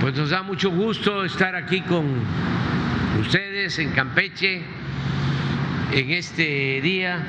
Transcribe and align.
Pues 0.00 0.14
nos 0.14 0.30
da 0.30 0.42
mucho 0.42 0.70
gusto 0.70 1.26
estar 1.26 1.54
aquí 1.54 1.82
con 1.82 2.06
ustedes 3.20 3.78
en 3.78 3.90
Campeche 3.90 4.62
en 5.92 6.10
este 6.10 6.80
día 6.80 7.22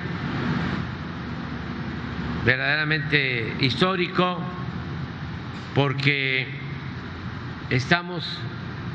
verdaderamente 2.46 3.58
histórico 3.60 4.42
porque 5.76 6.48
estamos 7.70 8.40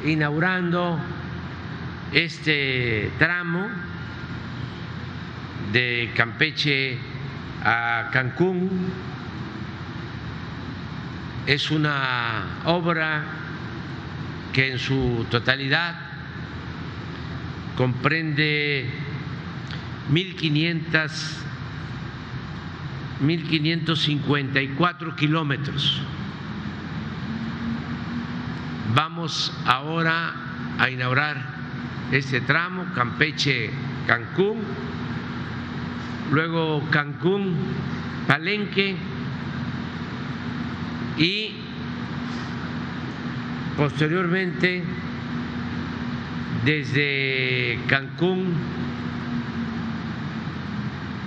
inaugurando 0.07 0.99
este 2.15 3.11
tramo 3.19 3.69
de 5.75 6.13
Campeche 6.17 6.97
a 7.63 8.09
Cancún. 8.11 8.71
Es 11.47 11.71
una 11.71 12.63
obra 12.65 13.45
que 14.57 14.73
en 14.73 14.79
su 14.79 15.27
totalidad 15.31 15.95
comprende 17.77 18.89
1.500 20.11 21.11
1.554 23.21 25.15
kilómetros. 25.15 26.01
Vamos 28.95 29.53
ahora 29.67 30.33
a 30.79 30.89
inaugurar 30.89 31.37
este 32.11 32.41
tramo, 32.41 32.87
Campeche-Cancún, 32.95 34.63
luego 36.31 36.83
Cancún-Palenque 36.91 38.97
y 41.19 41.66
posteriormente 43.77 44.83
desde 46.65 47.79
Cancún 47.87 48.55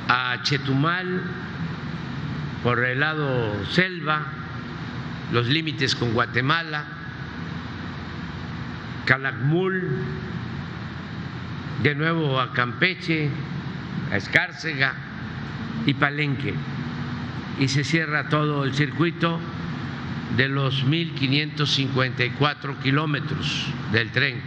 a 0.08 0.42
Chetumal 0.42 1.22
por 2.64 2.84
el 2.84 3.00
lado 3.00 3.64
selva, 3.66 4.26
los 5.32 5.48
límites 5.48 5.96
con 5.96 6.14
Guatemala, 6.14 6.86
Calakmul, 9.06 10.04
de 11.84 11.96
nuevo 11.96 12.40
a 12.40 12.52
Campeche, 12.52 13.30
a 14.12 14.18
Escárcega 14.18 14.94
y 15.86 15.94
Palenque. 15.94 16.54
Y 17.60 17.68
se 17.68 17.84
cierra 17.84 18.28
todo 18.30 18.66
el 18.66 18.74
circuito 18.74 19.40
de 20.36 20.48
los 20.48 20.86
1.554 20.86 22.78
kilómetros 22.80 23.66
del 23.92 24.12
tren. 24.12 24.42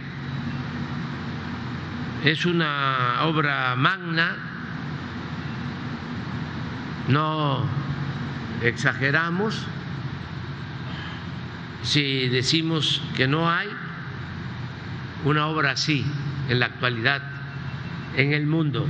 Es 2.23 2.45
una 2.45 3.17
obra 3.23 3.75
magna, 3.75 4.37
no 7.09 7.65
exageramos 8.61 9.65
si 11.81 12.29
decimos 12.29 13.01
que 13.15 13.27
no 13.27 13.49
hay 13.51 13.67
una 15.25 15.47
obra 15.47 15.71
así 15.71 16.05
en 16.47 16.59
la 16.59 16.67
actualidad 16.67 17.21
en 18.15 18.33
el 18.33 18.45
mundo. 18.45 18.87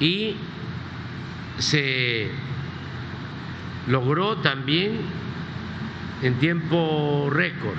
Y 0.00 0.36
se 1.58 2.30
logró 3.86 4.38
también 4.38 5.00
en 6.22 6.34
tiempo 6.38 7.28
récord. 7.30 7.78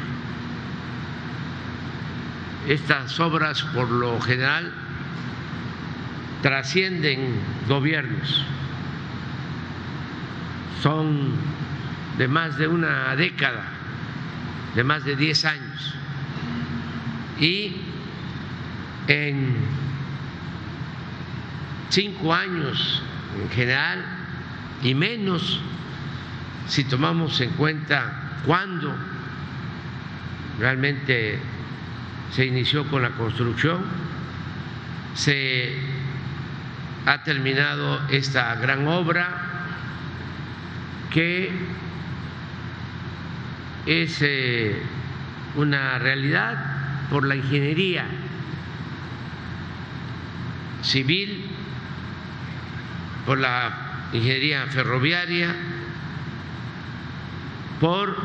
Estas 2.68 3.20
obras 3.20 3.62
por 3.74 3.90
lo 3.90 4.20
general 4.22 4.72
trascienden 6.42 7.40
gobiernos, 7.68 8.46
son 10.82 11.34
de 12.18 12.28
más 12.28 12.58
de 12.58 12.68
una 12.68 13.16
década, 13.16 13.64
de 14.76 14.84
más 14.84 15.06
de 15.06 15.16
10 15.16 15.46
años, 15.46 15.96
y 17.40 17.76
en 19.08 19.56
cinco 21.90 22.34
años 22.34 23.04
en 23.42 23.50
general 23.50 24.06
y 24.84 24.94
menos 24.94 25.60
si 26.72 26.86
tomamos 26.86 27.42
en 27.42 27.50
cuenta 27.52 28.40
cuándo 28.46 28.96
realmente 30.58 31.38
se 32.32 32.46
inició 32.46 32.88
con 32.88 33.02
la 33.02 33.10
construcción, 33.10 33.84
se 35.14 35.76
ha 37.06 37.24
terminado 37.26 38.00
esta 38.10 38.56
gran 38.56 38.88
obra 38.88 39.36
que 41.10 41.52
es 43.86 44.20
eh, 44.22 44.82
una 45.56 46.00
realidad 46.00 47.10
por 47.10 47.28
la 47.28 47.36
ingeniería 47.36 48.06
civil, 50.84 51.48
por 53.26 53.40
la 53.40 54.08
ingeniería 54.14 54.68
ferroviaria, 54.68 55.54
por, 57.82 58.16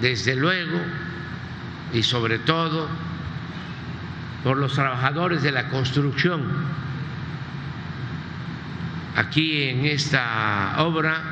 desde 0.00 0.34
luego, 0.34 0.78
y 1.92 2.02
sobre 2.02 2.40
todo, 2.40 2.88
por 4.42 4.58
los 4.58 4.74
trabajadores 4.74 5.42
de 5.42 5.52
la 5.52 5.68
construcción. 5.70 6.42
Aquí 9.16 9.68
en 9.68 9.86
esta 9.86 10.74
obra 10.78 11.22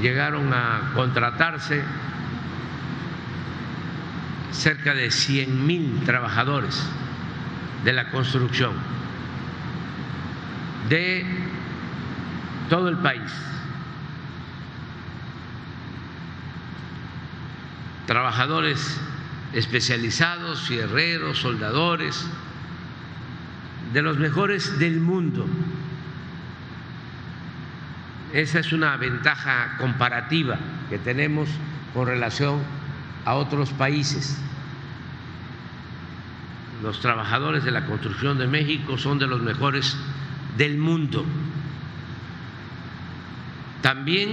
llegaron 0.00 0.54
a 0.54 0.92
contratarse 0.94 1.82
cerca 4.52 4.94
de 4.94 5.10
100 5.10 5.66
mil 5.66 6.00
trabajadores 6.04 6.80
de 7.84 7.92
la 7.92 8.10
construcción 8.10 8.72
de 10.88 11.47
todo 12.68 12.88
el 12.88 12.98
país. 12.98 13.32
Trabajadores 18.06 19.00
especializados, 19.52 20.62
fierreros, 20.62 21.38
soldadores, 21.38 22.26
de 23.92 24.02
los 24.02 24.18
mejores 24.18 24.78
del 24.78 25.00
mundo. 25.00 25.46
Esa 28.32 28.58
es 28.60 28.72
una 28.72 28.96
ventaja 28.96 29.76
comparativa 29.78 30.58
que 30.90 30.98
tenemos 30.98 31.48
con 31.94 32.06
relación 32.06 32.60
a 33.24 33.34
otros 33.34 33.70
países. 33.72 34.38
Los 36.82 37.00
trabajadores 37.00 37.64
de 37.64 37.70
la 37.70 37.86
construcción 37.86 38.38
de 38.38 38.46
México 38.46 38.98
son 38.98 39.18
de 39.18 39.26
los 39.26 39.40
mejores 39.40 39.96
del 40.56 40.78
mundo. 40.78 41.24
También 43.82 44.30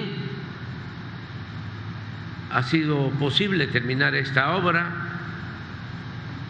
ha 2.52 2.64
sido 2.64 3.10
posible 3.12 3.68
terminar 3.68 4.16
esta 4.16 4.56
obra 4.56 4.90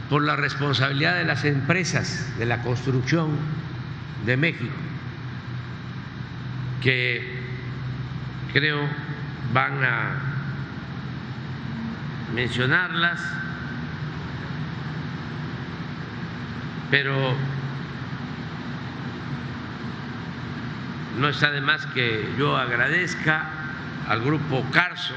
por 0.10 0.24
la 0.24 0.36
responsabilidad 0.36 1.16
de 1.16 1.26
las 1.26 1.46
empresas 1.46 2.32
de 2.38 2.46
la 2.46 2.62
construcción 2.62 3.32
de 4.26 4.38
México, 4.38 4.76
que 6.82 7.42
creo 8.54 8.88
van 9.52 9.84
a 9.84 10.16
mencionarlas, 12.34 13.20
pero 16.92 17.36
no 21.18 21.30
está 21.30 21.52
de 21.52 21.62
más 21.62 21.86
que 21.88 22.34
yo 22.38 22.58
agradezca 22.58 23.46
al 24.08 24.22
grupo 24.22 24.64
Carso, 24.72 25.14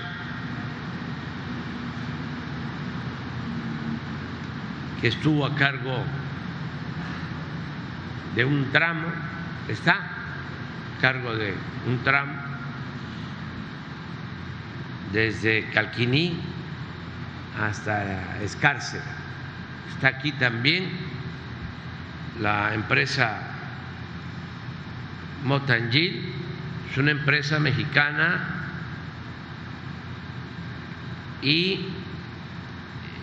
que 5.01 5.09
estuvo 5.09 5.45
a 5.45 5.55
cargo 5.55 6.03
de 8.35 8.45
un 8.45 8.71
tramo, 8.73 9.09
está 9.69 9.93
a 9.93 11.01
cargo 11.01 11.35
de 11.35 11.55
un 11.87 11.99
tramo 12.05 12.35
desde 15.13 15.69
Calquiní 15.71 16.41
hasta 17.61 18.39
Escárcega. 18.43 19.05
Está 19.95 20.09
aquí 20.09 20.33
también 20.33 20.91
la 22.41 22.75
empresa 22.75 23.48
Motangil, 25.45 26.33
es 26.91 26.97
una 26.99 27.11
empresa 27.13 27.59
mexicana 27.61 28.59
y 31.43 31.87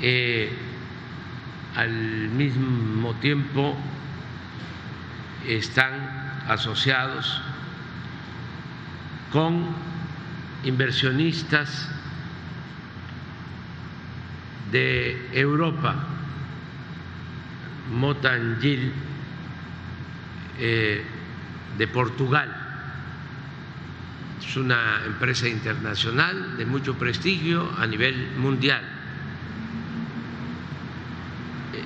eh, 0.01 0.51
al 1.75 1.91
mismo 2.29 3.13
tiempo 3.15 3.75
están 5.45 5.93
asociados 6.47 7.41
con 9.31 9.75
inversionistas 10.63 11.89
de 14.71 15.29
Europa, 15.33 15.95
Motangil 17.91 18.93
eh, 20.57 21.05
de 21.77 21.87
Portugal. 21.87 22.53
Es 24.39 24.55
una 24.57 25.01
empresa 25.05 25.47
internacional 25.47 26.57
de 26.57 26.65
mucho 26.65 26.95
prestigio 26.95 27.69
a 27.77 27.87
nivel 27.87 28.31
mundial. 28.37 28.83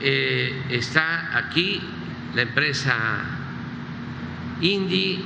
Eh, 0.02 0.64
está 0.70 1.38
aquí 1.38 1.82
la 2.36 2.44
empresa 2.44 2.96
Indy 4.62 5.24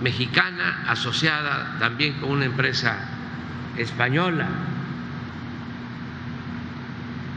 mexicana 0.00 0.84
asociada 0.88 1.76
también 1.78 2.14
con 2.14 2.30
una 2.30 2.44
empresa 2.44 2.96
española 3.76 4.48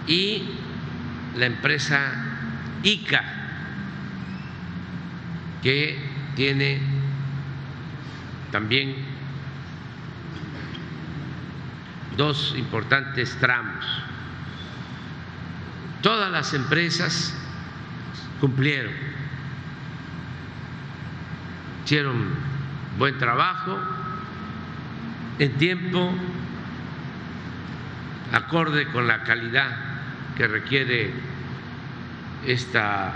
y 0.07 0.43
la 1.35 1.45
empresa 1.45 2.13
ICA 2.83 3.34
que 5.65 5.97
tiene 6.35 6.77
también 8.51 8.97
dos 12.15 12.53
importantes 12.55 13.35
tramos. 13.39 13.83
Todas 16.03 16.31
las 16.31 16.53
empresas 16.53 17.33
cumplieron, 18.39 18.93
hicieron 21.83 22.29
buen 22.99 23.17
trabajo 23.17 23.79
en 25.39 25.51
tiempo, 25.53 26.13
acorde 28.31 28.85
con 28.91 29.07
la 29.07 29.23
calidad 29.23 29.75
que 30.37 30.47
requiere 30.47 31.11
esta 32.45 33.13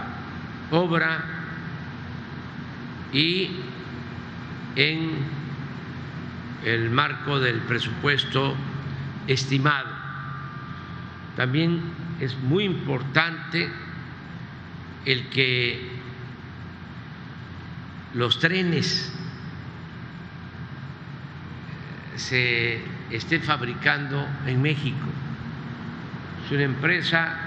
obra 0.71 1.28
y 3.11 3.49
en 4.75 5.11
el 6.65 6.89
marco 6.89 7.39
del 7.39 7.59
presupuesto 7.61 8.55
estimado. 9.27 9.89
También 11.35 11.81
es 12.19 12.37
muy 12.37 12.65
importante 12.65 13.69
el 15.05 15.29
que 15.29 15.89
los 18.13 18.39
trenes 18.39 19.13
se 22.15 22.81
estén 23.11 23.41
fabricando 23.41 24.27
en 24.45 24.61
México. 24.61 25.07
Es 26.45 26.51
una 26.51 26.63
empresa 26.63 27.37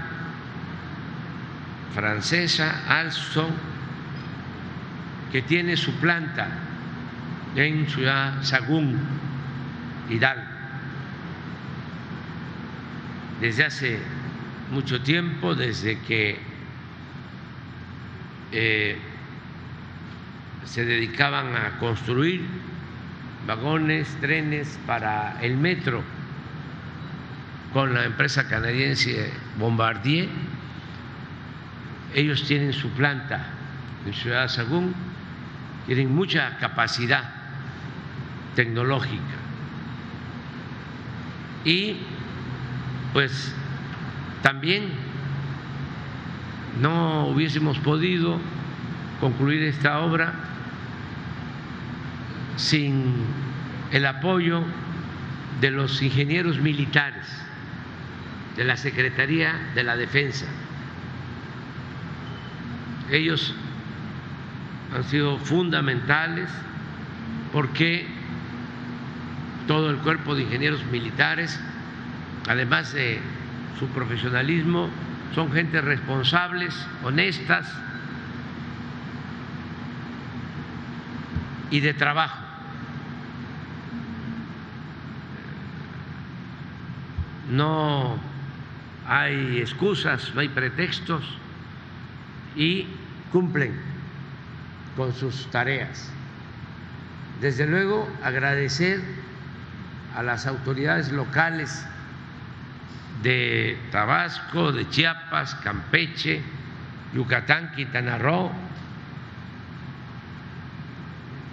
francesa, 1.94 2.84
Alstom, 2.88 3.50
que 5.32 5.40
tiene 5.40 5.79
su 5.79 5.93
planta 5.94 6.46
en 7.56 7.88
Ciudad 7.88 8.43
Sagún, 8.43 9.00
Hidalgo. 10.11 10.43
Desde 13.40 13.64
hace 13.64 13.99
mucho 14.70 15.00
tiempo, 15.00 15.55
desde 15.55 15.99
que 16.00 16.38
eh, 18.52 18.99
se 20.67 20.84
dedicaban 20.84 21.56
a 21.56 21.79
construir 21.79 22.43
vagones, 23.46 24.14
trenes 24.20 24.79
para 24.87 25.40
el 25.43 25.56
metro 25.56 26.02
con 27.73 27.94
la 27.94 28.05
empresa 28.05 28.49
canadiense 28.49 29.32
Bombardier. 29.58 30.29
Ellos 32.14 32.44
tienen 32.46 32.75
su 32.75 32.90
planta 32.90 33.46
en 34.06 34.12
Ciudad 34.12 34.49
Sagún, 34.49 34.94
tienen 35.87 36.14
mucha 36.14 36.56
capacidad 36.58 37.25
tecnológica. 38.55 39.23
Y 41.64 41.96
pues 43.12 43.55
también 44.43 44.88
no 46.81 47.26
hubiésemos 47.26 47.79
podido 47.79 48.38
concluir 49.20 49.62
esta 49.62 50.00
obra 50.00 50.34
sin 52.56 53.14
el 53.93 54.06
apoyo 54.06 54.64
de 55.61 55.70
los 55.70 56.02
ingenieros 56.02 56.58
militares 56.58 57.26
de 58.56 58.64
la 58.64 58.76
Secretaría 58.76 59.70
de 59.75 59.84
la 59.84 59.96
Defensa. 59.96 60.46
Ellos 63.11 63.55
han 64.94 65.04
sido 65.04 65.38
fundamentales 65.38 66.50
porque 67.52 68.06
todo 69.66 69.90
el 69.90 69.98
cuerpo 69.98 70.34
de 70.34 70.42
ingenieros 70.42 70.84
militares, 70.86 71.58
además 72.48 72.92
de 72.92 73.20
su 73.78 73.86
profesionalismo, 73.88 74.90
son 75.34 75.50
gente 75.52 75.80
responsables, 75.80 76.74
honestas 77.04 77.66
y 81.70 81.80
de 81.80 81.94
trabajo. 81.94 82.38
No 87.50 88.18
hay 89.06 89.58
excusas, 89.58 90.32
no 90.34 90.40
hay 90.40 90.48
pretextos 90.48 91.22
y 92.56 92.86
cumplen 93.30 93.91
con 94.96 95.12
sus 95.14 95.50
tareas. 95.50 96.10
Desde 97.40 97.67
luego, 97.67 98.08
agradecer 98.22 99.00
a 100.14 100.22
las 100.22 100.46
autoridades 100.46 101.10
locales 101.10 101.86
de 103.22 103.78
Tabasco, 103.90 104.72
de 104.72 104.88
Chiapas, 104.88 105.55
Campeche, 105.56 106.43
Yucatán, 107.14 107.72
Quintana 107.74 108.19
Roo, 108.19 108.50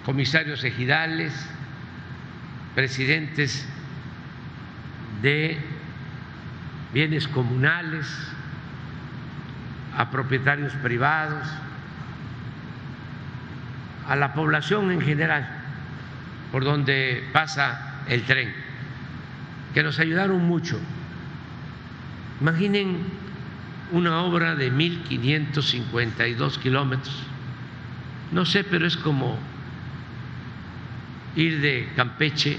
comisarios 0.04 0.64
ejidales, 0.64 1.32
presidentes 2.74 3.66
de 5.22 5.58
bienes 6.92 7.28
comunales, 7.28 8.06
a 9.96 10.10
propietarios 10.10 10.72
privados, 10.74 11.46
a 14.10 14.16
la 14.16 14.34
población 14.34 14.90
en 14.90 15.00
general 15.00 15.48
por 16.50 16.64
donde 16.64 17.22
pasa 17.32 18.02
el 18.08 18.24
tren, 18.24 18.52
que 19.72 19.84
nos 19.84 20.00
ayudaron 20.00 20.44
mucho. 20.44 20.80
Imaginen 22.40 23.04
una 23.92 24.22
obra 24.22 24.56
de 24.56 24.72
1.552 24.72 26.58
kilómetros, 26.58 27.22
no 28.32 28.44
sé, 28.44 28.64
pero 28.64 28.84
es 28.84 28.96
como 28.96 29.38
ir 31.36 31.60
de 31.60 31.88
Campeche 31.94 32.58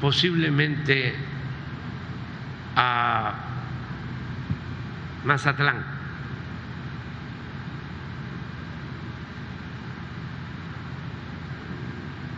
posiblemente 0.00 1.14
a 2.74 3.34
Mazatlán. 5.26 5.89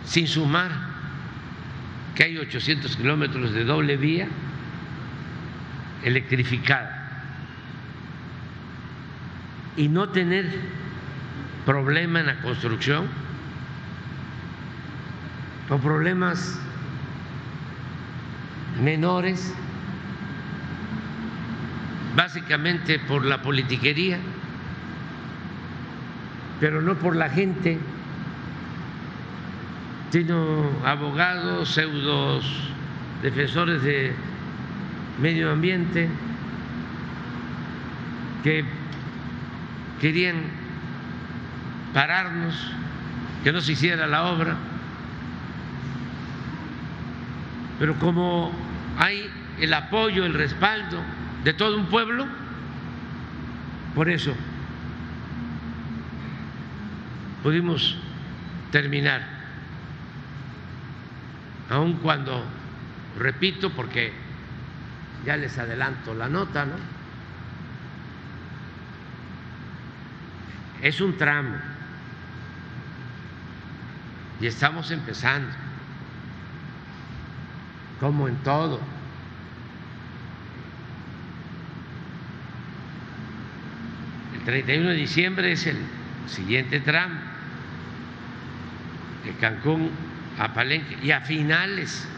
Sin 0.04 0.26
sumar 0.26 0.70
que 2.14 2.24
hay 2.24 2.38
800 2.38 2.96
kilómetros 2.96 3.52
de 3.52 3.64
doble 3.64 3.96
vía 3.96 4.28
electrificada. 6.04 6.98
Y 9.76 9.88
no 9.88 10.10
tener 10.10 10.46
problema 11.64 12.20
en 12.20 12.26
la 12.26 12.40
construcción 12.42 13.06
o 15.70 15.78
problemas 15.78 16.58
menores, 18.82 19.54
básicamente 22.14 22.98
por 22.98 23.24
la 23.24 23.40
politiquería 23.40 24.18
pero 26.62 26.80
no 26.80 26.94
por 26.94 27.16
la 27.16 27.28
gente, 27.28 27.76
sino 30.12 30.70
abogados, 30.84 31.70
pseudos 31.70 32.44
defensores 33.22 33.82
de 33.82 34.12
medio 35.18 35.50
ambiente 35.50 36.06
que 38.44 38.62
querían 40.02 40.42
pararnos, 41.94 42.54
que 43.42 43.52
no 43.52 43.60
se 43.62 43.72
hiciera 43.72 44.06
la 44.06 44.24
obra, 44.24 44.56
pero 47.78 47.94
como 47.98 48.52
hay 48.98 49.30
el 49.60 49.72
apoyo, 49.72 50.26
el 50.26 50.34
respaldo 50.34 51.00
de 51.42 51.54
todo 51.54 51.78
un 51.78 51.86
pueblo, 51.86 52.26
por 53.94 54.10
eso 54.10 54.34
pudimos 57.42 57.96
terminar, 58.70 59.31
aun 61.70 61.94
cuando, 61.94 62.44
repito, 63.18 63.70
porque 63.70 64.12
ya 65.24 65.36
les 65.36 65.56
adelanto 65.58 66.14
la 66.14 66.28
nota, 66.28 66.64
¿no? 66.64 66.74
Es 70.82 71.00
un 71.00 71.16
tramo 71.16 71.56
y 74.40 74.46
estamos 74.46 74.90
empezando, 74.90 75.48
como 78.00 78.26
en 78.26 78.36
todo. 78.38 78.80
El 84.34 84.40
31 84.44 84.88
de 84.88 84.94
diciembre 84.96 85.52
es 85.52 85.64
el 85.68 85.78
siguiente 86.26 86.80
tramo, 86.80 87.14
de 89.24 89.32
Cancún 89.34 89.92
a 90.38 90.52
Palenque, 90.54 90.98
y 91.02 91.10
a 91.10 91.20
finales 91.20 92.08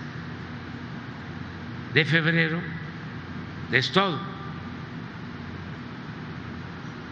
de 1.93 2.05
febrero 2.05 2.61
es 3.73 3.91
todo. 3.93 4.19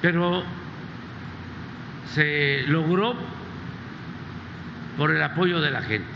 Pero 0.01 0.43
se 2.15 2.65
logró 2.67 3.15
por 4.97 5.11
el 5.11 5.23
apoyo 5.23 5.61
de 5.61 5.71
la 5.71 5.83
gente. 5.83 6.07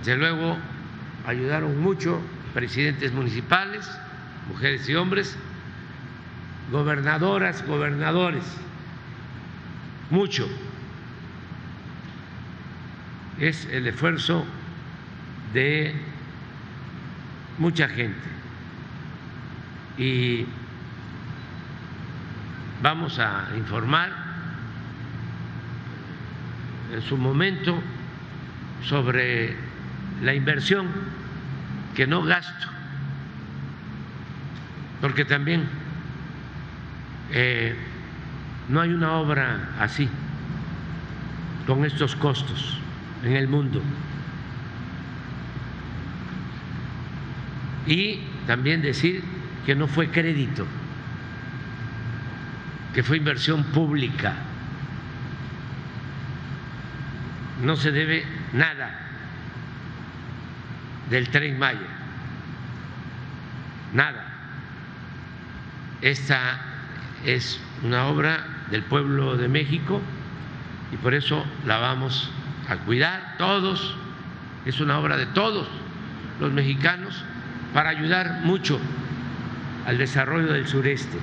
Desde 0.00 0.16
luego 0.16 0.56
ayudaron 1.26 1.80
mucho 1.80 2.20
presidentes 2.54 3.12
municipales, 3.12 3.90
mujeres 4.48 4.88
y 4.88 4.94
hombres, 4.94 5.36
gobernadoras, 6.70 7.66
gobernadores, 7.66 8.44
mucho. 10.10 10.48
Es 13.40 13.66
el 13.72 13.86
esfuerzo 13.86 14.44
de 15.54 15.94
mucha 17.56 17.88
gente. 17.88 18.28
Y 19.96 20.44
vamos 22.82 23.18
a 23.18 23.48
informar 23.56 24.10
en 26.92 27.00
su 27.00 27.16
momento 27.16 27.80
sobre 28.82 29.56
la 30.22 30.34
inversión 30.34 30.88
que 31.94 32.06
no 32.06 32.22
gasto, 32.22 32.66
porque 35.00 35.24
también 35.24 35.66
eh, 37.30 37.74
no 38.68 38.82
hay 38.82 38.90
una 38.90 39.14
obra 39.14 39.70
así, 39.78 40.08
con 41.66 41.86
estos 41.86 42.16
costos 42.16 42.80
en 43.24 43.36
el 43.36 43.48
mundo. 43.48 43.82
Y 47.86 48.20
también 48.46 48.82
decir 48.82 49.22
que 49.66 49.74
no 49.74 49.86
fue 49.86 50.10
crédito, 50.10 50.66
que 52.94 53.02
fue 53.02 53.16
inversión 53.16 53.64
pública. 53.64 54.34
No 57.62 57.76
se 57.76 57.90
debe 57.90 58.24
nada 58.52 58.98
del 61.10 61.28
tren 61.28 61.58
Maya, 61.58 61.88
nada. 63.92 64.26
Esta 66.00 66.60
es 67.24 67.60
una 67.82 68.06
obra 68.06 68.46
del 68.70 68.82
pueblo 68.82 69.36
de 69.36 69.48
México 69.48 70.00
y 70.92 70.96
por 70.96 71.14
eso 71.14 71.44
la 71.66 71.78
vamos 71.78 72.32
a 72.70 72.76
cuidar 72.78 73.34
todos, 73.36 73.96
es 74.64 74.80
una 74.80 74.98
obra 74.98 75.16
de 75.16 75.26
todos 75.26 75.66
los 76.38 76.52
mexicanos 76.52 77.24
para 77.74 77.90
ayudar 77.90 78.42
mucho 78.44 78.78
al 79.86 79.98
desarrollo 79.98 80.52
del 80.52 80.68
sureste. 80.68 81.18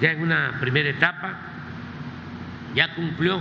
Ya 0.00 0.12
en 0.12 0.22
una 0.22 0.58
primera 0.60 0.90
etapa 0.90 1.38
ya 2.74 2.94
cumplió 2.94 3.40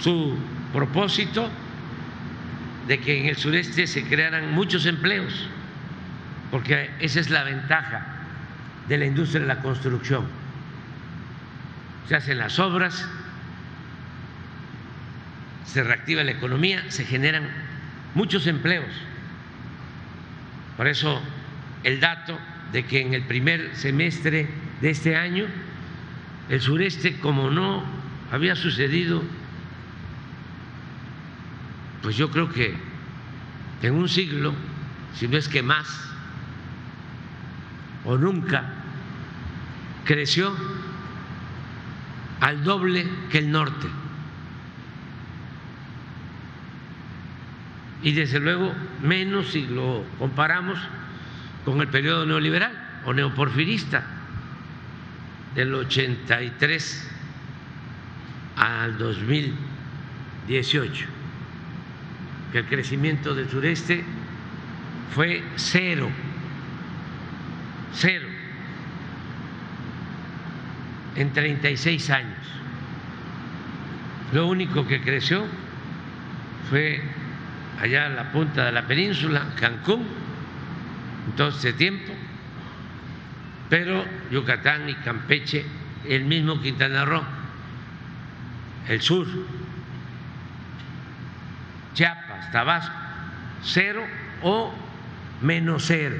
su 0.00 0.36
propósito 0.72 1.50
de 2.88 3.00
que 3.00 3.20
en 3.20 3.26
el 3.26 3.36
sureste 3.36 3.86
se 3.86 4.04
crearan 4.04 4.52
muchos 4.52 4.86
empleos, 4.86 5.46
porque 6.50 6.90
esa 7.00 7.20
es 7.20 7.28
la 7.28 7.44
ventaja 7.44 8.06
de 8.88 8.96
la 8.96 9.04
industria 9.04 9.42
de 9.42 9.46
la 9.46 9.60
construcción. 9.60 10.24
Se 12.08 12.16
hacen 12.16 12.38
las 12.38 12.58
obras, 12.58 13.06
se 15.72 15.84
reactiva 15.84 16.24
la 16.24 16.32
economía, 16.32 16.82
se 16.88 17.04
generan 17.04 17.48
muchos 18.14 18.48
empleos. 18.48 18.90
Por 20.76 20.88
eso 20.88 21.22
el 21.84 22.00
dato 22.00 22.36
de 22.72 22.84
que 22.84 23.00
en 23.00 23.14
el 23.14 23.22
primer 23.22 23.76
semestre 23.76 24.48
de 24.80 24.90
este 24.90 25.16
año 25.16 25.46
el 26.48 26.60
sureste, 26.60 27.18
como 27.20 27.50
no 27.50 27.84
había 28.32 28.56
sucedido, 28.56 29.22
pues 32.02 32.16
yo 32.16 32.30
creo 32.32 32.48
que 32.48 32.74
en 33.82 33.94
un 33.94 34.08
siglo, 34.08 34.52
si 35.14 35.28
no 35.28 35.36
es 35.36 35.48
que 35.48 35.62
más, 35.62 35.86
o 38.04 38.18
nunca, 38.18 38.64
creció 40.04 40.52
al 42.40 42.64
doble 42.64 43.06
que 43.30 43.38
el 43.38 43.52
norte. 43.52 43.99
Y 48.02 48.12
desde 48.12 48.40
luego 48.40 48.72
menos 49.02 49.52
si 49.52 49.66
lo 49.66 50.04
comparamos 50.18 50.78
con 51.64 51.80
el 51.80 51.88
periodo 51.88 52.26
neoliberal 52.26 52.72
o 53.04 53.12
neoporfirista 53.12 54.04
del 55.54 55.74
83 55.74 57.10
al 58.56 58.96
2018, 58.98 61.06
que 62.52 62.58
el 62.58 62.66
crecimiento 62.66 63.34
del 63.34 63.50
sureste 63.50 64.04
fue 65.14 65.42
cero, 65.56 66.08
cero, 67.92 68.28
en 71.16 71.32
36 71.32 72.10
años. 72.10 72.38
Lo 74.32 74.46
único 74.46 74.86
que 74.86 75.00
creció 75.00 75.44
fue 76.70 77.02
allá 77.80 78.06
en 78.06 78.16
la 78.16 78.30
punta 78.30 78.66
de 78.66 78.72
la 78.72 78.86
península, 78.86 79.54
Cancún, 79.58 80.06
en 81.26 81.32
todo 81.36 81.48
este 81.48 81.72
tiempo, 81.72 82.12
pero 83.68 84.04
Yucatán 84.30 84.88
y 84.88 84.94
Campeche, 84.96 85.64
el 86.06 86.24
mismo 86.24 86.60
Quintana 86.60 87.04
Roo, 87.04 87.22
el 88.88 89.00
sur, 89.00 89.26
Chiapas, 91.94 92.52
Tabasco, 92.52 92.94
cero 93.62 94.02
o 94.42 94.72
menos 95.40 95.84
cero. 95.86 96.16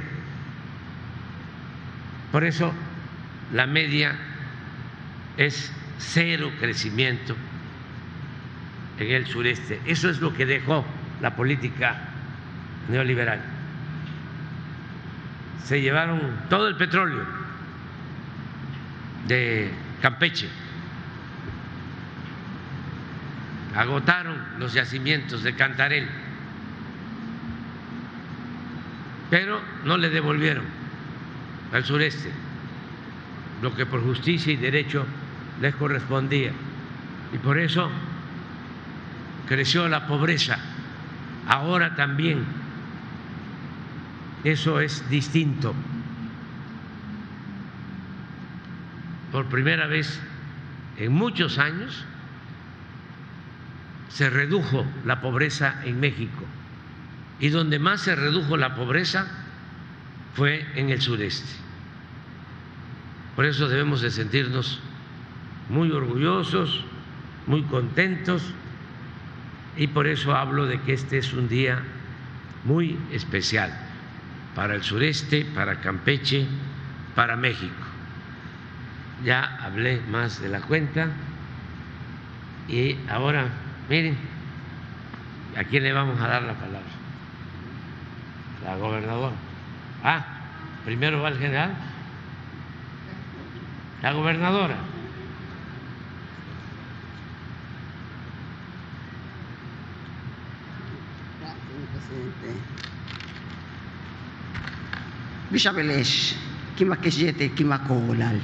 Por 2.32 2.44
eso 2.44 2.72
la 3.52 3.66
media 3.66 4.16
es 5.36 5.72
cero 5.98 6.52
crecimiento 6.58 7.36
en 8.98 9.10
el 9.10 9.26
sureste. 9.26 9.80
Eso 9.86 10.08
es 10.08 10.20
lo 10.20 10.32
que 10.32 10.46
dejó 10.46 10.84
la 11.20 11.34
política 11.34 11.96
neoliberal. 12.88 13.40
Se 15.64 15.80
llevaron 15.80 16.20
todo 16.48 16.68
el 16.68 16.76
petróleo 16.76 17.24
de 19.28 19.70
Campeche, 20.02 20.48
agotaron 23.76 24.36
los 24.58 24.72
yacimientos 24.72 25.42
de 25.42 25.54
Cantarel, 25.54 26.08
pero 29.30 29.60
no 29.84 29.96
le 29.96 30.10
devolvieron 30.10 30.64
al 31.72 31.84
sureste 31.84 32.32
lo 33.62 33.74
que 33.74 33.86
por 33.86 34.02
justicia 34.02 34.52
y 34.52 34.56
derecho 34.56 35.04
les 35.60 35.74
correspondía. 35.74 36.52
Y 37.32 37.38
por 37.38 37.58
eso 37.58 37.90
creció 39.46 39.88
la 39.88 40.06
pobreza. 40.06 40.58
Ahora 41.50 41.96
también 41.96 42.44
eso 44.44 44.78
es 44.78 45.10
distinto. 45.10 45.74
Por 49.32 49.46
primera 49.46 49.88
vez 49.88 50.20
en 50.96 51.12
muchos 51.12 51.58
años 51.58 52.04
se 54.10 54.30
redujo 54.30 54.86
la 55.04 55.20
pobreza 55.20 55.82
en 55.84 55.98
México 55.98 56.44
y 57.40 57.48
donde 57.48 57.80
más 57.80 58.02
se 58.02 58.14
redujo 58.14 58.56
la 58.56 58.76
pobreza 58.76 59.26
fue 60.34 60.64
en 60.76 60.90
el 60.90 61.00
sureste. 61.00 61.50
Por 63.34 63.44
eso 63.44 63.68
debemos 63.68 64.02
de 64.02 64.12
sentirnos 64.12 64.78
muy 65.68 65.90
orgullosos, 65.90 66.84
muy 67.48 67.64
contentos 67.64 68.54
y 69.76 69.86
por 69.88 70.06
eso 70.06 70.34
hablo 70.34 70.66
de 70.66 70.80
que 70.80 70.92
este 70.92 71.18
es 71.18 71.32
un 71.32 71.48
día 71.48 71.82
muy 72.64 72.98
especial 73.12 73.72
para 74.54 74.74
el 74.74 74.82
sureste, 74.82 75.44
para 75.54 75.80
Campeche, 75.80 76.46
para 77.14 77.36
México. 77.36 77.74
Ya 79.24 79.58
hablé 79.62 80.00
más 80.10 80.40
de 80.40 80.48
la 80.48 80.60
cuenta 80.60 81.08
y 82.68 82.96
ahora, 83.08 83.48
miren, 83.88 84.16
¿a 85.56 85.64
quién 85.64 85.82
le 85.82 85.92
vamos 85.92 86.20
a 86.20 86.28
dar 86.28 86.42
la 86.42 86.54
palabra? 86.54 86.80
La 88.64 88.76
gobernadora. 88.76 89.34
Ah, 90.04 90.24
primero 90.84 91.22
va 91.22 91.28
el 91.28 91.38
general. 91.38 91.72
La 94.02 94.12
gobernadora. 94.12 94.76
Belesh, 105.74 106.36
Kimakeshete, 106.76 107.50
Kimakolal. 107.52 108.40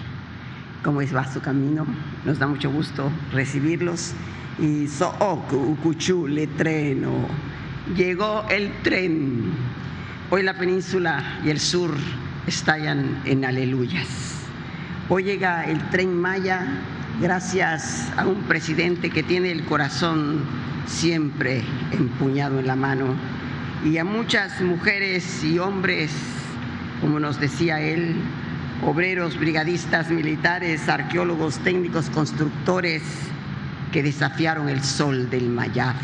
¿Cómo 0.82 1.00
es, 1.00 1.14
va 1.14 1.24
su 1.32 1.40
camino? 1.40 1.86
Nos 2.24 2.38
da 2.38 2.46
mucho 2.46 2.70
gusto 2.70 3.10
recibirlos. 3.32 4.12
Y 4.58 4.86
Sooku, 4.88 5.56
Ukuchu, 5.56 6.26
Letreno. 6.26 7.28
Llegó 7.96 8.44
el 8.48 8.72
tren. 8.82 9.52
Hoy 10.30 10.42
la 10.42 10.54
península 10.54 11.40
y 11.44 11.50
el 11.50 11.60
sur 11.60 11.94
estallan 12.46 13.22
en 13.24 13.44
aleluyas. 13.44 14.08
Hoy 15.08 15.24
llega 15.24 15.64
el 15.64 15.78
tren 15.90 16.16
Maya 16.20 16.66
gracias 17.20 18.12
a 18.16 18.26
un 18.26 18.42
presidente 18.42 19.10
que 19.10 19.22
tiene 19.22 19.52
el 19.52 19.64
corazón 19.64 20.44
siempre 20.86 21.62
empuñado 21.92 22.58
en 22.58 22.66
la 22.66 22.76
mano 22.76 23.14
y 23.84 23.98
a 23.98 24.04
muchas 24.04 24.60
mujeres 24.60 25.44
y 25.44 25.58
hombres, 25.58 26.10
como 27.00 27.20
nos 27.20 27.38
decía 27.38 27.80
él, 27.80 28.16
obreros, 28.84 29.38
brigadistas, 29.38 30.10
militares, 30.10 30.88
arqueólogos, 30.88 31.58
técnicos, 31.58 32.10
constructores, 32.10 33.02
que 33.92 34.02
desafiaron 34.02 34.68
el 34.68 34.82
sol 34.82 35.30
del 35.30 35.48
Mayaf. 35.48 35.96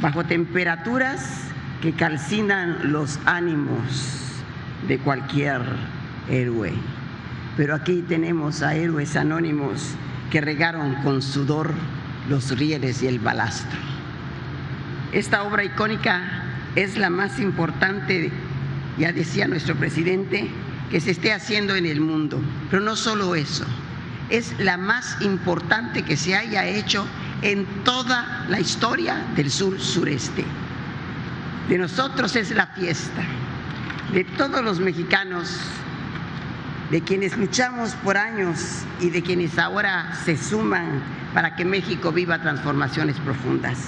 Bajo 0.00 0.24
temperaturas 0.24 1.44
que 1.80 1.92
calcinan 1.92 2.92
los 2.92 3.18
ánimos 3.24 4.32
de 4.86 4.98
cualquier 4.98 5.62
héroe. 6.28 6.72
Pero 7.56 7.74
aquí 7.74 8.04
tenemos 8.06 8.62
a 8.62 8.74
héroes 8.74 9.16
anónimos 9.16 9.94
que 10.30 10.40
regaron 10.40 10.94
con 11.02 11.22
sudor 11.22 11.72
los 12.28 12.56
rieles 12.56 13.02
y 13.02 13.08
el 13.08 13.18
balastro. 13.18 13.78
Esta 15.10 15.42
obra 15.42 15.64
icónica 15.64 16.37
es 16.76 16.96
la 16.96 17.10
más 17.10 17.38
importante, 17.38 18.30
ya 18.98 19.12
decía 19.12 19.48
nuestro 19.48 19.74
presidente, 19.74 20.48
que 20.90 21.00
se 21.00 21.10
esté 21.10 21.32
haciendo 21.32 21.76
en 21.76 21.86
el 21.86 22.00
mundo. 22.00 22.40
Pero 22.70 22.82
no 22.82 22.96
solo 22.96 23.34
eso, 23.34 23.64
es 24.30 24.58
la 24.58 24.76
más 24.76 25.20
importante 25.20 26.02
que 26.02 26.16
se 26.16 26.34
haya 26.34 26.66
hecho 26.66 27.06
en 27.42 27.66
toda 27.84 28.46
la 28.48 28.60
historia 28.60 29.26
del 29.36 29.50
sur 29.50 29.80
sureste. 29.80 30.44
De 31.68 31.78
nosotros 31.78 32.34
es 32.36 32.50
la 32.50 32.66
fiesta, 32.68 33.22
de 34.12 34.24
todos 34.24 34.64
los 34.64 34.80
mexicanos, 34.80 35.58
de 36.90 37.02
quienes 37.02 37.36
luchamos 37.36 37.90
por 38.02 38.16
años 38.16 38.84
y 39.00 39.10
de 39.10 39.22
quienes 39.22 39.58
ahora 39.58 40.14
se 40.24 40.36
suman 40.36 41.02
para 41.34 41.54
que 41.54 41.64
México 41.64 42.10
viva 42.10 42.40
transformaciones 42.40 43.16
profundas. 43.20 43.78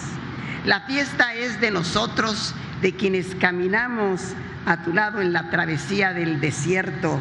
La 0.66 0.81
fiesta 0.83 1.33
es 1.35 1.59
de 1.61 1.71
nosotros, 1.71 2.55
de 2.83 2.95
quienes 2.95 3.35
caminamos 3.35 4.35
a 4.66 4.83
tu 4.83 4.93
lado 4.93 5.21
en 5.21 5.33
la 5.33 5.51
travesía 5.51 6.12
del 6.12 6.40
desierto 6.40 7.19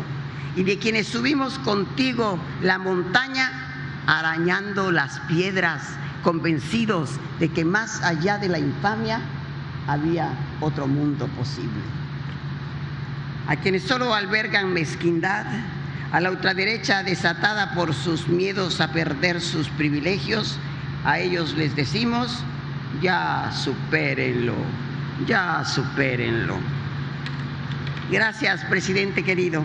y 0.55 0.63
de 0.63 0.77
quienes 0.77 1.07
subimos 1.07 1.59
contigo 1.59 2.39
la 2.61 2.77
montaña 2.77 3.69
arañando 4.07 4.91
las 4.91 5.19
piedras, 5.21 5.83
convencidos 6.23 7.11
de 7.39 7.49
que 7.49 7.63
más 7.63 8.01
allá 8.03 8.37
de 8.37 8.49
la 8.49 8.59
infamia 8.59 9.21
había 9.87 10.33
otro 10.61 10.87
mundo 10.87 11.27
posible. 11.27 11.81
A 13.47 13.55
quienes 13.55 13.83
solo 13.83 14.13
albergan 14.13 14.73
mezquindad, 14.73 15.45
a 16.11 16.19
la 16.19 16.31
ultraderecha 16.31 17.03
desatada 17.03 17.73
por 17.75 17.93
sus 17.93 18.27
miedos 18.27 18.81
a 18.81 18.91
perder 18.91 19.41
sus 19.41 19.69
privilegios, 19.69 20.57
a 21.05 21.19
ellos 21.19 21.53
les 21.55 21.75
decimos, 21.75 22.43
ya 23.01 23.51
supérenlo, 23.53 24.55
ya 25.25 25.63
supérenlo. 25.65 26.57
Gracias, 28.11 28.63
presidente 28.65 29.23
querido. 29.23 29.63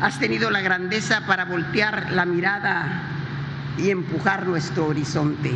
Has 0.00 0.18
tenido 0.18 0.50
la 0.50 0.60
grandeza 0.60 1.26
para 1.26 1.44
voltear 1.44 2.12
la 2.12 2.24
mirada 2.24 3.02
y 3.76 3.90
empujar 3.90 4.46
nuestro 4.46 4.86
horizonte. 4.86 5.52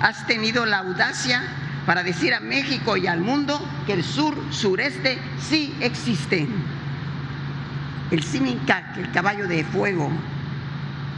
Has 0.00 0.26
tenido 0.26 0.66
la 0.66 0.78
audacia 0.78 1.42
para 1.84 2.02
decir 2.02 2.34
a 2.34 2.40
México 2.40 2.96
y 2.96 3.06
al 3.06 3.20
mundo 3.20 3.60
que 3.86 3.92
el 3.94 4.04
sur 4.04 4.36
sureste 4.50 5.18
sí 5.40 5.74
existe. 5.80 6.46
El 8.10 8.22
Simicac, 8.22 8.96
el 8.98 9.10
caballo 9.10 9.48
de 9.48 9.64
fuego, 9.64 10.10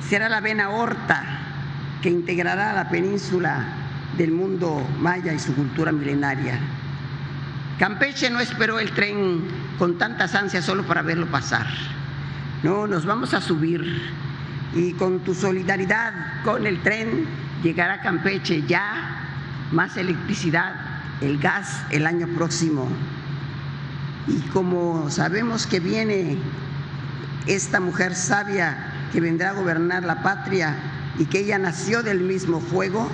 será 0.09 0.29
la 0.29 0.41
vena 0.41 0.71
horta 0.71 1.23
que 2.03 2.11
integrará 2.11 2.73
la 2.73 2.89
península 2.89 3.65
del 4.17 4.33
mundo 4.33 4.87
maya 4.99 5.33
y 5.33 5.39
su 5.39 5.55
cultura 5.55 5.93
milenaria. 5.93 6.59
Campeche 7.79 8.29
no 8.29 8.41
esperó 8.41 8.81
el 8.81 8.91
tren 8.91 9.43
con 9.79 9.99
tantas 9.99 10.35
ansias 10.35 10.65
solo 10.65 10.85
para 10.85 11.03
verlo 11.03 11.27
pasar. 11.27 11.67
No, 12.65 12.89
nos 12.89 13.07
vamos 13.07 13.35
a 13.35 13.41
subir 13.41 14.03
y 14.75 14.93
con 14.95 15.21
tu 15.21 15.33
solidaridad 15.33 16.43
con 16.43 16.67
el 16.67 16.83
tren 16.83 17.27
llegará 17.63 18.01
Campeche 18.01 18.65
ya 18.67 19.69
más 19.71 19.97
electricidad, 19.97 20.75
el 21.21 21.39
gas 21.39 21.83
el 21.91 22.07
año 22.07 22.27
próximo. 22.37 22.89
Y 24.27 24.41
como 24.49 25.09
sabemos 25.09 25.69
que 25.69 25.79
viene 25.79 26.37
esta 27.47 27.79
mujer 27.79 28.17
sabia 28.17 28.77
que 29.13 29.21
vendrá 29.21 29.51
a 29.51 29.53
gobernar 29.53 30.03
la 30.03 30.23
patria 30.23 30.75
y 31.17 31.27
que 31.27 31.41
ella 31.41 31.59
nació 31.59 32.03
del 32.03 32.21
mismo 32.21 32.61
fuego, 32.61 33.09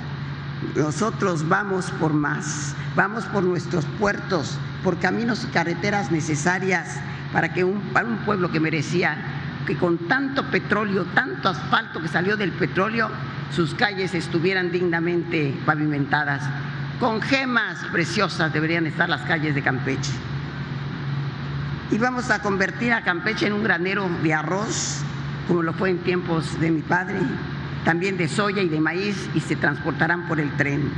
nosotros 0.75 1.49
vamos 1.49 1.91
por 1.93 2.13
más, 2.13 2.75
vamos 2.97 3.25
por 3.27 3.43
nuestros 3.43 3.85
puertos, 3.99 4.59
por 4.83 4.99
caminos 4.99 5.45
y 5.45 5.53
carreteras 5.53 6.11
necesarias 6.11 6.99
para 7.33 7.53
que 7.53 7.65
un, 7.65 7.83
un 7.95 8.17
pueblo 8.25 8.51
que 8.51 8.61
merecía 8.61 9.17
que 9.67 9.77
con 9.77 10.09
tanto 10.09 10.45
petróleo, 10.51 11.07
tanto 11.15 11.49
asfalto 11.49 12.01
que 12.01 12.09
salió 12.09 12.37
del 12.37 12.53
petróleo, 12.53 13.11
sus 13.51 13.75
calles 13.75 14.15
estuvieran 14.15 14.71
dignamente 14.71 15.55
pavimentadas. 15.65 16.43
Con 17.01 17.21
gemas 17.23 17.79
preciosas 17.93 18.53
deberían 18.53 18.87
estar 18.87 19.09
las 19.09 19.23
calles 19.23 19.55
de 19.55 19.63
Campeche. 19.63 20.13
Y 21.91 21.99
vamos 21.99 22.31
a 22.31 22.41
convertir 22.41 22.93
a 22.93 23.03
Campeche 23.03 23.47
en 23.47 23.53
un 23.53 23.63
granero 23.63 24.09
de 24.23 24.35
arroz, 24.35 25.03
como 25.49 25.63
lo 25.63 25.73
fue 25.73 25.91
en 25.91 25.99
tiempos 25.99 26.59
de 26.61 26.71
mi 26.71 26.83
padre, 26.83 27.19
también 27.85 28.17
de 28.17 28.29
soya 28.29 28.63
y 28.63 28.69
de 28.69 28.81
maíz, 28.81 29.29
y 29.35 29.41
se 29.41 29.57
transportarán 29.57 30.27
por 30.27 30.41
el 30.41 30.51
tren. 30.57 30.91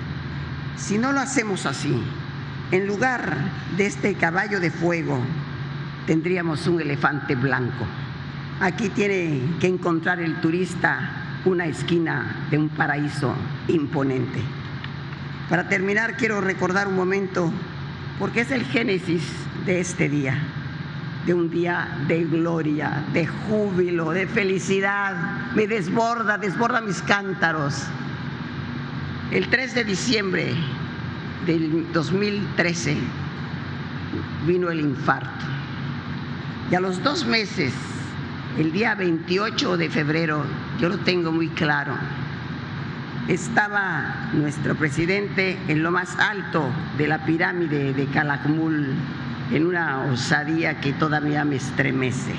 Si 0.77 0.99
no 0.99 1.13
lo 1.13 1.21
hacemos 1.21 1.67
así, 1.67 2.03
en 2.71 2.87
lugar 2.87 3.37
de 3.77 3.87
este 3.87 4.15
caballo 4.15 4.61
de 4.61 4.71
fuego, 4.71 5.21
tendríamos 6.07 6.67
un 6.67 6.81
elefante 6.81 7.35
blanco. 7.35 7.87
Aquí 8.61 8.89
tiene 8.89 9.41
que 9.61 9.67
encontrar 9.67 10.21
el 10.21 10.41
turista 10.41 11.25
una 11.45 11.67
esquina 11.67 12.47
de 12.51 12.59
un 12.59 12.69
paraíso 12.69 13.35
imponente. 13.69 14.41
Para 15.49 15.69
terminar, 15.69 16.17
quiero 16.17 16.41
recordar 16.41 16.89
un 16.89 16.97
momento, 16.97 17.53
porque 18.19 18.41
es 18.41 18.51
el 18.51 18.65
génesis 18.65 19.23
de 19.65 19.81
este 19.81 20.09
día. 20.09 20.37
De 21.27 21.35
un 21.35 21.51
día 21.51 21.89
de 22.07 22.25
gloria, 22.25 23.05
de 23.13 23.27
júbilo, 23.27 24.11
de 24.13 24.29
felicidad. 24.29 25.53
Me 25.55 25.67
desborda, 25.67 26.39
desborda 26.39 26.81
mis 26.81 27.03
cántaros. 27.03 27.83
El 29.33 29.49
3 29.49 29.75
de 29.75 29.85
diciembre 29.85 30.55
del 31.45 31.93
2013 31.93 32.97
vino 34.47 34.71
el 34.71 34.81
infarto. 34.81 35.45
Y 36.71 36.77
a 36.77 36.81
los 36.81 37.03
dos 37.03 37.27
meses, 37.27 37.73
el 38.57 38.71
día 38.73 38.95
28 38.95 39.77
de 39.77 39.91
febrero, 39.91 40.45
yo 40.81 40.89
lo 40.89 40.99
tengo 40.99 41.33
muy 41.33 41.49
claro, 41.49 41.95
estaba 43.29 44.31
nuestro 44.33 44.77
presidente 44.77 45.59
en 45.67 45.83
lo 45.83 45.91
más 45.91 46.17
alto 46.19 46.71
de 46.97 47.09
la 47.09 47.25
pirámide 47.25 47.93
de 47.93 48.07
Calakmul, 48.07 48.95
en 49.53 49.67
una 49.67 50.05
osadía 50.13 50.81
que 50.81 50.93
todavía 50.93 51.45
me 51.45 51.57
estremece. 51.57 52.35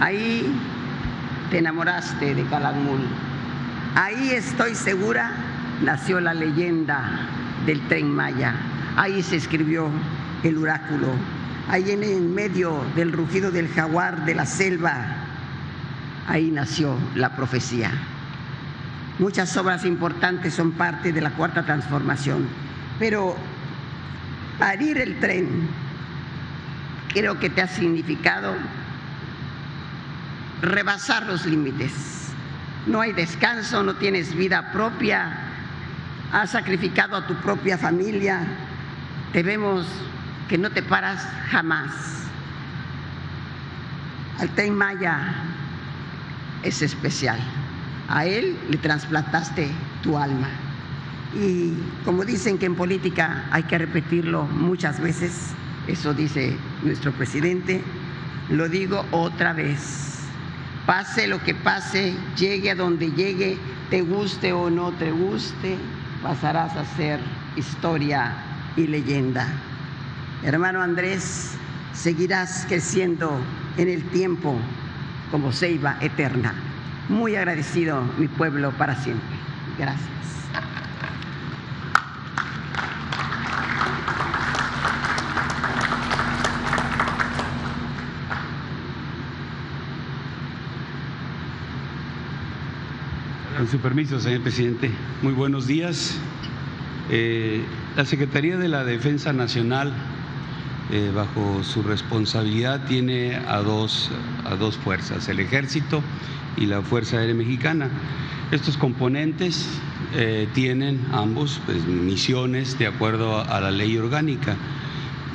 Ahí 0.00 0.46
te 1.50 1.58
enamoraste 1.58 2.34
de 2.34 2.44
Calakmul. 2.44 3.00
Ahí 3.94 4.30
estoy 4.30 4.74
segura 4.74 5.32
nació 5.82 6.20
la 6.20 6.34
leyenda 6.34 7.10
del 7.66 7.80
tren 7.88 8.10
Maya. 8.10 8.54
Ahí 8.96 9.22
se 9.22 9.36
escribió 9.36 9.90
el 10.42 10.58
oráculo. 10.58 11.08
Ahí 11.68 11.90
en, 11.90 12.34
medio 12.34 12.84
del 12.96 13.12
rugido 13.12 13.50
del 13.50 13.68
jaguar 13.68 14.24
de 14.24 14.34
la 14.34 14.46
selva, 14.46 15.06
ahí 16.26 16.50
nació 16.50 16.96
la 17.14 17.36
profecía. 17.36 17.90
Muchas 19.18 19.54
obras 19.56 19.84
importantes 19.84 20.54
son 20.54 20.72
parte 20.72 21.12
de 21.12 21.20
la 21.20 21.30
cuarta 21.30 21.64
transformación, 21.64 22.46
pero 22.98 23.36
parir 24.58 24.98
el 24.98 25.18
tren 25.20 25.68
creo 27.12 27.38
que 27.38 27.50
te 27.50 27.62
ha 27.62 27.68
significado 27.68 28.54
rebasar 30.60 31.26
los 31.26 31.46
límites. 31.46 32.32
No 32.86 33.00
hay 33.00 33.12
descanso, 33.12 33.82
no 33.82 33.94
tienes 33.96 34.34
vida 34.34 34.72
propia, 34.72 35.32
has 36.32 36.50
sacrificado 36.50 37.16
a 37.16 37.26
tu 37.26 37.34
propia 37.36 37.78
familia, 37.78 38.40
te 39.32 39.42
vemos 39.42 39.86
que 40.48 40.58
no 40.58 40.70
te 40.70 40.82
paras 40.82 41.26
jamás. 41.50 41.92
Al 44.38 44.48
tren 44.50 44.74
Maya 44.74 45.34
es 46.62 46.82
especial 46.82 47.38
a 48.08 48.24
Él 48.24 48.58
le 48.70 48.78
trasplantaste 48.78 49.70
tu 50.02 50.16
alma. 50.16 50.48
Y 51.34 51.74
como 52.04 52.24
dicen 52.24 52.58
que 52.58 52.66
en 52.66 52.74
política 52.74 53.46
hay 53.50 53.64
que 53.64 53.78
repetirlo 53.78 54.44
muchas 54.44 55.00
veces, 55.00 55.50
eso 55.86 56.14
dice 56.14 56.56
nuestro 56.82 57.12
presidente, 57.12 57.82
lo 58.50 58.68
digo 58.68 59.04
otra 59.10 59.52
vez. 59.52 60.20
Pase 60.86 61.28
lo 61.28 61.42
que 61.42 61.54
pase, 61.54 62.14
llegue 62.36 62.70
a 62.70 62.74
donde 62.74 63.12
llegue, 63.12 63.58
te 63.90 64.00
guste 64.00 64.52
o 64.52 64.70
no 64.70 64.92
te 64.92 65.10
guste, 65.10 65.76
pasarás 66.22 66.76
a 66.76 66.84
ser 66.96 67.20
historia 67.56 68.34
y 68.76 68.86
leyenda. 68.86 69.46
Hermano 70.42 70.80
Andrés, 70.80 71.52
seguirás 71.92 72.64
creciendo 72.68 73.38
en 73.76 73.88
el 73.88 74.02
tiempo 74.04 74.56
como 75.30 75.52
ceiba 75.52 75.98
eterna 76.00 76.54
muy 77.08 77.36
agradecido 77.36 78.02
mi 78.18 78.28
pueblo 78.28 78.72
para 78.72 78.94
siempre. 78.94 79.36
Gracias. 79.78 80.37
Con 93.58 93.66
su 93.66 93.78
permiso, 93.78 94.20
señor 94.20 94.42
presidente, 94.42 94.88
muy 95.20 95.32
buenos 95.32 95.66
días. 95.66 96.16
Eh, 97.10 97.60
la 97.96 98.04
Secretaría 98.04 98.56
de 98.56 98.68
la 98.68 98.84
Defensa 98.84 99.32
Nacional, 99.32 99.92
eh, 100.92 101.10
bajo 101.12 101.64
su 101.64 101.82
responsabilidad, 101.82 102.84
tiene 102.86 103.34
a 103.34 103.56
dos, 103.56 104.12
a 104.44 104.54
dos 104.54 104.76
fuerzas, 104.76 105.28
el 105.28 105.40
Ejército 105.40 106.04
y 106.56 106.66
la 106.66 106.82
Fuerza 106.82 107.18
Aérea 107.18 107.34
Mexicana. 107.34 107.90
Estos 108.52 108.76
componentes 108.76 109.66
eh, 110.14 110.46
tienen 110.54 111.04
ambos 111.10 111.60
pues, 111.66 111.84
misiones 111.84 112.78
de 112.78 112.86
acuerdo 112.86 113.40
a, 113.40 113.60
la 113.60 113.72
ley 113.72 113.98
orgánica. 113.98 114.54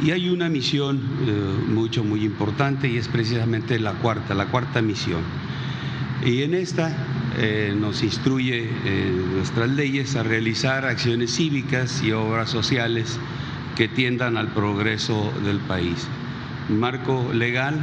Y 0.01 0.12
hay 0.12 0.29
una 0.29 0.47
misión 0.47 1.01
eh, 1.27 1.65
mucho, 1.67 2.05
muy 2.05 2.23
importante 2.23 2.88
y 2.88 2.95
es 2.95 3.09
precisamente 3.09 3.77
la 3.79 3.91
cuarta, 3.95 4.33
la 4.33 4.45
cuarta 4.45 4.81
misión. 4.81 5.23
Y 6.25 6.43
en 6.43 6.53
esta 6.53 6.95
eh, 7.38 7.74
nos 7.78 8.04
instruye 8.04 8.69
nuestras 9.34 9.69
leyes 9.69 10.15
a 10.15 10.24
realizar 10.24 10.86
acciones 10.86 11.36
cívicas 11.36 12.04
y 12.04 12.12
obras 12.12 12.50
sociales 12.50 13.19
que 13.76 13.88
tiendan 13.88 14.38
al 14.38 14.50
progreso 14.50 15.32
del 15.43 15.58
país. 15.60 16.08
Un 16.69 16.80
marco 16.80 17.32
legal 17.34 17.80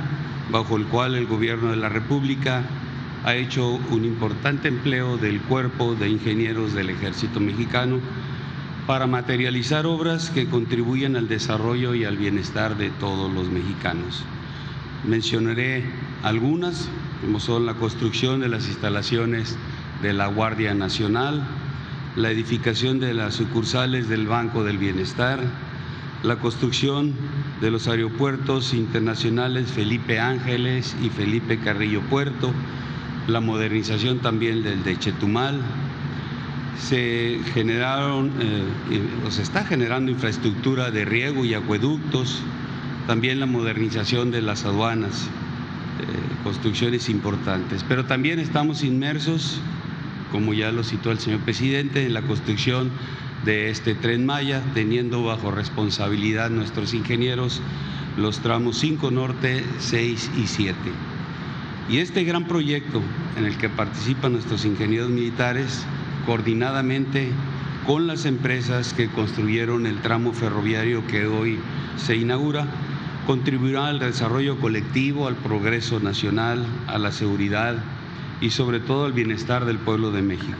bajo 0.51 0.77
el 0.77 0.85
cual 0.87 1.15
el 1.15 1.27
gobierno 1.27 1.71
de 1.71 1.77
la 1.77 1.89
República 1.89 2.65
ha 3.25 3.35
hecho 3.35 3.73
un 3.91 4.05
importante 4.05 4.69
empleo 4.69 5.19
del 5.19 5.41
cuerpo 5.41 5.95
de 5.95 6.09
ingenieros 6.09 6.73
del 6.73 6.91
ejército 6.91 7.41
mexicano 7.41 8.01
para 8.87 9.07
materializar 9.07 9.87
obras 9.87 10.31
que 10.31 10.47
contribuyen 10.47 11.17
al 11.17 11.29
desarrollo 11.29 11.95
y 11.95 12.05
al 12.05 12.17
bienestar 12.17 12.77
de 12.77 12.91
todos 12.91 13.33
los 13.33 13.49
mexicanos. 13.51 14.25
Mencionaré 15.07 15.85
algunas, 16.23 16.89
como 17.21 17.41
son 17.41 17.67
la 17.67 17.75
construcción 17.75 18.41
de 18.41 18.49
las 18.49 18.67
instalaciones 18.69 19.57
de 20.03 20.13
la 20.13 20.27
Guardia 20.27 20.75
Nacional, 20.75 21.43
la 22.17 22.31
edificación 22.31 22.99
de 22.99 23.15
las 23.15 23.35
sucursales 23.35 24.09
del 24.09 24.27
Banco 24.27 24.65
del 24.65 24.79
Bienestar, 24.79 25.41
la 26.23 26.37
construcción 26.37 27.15
de 27.61 27.71
los 27.71 27.89
aeropuertos 27.89 28.75
internacionales 28.75 29.71
Felipe 29.71 30.19
Ángeles 30.19 30.97
y 31.03 31.11
Felipe 31.11 31.59
Carrillo 31.59 32.01
Puerto, 32.03 32.53
la 33.27 33.41
modernización 33.41 34.19
también 34.19 34.63
del 34.63 34.83
de 34.83 34.99
Chetumal. 34.99 35.61
Se 36.79 37.41
generaron, 37.53 38.33
eh, 38.41 38.65
o 39.27 39.31
se 39.31 39.43
está 39.43 39.65
generando 39.65 40.11
infraestructura 40.11 40.91
de 40.91 41.05
riego 41.05 41.45
y 41.45 41.53
acueductos, 41.53 42.43
también 43.07 43.41
la 43.41 43.47
modernización 43.47 44.31
de 44.31 44.41
las 44.41 44.65
aduanas, 44.65 45.29
construcciones 46.43 47.09
importantes. 47.09 47.85
Pero 47.89 48.05
también 48.05 48.39
estamos 48.39 48.83
inmersos, 48.83 49.61
como 50.33 50.55
ya 50.55 50.73
lo 50.73 50.85
citó 50.85 51.11
el 51.11 51.19
señor 51.19 51.41
presidente, 51.41 52.07
en 52.07 52.15
la 52.15 52.23
construcción 52.23 52.91
de 53.45 53.71
este 53.71 53.95
tren 53.95 54.27
Maya, 54.27 54.63
teniendo 54.75 55.25
bajo 55.25 55.51
responsabilidad 55.51 56.51
nuestros 56.51 56.95
ingenieros 56.95 57.61
los 58.17 58.41
tramos 58.41 58.79
5 58.79 59.11
Norte, 59.11 59.65
6 59.79 60.31
y 60.37 60.47
7. 60.47 60.75
Y 61.89 61.99
este 61.99 62.25
gran 62.25 62.45
proyecto 62.45 63.03
en 63.37 63.47
el 63.47 63.57
que 63.57 63.69
participan 63.69 64.33
nuestros 64.33 64.65
ingenieros 64.65 65.11
militares, 65.11 65.85
coordinadamente 66.27 67.31
con 67.87 68.07
las 68.07 68.27
empresas 68.27 68.93
que 68.93 69.09
construyeron 69.09 69.87
el 69.87 70.01
tramo 70.01 70.33
ferroviario 70.33 71.07
que 71.07 71.27
hoy 71.27 71.59
se 71.97 72.17
inaugura, 72.17 72.67
contribuirá 73.27 73.89
al 73.89 73.99
desarrollo 73.99 74.59
colectivo, 74.59 75.27
al 75.27 75.37
progreso 75.37 76.01
nacional, 76.01 76.65
a 76.87 76.99
la 76.99 77.13
seguridad 77.13 77.77
y 78.41 78.51
sobre 78.51 78.81
todo 78.81 79.05
al 79.05 79.13
bienestar 79.13 79.65
del 79.65 79.79
pueblo 79.79 80.11
de 80.11 80.23
México. 80.23 80.59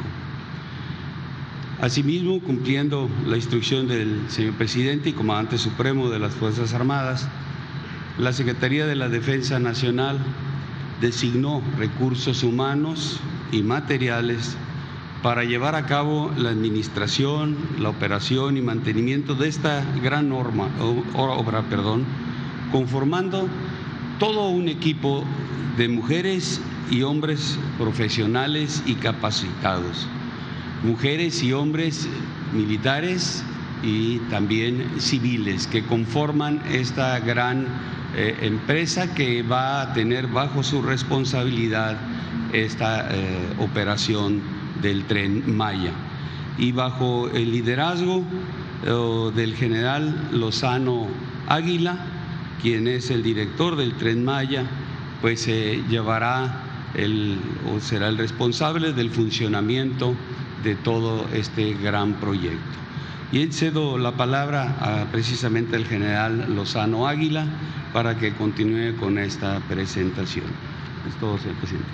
Asimismo, 1.81 2.41
cumpliendo 2.41 3.09
la 3.27 3.37
instrucción 3.37 3.89
del 3.89 4.21
señor 4.29 4.53
presidente 4.55 5.09
y 5.09 5.13
comandante 5.15 5.57
supremo 5.57 6.11
de 6.11 6.19
las 6.19 6.35
Fuerzas 6.35 6.75
Armadas, 6.75 7.27
la 8.19 8.35
Secretaría 8.35 8.87
de 8.87 8.97
la 8.97 9.09
Defensa 9.09 9.59
Nacional 9.59 10.19
designó 11.01 11.63
recursos 11.79 12.43
humanos 12.43 13.19
y 13.51 13.63
materiales 13.63 14.57
para 15.23 15.45
llevar 15.45 15.75
a 15.75 15.87
cabo 15.87 16.31
la 16.37 16.51
administración, 16.51 17.57
la 17.79 17.89
operación 17.89 18.59
y 18.59 18.63
mantenimiento 18.63 19.35
de 19.35 19.49
esta 19.49 19.83
gran 20.03 20.29
norma, 20.29 20.69
obra, 21.15 21.63
perdón, 21.63 22.05
conformando 22.71 23.49
todo 24.19 24.49
un 24.49 24.69
equipo 24.69 25.25
de 25.77 25.89
mujeres 25.89 26.61
y 26.91 27.03
hombres 27.03 27.59
profesionales 27.79 28.83
y 28.87 28.95
capacitados, 28.95 30.07
mujeres 30.83 31.43
y 31.43 31.53
hombres 31.53 32.09
militares 32.53 33.45
y 33.83 34.19
también 34.31 34.85
civiles 34.99 35.67
que 35.67 35.85
conforman 35.85 36.63
esta 36.71 37.19
gran 37.21 37.67
eh, 38.15 38.37
empresa 38.43 39.15
que 39.15 39.43
va 39.43 39.83
a 39.83 39.93
tener 39.93 40.27
bajo 40.27 40.63
su 40.63 40.83
responsabilidad 40.83 41.97
esta 42.53 43.09
eh, 43.11 43.55
operación 43.61 44.41
del 44.83 45.05
tren 45.05 45.57
Maya. 45.57 45.93
Y 46.59 46.73
bajo 46.73 47.29
el 47.31 47.53
liderazgo 47.53 48.25
eh, 48.85 49.31
del 49.35 49.55
general 49.55 50.29
Lozano 50.33 51.07
Águila, 51.47 51.97
quien 52.63 52.89
es 52.89 53.11
el 53.11 53.23
director 53.23 53.77
del 53.77 53.95
tren 53.95 54.25
Maya, 54.25 54.65
pues 55.21 55.41
se 55.43 55.83
llevará 55.89 56.63
el, 56.95 57.39
o 57.73 57.81
será 57.81 58.09
el 58.09 58.19
responsable 58.19 58.93
del 58.93 59.11
funcionamiento 59.11 60.15
de 60.63 60.75
todo 60.75 61.27
este 61.33 61.75
gran 61.75 62.15
proyecto. 62.15 62.79
Y 63.33 63.47
cedo 63.53 63.97
la 63.97 64.13
palabra 64.13 64.77
a, 64.81 65.05
precisamente 65.13 65.77
al 65.77 65.87
general 65.87 66.55
Lozano 66.55 67.07
Águila 67.07 67.47
para 67.93 68.19
que 68.19 68.35
continúe 68.35 68.97
con 68.99 69.19
esta 69.19 69.61
presentación. 69.69 70.47
Es 71.09 71.15
todo, 71.17 71.39
señor 71.39 71.57
presidente. 71.57 71.89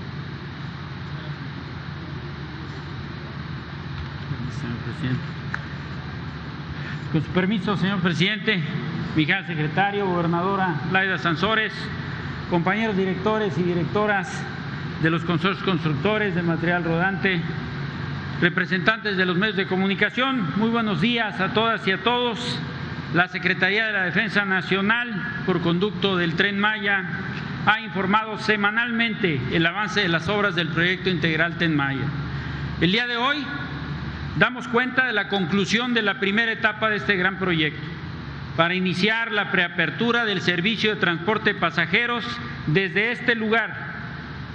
Con 7.12 7.22
su 7.22 7.30
permiso, 7.30 7.76
señor 7.76 8.00
presidente, 8.00 8.60
mi 9.14 9.24
secretario, 9.24 10.06
gobernadora 10.06 10.74
Laida 10.90 11.18
Sansores, 11.18 11.72
compañeros 12.50 12.96
directores 12.96 13.56
y 13.58 13.62
directoras 13.62 14.42
de 15.02 15.10
los 15.10 15.24
consorcios 15.24 15.64
constructores 15.64 16.34
de 16.34 16.42
material 16.42 16.82
rodante, 16.82 17.40
representantes 18.40 19.16
de 19.16 19.24
los 19.24 19.36
medios 19.36 19.56
de 19.56 19.66
comunicación, 19.66 20.50
muy 20.56 20.68
buenos 20.68 21.00
días 21.00 21.40
a 21.40 21.52
todas 21.54 21.86
y 21.86 21.92
a 21.92 22.02
todos. 22.02 22.58
La 23.14 23.28
Secretaría 23.28 23.86
de 23.86 23.92
la 23.92 24.02
Defensa 24.02 24.44
Nacional, 24.44 25.42
por 25.46 25.60
conducto 25.60 26.16
del 26.16 26.34
Tren 26.34 26.58
Maya, 26.58 27.04
ha 27.66 27.80
informado 27.80 28.38
semanalmente 28.38 29.40
el 29.52 29.64
avance 29.64 30.00
de 30.00 30.08
las 30.08 30.28
obras 30.28 30.56
del 30.56 30.68
proyecto 30.68 31.08
integral 31.08 31.56
Tren 31.56 31.76
Maya. 31.76 32.04
El 32.80 32.90
día 32.90 33.06
de 33.06 33.16
hoy 33.16 33.46
damos 34.36 34.68
cuenta 34.68 35.06
de 35.06 35.12
la 35.12 35.28
conclusión 35.28 35.94
de 35.94 36.02
la 36.02 36.20
primera 36.20 36.52
etapa 36.52 36.88
de 36.90 36.96
este 36.96 37.16
gran 37.16 37.38
proyecto 37.38 37.82
para 38.56 38.74
iniciar 38.74 39.32
la 39.32 39.50
preapertura 39.50 40.24
del 40.24 40.40
servicio 40.40 40.94
de 40.94 41.00
transporte 41.00 41.52
de 41.52 41.60
pasajeros 41.60 42.24
desde 42.66 43.12
este 43.12 43.34
lugar, 43.34 43.76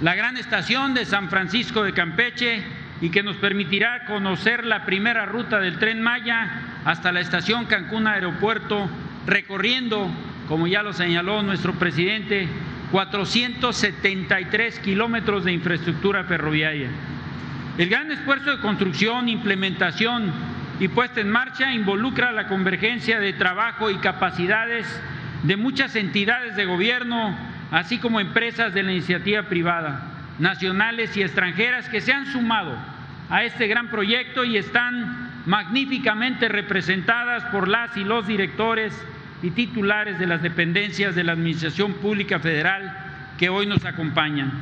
la 0.00 0.14
gran 0.16 0.36
estación 0.36 0.92
de 0.92 1.04
San 1.04 1.30
Francisco 1.30 1.84
de 1.84 1.92
Campeche, 1.92 2.64
y 3.02 3.10
que 3.10 3.24
nos 3.24 3.36
permitirá 3.36 4.04
conocer 4.04 4.64
la 4.64 4.84
primera 4.86 5.26
ruta 5.26 5.58
del 5.58 5.78
tren 5.78 6.00
Maya 6.00 6.48
hasta 6.84 7.10
la 7.10 7.20
estación 7.20 7.66
Cancún 7.66 8.06
Aeropuerto, 8.06 8.88
recorriendo, 9.26 10.08
como 10.48 10.68
ya 10.68 10.84
lo 10.84 10.92
señaló 10.92 11.42
nuestro 11.42 11.72
presidente, 11.74 12.46
473 12.92 14.78
kilómetros 14.78 15.44
de 15.44 15.52
infraestructura 15.52 16.22
ferroviaria. 16.24 16.90
El 17.78 17.88
gran 17.88 18.10
esfuerzo 18.10 18.50
de 18.50 18.60
construcción, 18.60 19.30
implementación 19.30 20.30
y 20.78 20.88
puesta 20.88 21.22
en 21.22 21.30
marcha 21.30 21.72
involucra 21.72 22.30
la 22.30 22.46
convergencia 22.46 23.18
de 23.18 23.32
trabajo 23.32 23.88
y 23.88 23.96
capacidades 23.96 24.86
de 25.42 25.56
muchas 25.56 25.96
entidades 25.96 26.54
de 26.54 26.66
gobierno, 26.66 27.34
así 27.70 27.96
como 27.96 28.20
empresas 28.20 28.74
de 28.74 28.82
la 28.82 28.92
iniciativa 28.92 29.44
privada, 29.44 30.02
nacionales 30.38 31.16
y 31.16 31.22
extranjeras 31.22 31.88
que 31.88 32.02
se 32.02 32.12
han 32.12 32.26
sumado 32.26 32.76
a 33.30 33.42
este 33.42 33.68
gran 33.68 33.88
proyecto 33.88 34.44
y 34.44 34.58
están 34.58 35.30
magníficamente 35.46 36.48
representadas 36.48 37.42
por 37.44 37.68
las 37.68 37.96
y 37.96 38.04
los 38.04 38.26
directores 38.26 38.92
y 39.42 39.50
titulares 39.50 40.18
de 40.18 40.26
las 40.26 40.42
dependencias 40.42 41.14
de 41.14 41.24
la 41.24 41.32
Administración 41.32 41.94
Pública 41.94 42.38
Federal 42.38 42.94
que 43.38 43.48
hoy 43.48 43.66
nos 43.66 43.86
acompañan. 43.86 44.52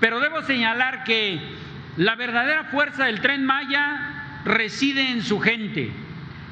Pero 0.00 0.18
debo 0.18 0.42
señalar 0.42 1.04
que 1.04 1.61
la 1.96 2.14
verdadera 2.14 2.64
fuerza 2.64 3.04
del 3.04 3.20
tren 3.20 3.44
Maya 3.44 4.40
reside 4.44 5.10
en 5.10 5.22
su 5.22 5.40
gente, 5.40 5.92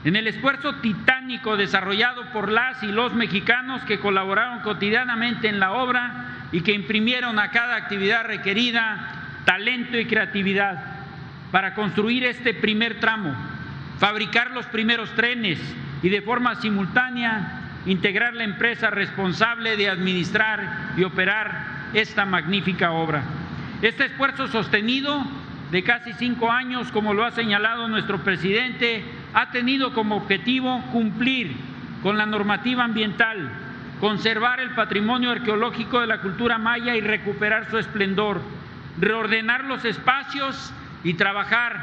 en 0.05 0.17
el 0.17 0.27
esfuerzo 0.27 0.77
titánico 0.77 1.57
desarrollado 1.57 2.25
por 2.33 2.51
las 2.51 2.83
y 2.83 2.89
los 2.89 3.15
mexicanos 3.15 3.83
que 3.83 4.01
colaboraron 4.01 4.61
cotidianamente 4.61 5.49
en 5.49 5.61
la 5.61 5.73
obra 5.73 6.47
y 6.53 6.61
que 6.61 6.73
imprimieron 6.73 7.39
a 7.39 7.51
cada 7.51 7.77
actividad 7.77 8.25
requerida 8.25 9.09
talento 9.45 9.99
y 9.99 10.07
creatividad 10.07 10.83
para 11.51 11.75
construir 11.75 12.25
este 12.25 12.55
primer 12.55 13.01
tramo, 13.01 13.35
fabricar 13.99 14.51
los 14.51 14.67
primeros 14.67 15.11
trenes 15.15 15.59
y 16.03 16.09
de 16.09 16.23
forma 16.23 16.55
simultánea 16.57 17.61
integrar 17.87 18.35
la 18.35 18.45
empresa 18.45 18.91
responsable 18.91 19.77
de 19.77 19.89
administrar 19.89 20.93
y 20.97 21.05
operar 21.05 21.65
esta 21.95 22.27
magnífica 22.27 22.93
obra. 22.93 23.23
Este 23.83 24.05
esfuerzo 24.05 24.47
sostenido 24.49 25.25
de 25.71 25.83
casi 25.83 26.13
cinco 26.13 26.51
años, 26.53 26.93
como 26.93 27.15
lo 27.15 27.25
ha 27.25 27.31
señalado 27.31 27.89
nuestro 27.89 28.19
presidente, 28.23 29.03
ha 29.33 29.51
tenido 29.53 29.95
como 29.95 30.17
objetivo 30.17 30.83
cumplir 30.93 31.57
con 32.03 32.19
la 32.19 32.27
normativa 32.27 32.85
ambiental, 32.85 33.51
conservar 33.99 34.61
el 34.61 34.71
patrimonio 34.75 35.31
arqueológico 35.31 36.01
de 36.01 36.09
la 36.09 36.21
cultura 36.21 36.59
maya 36.59 36.95
y 36.95 37.01
recuperar 37.01 37.71
su 37.71 37.79
esplendor, 37.79 38.43
reordenar 38.99 39.65
los 39.65 39.87
espacios 39.87 40.75
y 41.03 41.15
trabajar 41.15 41.81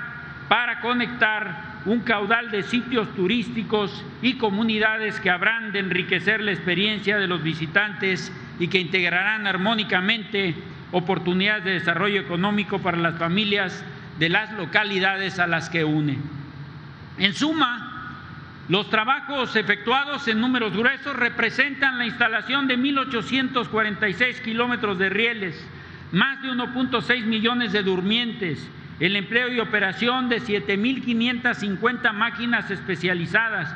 para 0.49 0.81
conectar 0.81 1.79
un 1.85 2.01
caudal 2.01 2.51
de 2.51 2.61
sitios 2.61 3.11
turísticos 3.15 4.05
y 4.21 4.33
comunidades 4.33 5.19
que 5.19 5.31
habrán 5.31 5.71
de 5.71 5.79
enriquecer 5.79 6.41
la 6.41 6.51
experiencia 6.51 7.17
de 7.17 7.27
los 7.27 7.41
visitantes 7.41 8.31
y 8.59 8.67
que 8.67 8.79
integrarán 8.79 9.47
armónicamente 9.47 10.53
oportunidades 10.91 11.63
de 11.63 11.73
desarrollo 11.73 12.21
económico 12.21 12.79
para 12.79 12.97
las 12.97 13.17
familias 13.17 13.83
de 14.19 14.29
las 14.29 14.51
localidades 14.53 15.39
a 15.39 15.47
las 15.47 15.69
que 15.69 15.83
une. 15.83 16.17
En 17.17 17.33
suma, 17.33 17.87
los 18.69 18.89
trabajos 18.89 19.55
efectuados 19.55 20.27
en 20.27 20.41
números 20.41 20.75
gruesos 20.75 21.15
representan 21.15 21.97
la 21.97 22.05
instalación 22.05 22.67
de 22.67 22.77
1.846 22.77 24.41
kilómetros 24.41 24.97
de 24.99 25.09
rieles, 25.09 25.67
más 26.11 26.41
de 26.41 26.49
1.6 26.49 27.25
millones 27.25 27.71
de 27.71 27.83
durmientes, 27.83 28.69
el 28.99 29.15
empleo 29.15 29.53
y 29.53 29.59
operación 29.59 30.27
de 30.27 30.41
7.550 30.41 32.13
máquinas 32.13 32.69
especializadas, 32.71 33.73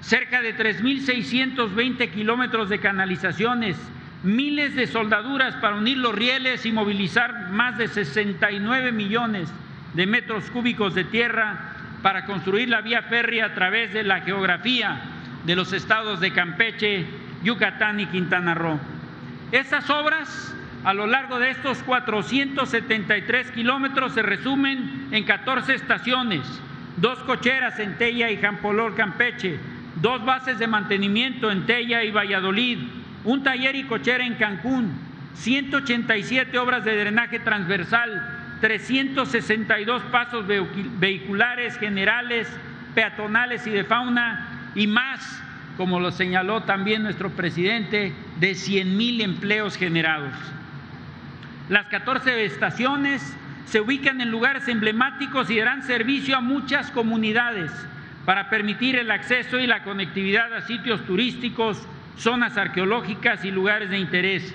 cerca 0.00 0.40
de 0.40 0.56
3.620 0.56 2.10
kilómetros 2.10 2.68
de 2.68 2.78
canalizaciones, 2.78 3.76
miles 4.22 4.74
de 4.74 4.86
soldaduras 4.86 5.54
para 5.56 5.76
unir 5.76 5.98
los 5.98 6.14
rieles 6.14 6.66
y 6.66 6.72
movilizar 6.72 7.50
más 7.50 7.78
de 7.78 7.88
69 7.88 8.92
millones 8.92 9.48
de 9.94 10.06
metros 10.06 10.50
cúbicos 10.50 10.94
de 10.94 11.04
tierra 11.04 11.58
para 12.02 12.26
construir 12.26 12.68
la 12.68 12.80
vía 12.80 13.02
férrea 13.02 13.46
a 13.46 13.54
través 13.54 13.92
de 13.92 14.02
la 14.02 14.20
geografía 14.20 15.00
de 15.44 15.56
los 15.56 15.72
estados 15.72 16.20
de 16.20 16.32
Campeche, 16.32 17.06
Yucatán 17.42 18.00
y 18.00 18.06
Quintana 18.06 18.54
Roo. 18.54 18.78
Estas 19.52 19.88
obras 19.90 20.54
a 20.84 20.94
lo 20.94 21.06
largo 21.06 21.38
de 21.38 21.50
estos 21.50 21.82
473 21.82 23.50
kilómetros 23.50 24.14
se 24.14 24.22
resumen 24.22 25.08
en 25.10 25.24
14 25.24 25.74
estaciones, 25.74 26.40
dos 26.96 27.18
cocheras 27.20 27.78
en 27.78 27.96
Tella 27.98 28.30
y 28.30 28.36
Jampolor, 28.36 28.94
Campeche, 28.94 29.58
dos 29.96 30.24
bases 30.24 30.58
de 30.58 30.66
mantenimiento 30.66 31.50
en 31.50 31.66
Tella 31.66 32.02
y 32.04 32.10
Valladolid, 32.10 32.78
un 33.24 33.42
taller 33.42 33.76
y 33.76 33.84
cochera 33.84 34.24
en 34.24 34.34
Cancún, 34.34 34.92
187 35.34 36.58
obras 36.58 36.84
de 36.84 36.96
drenaje 36.96 37.38
transversal, 37.38 38.56
362 38.60 40.02
pasos 40.04 40.44
vehiculares 40.46 41.78
generales, 41.78 42.48
peatonales 42.94 43.66
y 43.66 43.70
de 43.70 43.84
fauna 43.84 44.70
y 44.74 44.86
más, 44.86 45.42
como 45.76 46.00
lo 46.00 46.10
señaló 46.10 46.62
también 46.62 47.02
nuestro 47.02 47.30
presidente, 47.30 48.12
de 48.38 48.54
100 48.54 48.96
mil 48.96 49.20
empleos 49.20 49.76
generados. 49.76 50.34
Las 51.68 51.86
14 51.86 52.44
estaciones 52.44 53.36
se 53.66 53.80
ubican 53.80 54.20
en 54.20 54.30
lugares 54.30 54.66
emblemáticos 54.66 55.48
y 55.50 55.58
darán 55.58 55.82
servicio 55.84 56.36
a 56.36 56.40
muchas 56.40 56.90
comunidades 56.90 57.70
para 58.24 58.50
permitir 58.50 58.96
el 58.96 59.10
acceso 59.10 59.58
y 59.58 59.66
la 59.66 59.84
conectividad 59.84 60.52
a 60.52 60.62
sitios 60.62 61.06
turísticos, 61.06 61.86
zonas 62.16 62.56
arqueológicas 62.56 63.44
y 63.44 63.50
lugares 63.50 63.90
de 63.90 63.98
interés. 63.98 64.54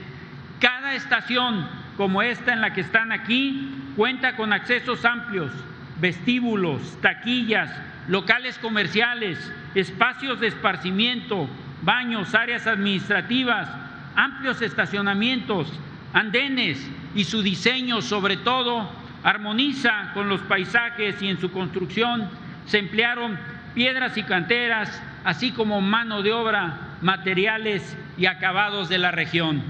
Cada 0.59 0.93
estación, 0.93 1.67
como 1.97 2.21
esta 2.21 2.53
en 2.53 2.61
la 2.61 2.73
que 2.73 2.81
están 2.81 3.11
aquí, 3.11 3.71
cuenta 3.95 4.35
con 4.35 4.53
accesos 4.53 5.05
amplios, 5.05 5.51
vestíbulos, 5.99 6.99
taquillas, 7.01 7.71
locales 8.07 8.57
comerciales, 8.59 9.51
espacios 9.73 10.39
de 10.39 10.47
esparcimiento, 10.47 11.49
baños, 11.81 12.35
áreas 12.35 12.67
administrativas, 12.67 13.67
amplios 14.15 14.61
estacionamientos, 14.61 15.71
andenes 16.13 16.89
y 17.15 17.25
su 17.25 17.41
diseño 17.41 18.01
sobre 18.01 18.37
todo 18.37 18.89
armoniza 19.23 20.11
con 20.13 20.29
los 20.29 20.41
paisajes 20.41 21.21
y 21.21 21.29
en 21.29 21.39
su 21.39 21.51
construcción 21.51 22.29
se 22.67 22.79
emplearon 22.79 23.37
piedras 23.73 24.15
y 24.17 24.23
canteras, 24.23 25.01
así 25.23 25.51
como 25.51 25.81
mano 25.81 26.21
de 26.21 26.31
obra, 26.31 26.77
materiales 27.05 27.95
y 28.17 28.25
acabados 28.25 28.89
de 28.89 28.97
la 28.97 29.11
región. 29.11 29.61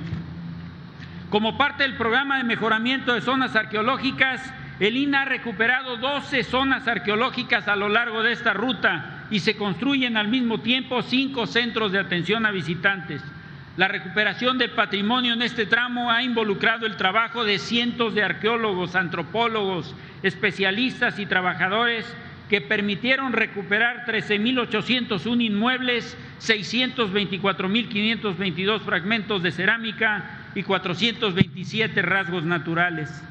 Como 1.30 1.58
parte 1.58 1.84
del 1.84 1.96
programa 1.96 2.38
de 2.38 2.46
mejoramiento 2.46 3.14
de 3.14 3.20
zonas 3.20 3.58
arqueológicas, 3.58 4.42
el 4.80 4.96
INA 4.96 5.24
ha 5.24 5.26
recuperado 5.26 5.98
12 5.98 6.44
zonas 6.44 6.88
arqueológicas 6.88 7.68
a 7.68 7.76
lo 7.76 7.90
largo 7.90 8.24
de 8.24 8.32
esta 8.32 8.54
ruta 8.54 9.26
y 9.30 9.42
se 9.42 9.58
construyen 9.58 10.16
al 10.16 10.30
mismo 10.30 10.62
tiempo 10.62 11.02
cinco 11.02 11.46
centros 11.46 11.92
de 11.92 12.00
atención 12.00 12.46
a 12.46 12.52
visitantes 12.52 13.22
La 13.76 13.90
recuperación 13.90 14.58
del 14.58 14.72
patrimonio 14.72 15.34
en 15.34 15.42
este 15.42 15.66
tramo 15.66 16.10
ha 16.10 16.24
involucrado 16.24 16.86
el 16.86 16.96
trabajo 16.96 17.44
de 17.44 17.60
cientos 17.60 18.16
de 18.16 18.24
arqueólogos, 18.24 18.96
antropólogos, 18.96 19.94
especialistas 20.24 21.20
y 21.20 21.26
trabajadores 21.26 22.06
que 22.50 22.62
permitieron 22.62 23.34
recuperar 23.34 24.06
13.801 24.06 25.42
inmuebles, 25.42 26.18
624.522 26.42 28.80
fragmentos 28.82 29.44
de 29.44 29.52
cerámica 29.52 30.24
y 30.54 30.62
427 30.64 32.02
rasgos 32.02 32.44
naturales. 32.44 33.24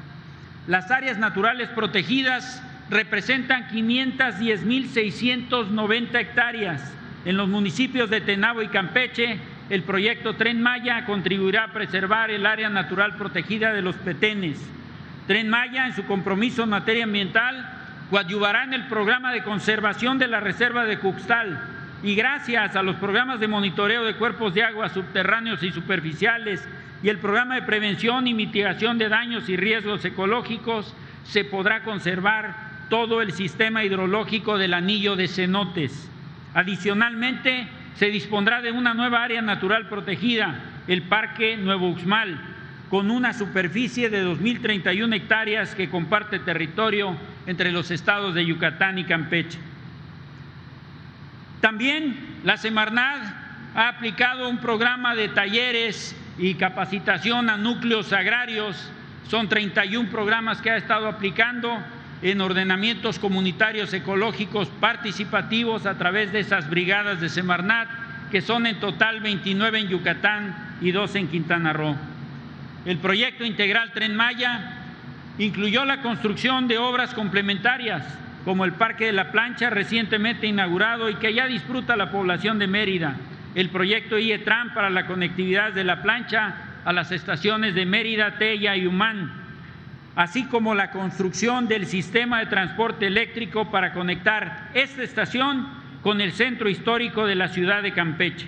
Las 0.67 0.89
áreas 0.91 1.17
naturales 1.17 1.69
protegidas 1.69 2.61
representan 2.89 3.67
510.690 3.69 6.19
hectáreas. 6.19 6.93
En 7.25 7.37
los 7.37 7.47
municipios 7.47 8.09
de 8.09 8.19
Tenabo 8.21 8.61
y 8.61 8.67
Campeche, 8.67 9.39
el 9.69 9.83
proyecto 9.83 10.35
Tren 10.35 10.61
Maya 10.61 11.05
contribuirá 11.05 11.63
a 11.63 11.71
preservar 11.73 12.31
el 12.31 12.45
área 12.45 12.69
natural 12.69 13.15
protegida 13.15 13.73
de 13.73 13.81
los 13.81 13.95
petenes. 13.95 14.61
Tren 15.25 15.49
Maya, 15.49 15.87
en 15.87 15.95
su 15.95 16.05
compromiso 16.05 16.63
en 16.63 16.69
materia 16.69 17.05
ambiental, 17.05 17.74
coadyuvará 18.09 18.63
en 18.63 18.73
el 18.73 18.87
programa 18.87 19.31
de 19.31 19.43
conservación 19.43 20.17
de 20.17 20.27
la 20.27 20.39
reserva 20.39 20.85
de 20.85 20.99
Cuxtal 20.99 21.59
y 22.03 22.15
gracias 22.15 22.75
a 22.75 22.83
los 22.83 22.95
programas 22.97 23.39
de 23.39 23.47
monitoreo 23.47 24.03
de 24.03 24.15
cuerpos 24.15 24.53
de 24.53 24.63
agua 24.63 24.89
subterráneos 24.89 25.63
y 25.63 25.71
superficiales 25.71 26.67
y 27.01 27.09
el 27.09 27.17
programa 27.17 27.55
de 27.55 27.63
prevención 27.63 28.27
y 28.27 28.33
mitigación 28.33 28.97
de 28.97 29.09
daños 29.09 29.49
y 29.49 29.57
riesgos 29.57 30.03
ecológicos, 30.05 30.93
se 31.23 31.43
podrá 31.43 31.83
conservar 31.83 32.55
todo 32.89 33.21
el 33.21 33.31
sistema 33.31 33.83
hidrológico 33.83 34.57
del 34.57 34.73
anillo 34.73 35.15
de 35.15 35.27
cenotes. 35.27 36.09
Adicionalmente, 36.53 37.67
se 37.95 38.07
dispondrá 38.07 38.61
de 38.61 38.71
una 38.71 38.93
nueva 38.93 39.23
área 39.23 39.41
natural 39.41 39.87
protegida, 39.87 40.55
el 40.87 41.03
Parque 41.03 41.57
Nuevo 41.57 41.89
Uxmal, 41.89 42.39
con 42.89 43.09
una 43.09 43.33
superficie 43.33 44.09
de 44.09 44.25
2.031 44.25 45.15
hectáreas 45.15 45.75
que 45.75 45.89
comparte 45.89 46.39
territorio 46.39 47.15
entre 47.47 47.71
los 47.71 47.91
estados 47.91 48.35
de 48.35 48.45
Yucatán 48.45 48.97
y 48.99 49.05
Campeche. 49.05 49.59
También 51.61 52.15
la 52.43 52.57
Semarnat 52.57 53.23
ha 53.75 53.89
aplicado 53.89 54.49
un 54.49 54.59
programa 54.59 55.15
de 55.15 55.29
talleres 55.29 56.15
y 56.37 56.53
capacitación 56.55 57.49
a 57.49 57.57
núcleos 57.57 58.13
agrarios. 58.13 58.89
Son 59.27 59.49
31 59.49 60.09
programas 60.09 60.61
que 60.61 60.69
ha 60.69 60.77
estado 60.77 61.07
aplicando 61.07 61.75
en 62.21 62.39
ordenamientos 62.41 63.19
comunitarios 63.19 63.93
ecológicos 63.93 64.69
participativos 64.79 65.85
a 65.85 65.97
través 65.97 66.31
de 66.31 66.39
esas 66.39 66.69
brigadas 66.69 67.19
de 67.19 67.29
Semarnat, 67.29 67.89
que 68.31 68.41
son 68.41 68.67
en 68.67 68.79
total 68.79 69.19
29 69.21 69.79
en 69.79 69.87
Yucatán 69.89 70.77
y 70.81 70.91
2 70.91 71.15
en 71.15 71.27
Quintana 71.27 71.73
Roo. 71.73 71.95
El 72.85 72.99
proyecto 72.99 73.43
integral 73.43 73.91
Tren 73.93 74.15
Maya 74.15 74.73
incluyó 75.39 75.85
la 75.85 76.03
construcción 76.03 76.67
de 76.67 76.77
obras 76.77 77.15
complementarias, 77.15 78.03
como 78.45 78.63
el 78.63 78.73
Parque 78.73 79.07
de 79.07 79.11
la 79.11 79.31
Plancha 79.31 79.71
recientemente 79.71 80.45
inaugurado 80.45 81.09
y 81.09 81.15
que 81.15 81.33
ya 81.33 81.47
disfruta 81.47 81.95
la 81.95 82.11
población 82.11 82.59
de 82.59 82.67
Mérida, 82.67 83.15
el 83.55 83.69
proyecto 83.69 84.19
IETRAN 84.19 84.75
para 84.75 84.91
la 84.91 85.07
conectividad 85.07 85.73
de 85.73 85.83
la 85.83 86.03
plancha 86.03 86.55
a 86.85 86.93
las 86.93 87.11
estaciones 87.11 87.73
de 87.73 87.87
Mérida, 87.87 88.37
Tella 88.37 88.75
y 88.75 88.85
Humán, 88.85 89.31
así 90.15 90.45
como 90.45 90.75
la 90.75 90.91
construcción 90.91 91.67
del 91.67 91.87
sistema 91.87 92.39
de 92.39 92.45
transporte 92.45 93.07
eléctrico 93.07 93.71
para 93.71 93.93
conectar 93.93 94.69
esta 94.75 95.01
estación 95.01 95.67
con 96.03 96.21
el 96.21 96.33
centro 96.33 96.69
histórico 96.69 97.25
de 97.25 97.33
la 97.33 97.47
ciudad 97.47 97.81
de 97.81 97.93
Campeche. 97.93 98.45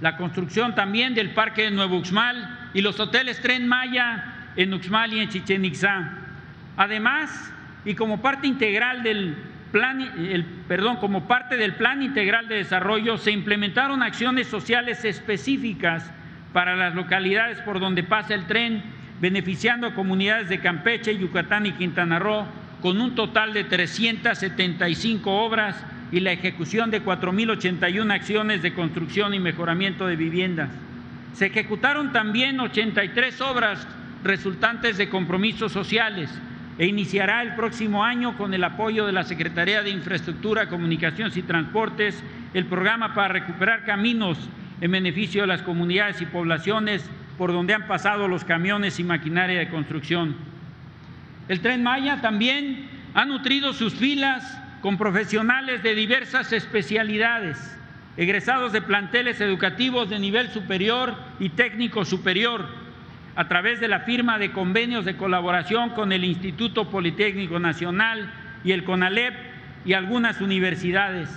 La 0.00 0.16
construcción 0.16 0.74
también 0.74 1.14
del 1.14 1.30
Parque 1.30 1.62
de 1.62 1.70
Nuevo 1.70 1.98
Uxmal 1.98 2.59
y 2.74 2.80
los 2.82 2.98
hoteles 3.00 3.40
Tren 3.40 3.66
Maya 3.66 4.52
en 4.56 4.74
Uxmal 4.74 5.12
y 5.12 5.20
en 5.20 5.28
Chichen 5.28 5.64
Itzá. 5.64 6.12
Además, 6.76 7.52
y 7.84 7.94
como 7.94 8.20
parte 8.20 8.46
integral 8.46 9.02
del 9.02 9.36
plan, 9.72 10.00
el, 10.00 10.44
perdón, 10.44 10.96
como 10.96 11.26
parte 11.26 11.56
del 11.56 11.74
plan 11.74 12.02
integral 12.02 12.48
de 12.48 12.56
desarrollo, 12.56 13.16
se 13.18 13.30
implementaron 13.30 14.02
acciones 14.02 14.46
sociales 14.46 15.04
específicas 15.04 16.10
para 16.52 16.76
las 16.76 16.94
localidades 16.94 17.60
por 17.62 17.80
donde 17.80 18.02
pasa 18.02 18.34
el 18.34 18.46
tren, 18.46 18.82
beneficiando 19.20 19.86
a 19.86 19.94
comunidades 19.94 20.48
de 20.48 20.60
Campeche, 20.60 21.16
Yucatán 21.16 21.66
y 21.66 21.72
Quintana 21.72 22.18
Roo, 22.18 22.46
con 22.82 23.00
un 23.00 23.14
total 23.14 23.52
de 23.52 23.64
375 23.64 25.30
obras 25.30 25.84
y 26.10 26.20
la 26.20 26.32
ejecución 26.32 26.90
de 26.90 27.04
4.081 27.04 28.12
acciones 28.12 28.62
de 28.62 28.74
construcción 28.74 29.34
y 29.34 29.38
mejoramiento 29.38 30.06
de 30.06 30.16
viviendas. 30.16 30.70
Se 31.34 31.46
ejecutaron 31.46 32.12
también 32.12 32.60
83 32.60 33.40
obras 33.40 33.86
resultantes 34.22 34.98
de 34.98 35.08
compromisos 35.08 35.72
sociales 35.72 36.30
e 36.78 36.86
iniciará 36.86 37.42
el 37.42 37.54
próximo 37.54 38.04
año 38.04 38.36
con 38.36 38.54
el 38.54 38.64
apoyo 38.64 39.06
de 39.06 39.12
la 39.12 39.24
Secretaría 39.24 39.82
de 39.82 39.90
Infraestructura, 39.90 40.68
Comunicaciones 40.68 41.36
y 41.36 41.42
Transportes 41.42 42.22
el 42.54 42.66
programa 42.66 43.14
para 43.14 43.28
recuperar 43.28 43.84
caminos 43.84 44.38
en 44.80 44.90
beneficio 44.90 45.42
de 45.42 45.46
las 45.46 45.62
comunidades 45.62 46.20
y 46.20 46.26
poblaciones 46.26 47.08
por 47.38 47.52
donde 47.52 47.74
han 47.74 47.86
pasado 47.86 48.28
los 48.28 48.44
camiones 48.44 48.98
y 48.98 49.04
maquinaria 49.04 49.58
de 49.58 49.68
construcción. 49.68 50.36
El 51.48 51.60
tren 51.60 51.82
Maya 51.82 52.20
también 52.20 52.88
ha 53.14 53.24
nutrido 53.24 53.72
sus 53.72 53.94
filas 53.94 54.58
con 54.80 54.96
profesionales 54.96 55.82
de 55.82 55.94
diversas 55.94 56.52
especialidades, 56.52 57.76
egresados 58.16 58.72
de 58.72 58.82
planteles 58.82 59.40
educativos 59.40 60.10
de 60.10 60.18
nivel 60.18 60.50
superior 60.50 61.14
y 61.38 61.50
técnico 61.50 62.04
superior, 62.04 62.66
a 63.36 63.48
través 63.48 63.80
de 63.80 63.88
la 63.88 64.00
firma 64.00 64.38
de 64.38 64.52
convenios 64.52 65.04
de 65.04 65.16
colaboración 65.16 65.90
con 65.90 66.12
el 66.12 66.24
Instituto 66.24 66.90
Politécnico 66.90 67.58
Nacional 67.58 68.30
y 68.64 68.72
el 68.72 68.84
CONALEP 68.84 69.34
y 69.84 69.92
algunas 69.94 70.40
universidades. 70.40 71.28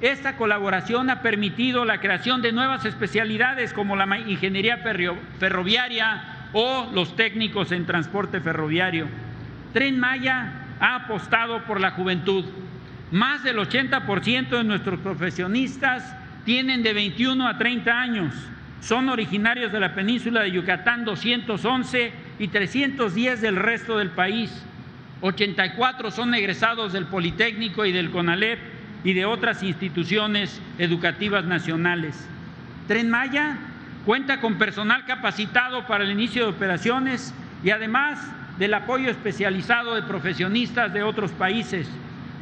Esta 0.00 0.36
colaboración 0.36 1.10
ha 1.10 1.22
permitido 1.22 1.84
la 1.84 2.00
creación 2.00 2.42
de 2.42 2.52
nuevas 2.52 2.84
especialidades 2.84 3.72
como 3.72 3.96
la 3.96 4.18
ingeniería 4.18 4.78
ferroviaria 5.38 6.22
o 6.52 6.88
los 6.92 7.16
técnicos 7.16 7.72
en 7.72 7.86
transporte 7.86 8.40
ferroviario. 8.40 9.08
Tren 9.72 9.98
Maya 9.98 10.52
ha 10.78 10.94
apostado 10.94 11.64
por 11.64 11.80
la 11.80 11.90
juventud. 11.90 12.44
Más 13.10 13.42
del 13.42 13.56
80% 13.56 14.48
de 14.50 14.64
nuestros 14.64 15.00
profesionistas 15.00 16.14
tienen 16.48 16.82
de 16.82 16.94
21 16.94 17.46
a 17.46 17.58
30 17.58 17.92
años 17.92 18.32
son 18.80 19.10
originarios 19.10 19.70
de 19.70 19.80
la 19.80 19.94
península 19.94 20.40
de 20.40 20.50
Yucatán 20.50 21.04
211 21.04 22.10
y 22.38 22.48
310 22.48 23.42
del 23.42 23.56
resto 23.56 23.98
del 23.98 24.08
país. 24.08 24.64
84 25.20 26.10
son 26.10 26.32
egresados 26.32 26.94
del 26.94 27.04
Politécnico 27.04 27.84
y 27.84 27.92
del 27.92 28.10
CONALEP 28.10 28.60
y 29.04 29.12
de 29.12 29.26
otras 29.26 29.62
instituciones 29.62 30.58
educativas 30.78 31.44
nacionales. 31.44 32.26
Tren 32.86 33.10
Maya 33.10 33.58
cuenta 34.06 34.40
con 34.40 34.56
personal 34.56 35.04
capacitado 35.04 35.86
para 35.86 36.04
el 36.04 36.12
inicio 36.12 36.44
de 36.44 36.52
operaciones 36.52 37.34
y 37.62 37.72
además 37.72 38.26
del 38.58 38.72
apoyo 38.72 39.10
especializado 39.10 39.94
de 39.94 40.02
profesionistas 40.02 40.94
de 40.94 41.02
otros 41.02 41.30
países. 41.32 41.90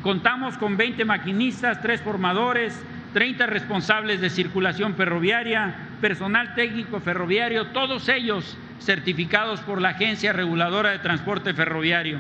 Contamos 0.05 0.57
con 0.59 0.77
20 0.77 1.05
maquinistas, 1.05 1.83
3 1.83 2.03
formadores, 2.03 2.81
30 3.12 3.47
responsables 3.47 4.21
de 4.21 4.31
circulación 4.31 4.95
ferroviaria, 4.95 5.75
personal 6.01 6.55
técnico 6.55 7.01
ferroviario, 7.01 7.69
todos 7.69 8.09
ellos 8.09 8.57
certificados 8.81 9.61
por 9.61 9.81
la 9.81 9.90
Agencia 9.90 10.33
Reguladora 10.33 10.90
de 10.90 10.99
Transporte 10.99 11.55
Ferroviario. 11.55 12.19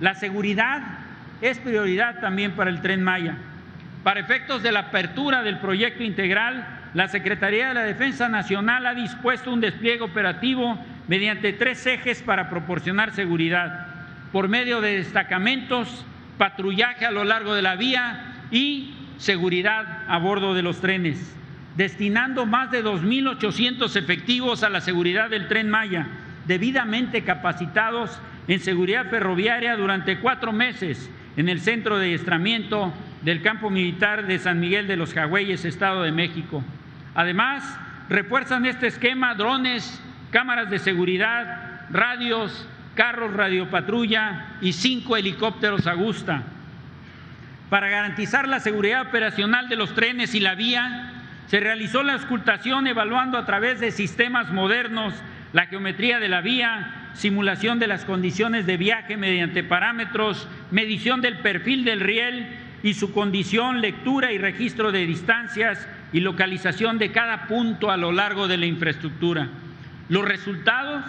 La 0.00 0.14
seguridad 0.14 0.82
es 1.40 1.58
prioridad 1.58 2.20
también 2.20 2.52
para 2.52 2.70
el 2.70 2.82
tren 2.82 3.02
Maya. 3.02 3.36
Para 4.02 4.20
efectos 4.20 4.62
de 4.62 4.72
la 4.72 4.80
apertura 4.80 5.42
del 5.42 5.58
proyecto 5.58 6.02
integral, 6.02 6.66
la 6.94 7.08
Secretaría 7.08 7.68
de 7.68 7.74
la 7.74 7.84
Defensa 7.84 8.28
Nacional 8.28 8.86
ha 8.86 8.94
dispuesto 8.94 9.52
un 9.52 9.60
despliegue 9.60 10.02
operativo 10.02 10.78
mediante 11.08 11.52
tres 11.52 11.86
ejes 11.86 12.22
para 12.22 12.50
proporcionar 12.50 13.12
seguridad, 13.12 13.86
por 14.30 14.48
medio 14.48 14.80
de 14.80 14.98
destacamentos, 14.98 16.04
patrullaje 16.38 17.06
a 17.06 17.10
lo 17.10 17.24
largo 17.24 17.54
de 17.54 17.62
la 17.62 17.76
vía 17.76 18.34
y 18.50 18.94
seguridad 19.22 20.02
a 20.08 20.18
bordo 20.18 20.52
de 20.52 20.62
los 20.62 20.80
trenes, 20.80 21.32
destinando 21.76 22.44
más 22.44 22.72
de 22.72 22.84
2.800 22.84 23.94
efectivos 23.94 24.64
a 24.64 24.68
la 24.68 24.80
seguridad 24.80 25.30
del 25.30 25.46
tren 25.46 25.70
Maya, 25.70 26.08
debidamente 26.48 27.22
capacitados 27.22 28.18
en 28.48 28.58
seguridad 28.58 29.08
ferroviaria 29.10 29.76
durante 29.76 30.18
cuatro 30.18 30.52
meses 30.52 31.08
en 31.36 31.48
el 31.48 31.60
centro 31.60 31.98
de 31.98 32.06
adiestramiento 32.06 32.92
del 33.22 33.42
campo 33.42 33.70
militar 33.70 34.26
de 34.26 34.40
San 34.40 34.58
Miguel 34.58 34.88
de 34.88 34.96
los 34.96 35.14
Jagüeyes, 35.14 35.64
Estado 35.64 36.02
de 36.02 36.10
México. 36.10 36.64
Además, 37.14 37.78
refuerzan 38.08 38.66
este 38.66 38.88
esquema 38.88 39.36
drones, 39.36 40.02
cámaras 40.32 40.68
de 40.68 40.80
seguridad, 40.80 41.86
radios, 41.90 42.66
carros 42.96 43.32
radiopatrulla 43.34 44.56
y 44.60 44.72
cinco 44.72 45.16
helicópteros 45.16 45.86
Agusta 45.86 46.42
para 47.72 47.88
garantizar 47.88 48.46
la 48.48 48.60
seguridad 48.60 49.00
operacional 49.00 49.66
de 49.70 49.76
los 49.76 49.94
trenes 49.94 50.34
y 50.34 50.40
la 50.40 50.54
vía, 50.54 51.10
Se 51.46 51.58
realizó 51.58 52.02
la 52.02 52.12
auscultación 52.12 52.86
evaluando 52.86 53.38
a 53.38 53.46
través 53.46 53.80
de 53.80 53.92
sistemas 53.92 54.50
modernos 54.52 55.14
la 55.54 55.64
geometría 55.66 56.18
de 56.18 56.28
la 56.28 56.42
vía, 56.42 57.10
simulación 57.14 57.78
de 57.78 57.86
las 57.86 58.04
condiciones 58.04 58.66
de 58.66 58.76
viaje 58.76 59.16
mediante 59.16 59.64
parámetros, 59.64 60.46
medición 60.70 61.22
del 61.22 61.38
perfil 61.38 61.86
del 61.86 62.00
riel 62.00 62.46
y 62.82 62.92
su 62.92 63.10
condición, 63.14 63.80
lectura 63.80 64.32
y 64.32 64.38
registro 64.38 64.92
de 64.92 65.06
distancias 65.06 65.88
y 66.12 66.20
localización 66.20 66.98
de 66.98 67.10
cada 67.10 67.46
punto 67.46 67.90
a 67.90 67.96
lo 67.96 68.12
largo 68.12 68.48
de 68.48 68.58
la 68.58 68.66
infraestructura. 68.66 69.48
Los 70.10 70.26
resultados 70.26 71.04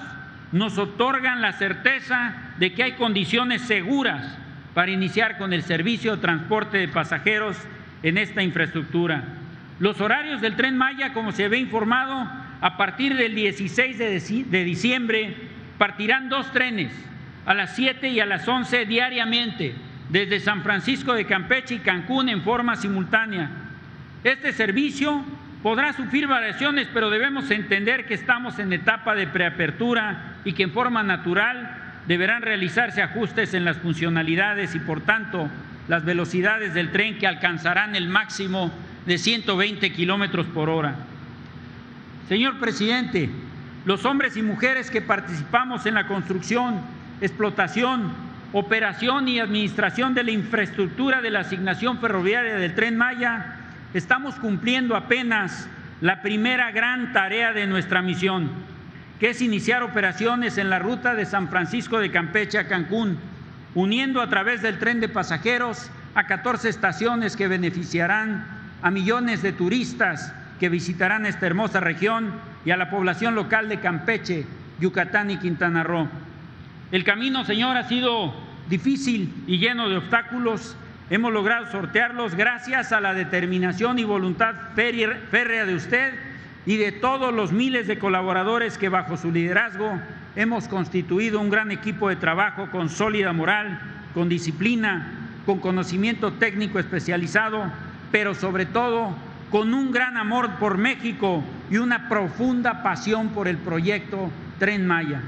nos 0.53 0.77
otorgan 0.77 1.41
la 1.41 1.51
certeza 1.51 2.35
de 2.57 2.73
que 2.73 2.83
hay 2.83 2.93
condiciones 2.93 3.63
seguras 3.63 4.37
para 4.73 4.91
iniciar 4.91 5.37
con 5.37 5.53
el 5.53 5.63
servicio 5.63 6.15
de 6.15 6.21
transporte 6.21 6.77
de 6.77 6.87
pasajeros 6.87 7.57
en 8.01 8.17
esta 8.17 8.41
infraestructura. 8.43 9.23
Los 9.79 10.01
horarios 10.01 10.41
del 10.41 10.55
tren 10.55 10.77
Maya, 10.77 11.13
como 11.13 11.31
se 11.31 11.47
ve 11.47 11.57
informado, 11.57 12.29
a 12.61 12.77
partir 12.77 13.15
del 13.15 13.35
16 13.35 13.97
de 13.97 14.63
diciembre 14.63 15.35
partirán 15.77 16.29
dos 16.29 16.51
trenes 16.51 16.91
a 17.45 17.53
las 17.53 17.75
7 17.75 18.07
y 18.09 18.19
a 18.19 18.25
las 18.25 18.47
11 18.47 18.85
diariamente 18.85 19.73
desde 20.09 20.39
San 20.39 20.61
Francisco 20.61 21.13
de 21.13 21.25
Campeche 21.25 21.75
y 21.75 21.79
Cancún 21.79 22.29
en 22.29 22.41
forma 22.41 22.75
simultánea. 22.75 23.49
Este 24.23 24.53
servicio 24.53 25.23
podrá 25.61 25.93
sufrir 25.93 26.27
variaciones, 26.27 26.87
pero 26.93 27.09
debemos 27.09 27.49
entender 27.51 28.05
que 28.05 28.13
estamos 28.13 28.59
en 28.59 28.71
etapa 28.71 29.15
de 29.15 29.27
preapertura 29.27 30.35
y 30.45 30.53
que 30.53 30.63
en 30.63 30.71
forma 30.71 31.03
natural 31.03 31.82
deberán 32.07 32.41
realizarse 32.41 33.01
ajustes 33.01 33.53
en 33.53 33.65
las 33.65 33.77
funcionalidades 33.77 34.75
y, 34.75 34.79
por 34.79 35.01
tanto, 35.01 35.49
las 35.87 36.05
velocidades 36.05 36.73
del 36.73 36.91
tren 36.91 37.17
que 37.17 37.27
alcanzarán 37.27 37.95
el 37.95 38.07
máximo 38.07 38.71
de 39.05 39.17
120 39.17 39.91
kilómetros 39.91 40.45
por 40.47 40.69
hora. 40.69 40.95
Señor 42.29 42.59
presidente, 42.59 43.29
los 43.85 44.05
hombres 44.05 44.37
y 44.37 44.41
mujeres 44.41 44.89
que 44.89 45.01
participamos 45.01 45.85
en 45.85 45.95
la 45.95 46.07
construcción, 46.07 46.79
explotación, 47.21 48.13
operación 48.53 49.27
y 49.27 49.39
administración 49.39 50.13
de 50.13 50.23
la 50.23 50.31
infraestructura 50.31 51.21
de 51.21 51.31
la 51.31 51.41
asignación 51.41 51.99
ferroviaria 51.99 52.55
del 52.55 52.75
tren 52.75 52.95
Maya, 52.95 53.55
estamos 53.93 54.35
cumpliendo 54.35 54.95
apenas 54.95 55.67
la 56.01 56.21
primera 56.21 56.71
gran 56.71 57.13
tarea 57.13 57.53
de 57.53 57.67
nuestra 57.67 58.01
misión, 58.01 58.51
que 59.19 59.29
es 59.29 59.41
iniciar 59.41 59.83
operaciones 59.83 60.57
en 60.57 60.69
la 60.69 60.79
ruta 60.79 61.15
de 61.15 61.25
San 61.25 61.49
Francisco 61.49 61.99
de 61.99 62.11
Campeche 62.11 62.57
a 62.57 62.67
Cancún, 62.67 63.17
uniendo 63.75 64.21
a 64.21 64.29
través 64.29 64.61
del 64.61 64.79
tren 64.79 64.99
de 64.99 65.09
pasajeros 65.09 65.89
a 66.15 66.27
14 66.27 66.69
estaciones 66.69 67.35
que 67.35 67.47
beneficiarán 67.47 68.45
a 68.81 68.91
millones 68.91 69.41
de 69.41 69.53
turistas 69.53 70.33
que 70.59 70.69
visitarán 70.69 71.25
esta 71.25 71.45
hermosa 71.45 71.79
región 71.79 72.33
y 72.65 72.71
a 72.71 72.77
la 72.77 72.89
población 72.89 73.35
local 73.35 73.69
de 73.69 73.79
Campeche, 73.79 74.45
Yucatán 74.79 75.31
y 75.31 75.37
Quintana 75.37 75.83
Roo. 75.83 76.07
El 76.91 77.03
camino, 77.03 77.43
Señor, 77.43 77.77
ha 77.77 77.87
sido 77.87 78.33
difícil 78.69 79.33
y 79.47 79.57
lleno 79.57 79.89
de 79.89 79.97
obstáculos. 79.97 80.75
Hemos 81.09 81.33
logrado 81.33 81.71
sortearlos 81.71 82.35
gracias 82.35 82.91
a 82.91 83.01
la 83.01 83.13
determinación 83.13 83.99
y 83.99 84.03
voluntad 84.03 84.55
férrea 84.75 85.65
de 85.65 85.75
usted 85.75 86.13
y 86.65 86.77
de 86.77 86.91
todos 86.91 87.33
los 87.33 87.51
miles 87.51 87.87
de 87.87 87.99
colaboradores 87.99 88.77
que 88.77 88.89
bajo 88.89 89.17
su 89.17 89.31
liderazgo 89.31 89.99
hemos 90.35 90.67
constituido 90.67 91.39
un 91.39 91.49
gran 91.49 91.71
equipo 91.71 92.09
de 92.09 92.15
trabajo 92.15 92.69
con 92.71 92.89
sólida 92.89 93.33
moral, 93.33 93.79
con 94.13 94.29
disciplina, 94.29 95.11
con 95.45 95.59
conocimiento 95.59 96.33
técnico 96.33 96.79
especializado, 96.79 97.63
pero 98.11 98.33
sobre 98.33 98.65
todo 98.65 99.13
con 99.51 99.73
un 99.73 99.91
gran 99.91 100.17
amor 100.17 100.51
por 100.57 100.77
México 100.77 101.43
y 101.69 101.77
una 101.77 102.07
profunda 102.07 102.81
pasión 102.81 103.29
por 103.29 103.47
el 103.47 103.57
proyecto 103.57 104.31
Tren 104.57 104.87
Maya. 104.87 105.21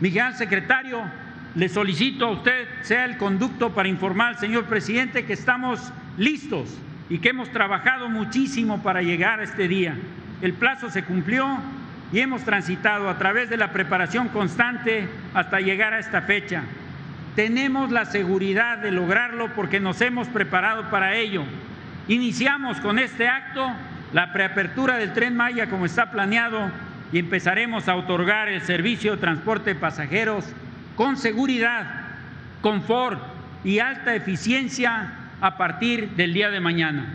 Miguel 0.00 0.34
Secretario, 0.34 1.02
le 1.54 1.68
solicito 1.68 2.26
a 2.26 2.30
usted 2.32 2.68
sea 2.82 3.06
el 3.06 3.16
conducto 3.16 3.70
para 3.70 3.88
informar 3.88 4.34
al 4.34 4.38
señor 4.38 4.64
presidente 4.64 5.24
que 5.24 5.32
estamos 5.32 5.92
listos 6.18 6.68
y 7.10 7.18
que 7.18 7.30
hemos 7.30 7.50
trabajado 7.50 8.08
muchísimo 8.08 8.82
para 8.82 9.02
llegar 9.02 9.40
a 9.40 9.44
este 9.44 9.68
día. 9.68 9.94
El 10.42 10.52
plazo 10.52 10.90
se 10.90 11.04
cumplió 11.04 11.58
y 12.12 12.20
hemos 12.20 12.42
transitado 12.42 13.08
a 13.08 13.18
través 13.18 13.50
de 13.50 13.56
la 13.56 13.72
preparación 13.72 14.28
constante 14.28 15.08
hasta 15.34 15.60
llegar 15.60 15.94
a 15.94 15.98
esta 15.98 16.22
fecha. 16.22 16.62
Tenemos 17.34 17.90
la 17.90 18.04
seguridad 18.04 18.78
de 18.78 18.90
lograrlo 18.90 19.54
porque 19.54 19.80
nos 19.80 20.00
hemos 20.00 20.28
preparado 20.28 20.90
para 20.90 21.14
ello 21.14 21.44
Iniciamos 22.08 22.80
con 22.80 22.98
este 22.98 23.28
acto 23.28 23.70
la 24.14 24.32
preapertura 24.32 24.96
del 24.96 25.12
tren 25.12 25.36
Maya 25.36 25.68
como 25.68 25.84
está 25.84 26.10
planeado 26.10 26.70
y 27.12 27.18
empezaremos 27.18 27.86
a 27.86 27.96
otorgar 27.96 28.48
el 28.48 28.62
servicio 28.62 29.12
de 29.12 29.18
transporte 29.18 29.74
de 29.74 29.80
pasajeros 29.80 30.46
con 30.96 31.18
seguridad, 31.18 31.84
confort 32.62 33.20
y 33.62 33.80
alta 33.80 34.14
eficiencia 34.14 35.12
a 35.40 35.56
partir 35.56 36.10
del 36.10 36.32
día 36.32 36.50
de 36.50 36.60
mañana. 36.60 37.14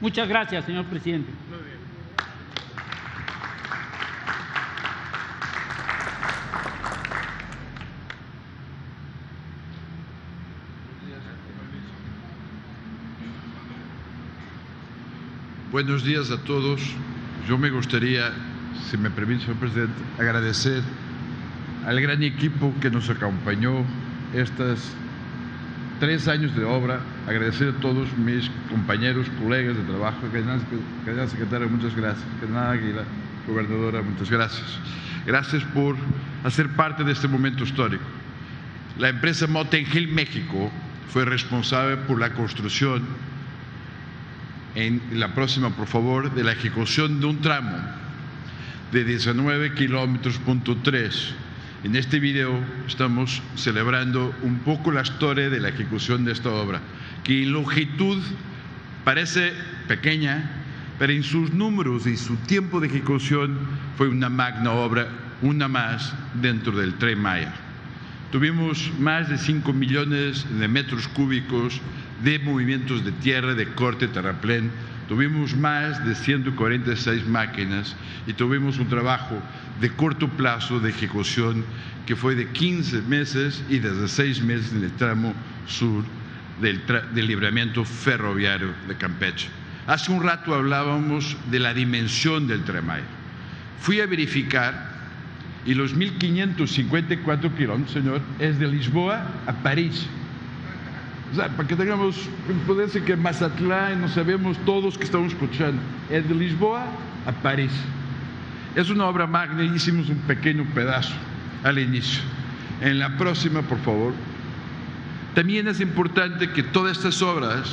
Muchas 0.00 0.28
gracias, 0.28 0.64
señor 0.64 0.84
presidente. 0.86 1.30
Buenos 15.72 16.04
días 16.04 16.30
a 16.30 16.38
todos. 16.38 16.80
Yo 17.46 17.58
me 17.58 17.68
gustaría, 17.68 18.32
si 18.88 18.96
me 18.96 19.10
permite, 19.10 19.42
señor 19.42 19.58
presidente, 19.58 20.00
agradecer 20.18 20.82
al 21.86 22.00
gran 22.00 22.22
equipo 22.22 22.72
que 22.80 22.90
nos 22.90 23.10
acompañó 23.10 23.84
estos 24.32 24.94
tres 26.00 26.28
años 26.28 26.56
de 26.56 26.64
obra, 26.64 27.00
agradecer 27.26 27.68
a 27.68 27.80
todos 27.80 28.08
mis 28.16 28.50
compañeros, 28.70 29.26
colegas 29.42 29.76
de 29.76 29.82
trabajo, 29.82 30.18
querida 30.30 31.26
secretaria, 31.28 31.66
muchas 31.66 31.94
gracias, 31.96 32.24
querida 32.40 32.70
Águila, 32.70 33.02
gobernadora, 33.46 34.02
muchas 34.02 34.30
gracias. 34.30 34.78
Gracias 35.26 35.64
por 35.64 35.96
hacer 36.44 36.68
parte 36.70 37.02
de 37.02 37.12
este 37.12 37.26
momento 37.26 37.64
histórico. 37.64 38.04
La 38.98 39.08
empresa 39.08 39.46
Motengil 39.46 40.08
México 40.08 40.70
fue 41.08 41.24
responsable 41.24 41.96
por 41.96 42.20
la 42.20 42.32
construcción 42.32 43.02
en 44.76 45.00
la 45.12 45.34
próxima, 45.34 45.70
por 45.70 45.86
favor, 45.86 46.32
de 46.34 46.44
la 46.44 46.52
ejecución 46.52 47.20
de 47.20 47.26
un 47.26 47.40
tramo 47.40 47.76
de 48.92 49.04
19 49.04 49.74
kilómetros 49.74 50.38
punto 50.38 50.76
3. 50.76 51.34
En 51.84 51.96
este 51.96 52.20
video 52.20 52.58
estamos 52.86 53.42
celebrando 53.56 54.34
un 54.42 54.60
poco 54.60 54.92
la 54.92 55.02
historia 55.02 55.50
de 55.50 55.60
la 55.60 55.70
ejecución 55.70 56.24
de 56.24 56.32
esta 56.32 56.50
obra, 56.50 56.80
que 57.26 57.42
en 57.42 57.52
longitud 57.52 58.22
parece 59.04 59.52
pequeña, 59.88 60.48
pero 60.96 61.12
en 61.12 61.24
sus 61.24 61.52
números 61.52 62.06
y 62.06 62.16
su 62.16 62.36
tiempo 62.36 62.78
de 62.78 62.86
ejecución 62.86 63.58
fue 63.98 64.06
una 64.08 64.28
magna 64.28 64.70
obra, 64.70 65.08
una 65.42 65.66
más 65.66 66.14
dentro 66.40 66.70
del 66.76 66.94
Tren 66.94 67.20
Maya. 67.20 67.52
Tuvimos 68.30 68.92
más 69.00 69.28
de 69.28 69.38
5 69.38 69.72
millones 69.72 70.46
de 70.56 70.68
metros 70.68 71.08
cúbicos 71.08 71.80
de 72.22 72.38
movimientos 72.38 73.04
de 73.04 73.10
tierra 73.10 73.54
de 73.54 73.74
corte 73.74 74.06
terraplén. 74.06 74.70
Tuvimos 75.08 75.56
más 75.56 76.04
de 76.06 76.14
146 76.14 77.26
máquinas 77.26 77.96
y 78.28 78.34
tuvimos 78.34 78.78
un 78.78 78.88
trabajo 78.88 79.36
de 79.80 79.90
corto 79.90 80.28
plazo 80.28 80.78
de 80.78 80.90
ejecución 80.90 81.64
que 82.06 82.14
fue 82.14 82.36
de 82.36 82.48
15 82.50 83.02
meses 83.02 83.64
y 83.68 83.80
desde 83.80 84.06
6 84.06 84.42
meses 84.42 84.72
en 84.72 84.84
el 84.84 84.92
tramo 84.92 85.34
sur 85.66 86.04
del, 86.60 86.82
del 87.14 87.26
libramiento 87.26 87.84
ferroviario 87.84 88.72
de 88.88 88.96
Campeche. 88.96 89.48
Hace 89.86 90.10
un 90.10 90.22
rato 90.22 90.54
hablábamos 90.54 91.36
de 91.50 91.60
la 91.60 91.72
dimensión 91.72 92.46
del 92.48 92.64
Tremay. 92.64 93.02
Fui 93.80 94.00
a 94.00 94.06
verificar 94.06 94.96
y 95.64 95.74
los 95.74 95.96
1.554 95.96 97.54
kilómetros, 97.56 97.92
señor, 97.92 98.20
es 98.38 98.58
de 98.58 98.68
Lisboa 98.68 99.26
a 99.46 99.52
París. 99.52 100.06
O 101.32 101.34
sea, 101.34 101.48
para 101.48 101.68
que 101.68 101.74
tengamos, 101.74 102.28
puede 102.66 102.88
ser 102.88 103.02
que 103.02 103.16
Mazatlán, 103.16 104.00
no 104.00 104.08
sabemos 104.08 104.56
todos 104.64 104.96
que 104.96 105.04
estamos 105.04 105.32
escuchando, 105.32 105.82
es 106.08 106.28
de 106.28 106.34
Lisboa 106.34 106.86
a 107.26 107.32
París. 107.32 107.72
Es 108.76 108.90
una 108.90 109.06
obra 109.06 109.26
magna 109.26 109.64
y 109.64 109.74
hicimos 109.74 110.08
un 110.08 110.18
pequeño 110.18 110.64
pedazo 110.72 111.14
al 111.64 111.78
inicio. 111.78 112.22
En 112.80 112.98
la 112.98 113.16
próxima, 113.16 113.62
por 113.62 113.78
favor. 113.80 114.12
También 115.36 115.68
es 115.68 115.80
importante 115.80 116.48
que 116.48 116.62
todas 116.62 116.96
estas 116.96 117.20
obras 117.20 117.68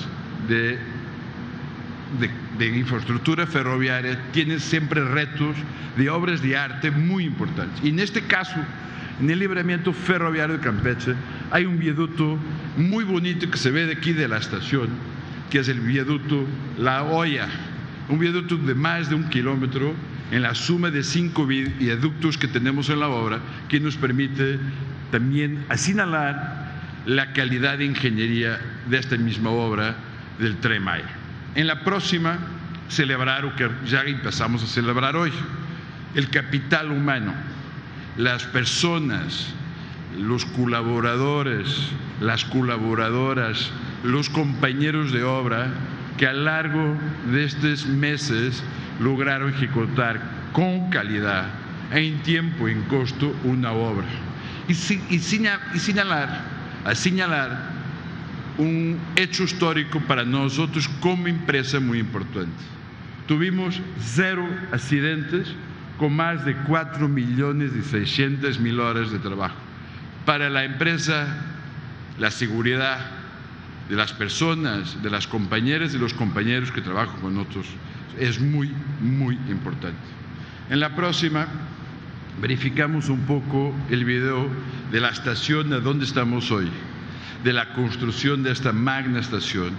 de, 0.49 0.77
de, 2.19 2.29
de 2.57 2.77
infraestructura 2.77 3.47
ferroviaria 3.47 4.19
tienen 4.33 4.59
siempre 4.59 5.01
retos 5.01 5.55
de 5.95 6.09
obras 6.09 6.41
de 6.41 6.57
arte 6.57 6.91
muy 6.91 7.23
importantes. 7.23 7.81
Y 7.81 7.87
en 7.87 7.99
este 7.99 8.23
caso, 8.23 8.57
en 9.21 9.29
el 9.29 9.39
libramiento 9.39 9.93
ferroviario 9.93 10.57
de 10.57 10.61
Campeche 10.61 11.15
hay 11.51 11.63
un 11.63 11.79
viaducto 11.79 12.37
muy 12.75 13.05
bonito 13.05 13.49
que 13.49 13.57
se 13.57 13.71
ve 13.71 13.85
de 13.85 13.93
aquí 13.93 14.11
de 14.11 14.27
la 14.27 14.39
estación, 14.39 14.89
que 15.49 15.59
es 15.59 15.69
el 15.69 15.79
viaducto 15.79 16.45
La 16.77 17.03
Hoya. 17.03 17.47
un 18.09 18.19
viaducto 18.19 18.57
de 18.57 18.75
más 18.75 19.09
de 19.09 19.15
un 19.15 19.29
kilómetro 19.29 19.93
en 20.31 20.41
la 20.41 20.53
suma 20.53 20.91
de 20.91 21.01
cinco 21.01 21.47
viaductos 21.47 22.37
que 22.37 22.49
tenemos 22.49 22.89
en 22.89 22.99
la 22.99 23.07
obra, 23.07 23.39
que 23.69 23.79
nos 23.79 23.95
permite 23.95 24.59
también 25.11 25.63
asinalar 25.69 26.72
la 27.05 27.33
calidad 27.33 27.77
de 27.77 27.85
ingeniería 27.85 28.59
de 28.87 28.97
esta 28.97 29.17
misma 29.17 29.49
obra 29.49 29.95
del 30.39 30.57
Tren 30.57 30.83
Maya. 30.83 31.09
En 31.55 31.67
la 31.67 31.83
próxima, 31.83 32.37
celebrar 32.89 33.45
o 33.45 33.55
que 33.55 33.69
ya 33.85 34.01
empezamos 34.01 34.63
a 34.63 34.67
celebrar 34.67 35.15
hoy, 35.15 35.31
el 36.15 36.29
capital 36.29 36.91
humano, 36.91 37.33
las 38.17 38.43
personas, 38.43 39.53
los 40.17 40.45
colaboradores, 40.45 41.89
las 42.21 42.45
colaboradoras, 42.45 43.71
los 44.03 44.29
compañeros 44.29 45.11
de 45.11 45.23
obra 45.23 45.67
que 46.17 46.27
a 46.27 46.33
lo 46.33 46.43
largo 46.43 46.95
de 47.31 47.43
estos 47.43 47.87
meses 47.87 48.63
lograron 48.99 49.53
ejecutar 49.53 50.21
con 50.51 50.89
calidad, 50.89 51.47
en 51.91 52.21
tiempo, 52.21 52.67
en 52.67 52.83
costo, 52.83 53.35
una 53.43 53.71
obra. 53.71 54.05
Y, 54.67 54.73
y, 54.73 55.15
y 55.15 55.19
señalar, 55.19 56.52
a 56.85 56.95
señalar 56.95 57.71
un 58.57 58.99
hecho 59.15 59.43
histórico 59.43 59.99
para 60.01 60.23
nosotros 60.23 60.87
como 60.99 61.27
empresa 61.27 61.79
muy 61.79 61.99
importante. 61.99 62.51
Tuvimos 63.27 63.81
cero 63.99 64.47
accidentes 64.71 65.47
con 65.97 66.15
más 66.15 66.45
de 66.45 66.55
4 66.55 67.07
millones 67.07 67.71
y 67.77 67.81
600 67.81 68.59
mil 68.59 68.79
horas 68.79 69.11
de 69.11 69.19
trabajo. 69.19 69.55
Para 70.25 70.49
la 70.49 70.65
empresa, 70.65 71.27
la 72.19 72.31
seguridad 72.31 72.99
de 73.89 73.95
las 73.95 74.13
personas, 74.13 75.01
de 75.01 75.09
las 75.09 75.27
compañeras 75.27 75.93
y 75.93 75.97
los 75.97 76.13
compañeros 76.13 76.71
que 76.71 76.81
trabajan 76.81 77.19
con 77.21 77.35
nosotros 77.35 77.67
es 78.19 78.39
muy, 78.39 78.71
muy 79.01 79.35
importante. 79.49 79.97
En 80.69 80.79
la 80.79 80.95
próxima 80.95 81.47
verificamos 82.41 83.09
un 83.09 83.21
poco 83.21 83.73
el 83.89 84.05
video 84.05 84.47
de 84.91 84.99
la 84.99 85.09
estación 85.09 85.73
a 85.73 85.79
donde 85.79 86.05
estamos 86.05 86.51
hoy, 86.51 86.69
de 87.43 87.53
la 87.53 87.73
construcción 87.73 88.43
de 88.43 88.51
esta 88.51 88.71
magna 88.71 89.19
estación, 89.19 89.71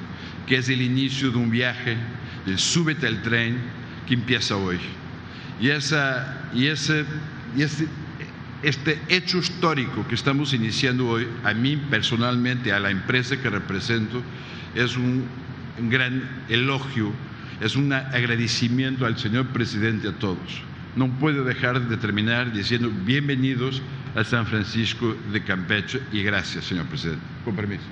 que 0.46 0.56
es 0.56 0.68
el 0.68 0.82
inicio 0.82 1.30
de 1.30 1.38
un 1.38 1.50
viaje 1.50 1.96
del 2.46 2.58
súbete 2.58 3.06
al 3.06 3.22
tren 3.22 3.58
que 4.06 4.14
empieza 4.14 4.56
hoy. 4.56 4.78
Y, 5.60 5.68
esa, 5.68 6.48
y, 6.52 6.66
ese, 6.66 7.04
y 7.56 7.62
ese, 7.62 7.86
este 8.62 9.00
hecho 9.08 9.38
histórico 9.38 10.06
que 10.08 10.14
estamos 10.14 10.52
iniciando 10.52 11.08
hoy, 11.08 11.26
a 11.44 11.54
mí 11.54 11.76
personalmente, 11.76 12.72
a 12.72 12.80
la 12.80 12.90
empresa 12.90 13.40
que 13.40 13.50
represento, 13.50 14.22
es 14.74 14.96
un 14.96 15.24
gran 15.90 16.44
elogio, 16.48 17.12
es 17.60 17.76
un 17.76 17.92
agradecimiento 17.92 19.06
al 19.06 19.18
señor 19.18 19.46
presidente 19.48 20.08
a 20.08 20.12
todos. 20.12 20.62
No 20.96 21.08
puedo 21.08 21.44
dejar 21.44 21.88
de 21.88 21.96
terminar 21.96 22.52
diciendo 22.52 22.90
bienvenidos 23.04 23.82
a 24.14 24.22
San 24.22 24.46
Francisco 24.46 25.16
de 25.32 25.42
Campeche 25.42 26.00
y 26.12 26.22
gracias, 26.22 26.64
señor 26.64 26.86
presidente. 26.86 27.22
Con 27.44 27.56
permiso. 27.56 27.84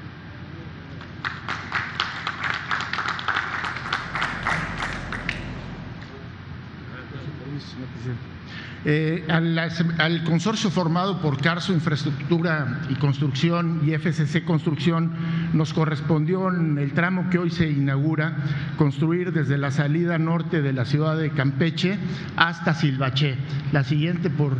Eh, 8.84 9.24
al, 9.28 9.56
al, 9.58 10.24
consorcio 10.24 10.68
formado 10.68 11.20
por 11.20 11.40
Carso 11.40 11.72
Infraestructura 11.72 12.80
y 12.88 12.96
Construcción 12.96 13.80
y 13.86 13.92
FCC 13.92 14.44
Construcción 14.44 15.12
nos 15.52 15.72
correspondió 15.72 16.48
en 16.48 16.78
el 16.78 16.92
tramo 16.92 17.28
que 17.30 17.38
hoy 17.38 17.50
se 17.50 17.68
inaugura 17.68 18.36
construir 18.76 19.32
desde 19.32 19.58
la 19.58 19.70
salida 19.70 20.18
norte 20.18 20.62
de 20.62 20.72
la 20.72 20.84
ciudad 20.84 21.16
de 21.16 21.30
Campeche 21.30 21.98
hasta 22.36 22.74
Silvaché. 22.74 23.36
La 23.72 23.84
siguiente 23.84 24.30
por 24.30 24.56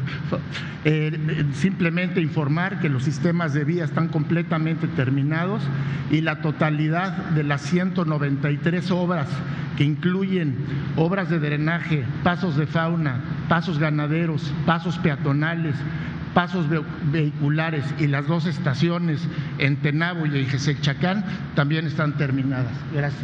eh, 0.84 1.46
simplemente 1.54 2.20
informar 2.20 2.80
que 2.80 2.88
los 2.88 3.04
sistemas 3.04 3.52
de 3.54 3.64
vía 3.64 3.84
están 3.84 4.08
completamente 4.08 4.86
terminados 4.88 5.62
y 6.10 6.20
la 6.20 6.40
totalidad 6.40 7.30
de 7.30 7.44
las 7.44 7.62
193 7.62 8.90
obras 8.90 9.28
que 9.76 9.84
incluyen 9.84 10.56
obras 10.96 11.30
de 11.30 11.38
drenaje, 11.38 12.04
pasos 12.22 12.56
de 12.56 12.66
fauna, 12.66 13.20
pasos 13.48 13.78
ganaderos, 13.78 14.52
pasos 14.66 14.98
peatonales, 14.98 15.74
pasos 16.34 16.66
vehiculares 17.10 17.84
y 17.98 18.06
las 18.06 18.26
dos 18.26 18.46
estaciones 18.46 19.20
en 19.58 19.76
Tenabo 19.76 20.26
y 20.26 20.38
en 20.38 21.24
también 21.54 21.86
están 21.86 22.16
terminadas. 22.16 22.72
Gracias. 22.92 23.22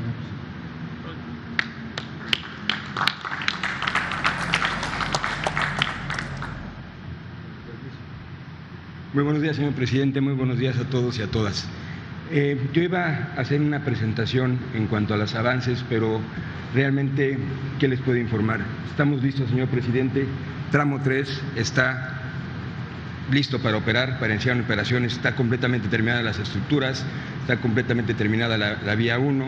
Muy 9.15 9.25
buenos 9.25 9.43
días, 9.43 9.57
señor 9.57 9.73
presidente. 9.73 10.21
Muy 10.21 10.35
buenos 10.35 10.59
días 10.59 10.77
a 10.79 10.85
todos 10.85 11.19
y 11.19 11.23
a 11.23 11.27
todas. 11.29 11.67
Eh, 12.31 12.61
yo 12.75 12.83
iba 12.83 13.33
a 13.37 13.41
hacer 13.41 13.61
una 13.61 13.81
presentación 13.81 14.59
en 14.75 14.87
cuanto 14.87 15.15
a 15.15 15.17
los 15.17 15.35
avances, 15.35 15.83
pero 15.89 16.21
realmente, 16.75 17.39
¿qué 17.79 17.89
les 17.89 18.01
puedo 18.01 18.19
informar? 18.19 18.61
Estamos 18.91 19.23
listos, 19.23 19.49
señor 19.49 19.69
presidente. 19.69 20.27
Tramo 20.71 21.01
3 21.03 21.43
está 21.57 22.19
listo 23.31 23.59
para 23.59 23.77
operar, 23.77 24.19
para 24.19 24.35
iniciar 24.35 24.59
operaciones, 24.61 25.15
está 25.15 25.35
completamente 25.35 25.89
terminadas 25.89 26.25
las 26.25 26.39
estructuras, 26.39 27.05
está 27.43 27.59
completamente 27.59 28.15
terminada 28.15 28.59
la, 28.59 28.95
vía 28.95 29.19
1, 29.19 29.45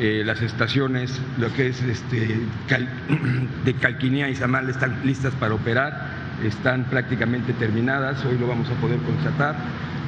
eh, 0.00 0.22
las 0.24 0.40
estaciones, 0.42 1.20
lo 1.38 1.52
que 1.52 1.68
es 1.68 1.82
este, 1.82 2.38
de 3.64 3.74
Calquinía 3.74 4.28
y 4.28 4.34
Zamal 4.34 4.68
están 4.68 5.00
listas 5.04 5.34
para 5.34 5.54
operar, 5.54 6.28
están 6.44 6.84
prácticamente 6.84 7.52
terminadas, 7.52 8.24
hoy 8.24 8.38
lo 8.38 8.46
vamos 8.46 8.68
a 8.70 8.74
poder 8.74 8.98
constatar 9.00 9.56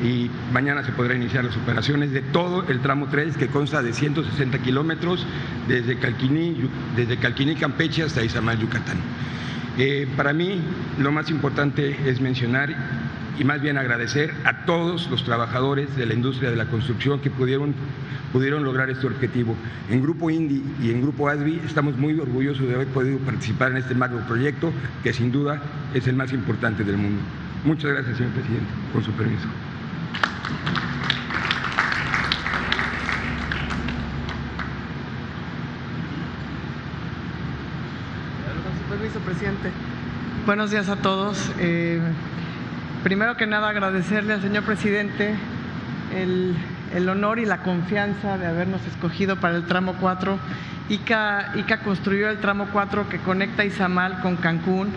y 0.03 0.31
mañana 0.53 0.83
se 0.85 0.93
podrán 0.93 1.21
iniciar 1.21 1.45
las 1.45 1.57
operaciones 1.57 2.13
de 2.13 2.23
todo 2.23 2.65
el 2.69 2.81
tramo 2.81 3.09
3 3.09 3.37
que 3.37 3.49
consta 3.49 3.83
de 3.83 3.93
160 3.93 4.59
kilómetros 4.61 5.27
desde 5.69 5.99
Calquiní, 5.99 6.57
desde 6.97 7.19
Calquiní 7.19 7.55
Campeche 7.57 8.03
hasta 8.03 8.25
Izamal, 8.25 8.59
Yucatán. 8.59 8.97
Eh, 9.79 10.09
para 10.17 10.33
mí 10.33 10.61
lo 10.99 11.13
más 11.13 11.31
importante 11.31 11.97
es 12.07 12.21
mencionar 12.21 12.75
y 13.39 13.45
más 13.45 13.63
bien 13.63 13.79
agradecer 13.79 14.35
a 14.45 14.67
todos 14.67 15.09
los 15.11 15.25
trabajadores 15.25 15.97
de 15.97 16.05
la 16.05 16.15
industria 16.15 16.51
de 16.51 16.57
la 16.57 16.67
construcción 16.67 17.21
que 17.21 17.31
pudieron, 17.31 17.75
pudieron 18.33 18.65
lograr 18.65 18.91
este 18.91 19.07
objetivo. 19.07 19.57
En 19.89 20.03
Grupo 20.03 20.29
Indy 20.29 20.63
y 20.83 20.91
en 20.91 21.01
Grupo 21.01 21.29
ASBI 21.29 21.63
estamos 21.65 21.97
muy 21.97 22.19
orgullosos 22.19 22.69
de 22.69 22.75
haber 22.75 22.89
podido 22.89 23.19
participar 23.19 23.71
en 23.71 23.79
este 23.79 23.95
magno 23.95 24.21
proyecto 24.27 24.73
que 25.03 25.13
sin 25.15 25.33
duda 25.33 25.63
es 25.95 26.07
el 26.07 26.17
más 26.17 26.33
importante 26.33 26.85
del 26.85 26.99
mundo. 26.99 27.23
Muchas 27.65 27.93
gracias, 27.93 28.19
señor 28.19 28.33
presidente, 28.33 28.71
con 28.93 29.03
su 29.03 29.13
permiso. 29.13 29.49
Permiso, 39.11 39.21
presidente. 39.21 39.71
Buenos 40.47 40.71
días 40.71 40.89
a 40.89 40.97
todos. 40.97 41.51
Eh, 41.59 42.01
primero 43.03 43.37
que 43.37 43.47
nada, 43.47 43.69
agradecerle 43.69 44.35
al 44.35 44.43
señor 44.43 44.65
presidente 44.65 45.35
el, 46.15 46.55
el, 46.95 47.09
honor 47.09 47.39
y 47.41 47.45
la 47.45 47.63
confianza 47.63 48.39
de 48.39 48.47
habernos 48.47 48.87
escogido 48.87 49.37
para 49.37 49.57
el 49.57 49.65
tramo 49.67 49.97
4. 50.01 50.39
ICA, 50.91 51.53
ICA 51.57 51.81
construyó 51.81 52.29
el 52.29 52.39
tramo 52.39 52.69
4 52.73 53.09
que 53.09 53.19
conecta 53.19 53.65
Izamal 53.65 54.21
con 54.21 54.37
Cancún 54.37 54.89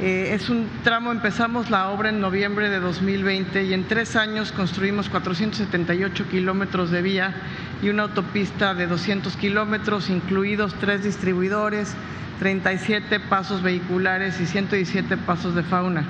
eh, 0.00 0.34
es 0.34 0.50
un 0.50 0.68
tramo, 0.82 1.12
empezamos 1.12 1.70
la 1.70 1.88
obra 1.90 2.08
en 2.08 2.20
noviembre 2.20 2.68
de 2.68 2.80
2020 2.80 3.64
y 3.64 3.74
en 3.74 3.84
tres 3.84 4.16
años 4.16 4.50
construimos 4.50 5.08
478 5.08 6.28
kilómetros 6.28 6.90
de 6.90 7.00
vía 7.00 7.32
y 7.80 7.90
una 7.90 8.04
autopista 8.04 8.74
de 8.74 8.88
200 8.88 9.36
kilómetros, 9.36 10.10
incluidos 10.10 10.74
tres 10.80 11.04
distribuidores, 11.04 11.94
37 12.40 13.20
pasos 13.20 13.62
vehiculares 13.62 14.40
y 14.40 14.46
117 14.46 15.16
pasos 15.18 15.54
de 15.54 15.62
fauna. 15.62 16.04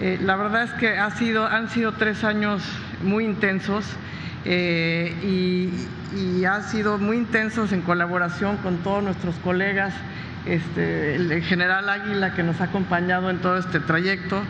Eh, 0.00 0.18
la 0.22 0.36
verdad 0.36 0.62
es 0.62 0.72
que 0.72 0.96
ha 0.96 1.10
sido, 1.10 1.46
han 1.46 1.68
sido 1.68 1.92
tres 1.92 2.24
años 2.24 2.62
muy 3.02 3.26
intensos 3.26 3.84
eh, 4.46 5.14
y, 5.22 6.18
y 6.18 6.44
han 6.46 6.62
sido 6.62 6.96
muy 6.96 7.18
intensos 7.18 7.72
en 7.72 7.82
colaboración 7.82 8.56
con 8.56 8.78
todos 8.78 9.02
nuestros 9.02 9.34
colegas 9.36 9.92
este, 10.46 11.16
el 11.16 11.42
general 11.42 11.88
Águila 11.88 12.34
que 12.34 12.42
nos 12.42 12.60
ha 12.60 12.64
acompañado 12.64 13.30
en 13.30 13.38
todo 13.38 13.56
este 13.56 13.80
trayecto 13.80 14.42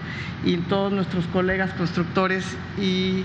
y 0.44 0.56
todos 0.58 0.92
nuestros 0.92 1.26
colegas 1.26 1.72
constructores. 1.74 2.44
Y 2.78 3.24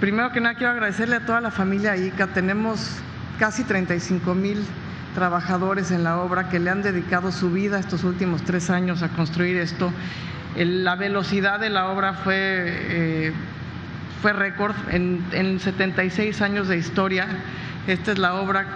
primero 0.00 0.32
que 0.32 0.40
nada 0.40 0.54
quiero 0.54 0.72
agradecerle 0.72 1.16
a 1.16 1.26
toda 1.26 1.40
la 1.40 1.50
familia 1.50 1.96
ICA. 1.96 2.28
Tenemos 2.28 2.98
casi 3.38 3.64
35 3.64 4.34
mil 4.34 4.64
trabajadores 5.14 5.90
en 5.90 6.04
la 6.04 6.18
obra 6.18 6.48
que 6.48 6.58
le 6.58 6.70
han 6.70 6.82
dedicado 6.82 7.32
su 7.32 7.50
vida 7.50 7.78
estos 7.78 8.04
últimos 8.04 8.42
tres 8.42 8.70
años 8.70 9.02
a 9.02 9.08
construir 9.08 9.56
esto. 9.56 9.92
la 10.56 10.96
velocidad 10.96 11.60
de 11.60 11.70
la 11.70 11.88
obra 11.88 12.14
fue, 12.14 12.34
eh, 12.36 13.32
fue 14.22 14.32
récord 14.32 14.74
en, 14.90 15.24
en 15.32 15.60
76 15.60 16.40
años 16.40 16.68
de 16.68 16.78
historia. 16.78 17.26
Esta 17.86 18.12
es 18.12 18.18
la 18.18 18.34
obra 18.34 18.66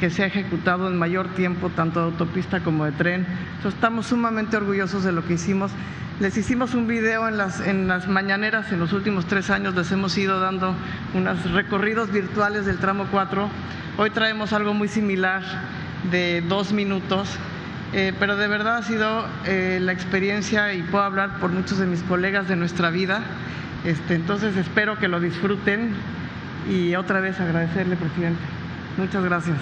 que 0.00 0.08
se 0.08 0.22
ha 0.22 0.26
ejecutado 0.26 0.88
en 0.88 0.96
mayor 0.96 1.28
tiempo, 1.34 1.68
tanto 1.68 2.00
de 2.00 2.06
autopista 2.06 2.60
como 2.60 2.86
de 2.86 2.92
tren. 2.92 3.26
Entonces, 3.56 3.74
estamos 3.74 4.06
sumamente 4.06 4.56
orgullosos 4.56 5.04
de 5.04 5.12
lo 5.12 5.26
que 5.26 5.34
hicimos. 5.34 5.70
Les 6.20 6.38
hicimos 6.38 6.74
un 6.74 6.86
video 6.86 7.28
en 7.28 7.36
las, 7.36 7.60
en 7.60 7.86
las 7.86 8.08
mañaneras, 8.08 8.72
en 8.72 8.80
los 8.80 8.94
últimos 8.94 9.26
tres 9.26 9.50
años 9.50 9.74
les 9.74 9.92
hemos 9.92 10.16
ido 10.16 10.40
dando 10.40 10.74
unos 11.12 11.50
recorridos 11.52 12.10
virtuales 12.10 12.64
del 12.64 12.78
tramo 12.78 13.06
4. 13.10 13.48
Hoy 13.98 14.10
traemos 14.10 14.54
algo 14.54 14.72
muy 14.72 14.88
similar 14.88 15.42
de 16.10 16.42
dos 16.48 16.72
minutos, 16.72 17.28
eh, 17.92 18.14
pero 18.18 18.36
de 18.36 18.48
verdad 18.48 18.78
ha 18.78 18.82
sido 18.82 19.26
eh, 19.44 19.78
la 19.82 19.92
experiencia 19.92 20.72
y 20.72 20.82
puedo 20.82 21.04
hablar 21.04 21.38
por 21.40 21.50
muchos 21.52 21.78
de 21.78 21.84
mis 21.84 22.02
colegas 22.04 22.48
de 22.48 22.56
nuestra 22.56 22.88
vida. 22.88 23.22
Este, 23.84 24.14
entonces 24.14 24.56
espero 24.56 24.98
que 24.98 25.08
lo 25.08 25.20
disfruten 25.20 25.92
y 26.70 26.94
otra 26.94 27.20
vez 27.20 27.38
agradecerle, 27.38 27.96
presidente. 27.96 28.40
Muchas 28.96 29.24
gracias. 29.24 29.56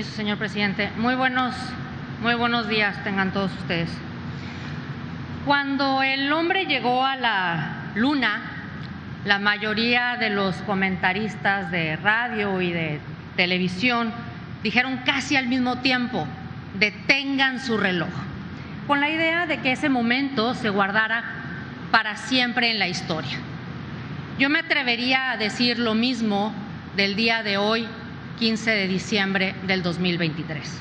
Señor 0.00 0.38
presidente. 0.38 0.90
Muy 0.96 1.14
buenos, 1.14 1.54
muy 2.22 2.34
buenos 2.34 2.66
días 2.66 3.04
tengan 3.04 3.30
todos 3.30 3.52
ustedes. 3.52 3.90
Cuando 5.44 6.02
el 6.02 6.32
hombre 6.32 6.64
llegó 6.64 7.04
a 7.04 7.16
la 7.16 7.90
luna, 7.94 8.40
la 9.26 9.38
mayoría 9.38 10.16
de 10.16 10.30
los 10.30 10.56
comentaristas 10.62 11.70
de 11.70 11.96
radio 11.96 12.62
y 12.62 12.72
de 12.72 13.00
televisión 13.36 14.12
dijeron 14.62 15.00
casi 15.04 15.36
al 15.36 15.46
mismo 15.46 15.78
tiempo, 15.78 16.26
detengan 16.78 17.60
su 17.60 17.76
reloj, 17.76 18.08
con 18.86 18.98
la 18.98 19.10
idea 19.10 19.46
de 19.46 19.58
que 19.58 19.72
ese 19.72 19.90
momento 19.90 20.54
se 20.54 20.70
guardara 20.70 21.22
para 21.90 22.16
siempre 22.16 22.70
en 22.70 22.78
la 22.78 22.88
historia. 22.88 23.38
Yo 24.38 24.48
me 24.48 24.60
atrevería 24.60 25.32
a 25.32 25.36
decir 25.36 25.78
lo 25.78 25.94
mismo 25.94 26.54
del 26.96 27.14
día 27.14 27.42
de 27.42 27.58
hoy 27.58 27.86
15 28.42 28.72
de 28.72 28.88
diciembre 28.88 29.54
del 29.68 29.84
2023. 29.84 30.80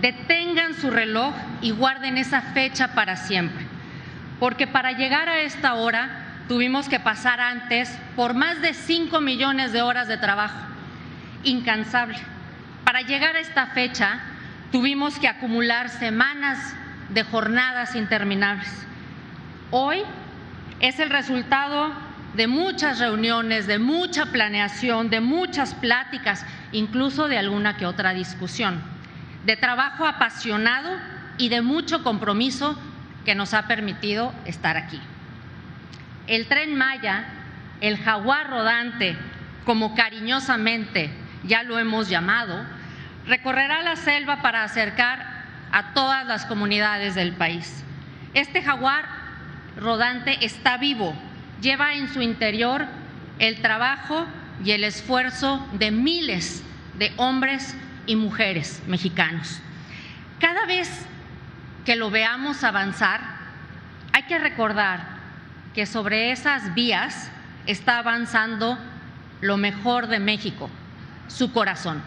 Detengan 0.00 0.74
su 0.74 0.90
reloj 0.90 1.32
y 1.62 1.70
guarden 1.70 2.18
esa 2.18 2.42
fecha 2.42 2.96
para 2.96 3.14
siempre, 3.14 3.64
porque 4.40 4.66
para 4.66 4.90
llegar 4.90 5.28
a 5.28 5.38
esta 5.38 5.74
hora 5.74 6.42
tuvimos 6.48 6.88
que 6.88 6.98
pasar 6.98 7.40
antes 7.40 7.96
por 8.16 8.34
más 8.34 8.60
de 8.60 8.74
5 8.74 9.20
millones 9.20 9.70
de 9.70 9.82
horas 9.82 10.08
de 10.08 10.16
trabajo, 10.16 10.58
incansable. 11.44 12.18
Para 12.84 13.02
llegar 13.02 13.36
a 13.36 13.40
esta 13.40 13.66
fecha 13.68 14.18
tuvimos 14.72 15.20
que 15.20 15.28
acumular 15.28 15.90
semanas 15.90 16.74
de 17.10 17.22
jornadas 17.22 17.94
interminables. 17.94 18.68
Hoy 19.70 20.02
es 20.80 20.98
el 20.98 21.10
resultado 21.10 21.92
de 22.34 22.46
muchas 22.46 22.98
reuniones, 22.98 23.66
de 23.66 23.78
mucha 23.78 24.26
planeación, 24.26 25.10
de 25.10 25.20
muchas 25.20 25.74
pláticas, 25.74 26.46
incluso 26.72 27.28
de 27.28 27.38
alguna 27.38 27.76
que 27.76 27.86
otra 27.86 28.12
discusión, 28.12 28.80
de 29.44 29.56
trabajo 29.56 30.06
apasionado 30.06 30.96
y 31.38 31.48
de 31.48 31.62
mucho 31.62 32.02
compromiso 32.02 32.78
que 33.24 33.34
nos 33.34 33.54
ha 33.54 33.66
permitido 33.66 34.32
estar 34.44 34.76
aquí. 34.76 35.00
El 36.26 36.46
tren 36.46 36.76
Maya, 36.76 37.24
el 37.80 37.98
jaguar 37.98 38.50
rodante, 38.50 39.16
como 39.64 39.94
cariñosamente 39.94 41.10
ya 41.44 41.62
lo 41.62 41.78
hemos 41.78 42.08
llamado, 42.08 42.64
recorrerá 43.26 43.82
la 43.82 43.96
selva 43.96 44.42
para 44.42 44.62
acercar 44.62 45.26
a 45.72 45.92
todas 45.94 46.26
las 46.26 46.46
comunidades 46.46 47.14
del 47.14 47.32
país. 47.32 47.84
Este 48.34 48.62
jaguar 48.62 49.06
rodante 49.76 50.44
está 50.44 50.76
vivo, 50.76 51.14
lleva 51.60 51.94
en 51.94 52.12
su 52.12 52.22
interior 52.22 52.86
el 53.38 53.60
trabajo 53.60 54.26
y 54.64 54.72
el 54.72 54.84
esfuerzo 54.84 55.66
de 55.72 55.90
miles 55.90 56.62
de 56.98 57.12
hombres 57.16 57.74
y 58.06 58.16
mujeres 58.16 58.82
mexicanos. 58.86 59.60
Cada 60.38 60.66
vez 60.66 61.06
que 61.84 61.96
lo 61.96 62.10
veamos 62.10 62.64
avanzar, 62.64 63.20
hay 64.12 64.24
que 64.24 64.38
recordar 64.38 65.00
que 65.74 65.86
sobre 65.86 66.32
esas 66.32 66.74
vías 66.74 67.30
está 67.66 67.98
avanzando 67.98 68.78
lo 69.40 69.56
mejor 69.56 70.08
de 70.08 70.18
México, 70.18 70.68
su 71.28 71.52
corazón. 71.52 72.02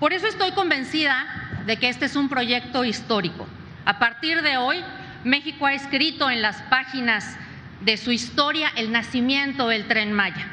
Por 0.00 0.12
eso 0.12 0.26
estoy 0.26 0.52
convencida 0.52 1.26
de 1.64 1.78
que 1.78 1.88
este 1.88 2.06
es 2.06 2.16
un 2.16 2.28
proyecto 2.28 2.84
histórico. 2.84 3.46
A 3.84 3.98
partir 3.98 4.42
de 4.42 4.56
hoy, 4.56 4.82
México 5.24 5.66
ha 5.66 5.72
escrito 5.72 6.30
en 6.30 6.42
las 6.42 6.60
páginas 6.62 7.38
de 7.86 7.96
su 7.96 8.10
historia 8.10 8.72
el 8.74 8.90
nacimiento 8.90 9.68
del 9.68 9.86
tren 9.86 10.12
Maya. 10.12 10.48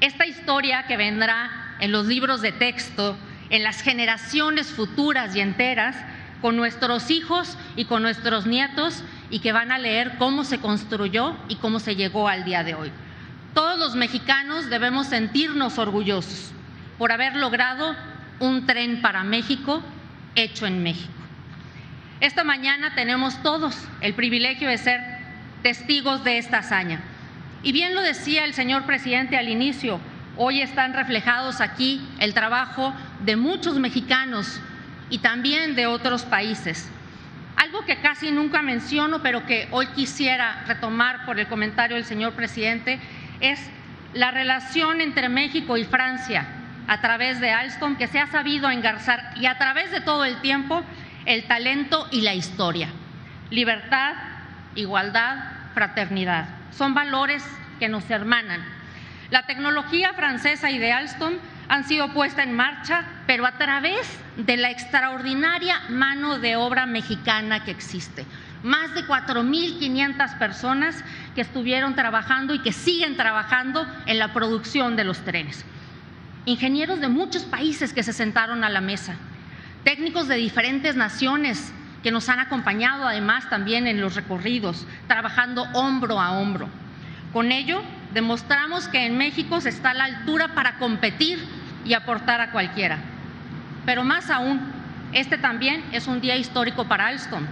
Esta 0.00 0.24
historia 0.24 0.84
que 0.84 0.96
vendrá 0.96 1.74
en 1.80 1.90
los 1.90 2.06
libros 2.06 2.42
de 2.42 2.52
texto, 2.52 3.16
en 3.50 3.64
las 3.64 3.82
generaciones 3.82 4.68
futuras 4.68 5.34
y 5.34 5.40
enteras, 5.40 5.96
con 6.40 6.56
nuestros 6.56 7.10
hijos 7.10 7.58
y 7.74 7.86
con 7.86 8.02
nuestros 8.02 8.46
nietos, 8.46 9.02
y 9.30 9.40
que 9.40 9.50
van 9.50 9.72
a 9.72 9.80
leer 9.80 10.16
cómo 10.16 10.44
se 10.44 10.60
construyó 10.60 11.36
y 11.48 11.56
cómo 11.56 11.80
se 11.80 11.96
llegó 11.96 12.28
al 12.28 12.44
día 12.44 12.62
de 12.62 12.76
hoy. 12.76 12.92
Todos 13.52 13.76
los 13.76 13.96
mexicanos 13.96 14.70
debemos 14.70 15.08
sentirnos 15.08 15.76
orgullosos 15.76 16.52
por 16.98 17.10
haber 17.10 17.34
logrado 17.34 17.96
un 18.38 18.64
tren 18.66 19.02
para 19.02 19.24
México 19.24 19.82
hecho 20.36 20.68
en 20.68 20.84
México. 20.84 21.12
Esta 22.20 22.44
mañana 22.44 22.94
tenemos 22.94 23.42
todos 23.42 23.76
el 24.00 24.14
privilegio 24.14 24.68
de 24.68 24.78
ser 24.78 25.09
testigos 25.62 26.24
de 26.24 26.38
esta 26.38 26.58
hazaña. 26.58 27.00
Y 27.62 27.72
bien 27.72 27.94
lo 27.94 28.00
decía 28.00 28.44
el 28.44 28.54
señor 28.54 28.84
presidente 28.84 29.36
al 29.36 29.48
inicio, 29.48 30.00
hoy 30.36 30.62
están 30.62 30.94
reflejados 30.94 31.60
aquí 31.60 32.00
el 32.18 32.32
trabajo 32.32 32.94
de 33.24 33.36
muchos 33.36 33.78
mexicanos 33.78 34.60
y 35.10 35.18
también 35.18 35.74
de 35.74 35.86
otros 35.86 36.22
países. 36.22 36.90
Algo 37.56 37.84
que 37.84 38.00
casi 38.00 38.30
nunca 38.30 38.62
menciono, 38.62 39.20
pero 39.20 39.44
que 39.44 39.68
hoy 39.70 39.86
quisiera 39.88 40.64
retomar 40.66 41.26
por 41.26 41.38
el 41.38 41.46
comentario 41.46 41.96
del 41.96 42.06
señor 42.06 42.32
presidente, 42.32 42.98
es 43.40 43.60
la 44.14 44.30
relación 44.30 45.00
entre 45.00 45.28
México 45.28 45.76
y 45.76 45.84
Francia 45.84 46.46
a 46.88 47.00
través 47.00 47.38
de 47.40 47.50
Alstom, 47.50 47.96
que 47.96 48.06
se 48.06 48.18
ha 48.18 48.26
sabido 48.28 48.70
engarzar 48.70 49.34
y 49.36 49.46
a 49.46 49.58
través 49.58 49.90
de 49.90 50.00
todo 50.00 50.24
el 50.24 50.40
tiempo 50.40 50.82
el 51.26 51.44
talento 51.44 52.08
y 52.10 52.22
la 52.22 52.34
historia. 52.34 52.88
Libertad, 53.50 54.14
igualdad, 54.74 55.49
fraternidad. 55.74 56.48
Son 56.70 56.94
valores 56.94 57.44
que 57.78 57.88
nos 57.88 58.08
hermanan. 58.10 58.62
La 59.30 59.46
tecnología 59.46 60.12
francesa 60.12 60.70
y 60.70 60.78
de 60.78 60.92
Alstom 60.92 61.34
han 61.68 61.84
sido 61.84 62.12
puestas 62.12 62.46
en 62.46 62.54
marcha, 62.54 63.04
pero 63.26 63.46
a 63.46 63.52
través 63.52 64.00
de 64.36 64.56
la 64.56 64.70
extraordinaria 64.70 65.80
mano 65.88 66.38
de 66.38 66.56
obra 66.56 66.86
mexicana 66.86 67.64
que 67.64 67.70
existe. 67.70 68.26
más 68.62 68.94
de 68.94 69.06
4.500 69.06 70.36
personas 70.36 71.02
que 71.34 71.40
estuvieron 71.40 71.94
trabajando 71.94 72.52
y 72.54 72.60
que 72.60 72.72
siguen 72.72 73.16
trabajando 73.16 73.86
en 74.04 74.18
la 74.18 74.34
producción 74.34 74.96
de 74.96 75.04
los 75.04 75.24
trenes. 75.24 75.64
Ingenieros 76.44 77.00
de 77.00 77.08
muchos 77.08 77.44
países 77.44 77.94
que 77.94 78.02
se 78.02 78.12
sentaron 78.12 78.62
a 78.62 78.68
la 78.68 78.82
mesa, 78.82 79.14
técnicos 79.84 80.28
de 80.28 80.36
diferentes 80.36 80.94
naciones 80.94 81.72
que 82.02 82.10
nos 82.10 82.28
han 82.28 82.40
acompañado 82.40 83.06
además 83.06 83.48
también 83.50 83.86
en 83.86 84.00
los 84.00 84.14
recorridos, 84.14 84.86
trabajando 85.06 85.64
hombro 85.74 86.20
a 86.20 86.32
hombro. 86.32 86.68
Con 87.32 87.52
ello, 87.52 87.82
demostramos 88.12 88.88
que 88.88 89.06
en 89.06 89.16
México 89.16 89.60
se 89.60 89.68
está 89.68 89.90
a 89.90 89.94
la 89.94 90.04
altura 90.04 90.48
para 90.54 90.78
competir 90.78 91.38
y 91.84 91.94
aportar 91.94 92.40
a 92.40 92.50
cualquiera. 92.50 92.98
Pero 93.86 94.04
más 94.04 94.30
aún, 94.30 94.60
este 95.12 95.38
también 95.38 95.84
es 95.92 96.06
un 96.06 96.20
día 96.20 96.36
histórico 96.36 96.86
para 96.86 97.08
Alstom, 97.08 97.44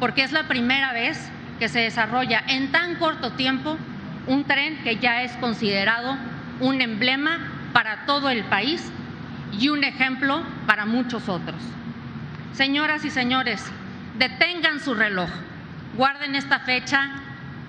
porque 0.00 0.22
es 0.22 0.32
la 0.32 0.48
primera 0.48 0.92
vez 0.92 1.30
que 1.58 1.68
se 1.68 1.80
desarrolla 1.80 2.42
en 2.48 2.72
tan 2.72 2.96
corto 2.96 3.32
tiempo 3.32 3.76
un 4.26 4.44
tren 4.44 4.78
que 4.82 4.96
ya 4.96 5.22
es 5.22 5.32
considerado 5.36 6.16
un 6.60 6.80
emblema 6.80 7.38
para 7.72 8.06
todo 8.06 8.30
el 8.30 8.44
país 8.44 8.90
y 9.58 9.68
un 9.68 9.84
ejemplo 9.84 10.42
para 10.66 10.86
muchos 10.86 11.28
otros. 11.28 11.60
Señoras 12.52 13.04
y 13.04 13.10
señores, 13.10 13.64
detengan 14.22 14.78
su 14.78 14.94
reloj, 14.94 15.28
guarden 15.96 16.36
esta 16.36 16.60
fecha 16.60 17.10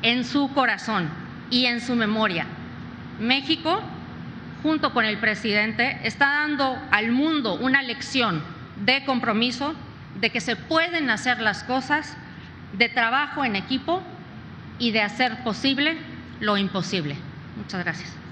en 0.04 0.24
su 0.24 0.54
corazón 0.54 1.10
y 1.50 1.66
en 1.66 1.82
su 1.82 1.96
memoria. 1.96 2.46
México, 3.20 3.82
junto 4.62 4.94
con 4.94 5.04
el 5.04 5.18
presidente, 5.18 6.00
está 6.04 6.28
dando 6.28 6.78
al 6.92 7.12
mundo 7.12 7.56
una 7.56 7.82
lección 7.82 8.44
de 8.86 9.04
compromiso, 9.04 9.74
de 10.20 10.30
que 10.30 10.42
se 10.42 10.56
pueden 10.56 11.10
hacer 11.10 11.42
las 11.42 11.64
cosas, 11.64 12.16
de 12.74 12.88
trabajo 12.88 13.44
en 13.44 13.56
equipo 13.56 14.04
y 14.78 14.92
de 14.92 15.02
hacer 15.02 15.44
posible 15.44 15.98
lo 16.40 16.58
imposible. 16.58 17.16
Muchas 17.58 17.84
gracias. 17.84 18.23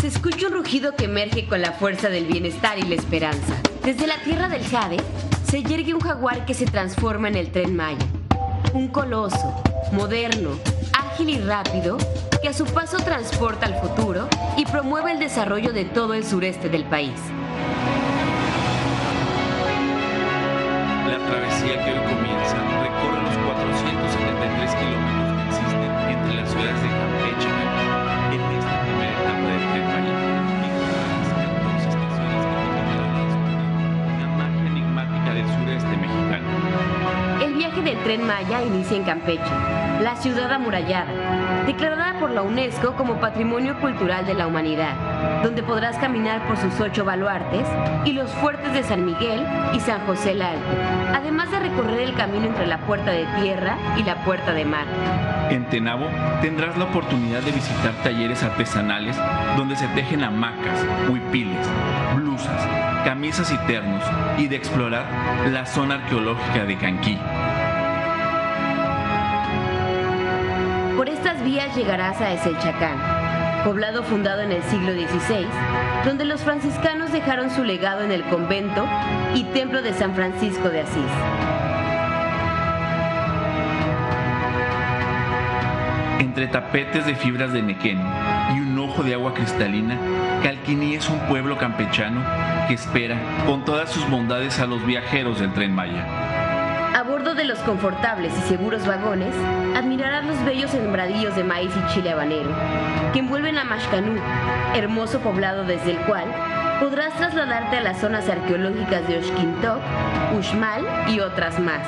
Se 0.00 0.08
escucha 0.08 0.48
un 0.48 0.52
rugido 0.52 0.94
que 0.94 1.04
emerge 1.04 1.46
con 1.46 1.62
la 1.62 1.72
fuerza 1.72 2.10
del 2.10 2.26
bienestar 2.26 2.78
y 2.78 2.82
la 2.82 2.94
esperanza. 2.94 3.54
Desde 3.82 4.06
la 4.06 4.18
tierra 4.22 4.48
del 4.48 4.62
Jade 4.64 4.98
se 5.44 5.62
yergue 5.62 5.94
un 5.94 6.00
jaguar 6.00 6.44
que 6.44 6.52
se 6.52 6.66
transforma 6.66 7.28
en 7.28 7.36
el 7.36 7.50
tren 7.50 7.74
Maya. 7.74 8.04
Un 8.74 8.88
coloso, 8.88 9.62
moderno, 9.92 10.50
ágil 10.92 11.30
y 11.30 11.38
rápido 11.38 11.96
que 12.42 12.48
a 12.48 12.52
su 12.52 12.66
paso 12.66 12.98
transporta 12.98 13.66
al 13.66 13.80
futuro 13.80 14.28
y 14.58 14.66
promueve 14.66 15.12
el 15.12 15.18
desarrollo 15.18 15.72
de 15.72 15.86
todo 15.86 16.12
el 16.12 16.24
sureste 16.24 16.68
del 16.68 16.84
país. 16.84 17.18
La 21.08 21.18
travesía 21.18 21.84
que 21.84 21.92
hoy 21.92 22.19
tren 38.10 38.26
Maya 38.26 38.60
inicia 38.64 38.96
en 38.96 39.04
Campeche, 39.04 39.52
la 40.02 40.16
ciudad 40.16 40.50
amurallada, 40.50 41.64
declarada 41.64 42.18
por 42.18 42.32
la 42.32 42.42
UNESCO 42.42 42.96
como 42.96 43.20
Patrimonio 43.20 43.78
Cultural 43.78 44.26
de 44.26 44.34
la 44.34 44.48
Humanidad, 44.48 45.42
donde 45.44 45.62
podrás 45.62 45.96
caminar 45.98 46.44
por 46.48 46.56
sus 46.56 46.80
ocho 46.80 47.04
baluartes 47.04 47.68
y 48.04 48.12
los 48.12 48.28
fuertes 48.32 48.72
de 48.72 48.82
San 48.82 49.04
Miguel 49.04 49.46
y 49.74 49.78
San 49.78 50.04
José 50.06 50.32
el 50.32 50.42
además 51.14 51.52
de 51.52 51.60
recorrer 51.60 52.00
el 52.00 52.14
camino 52.14 52.46
entre 52.46 52.66
la 52.66 52.78
Puerta 52.78 53.12
de 53.12 53.26
Tierra 53.40 53.78
y 53.96 54.02
la 54.02 54.24
Puerta 54.24 54.54
de 54.54 54.64
Mar. 54.64 54.86
En 55.50 55.66
Tenabo 55.66 56.06
tendrás 56.42 56.76
la 56.78 56.86
oportunidad 56.86 57.42
de 57.42 57.52
visitar 57.52 57.92
talleres 58.02 58.42
artesanales 58.42 59.16
donde 59.56 59.76
se 59.76 59.86
tejen 59.88 60.24
hamacas, 60.24 60.84
huipiles, 61.08 61.64
blusas, 62.16 62.66
camisas 63.04 63.52
y 63.52 63.58
ternos 63.68 64.02
y 64.36 64.48
de 64.48 64.56
explorar 64.56 65.04
la 65.52 65.64
zona 65.64 65.94
arqueológica 65.94 66.64
de 66.64 66.76
Canquí. 66.76 67.16
Por 71.00 71.08
estas 71.08 71.42
vías 71.42 71.74
llegarás 71.74 72.20
a 72.20 72.30
Eselchacán, 72.34 73.64
poblado 73.64 74.02
fundado 74.02 74.42
en 74.42 74.52
el 74.52 74.62
siglo 74.64 74.92
XVI, 74.92 75.46
donde 76.04 76.26
los 76.26 76.42
franciscanos 76.42 77.10
dejaron 77.10 77.50
su 77.50 77.64
legado 77.64 78.02
en 78.02 78.12
el 78.12 78.22
convento 78.24 78.86
y 79.34 79.44
templo 79.44 79.80
de 79.80 79.94
San 79.94 80.14
Francisco 80.14 80.68
de 80.68 80.82
Asís. 80.82 81.10
Entre 86.18 86.48
tapetes 86.48 87.06
de 87.06 87.14
fibras 87.14 87.54
de 87.54 87.62
nequén 87.62 87.98
y 88.54 88.60
un 88.60 88.78
ojo 88.78 89.02
de 89.02 89.14
agua 89.14 89.32
cristalina, 89.32 89.96
Calquiní 90.42 90.96
es 90.96 91.08
un 91.08 91.18
pueblo 91.20 91.56
campechano 91.56 92.22
que 92.68 92.74
espera 92.74 93.16
con 93.46 93.64
todas 93.64 93.88
sus 93.88 94.06
bondades 94.10 94.60
a 94.60 94.66
los 94.66 94.84
viajeros 94.84 95.40
del 95.40 95.54
tren 95.54 95.74
Maya. 95.74 96.19
Bordo 97.30 97.42
de 97.42 97.48
los 97.48 97.60
confortables 97.60 98.32
y 98.36 98.48
seguros 98.48 98.84
vagones, 98.88 99.32
admirarás 99.76 100.24
los 100.24 100.44
bellos 100.44 100.72
sembradíos 100.72 101.36
de 101.36 101.44
maíz 101.44 101.70
y 101.76 101.92
chile 101.92 102.10
habanero, 102.10 102.50
que 103.12 103.20
envuelven 103.20 103.56
a 103.56 103.62
Mashcanú, 103.62 104.20
hermoso 104.74 105.20
poblado 105.20 105.62
desde 105.62 105.92
el 105.92 105.98
cual 106.06 106.24
podrás 106.80 107.14
trasladarte 107.14 107.76
a 107.76 107.82
las 107.82 108.00
zonas 108.00 108.28
arqueológicas 108.28 109.06
de 109.06 109.18
Oxquintoc, 109.18 109.78
Uxmal 110.36 110.84
y 111.08 111.20
otras 111.20 111.60
más. 111.60 111.86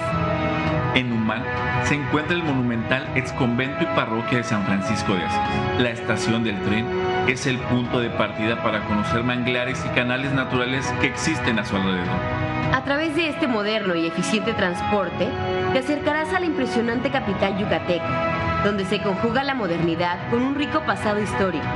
En 0.95 1.12
Humán 1.12 1.43
se 1.84 1.97
encuentra 1.97 2.36
el 2.36 2.45
monumental 2.45 3.09
exconvento 3.16 3.82
y 3.82 3.86
parroquia 3.97 4.38
de 4.38 4.45
San 4.45 4.64
Francisco 4.64 5.14
de 5.14 5.24
Asís. 5.24 5.80
La 5.80 5.90
estación 5.90 6.45
del 6.45 6.61
tren 6.62 6.86
es 7.26 7.47
el 7.49 7.59
punto 7.59 7.99
de 7.99 8.11
partida 8.11 8.62
para 8.62 8.84
conocer 8.84 9.24
manglares 9.24 9.84
y 9.84 9.88
canales 9.88 10.32
naturales 10.32 10.86
que 11.01 11.09
existen 11.09 11.59
a 11.59 11.64
su 11.64 11.74
alrededor. 11.74 12.51
A 12.71 12.85
través 12.85 13.17
de 13.17 13.29
este 13.29 13.47
moderno 13.47 13.95
y 13.95 14.07
eficiente 14.07 14.53
transporte, 14.55 15.29
te 15.73 15.79
acercarás 15.79 16.33
a 16.33 16.41
la 16.41 16.47
impresionante 16.47 17.11
capital 17.11 17.59
yucateca, 17.59 18.63
donde 18.65 18.85
se 18.85 19.03
conjuga 19.03 19.45
la 19.45 19.55
modernidad 19.55 20.31
con 20.31 20.43
un 20.43 20.55
rico 20.55 20.81
pasado 20.87 21.21
histórico. 21.21 21.67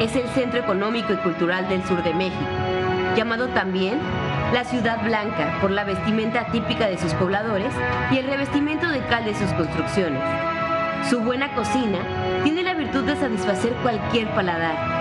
Es 0.00 0.16
el 0.16 0.26
centro 0.28 0.58
económico 0.58 1.12
y 1.12 1.16
cultural 1.18 1.68
del 1.68 1.84
sur 1.84 2.02
de 2.02 2.14
México, 2.14 2.50
llamado 3.16 3.48
también 3.48 3.98
la 4.52 4.64
Ciudad 4.64 5.02
Blanca 5.02 5.58
por 5.60 5.70
la 5.70 5.84
vestimenta 5.84 6.46
típica 6.46 6.86
de 6.86 6.98
sus 6.98 7.12
pobladores 7.14 7.72
y 8.10 8.18
el 8.18 8.26
revestimiento 8.26 8.88
de 8.88 9.00
cal 9.06 9.24
de 9.24 9.34
sus 9.34 9.52
construcciones. 9.52 10.22
Su 11.08 11.20
buena 11.20 11.54
cocina 11.54 11.98
tiene 12.42 12.62
la 12.62 12.74
virtud 12.74 13.04
de 13.04 13.16
satisfacer 13.16 13.72
cualquier 13.82 14.28
paladar. 14.28 14.93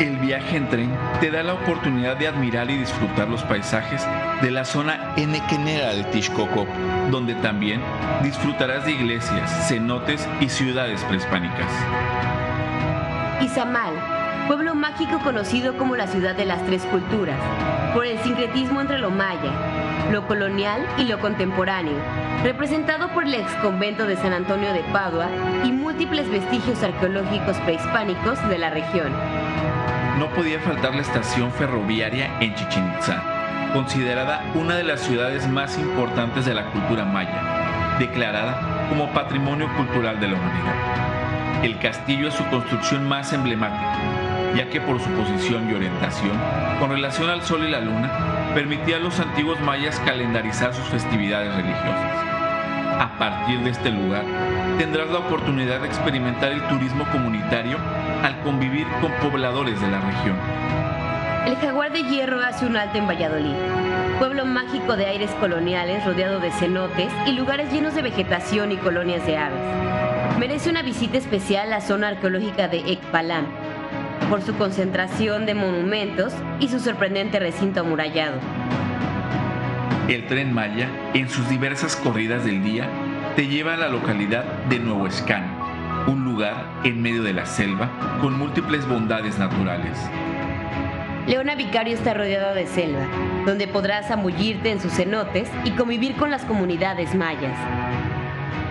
El 0.00 0.16
viaje 0.18 0.56
en 0.56 0.68
tren 0.68 0.96
te 1.20 1.28
da 1.28 1.42
la 1.42 1.54
oportunidad 1.54 2.16
de 2.16 2.28
admirar 2.28 2.70
y 2.70 2.78
disfrutar 2.78 3.28
los 3.28 3.42
paisajes 3.42 4.06
de 4.40 4.52
la 4.52 4.64
zona 4.64 5.12
enequenera 5.16 5.92
de 5.92 6.04
Texcoco, 6.04 6.68
donde 7.10 7.34
también 7.34 7.80
disfrutarás 8.22 8.84
de 8.84 8.92
iglesias, 8.92 9.66
cenotes 9.66 10.28
y 10.40 10.48
ciudades 10.50 11.02
prehispánicas. 11.02 11.68
Izamal, 13.40 13.92
pueblo 14.46 14.76
mágico 14.76 15.18
conocido 15.24 15.76
como 15.76 15.96
la 15.96 16.06
ciudad 16.06 16.36
de 16.36 16.46
las 16.46 16.64
tres 16.64 16.84
culturas, 16.84 17.40
por 17.92 18.06
el 18.06 18.20
sincretismo 18.20 18.80
entre 18.80 19.00
lo 19.00 19.10
maya, 19.10 19.50
lo 20.12 20.28
colonial 20.28 20.86
y 20.98 21.06
lo 21.06 21.18
contemporáneo, 21.18 21.96
representado 22.44 23.08
por 23.08 23.24
el 23.24 23.34
ex 23.34 23.52
convento 23.56 24.06
de 24.06 24.16
San 24.16 24.32
Antonio 24.32 24.72
de 24.72 24.84
Padua 24.92 25.26
y 25.64 25.72
múltiples 25.72 26.30
vestigios 26.30 26.84
arqueológicos 26.84 27.56
prehispánicos 27.58 28.48
de 28.48 28.58
la 28.58 28.70
región. 28.70 29.12
No 30.18 30.28
podía 30.30 30.58
faltar 30.58 30.96
la 30.96 31.02
estación 31.02 31.52
ferroviaria 31.52 32.28
en 32.40 32.52
Chichen 32.56 32.92
Itzá, 32.98 33.22
considerada 33.72 34.42
una 34.56 34.74
de 34.74 34.82
las 34.82 34.98
ciudades 34.98 35.46
más 35.46 35.78
importantes 35.78 36.44
de 36.44 36.54
la 36.54 36.72
cultura 36.72 37.04
maya, 37.04 37.96
declarada 38.00 38.88
como 38.88 39.12
Patrimonio 39.12 39.68
Cultural 39.76 40.18
de 40.18 40.26
la 40.26 40.34
Humanidad. 40.34 41.62
El 41.62 41.78
castillo 41.78 42.26
es 42.26 42.34
su 42.34 42.44
construcción 42.48 43.06
más 43.06 43.32
emblemática, 43.32 43.96
ya 44.56 44.68
que 44.68 44.80
por 44.80 44.98
su 44.98 45.08
posición 45.10 45.70
y 45.70 45.74
orientación, 45.74 46.36
con 46.80 46.90
relación 46.90 47.30
al 47.30 47.42
sol 47.42 47.62
y 47.62 47.70
la 47.70 47.78
luna, 47.78 48.10
permitía 48.54 48.96
a 48.96 49.00
los 49.00 49.20
antiguos 49.20 49.60
mayas 49.60 50.00
calendarizar 50.00 50.74
sus 50.74 50.86
festividades 50.88 51.54
religiosas. 51.54 52.28
A 52.98 53.16
partir 53.20 53.60
de 53.60 53.70
este 53.70 53.90
lugar, 53.90 54.24
tendrás 54.78 55.10
la 55.10 55.18
oportunidad 55.18 55.78
de 55.78 55.86
experimentar 55.86 56.50
el 56.50 56.62
turismo 56.62 57.04
comunitario 57.12 57.78
al 58.22 58.40
convivir 58.40 58.86
con 59.00 59.12
pobladores 59.22 59.80
de 59.80 59.88
la 59.88 60.00
región. 60.00 60.36
el 61.46 61.56
jaguar 61.56 61.92
de 61.92 62.02
hierro 62.02 62.40
hace 62.40 62.66
un 62.66 62.76
alto 62.76 62.98
en 62.98 63.06
Valladolid, 63.06 63.54
pueblo 64.18 64.44
mágico 64.44 64.96
de 64.96 65.06
aires 65.06 65.30
coloniales 65.40 66.04
rodeado 66.04 66.40
de 66.40 66.50
cenotes 66.50 67.10
y 67.26 67.32
lugares 67.32 67.72
llenos 67.72 67.94
de 67.94 68.02
vegetación 68.02 68.72
y 68.72 68.76
colonias 68.76 69.24
de 69.26 69.38
aves. 69.38 70.38
Merece 70.38 70.68
una 70.68 70.82
visita 70.82 71.16
especial 71.16 71.70
la 71.70 71.80
zona 71.80 72.08
arqueológica 72.08 72.68
de 72.68 72.78
Ekpalam, 72.92 73.46
por 74.28 74.42
su 74.42 74.54
concentración 74.56 75.46
de 75.46 75.54
monumentos 75.54 76.34
y 76.60 76.68
su 76.68 76.80
sorprendente 76.80 77.38
recinto 77.38 77.80
amurallado. 77.80 78.38
El 80.08 80.26
tren 80.26 80.52
Maya, 80.52 80.88
en 81.14 81.28
sus 81.28 81.48
diversas 81.48 81.96
corridas 81.96 82.44
del 82.44 82.62
día, 82.62 82.88
te 83.36 83.46
lleva 83.46 83.74
a 83.74 83.76
la 83.76 83.88
localidad 83.88 84.44
de 84.68 84.78
Nuevo 84.78 85.06
Escán, 85.06 85.57
un 86.08 86.24
lugar 86.24 86.64
en 86.84 87.02
medio 87.02 87.22
de 87.22 87.34
la 87.34 87.44
selva 87.44 87.90
con 88.20 88.38
múltiples 88.38 88.88
bondades 88.88 89.38
naturales. 89.38 89.98
Leona 91.26 91.54
Vicario 91.54 91.94
está 91.94 92.14
rodeada 92.14 92.54
de 92.54 92.66
selva, 92.66 93.06
donde 93.44 93.68
podrás 93.68 94.10
amullirte 94.10 94.70
en 94.70 94.80
sus 94.80 94.92
cenotes 94.92 95.50
y 95.64 95.72
convivir 95.72 96.16
con 96.16 96.30
las 96.30 96.46
comunidades 96.46 97.14
mayas. 97.14 97.58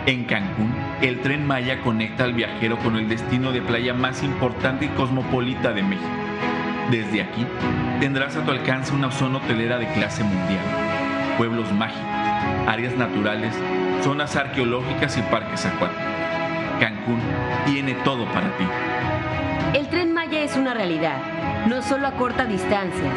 En 0.08 0.24
Cancún, 0.26 0.74
el 1.02 1.20
tren 1.22 1.46
Maya 1.46 1.82
conecta 1.82 2.24
al 2.24 2.34
viajero 2.34 2.78
con 2.80 2.96
el 2.96 3.08
destino 3.08 3.52
de 3.52 3.62
playa 3.62 3.94
más 3.94 4.24
importante 4.24 4.86
y 4.86 4.90
cosmopolita 4.90 5.74
de 5.74 5.84
México. 5.84 6.10
Desde 6.90 7.22
aquí, 7.22 7.46
tendrás 8.00 8.36
a 8.36 8.44
tu 8.44 8.52
alcance 8.52 8.94
una 8.94 9.12
zona 9.12 9.38
hotelera 9.38 9.78
de 9.78 9.88
clase 9.90 10.24
mundial, 10.24 10.64
pueblos 11.38 11.72
mágicos, 11.74 12.02
áreas 12.66 12.98
naturales, 12.98 13.54
zonas 14.02 14.36
arqueológicas 14.36 15.18
y 15.18 15.22
parques 15.24 15.66
acuáticos. 15.66 16.17
Cancún 16.80 17.20
tiene 17.66 17.94
todo 18.04 18.26
para 18.26 18.56
ti. 18.58 18.66
El 19.74 19.88
tren 19.88 20.14
Maya 20.14 20.44
es 20.44 20.56
una 20.56 20.74
realidad, 20.74 21.18
no 21.68 21.82
solo 21.82 22.08
acorta 22.08 22.46
distancias, 22.46 23.14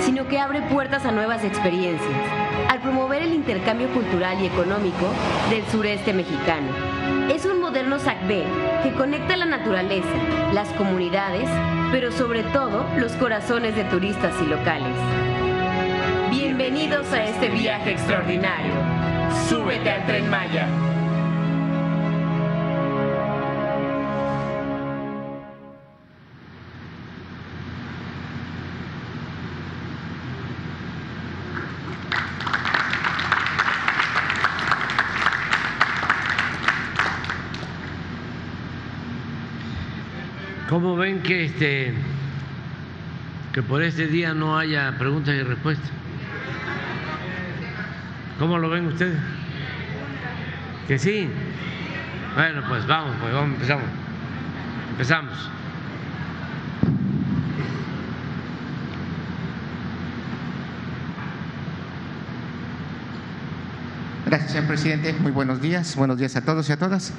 sino 0.00 0.28
que 0.28 0.38
abre 0.38 0.60
puertas 0.62 1.04
a 1.06 1.12
nuevas 1.12 1.42
experiencias, 1.44 2.10
al 2.68 2.80
promover 2.80 3.22
el 3.22 3.34
intercambio 3.34 3.88
cultural 3.88 4.40
y 4.40 4.46
económico 4.46 5.12
del 5.50 5.64
sureste 5.66 6.12
mexicano. 6.12 6.68
Es 7.32 7.44
un 7.46 7.60
moderno 7.60 7.98
SACB 7.98 8.82
que 8.82 8.92
conecta 8.96 9.36
la 9.36 9.46
naturaleza, 9.46 10.08
las 10.52 10.68
comunidades, 10.70 11.48
pero 11.90 12.12
sobre 12.12 12.42
todo 12.44 12.86
los 12.96 13.12
corazones 13.12 13.74
de 13.74 13.84
turistas 13.84 14.34
y 14.42 14.46
locales. 14.46 14.96
Bienvenidos 16.30 17.12
a 17.12 17.24
este 17.24 17.48
viaje 17.48 17.92
extraordinario. 17.92 18.72
Súbete 19.48 19.90
al 19.90 20.06
tren 20.06 20.30
Maya. 20.30 20.87
¿Cómo 40.80 40.94
ven 40.94 41.24
que 41.24 41.46
este 41.46 41.92
que 43.52 43.64
por 43.64 43.82
este 43.82 44.06
día 44.06 44.32
no 44.32 44.56
haya 44.56 44.94
preguntas 44.96 45.34
y 45.34 45.42
respuestas? 45.42 45.90
¿Cómo 48.38 48.58
lo 48.58 48.70
ven 48.70 48.86
ustedes? 48.86 49.18
Que 50.86 50.96
sí. 50.96 51.28
Bueno, 52.36 52.62
pues 52.68 52.86
vamos, 52.86 53.16
pues 53.20 53.34
vamos, 53.34 53.54
empezamos. 53.54 53.86
Empezamos. 54.92 55.50
Gracias, 64.28 64.52
señor 64.52 64.66
presidente. 64.66 65.14
Muy 65.14 65.32
buenos 65.32 65.62
días. 65.62 65.96
Buenos 65.96 66.18
días 66.18 66.36
a 66.36 66.42
todos 66.42 66.68
y 66.68 66.72
a 66.72 66.76
todas. 66.76 67.14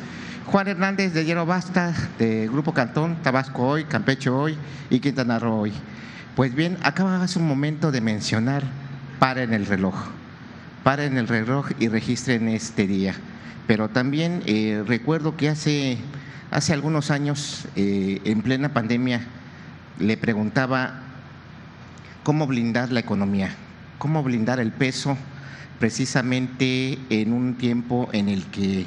Juan 0.45 0.67
Hernández 0.67 1.11
de 1.11 1.25
Hierro 1.25 1.47
Basta, 1.47 1.91
de 2.19 2.47
Grupo 2.47 2.71
Cantón, 2.71 3.15
Tabasco 3.23 3.67
hoy, 3.67 3.85
Campeche 3.85 4.29
hoy 4.29 4.55
y 4.91 4.99
Quintana 4.99 5.39
Roo 5.39 5.61
hoy. 5.61 5.73
Pues 6.35 6.53
bien, 6.53 6.77
acaba 6.83 7.23
hace 7.23 7.39
un 7.39 7.47
momento 7.47 7.91
de 7.91 8.01
mencionar 8.01 8.61
para 9.17 9.41
en 9.41 9.55
el 9.55 9.65
reloj. 9.65 9.95
Para 10.83 11.05
en 11.05 11.17
el 11.17 11.27
reloj 11.27 11.71
y 11.79 11.87
registren 11.87 12.47
este 12.47 12.85
día. 12.85 13.15
Pero 13.65 13.89
también 13.89 14.43
eh, 14.45 14.83
recuerdo 14.85 15.35
que 15.35 15.49
hace, 15.49 15.97
hace 16.51 16.73
algunos 16.73 17.09
años, 17.09 17.65
eh, 17.75 18.21
en 18.23 18.43
plena 18.43 18.71
pandemia, 18.71 19.21
le 19.97 20.15
preguntaba 20.15 21.01
cómo 22.21 22.45
blindar 22.45 22.91
la 22.91 22.99
economía, 22.99 23.55
cómo 23.97 24.21
blindar 24.21 24.59
el 24.59 24.71
peso 24.71 25.17
precisamente 25.79 26.99
en 27.09 27.33
un 27.33 27.55
tiempo 27.55 28.09
en 28.11 28.29
el 28.29 28.45
que 28.45 28.85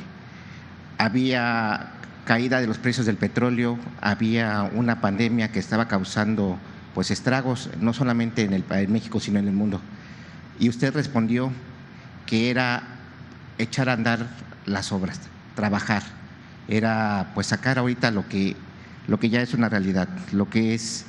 había 0.99 1.93
caída 2.26 2.61
de 2.61 2.66
los 2.66 2.78
precios 2.78 3.07
del 3.07 3.16
petróleo, 3.16 3.78
había 4.01 4.70
una 4.74 5.01
pandemia 5.01 5.51
que 5.51 5.59
estaba 5.59 5.88
causando 5.88 6.59
pues 6.95 7.11
estragos 7.11 7.70
no 7.80 7.95
solamente 7.95 8.43
en, 8.43 8.53
el, 8.53 8.64
en 8.70 8.93
México 8.93 9.18
sino 9.18 9.38
en 9.38 9.49
el 9.49 9.55
mundo. 9.55 9.80
Y 10.61 10.68
usted 10.68 10.95
respondió 10.95 11.51
que 12.26 12.51
era 12.51 12.82
echar 13.59 13.88
a 13.88 13.95
andar 13.95 14.28
las 14.66 14.93
obras, 14.93 15.20
trabajar, 15.57 16.03
era 16.68 17.30
pues 17.34 17.49
sacar 17.49 17.78
ahorita 17.78 18.11
lo 18.11 18.28
que 18.28 18.55
lo 19.09 19.18
que 19.18 19.30
ya 19.30 19.43
es 19.43 19.53
una 19.55 19.68
realidad, 19.68 20.09
lo 20.32 20.49
que 20.49 20.74
es 20.74 21.07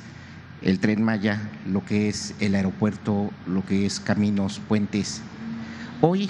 el 0.62 0.80
tren 0.80 1.02
Maya, 1.02 1.40
lo 1.66 1.84
que 1.84 2.08
es 2.08 2.34
el 2.40 2.54
aeropuerto, 2.54 3.30
lo 3.46 3.64
que 3.64 3.86
es 3.86 4.00
caminos, 4.00 4.60
puentes, 4.66 5.22
Hoy 6.00 6.28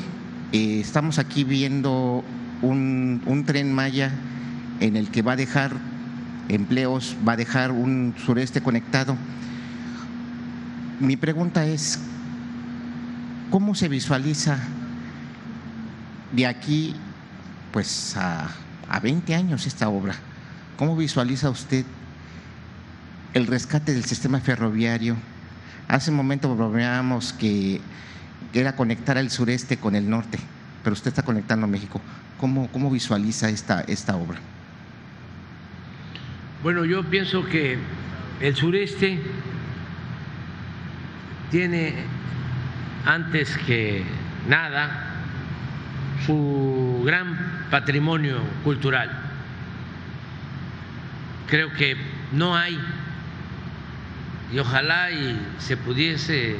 eh, 0.52 0.78
estamos 0.80 1.18
aquí 1.18 1.42
viendo 1.42 2.22
un, 2.62 3.44
tren 3.46 3.72
Maya 3.72 4.12
en 4.78 4.96
el 4.96 5.10
que 5.10 5.22
va 5.22 5.32
a 5.32 5.36
dejar 5.36 5.72
empleos, 6.48 7.16
va 7.26 7.32
a 7.32 7.36
dejar 7.36 7.72
un 7.72 8.14
sureste 8.24 8.60
conectado. 8.60 9.16
Mi 11.00 11.16
pregunta 11.16 11.66
es, 11.66 11.98
¿cómo 13.50 13.74
se 13.74 13.88
visualiza 13.88 14.58
de 16.32 16.46
aquí 16.46 16.94
pues 17.72 18.16
a, 18.16 18.50
a 18.88 19.00
20 19.00 19.34
años 19.34 19.66
esta 19.66 19.88
obra? 19.88 20.14
¿Cómo 20.76 20.94
visualiza 20.94 21.50
usted 21.50 21.84
el 23.32 23.46
rescate 23.46 23.94
del 23.94 24.04
sistema 24.04 24.40
ferroviario? 24.40 25.16
Hace 25.88 26.10
un 26.10 26.16
momento 26.18 26.54
bromeábamos 26.54 27.32
que 27.32 27.80
que 27.80 27.80
era 28.60 28.76
conectar 28.76 29.18
el 29.18 29.30
sureste 29.30 29.76
con 29.76 29.94
el 29.94 30.08
norte, 30.08 30.38
pero 30.82 30.94
usted 30.94 31.08
está 31.08 31.22
conectando 31.22 31.66
México. 31.66 32.00
¿Cómo, 32.38 32.68
cómo 32.68 32.90
visualiza 32.90 33.48
esta, 33.48 33.80
esta 33.82 34.16
obra? 34.16 34.38
Bueno, 36.62 36.84
yo 36.84 37.02
pienso 37.04 37.44
que 37.44 37.78
el 38.40 38.54
sureste 38.54 39.20
tiene 41.50 41.94
antes 43.04 43.56
que 43.66 44.04
nada 44.48 45.04
su 46.26 47.02
gran 47.04 47.66
patrimonio 47.70 48.38
cultural. 48.62 49.10
Creo 51.48 51.72
que 51.74 51.96
no 52.32 52.56
hay, 52.56 52.78
y 54.52 54.58
ojalá 54.58 55.10
y 55.10 55.38
se 55.58 55.76
pudiese 55.76 56.56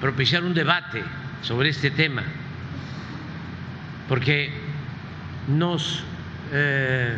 propiciar 0.00 0.42
un 0.44 0.54
debate 0.54 1.02
sobre 1.42 1.68
este 1.68 1.90
tema, 1.90 2.22
porque 4.08 4.50
nos 5.48 6.02
eh, 6.52 7.16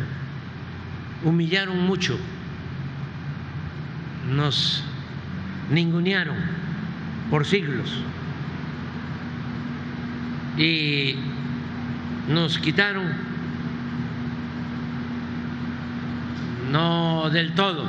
humillaron 1.23 1.79
mucho, 1.85 2.17
nos 4.29 4.83
ningunearon 5.71 6.37
por 7.29 7.45
siglos 7.45 7.89
y 10.57 11.15
nos 12.27 12.57
quitaron, 12.59 13.11
no 16.71 17.29
del 17.29 17.53
todo, 17.53 17.85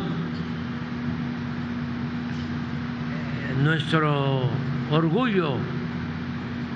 nuestro 3.63 4.51
orgullo 4.91 5.57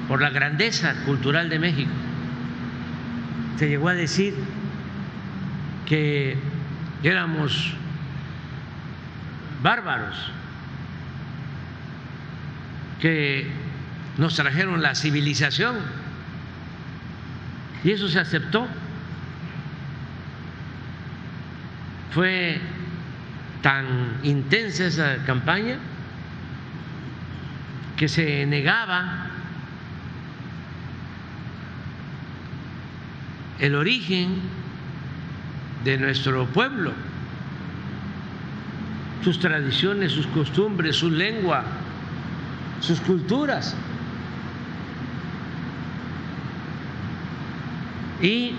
por 0.09 0.23
la 0.23 0.31
grandeza 0.31 0.95
cultural 1.05 1.49
de 1.49 1.59
México. 1.59 1.91
Se 3.57 3.69
llegó 3.69 3.89
a 3.89 3.95
decir 3.95 4.35
que 5.87 6.37
éramos 7.03 7.75
bárbaros, 9.63 10.17
que 13.01 13.51
nos 14.17 14.35
trajeron 14.35 14.83
la 14.83 14.95
civilización 14.95 15.77
y 17.85 17.93
eso 17.93 18.09
se 18.09 18.19
aceptó. 18.19 18.67
Fue 22.13 22.61
tan 23.63 24.19
intensa 24.23 24.87
esa 24.87 25.25
campaña 25.25 25.79
que 27.99 28.09
se 28.09 28.47
negaba 28.47 29.27
el 33.59 33.75
origen 33.75 34.37
de 35.85 35.99
nuestro 35.99 36.47
pueblo, 36.47 36.93
sus 39.25 39.41
tradiciones, 39.41 40.13
sus 40.13 40.29
costumbres, 40.29 40.95
su 40.95 41.11
lengua, 41.11 41.65
sus 42.81 43.01
culturas. 43.01 43.75
Y 48.23 48.53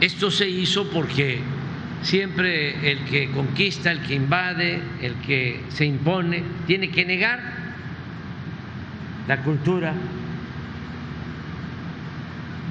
esto 0.00 0.30
se 0.30 0.48
hizo 0.48 0.88
porque 0.88 1.42
siempre 2.02 2.92
el 2.92 3.04
que 3.04 3.30
conquista, 3.30 3.90
el 3.90 4.00
que 4.02 4.14
invade, 4.14 4.80
el 5.02 5.14
que 5.16 5.62
se 5.68 5.84
impone, 5.84 6.42
tiene 6.66 6.90
que 6.90 7.04
negar 7.04 7.40
la 9.28 9.42
cultura 9.42 9.94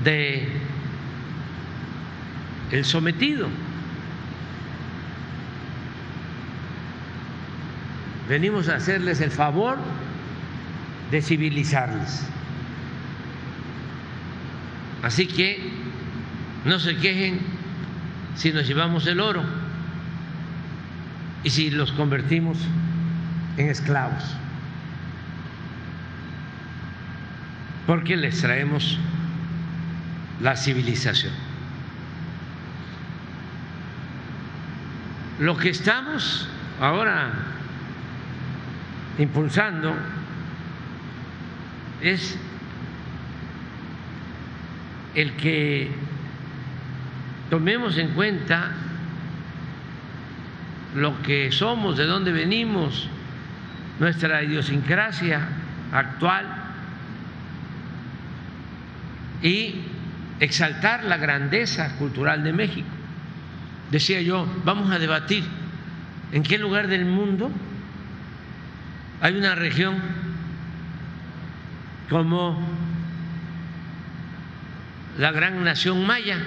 de 0.03 0.47
el 2.71 2.85
sometido. 2.85 3.47
Venimos 8.27 8.69
a 8.69 8.75
hacerles 8.75 9.21
el 9.21 9.31
favor 9.31 9.79
de 11.09 11.21
civilizarles. 11.21 12.23
Así 15.01 15.27
que 15.27 15.59
no 16.65 16.77
se 16.77 16.95
quejen 16.97 17.39
si 18.39 18.53
nos 18.53 18.65
llevamos 18.65 19.05
el 19.05 19.19
oro 19.19 19.43
y 21.43 21.49
si 21.49 21.69
los 21.69 21.91
convertimos 21.91 22.57
en 23.57 23.69
esclavos, 23.69 24.23
porque 27.85 28.15
les 28.15 28.39
traemos 28.39 28.97
la 30.39 30.55
civilización. 30.55 31.33
Lo 35.39 35.57
que 35.57 35.71
estamos 35.71 36.47
ahora 36.79 37.33
impulsando 39.17 39.97
es 42.01 42.37
el 45.13 45.33
que 45.33 45.91
tomemos 47.49 47.97
en 47.97 48.09
cuenta 48.09 48.71
lo 50.95 51.21
que 51.21 51.51
somos, 51.51 51.97
de 51.97 52.05
dónde 52.05 52.31
venimos, 52.31 53.07
nuestra 53.99 54.43
idiosincrasia 54.43 55.47
actual 55.91 56.45
y 59.41 59.75
exaltar 60.39 61.03
la 61.03 61.17
grandeza 61.17 61.95
cultural 61.97 62.43
de 62.43 62.53
México. 62.53 62.87
Decía 63.91 64.21
yo, 64.21 64.47
vamos 64.63 64.91
a 64.91 64.99
debatir 64.99 65.43
en 66.31 66.43
qué 66.43 66.57
lugar 66.57 66.87
del 66.87 67.05
mundo 67.05 67.51
hay 69.21 69.35
una 69.35 69.55
región 69.55 70.01
como 72.09 72.59
la 75.17 75.31
gran 75.31 75.63
nación 75.63 76.05
maya. 76.05 76.37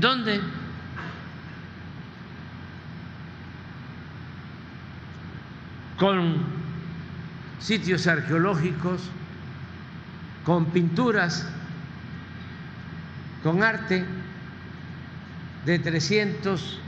¿Dónde? 0.00 0.40
Con 5.98 6.44
sitios 7.58 8.06
arqueológicos, 8.06 9.02
con 10.44 10.66
pinturas, 10.66 11.48
con 13.42 13.62
arte 13.62 14.04
de 15.64 15.78
300, 15.78 16.80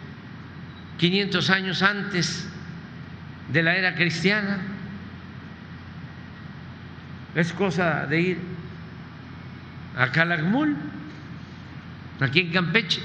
500 0.98 1.50
años 1.50 1.82
antes 1.82 2.46
de 3.52 3.62
la 3.62 3.76
era 3.76 3.94
cristiana. 3.94 4.58
Es 7.34 7.52
cosa 7.52 8.06
de 8.06 8.20
ir 8.20 8.38
a 9.96 10.10
Calakmul, 10.12 10.76
aquí 12.20 12.40
en 12.40 12.52
Campeche. 12.52 13.00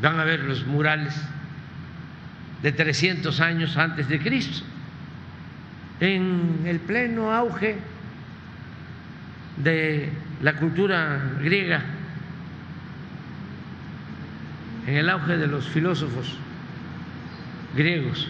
Van 0.00 0.18
a 0.18 0.24
ver 0.24 0.40
los 0.40 0.66
murales 0.66 1.14
de 2.62 2.72
300 2.72 3.40
años 3.40 3.76
antes 3.76 4.08
de 4.08 4.18
Cristo, 4.20 4.64
en 6.00 6.62
el 6.64 6.78
pleno 6.80 7.32
auge 7.32 7.78
de 9.56 10.10
la 10.42 10.54
cultura 10.56 11.20
griega, 11.42 11.82
en 14.86 14.96
el 14.96 15.10
auge 15.10 15.36
de 15.36 15.46
los 15.46 15.68
filósofos 15.68 16.36
griegos, 17.74 18.28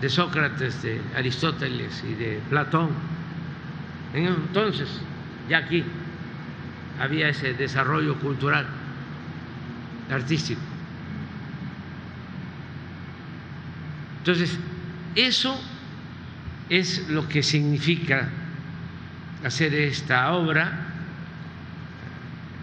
de 0.00 0.08
Sócrates, 0.08 0.82
de 0.82 1.00
Aristóteles 1.16 2.04
y 2.04 2.14
de 2.14 2.40
Platón. 2.50 2.90
Entonces, 4.14 4.88
ya 5.48 5.58
aquí 5.58 5.84
había 7.00 7.28
ese 7.28 7.54
desarrollo 7.54 8.18
cultural, 8.18 8.66
artístico. 10.10 10.60
Entonces, 14.18 14.58
eso 15.14 15.58
es 16.68 17.08
lo 17.08 17.28
que 17.28 17.42
significa 17.42 18.28
hacer 19.44 19.74
esta 19.74 20.32
obra, 20.32 20.86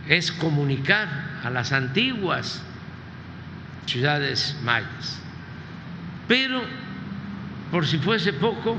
es 0.07 0.31
comunicar 0.31 1.07
a 1.43 1.49
las 1.49 1.71
antiguas 1.71 2.61
ciudades 3.85 4.57
mayas. 4.63 5.21
Pero, 6.27 6.61
por 7.71 7.87
si 7.87 7.97
fuese 7.97 8.33
poco, 8.33 8.77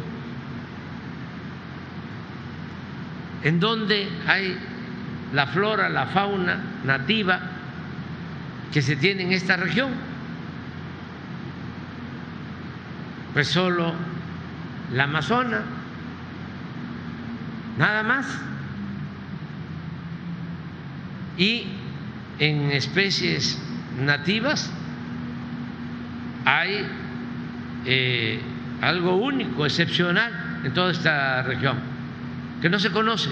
en 3.42 3.61
donde 3.61 4.09
hay 4.26 4.59
la 5.35 5.49
flora, 5.49 5.89
la 5.89 6.07
fauna 6.07 6.59
nativa 6.85 7.41
que 8.72 8.80
se 8.80 8.97
tiene 8.97 9.24
en 9.24 9.32
esta 9.32 9.57
región. 9.57 9.91
Pues 13.32 13.49
solo 13.49 13.93
la 14.93 15.05
Amazona, 15.05 15.62
nada 17.78 18.03
más. 18.05 18.26
Y 21.37 21.66
en 22.39 22.70
especies 22.70 23.61
nativas 24.01 24.70
hay 26.45 26.87
eh, 27.87 28.41
algo 28.80 29.16
único, 29.16 29.66
excepcional 29.66 30.61
en 30.62 30.72
toda 30.72 30.93
esta 30.93 31.43
región, 31.43 31.76
que 32.62 32.68
no 32.68 32.78
se 32.78 32.93
conoce. 32.93 33.30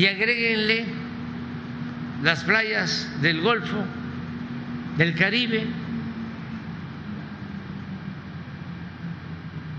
Y 0.00 0.06
agréguenle 0.06 0.86
las 2.22 2.42
playas 2.44 3.20
del 3.20 3.42
Golfo, 3.42 3.84
del 4.96 5.14
Caribe, 5.14 5.66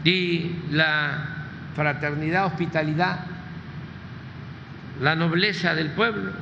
y 0.04 0.58
la 0.70 1.26
fraternidad, 1.76 2.46
hospitalidad, 2.46 3.26
la 5.02 5.16
nobleza 5.16 5.74
del 5.74 5.90
pueblo, 5.90 6.34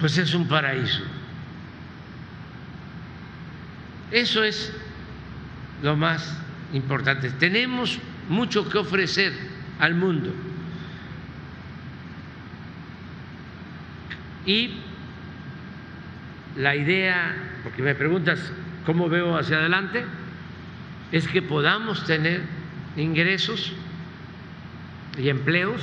pues 0.00 0.18
es 0.18 0.34
un 0.34 0.48
paraíso. 0.48 1.04
Eso 4.10 4.42
es 4.42 4.72
lo 5.84 5.94
más 5.96 6.36
importante. 6.72 7.30
Tenemos 7.30 8.00
mucho 8.28 8.68
que 8.68 8.78
ofrecer 8.78 9.32
al 9.78 9.94
mundo. 9.94 10.34
Y 14.46 14.78
la 16.56 16.74
idea, 16.74 17.34
porque 17.62 17.82
me 17.82 17.94
preguntas 17.94 18.52
cómo 18.84 19.08
veo 19.08 19.36
hacia 19.36 19.58
adelante, 19.58 20.04
es 21.12 21.28
que 21.28 21.42
podamos 21.42 22.04
tener 22.06 22.42
ingresos 22.96 23.72
y 25.18 25.28
empleos 25.28 25.82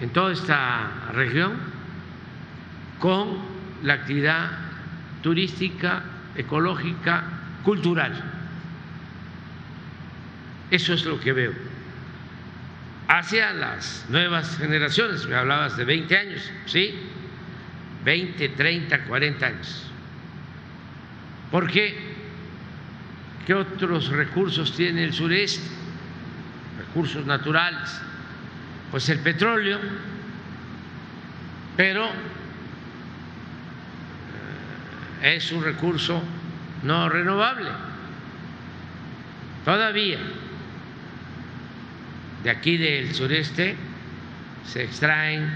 en 0.00 0.10
toda 0.10 0.32
esta 0.32 0.90
región 1.12 1.52
con 2.98 3.38
la 3.82 3.94
actividad 3.94 4.50
turística, 5.22 6.02
ecológica, 6.36 7.24
cultural. 7.64 8.12
Eso 10.70 10.94
es 10.94 11.04
lo 11.04 11.20
que 11.20 11.32
veo. 11.32 11.75
Hacia 13.08 13.52
las 13.52 14.06
nuevas 14.08 14.56
generaciones. 14.58 15.26
Me 15.26 15.36
hablabas 15.36 15.76
de 15.76 15.84
20 15.84 16.16
años, 16.16 16.50
¿sí? 16.66 16.94
20, 18.04 18.48
30, 18.50 19.04
40 19.04 19.46
años. 19.46 19.82
¿Por 21.50 21.70
qué? 21.70 22.16
¿Qué 23.46 23.54
otros 23.54 24.08
recursos 24.08 24.74
tiene 24.74 25.04
el 25.04 25.12
sureste? 25.12 25.68
Recursos 26.78 27.24
naturales. 27.26 28.00
Pues 28.90 29.08
el 29.08 29.20
petróleo, 29.20 29.78
pero 31.76 32.06
eh, 35.22 35.34
es 35.36 35.52
un 35.52 35.62
recurso 35.62 36.22
no 36.82 37.08
renovable. 37.08 37.70
Todavía 39.64 40.18
de 42.46 42.52
aquí 42.52 42.76
del 42.76 43.12
sureste 43.12 43.74
se 44.64 44.84
extraen 44.84 45.50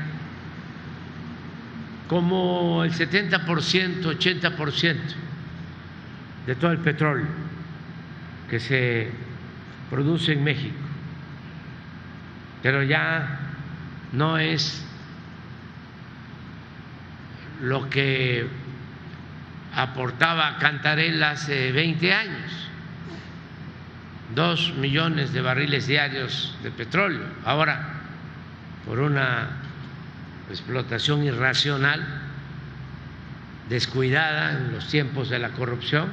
como 2.08 2.82
el 2.82 2.90
70%, 2.92 3.46
80% 4.02 4.96
de 6.48 6.54
todo 6.56 6.72
el 6.72 6.78
petróleo 6.78 7.28
que 8.48 8.58
se 8.58 9.08
produce 9.88 10.32
en 10.32 10.42
México. 10.42 10.74
Pero 12.60 12.82
ya 12.82 13.38
no 14.10 14.38
es 14.38 14.84
lo 17.62 17.88
que 17.88 18.48
aportaba 19.76 20.58
Cantarela 20.58 21.30
hace 21.30 21.70
20 21.70 22.12
años, 22.12 22.69
dos 24.34 24.74
millones 24.76 25.32
de 25.32 25.40
barriles 25.40 25.86
diarios 25.86 26.56
de 26.62 26.70
petróleo. 26.70 27.24
Ahora, 27.44 28.00
por 28.86 29.00
una 29.00 29.48
explotación 30.48 31.24
irracional, 31.24 32.04
descuidada 33.68 34.52
en 34.52 34.72
los 34.72 34.88
tiempos 34.88 35.28
de 35.30 35.38
la 35.38 35.50
corrupción, 35.50 36.08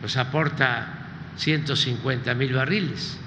pues 0.00 0.16
aporta 0.16 0.88
150 1.36 2.34
mil 2.34 2.54
barriles, 2.54 3.18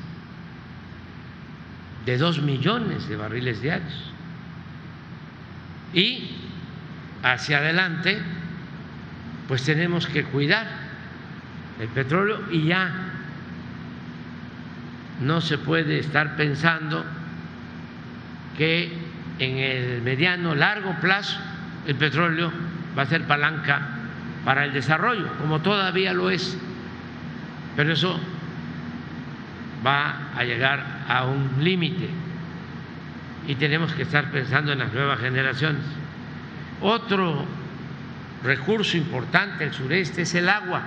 de 2.06 2.18
dos 2.18 2.42
millones 2.42 3.08
de 3.08 3.16
barriles 3.16 3.62
diarios. 3.62 4.12
Y 5.94 6.36
hacia 7.24 7.58
adelante, 7.58 8.20
pues 9.48 9.64
tenemos 9.64 10.06
que 10.08 10.24
cuidar 10.24 10.89
el 11.80 11.88
petróleo 11.90 12.42
y 12.52 12.66
ya 12.66 12.92
no 15.22 15.42
se 15.42 15.58
puede 15.58 16.00
estar 16.00 16.36
pensando 16.36 17.04
que 18.58 18.92
en 19.40 19.58
el 19.58 20.02
mediano, 20.02 20.56
largo 20.56 20.96
plazo 21.02 21.38
el 21.88 21.96
petróleo 21.96 22.52
va 22.98 23.04
a 23.04 23.06
ser 23.06 23.24
palanca 23.24 23.82
para 24.44 24.66
el 24.66 24.74
desarrollo, 24.74 25.28
como 25.40 25.62
todavía 25.62 26.14
lo 26.14 26.30
es. 26.30 26.58
Pero 27.76 27.94
eso 27.94 28.20
va 29.86 30.32
a 30.36 30.44
llegar 30.44 30.84
a 31.08 31.26
un 31.26 31.64
límite 31.64 32.10
y 33.48 33.56
tenemos 33.56 33.94
que 33.94 34.04
estar 34.04 34.30
pensando 34.32 34.74
en 34.74 34.80
las 34.80 34.94
nuevas 34.94 35.20
generaciones. 35.20 35.84
Otro 36.82 37.46
recurso 38.44 38.98
importante 38.98 39.64
del 39.64 39.74
sureste 39.74 40.22
es 40.24 40.36
el 40.36 40.50
agua. 40.50 40.84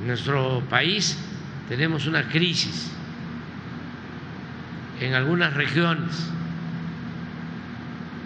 En 0.00 0.06
nuestro 0.06 0.62
país 0.68 1.18
tenemos 1.68 2.06
una 2.06 2.28
crisis 2.28 2.90
en 5.00 5.14
algunas 5.14 5.54
regiones 5.54 6.30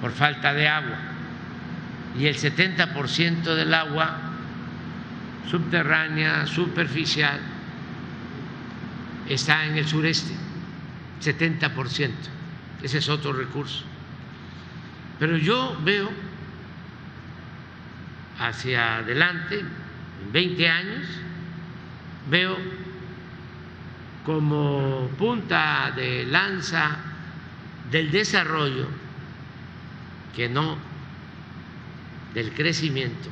por 0.00 0.12
falta 0.12 0.52
de 0.52 0.68
agua 0.68 0.98
y 2.18 2.26
el 2.26 2.36
70% 2.36 3.54
del 3.54 3.72
agua 3.72 4.32
subterránea, 5.50 6.46
superficial, 6.46 7.40
está 9.28 9.66
en 9.66 9.76
el 9.76 9.86
sureste, 9.86 10.34
70%. 11.22 12.10
Ese 12.82 12.98
es 12.98 13.08
otro 13.08 13.32
recurso. 13.32 13.84
Pero 15.18 15.36
yo 15.36 15.78
veo 15.84 16.10
hacia 18.38 18.96
adelante, 18.98 19.60
en 19.60 20.32
20 20.32 20.68
años, 20.68 21.06
veo 22.28 22.56
como 24.24 25.08
punta 25.18 25.92
de 25.96 26.24
lanza 26.24 26.96
del 27.90 28.10
desarrollo, 28.10 28.86
que 30.34 30.48
no 30.48 30.78
del 32.34 32.52
crecimiento, 32.52 33.28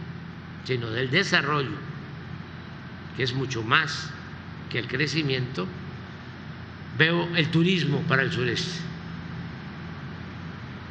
sino 0.65 0.91
del 0.91 1.11
desarrollo, 1.11 1.79
que 3.17 3.23
es 3.23 3.33
mucho 3.33 3.63
más 3.63 4.11
que 4.69 4.79
el 4.79 4.89
crecimiento, 4.89 5.67
veo 6.99 7.29
el 7.37 7.51
turismo 7.51 8.01
para 8.03 8.23
el 8.23 8.33
sureste. 8.33 8.81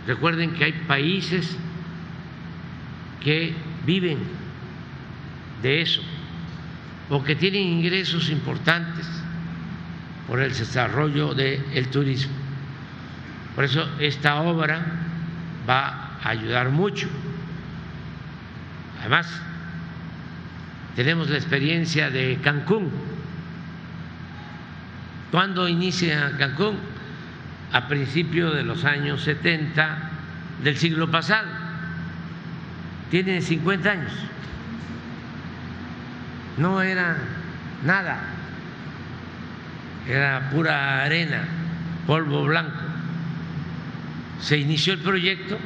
Recuerden 0.07 0.53
que 0.53 0.63
hay 0.63 0.73
países 0.87 1.55
que 3.21 3.53
viven 3.85 4.19
de 5.61 5.81
eso 5.81 6.01
o 7.09 7.23
que 7.23 7.35
tienen 7.35 7.63
ingresos 7.63 8.29
importantes 8.29 9.07
por 10.27 10.39
el 10.41 10.49
desarrollo 10.49 11.33
del 11.33 11.87
turismo. 11.89 12.33
Por 13.55 13.65
eso 13.65 13.87
esta 13.99 14.41
obra 14.41 14.85
va 15.67 16.17
a 16.23 16.29
ayudar 16.29 16.69
mucho. 16.69 17.09
Además, 18.99 19.41
tenemos 20.95 21.29
la 21.29 21.37
experiencia 21.37 22.09
de 22.09 22.37
Cancún. 22.43 22.91
¿Cuándo 25.31 25.67
inicia 25.67 26.37
Cancún? 26.37 26.77
A 27.71 27.87
principios 27.87 28.55
de 28.55 28.63
los 28.63 28.85
años 28.85 29.21
70 29.23 30.11
del 30.63 30.77
siglo 30.77 31.09
pasado. 31.09 31.47
Tiene 33.09 33.41
50 33.41 33.89
años. 33.89 34.11
No 36.59 36.81
era 36.81 37.17
nada. 37.85 38.19
Era 40.07 40.49
pura 40.51 41.03
arena, 41.03 41.47
polvo 42.05 42.43
blanco. 42.43 42.79
Se 44.41 44.57
inició 44.57 44.93
el 44.93 44.99
proyecto, 44.99 45.57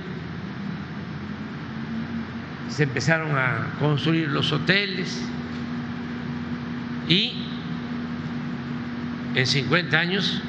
se 2.69 2.83
empezaron 2.83 3.35
a 3.37 3.69
construir 3.79 4.29
los 4.29 4.51
hoteles. 4.51 5.21
Y 7.07 7.47
en 9.35 9.47
50 9.47 9.97
años 9.97 10.41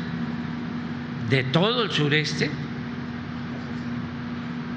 de 1.31 1.45
todo 1.45 1.85
el 1.85 1.91
sureste, 1.91 2.51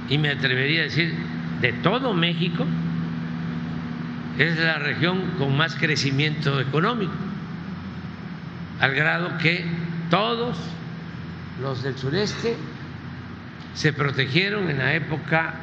y 0.10 0.18
me 0.18 0.30
atrevería 0.30 0.82
a 0.82 0.84
decir 0.86 1.14
de 1.62 1.74
todo 1.74 2.14
México, 2.14 2.66
es 4.38 4.60
la 4.60 4.80
región 4.80 5.32
con 5.38 5.56
más 5.58 5.76
crecimiento 5.76 6.60
económico 6.60 7.14
al 8.80 8.94
grado 8.94 9.38
que 9.38 9.66
todos 10.10 10.58
los 11.62 11.84
del 11.84 11.98
sureste 11.98 12.56
se 13.74 13.94
protegieron 13.94 14.70
en 14.70 14.78
la 14.78 14.94
época 14.94 15.54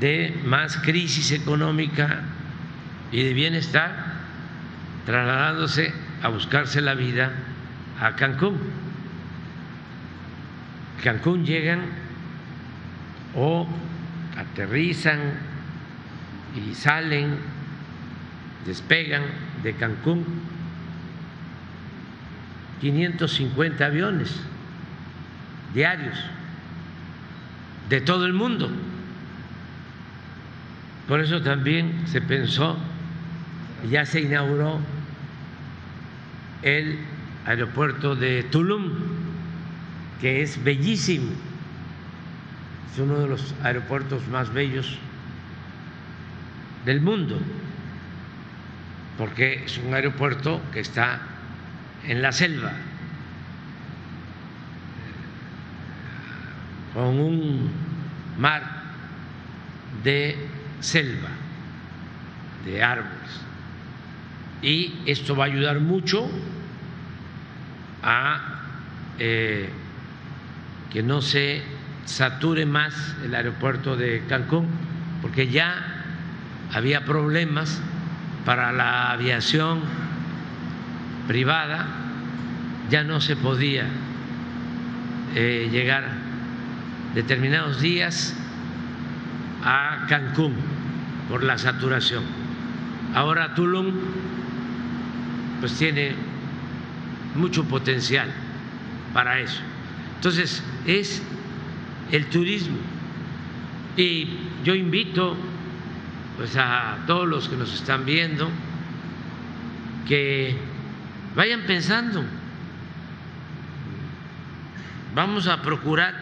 de 0.00 0.40
más 0.44 0.76
crisis 0.78 1.30
económica 1.32 2.22
y 3.12 3.22
de 3.22 3.34
bienestar, 3.34 3.92
trasladándose 5.06 5.92
a 6.22 6.28
buscarse 6.28 6.80
la 6.80 6.94
vida 6.94 7.32
a 8.00 8.16
Cancún. 8.16 8.58
Cancún 11.02 11.44
llegan 11.44 11.82
o 13.34 13.66
aterrizan 14.36 15.20
y 16.56 16.74
salen, 16.74 17.36
despegan 18.66 19.22
de 19.62 19.74
Cancún 19.74 20.24
550 22.80 23.84
aviones 23.84 24.40
diarios 25.74 26.18
de 27.88 28.00
todo 28.00 28.26
el 28.26 28.32
mundo. 28.32 28.70
Por 31.06 31.20
eso 31.20 31.42
también 31.42 32.02
se 32.06 32.20
pensó, 32.20 32.76
ya 33.90 34.06
se 34.06 34.20
inauguró 34.20 34.80
el 36.62 36.98
aeropuerto 37.44 38.14
de 38.14 38.44
Tulum, 38.44 38.92
que 40.20 40.42
es 40.42 40.62
bellísimo, 40.62 41.30
es 42.92 42.98
uno 42.98 43.18
de 43.18 43.28
los 43.28 43.54
aeropuertos 43.62 44.26
más 44.28 44.52
bellos 44.52 44.98
del 46.84 47.00
mundo. 47.00 47.38
Porque 49.18 49.64
es 49.64 49.78
un 49.78 49.94
aeropuerto 49.94 50.60
que 50.72 50.80
está 50.80 51.20
en 52.06 52.22
la 52.22 52.32
selva, 52.32 52.72
con 56.94 57.18
un 57.20 57.70
mar 58.38 58.62
de 60.02 60.36
selva, 60.80 61.28
de 62.64 62.82
árboles. 62.82 63.12
Y 64.62 64.94
esto 65.06 65.34
va 65.36 65.44
a 65.44 65.46
ayudar 65.48 65.80
mucho 65.80 66.28
a 68.02 68.60
eh, 69.18 69.68
que 70.92 71.02
no 71.02 71.22
se 71.22 71.62
sature 72.04 72.66
más 72.66 73.16
el 73.24 73.34
aeropuerto 73.34 73.96
de 73.96 74.22
Cancún, 74.28 74.66
porque 75.20 75.48
ya 75.48 76.04
había 76.72 77.04
problemas 77.04 77.80
para 78.44 78.72
la 78.72 79.12
aviación 79.12 79.80
privada, 81.28 81.86
ya 82.90 83.04
no 83.04 83.20
se 83.20 83.36
podía 83.36 83.86
eh, 85.34 85.68
llegar 85.70 86.04
determinados 87.14 87.80
días 87.80 88.34
a 89.64 90.06
Cancún 90.08 90.54
por 91.28 91.42
la 91.42 91.56
saturación. 91.58 92.24
Ahora 93.14 93.54
Tulum 93.54 93.92
pues 95.60 95.74
tiene 95.78 96.14
mucho 97.36 97.64
potencial 97.64 98.28
para 99.14 99.38
eso. 99.40 99.60
Entonces, 100.16 100.62
es 100.86 101.22
el 102.10 102.26
turismo. 102.26 102.76
Y 103.96 104.28
yo 104.64 104.74
invito 104.74 105.36
pues 106.36 106.56
a 106.56 106.98
todos 107.06 107.28
los 107.28 107.48
que 107.48 107.56
nos 107.56 107.72
están 107.74 108.04
viendo 108.04 108.50
que 110.08 110.56
vayan 111.34 111.62
pensando. 111.62 112.24
Vamos 115.14 115.46
a 115.46 115.60
procurar 115.62 116.14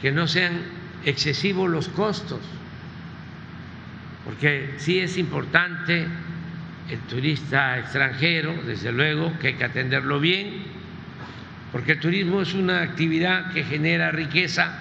que 0.00 0.12
no 0.12 0.26
sean 0.26 0.62
excesivos 1.04 1.68
los 1.68 1.88
costos, 1.88 2.40
porque 4.24 4.74
sí 4.78 5.00
es 5.00 5.18
importante 5.18 6.06
el 6.88 6.98
turista 7.00 7.78
extranjero, 7.78 8.54
desde 8.66 8.92
luego 8.92 9.36
que 9.38 9.48
hay 9.48 9.54
que 9.54 9.64
atenderlo 9.64 10.20
bien, 10.20 10.62
porque 11.72 11.92
el 11.92 12.00
turismo 12.00 12.42
es 12.42 12.54
una 12.54 12.82
actividad 12.82 13.52
que 13.52 13.64
genera 13.64 14.10
riqueza, 14.10 14.78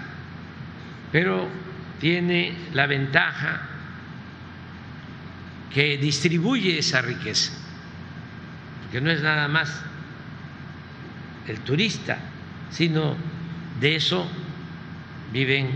pero 1.11 1.48
tiene 1.99 2.53
la 2.73 2.85
ventaja 2.85 3.70
que 5.73 5.98
distribuye 5.98 6.80
esa 6.80 7.02
riqueza, 7.02 7.53
porque 8.81 9.02
no 9.02 9.10
es 9.10 9.22
nada 9.22 9.48
más 9.48 9.84
el 11.48 11.60
turista, 11.61 12.19
sino 12.69 13.15
de 13.80 13.95
eso 13.95 14.27
viven 15.31 15.69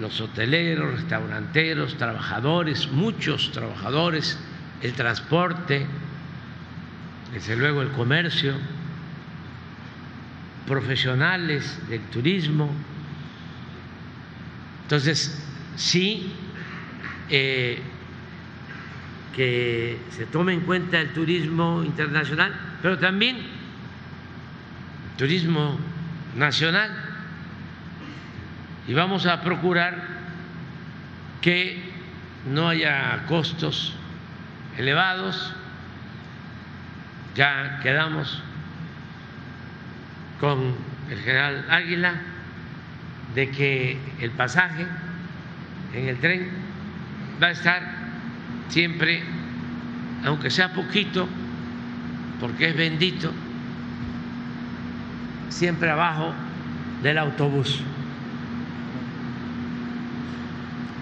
los 0.00 0.20
hoteleros, 0.20 0.92
restauranteros, 1.00 1.96
trabajadores, 1.96 2.90
muchos 2.90 3.50
trabajadores, 3.52 4.38
el 4.82 4.92
transporte, 4.94 5.86
desde 7.32 7.56
luego 7.56 7.82
el 7.82 7.90
comercio, 7.92 8.54
profesionales 10.66 11.78
del 11.88 12.00
turismo. 12.02 12.70
Entonces, 14.82 15.42
sí, 15.76 16.32
eh, 17.30 17.80
que 19.34 19.98
se 20.10 20.26
tome 20.26 20.52
en 20.52 20.60
cuenta 20.60 21.00
el 21.00 21.12
turismo 21.12 21.82
internacional, 21.82 22.54
pero 22.82 22.98
también 22.98 23.36
el 23.36 25.16
turismo 25.16 25.78
nacional. 26.36 26.90
Y 28.86 28.94
vamos 28.94 29.26
a 29.26 29.40
procurar 29.42 30.02
que 31.40 31.82
no 32.50 32.68
haya 32.68 33.24
costos 33.28 33.94
elevados. 34.76 35.54
Ya 37.34 37.80
quedamos 37.82 38.42
con 40.40 40.74
el 41.08 41.18
general 41.18 41.66
Águila 41.70 42.14
de 43.34 43.50
que 43.50 43.98
el 44.20 44.30
pasaje 44.32 44.86
en 45.94 46.08
el 46.08 46.18
tren 46.18 46.50
va 47.42 47.46
a 47.46 47.50
estar 47.52 48.01
siempre, 48.68 49.22
aunque 50.24 50.50
sea 50.50 50.72
poquito, 50.72 51.28
porque 52.40 52.70
es 52.70 52.76
bendito, 52.76 53.32
siempre 55.48 55.90
abajo 55.90 56.32
del 57.02 57.18
autobús 57.18 57.82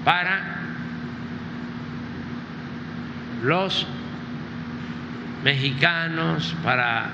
para 0.05 0.56
los 3.43 3.86
mexicanos, 5.44 6.55
para 6.62 7.10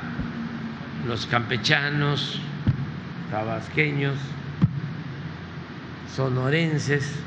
los 1.06 1.26
campechanos, 1.26 2.40
tabasqueños, 3.30 4.16
sonorenses, 6.14 7.20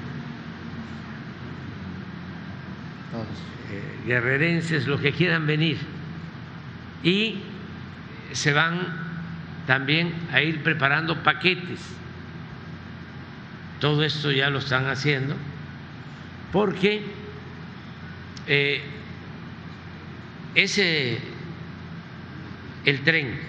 eh, 3.22 4.08
guerrerenses, 4.08 4.88
los 4.88 5.02
que 5.02 5.12
quieran 5.12 5.48
venir. 5.48 5.78
Y 7.04 7.40
se 8.32 8.54
van 8.54 9.10
también 9.66 10.14
a 10.32 10.42
ir 10.42 10.64
preparando 10.64 11.24
paquetes. 11.24 11.80
Todo 13.80 14.04
esto 14.04 14.32
ya 14.32 14.50
lo 14.50 14.60
están 14.60 14.88
haciendo 14.88 15.36
porque 16.52 17.04
eh, 18.48 18.82
ese 20.56 21.20
el 22.86 23.04
tren, 23.04 23.40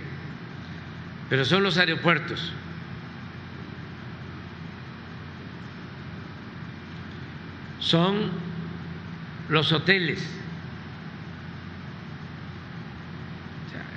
pero 1.29 1.45
son 1.45 1.63
los 1.63 1.79
aeropuertos. 1.79 2.53
Son 7.79 8.31
los 9.51 9.73
hoteles. 9.73 10.41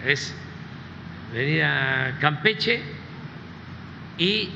es 0.05 0.33
venir 1.33 1.63
a 1.63 2.17
Campeche 2.19 2.81
y 4.17 4.49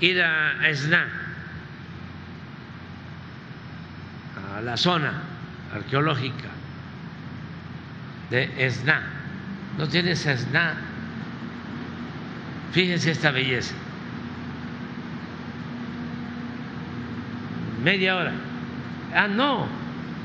ir 0.00 0.22
a 0.22 0.68
Esna, 0.68 1.06
a 4.56 4.60
la 4.60 4.76
zona 4.76 5.22
arqueológica 5.72 6.48
de 8.30 8.50
Esna. 8.58 9.02
No 9.78 9.88
tienes 9.88 10.26
Esna. 10.26 10.74
Fíjense 12.72 13.10
esta 13.10 13.30
belleza. 13.30 13.74
Media 17.82 18.16
hora. 18.16 18.51
Ah, 19.14 19.28
no, 19.28 19.66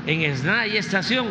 en 0.06 0.22
Esna 0.22 0.60
hay 0.60 0.76
estación. 0.76 1.26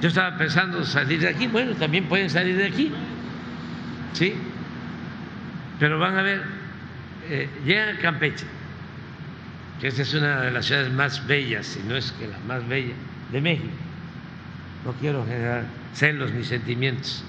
Yo 0.00 0.08
estaba 0.08 0.36
pensando 0.38 0.84
salir 0.84 1.20
de 1.20 1.28
aquí, 1.28 1.46
bueno, 1.46 1.74
también 1.74 2.04
pueden 2.04 2.30
salir 2.30 2.56
de 2.56 2.66
aquí, 2.66 2.90
¿sí? 4.14 4.34
Pero 5.78 5.98
van 5.98 6.16
a 6.16 6.22
ver, 6.22 6.42
eh, 7.28 7.48
llegan 7.66 7.96
a 7.96 7.98
Campeche, 7.98 8.46
que 9.78 9.88
esta 9.88 10.02
es 10.02 10.14
una 10.14 10.40
de 10.40 10.50
las 10.52 10.64
ciudades 10.64 10.90
más 10.90 11.26
bellas, 11.26 11.66
si 11.66 11.82
no 11.82 11.96
es 11.96 12.12
que 12.12 12.26
la 12.26 12.38
más 12.46 12.66
bella 12.66 12.94
de 13.30 13.40
México. 13.42 13.68
No 14.86 14.92
quiero 14.94 15.24
generar 15.26 15.64
celos 15.92 16.32
ni 16.32 16.44
sentimientos, 16.44 17.22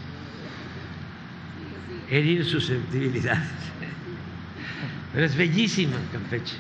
herir 2.10 2.46
susceptibilidades. 2.46 3.50
Pero 5.14 5.26
es 5.26 5.36
bellísima 5.36 5.98
Campeche, 6.14 6.56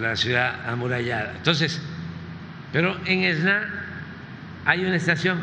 la 0.00 0.16
ciudad 0.16 0.68
amurallada. 0.68 1.34
Entonces, 1.36 1.80
pero 2.72 2.96
en 3.06 3.22
Esna 3.22 3.68
hay 4.64 4.84
una 4.84 4.96
estación 4.96 5.38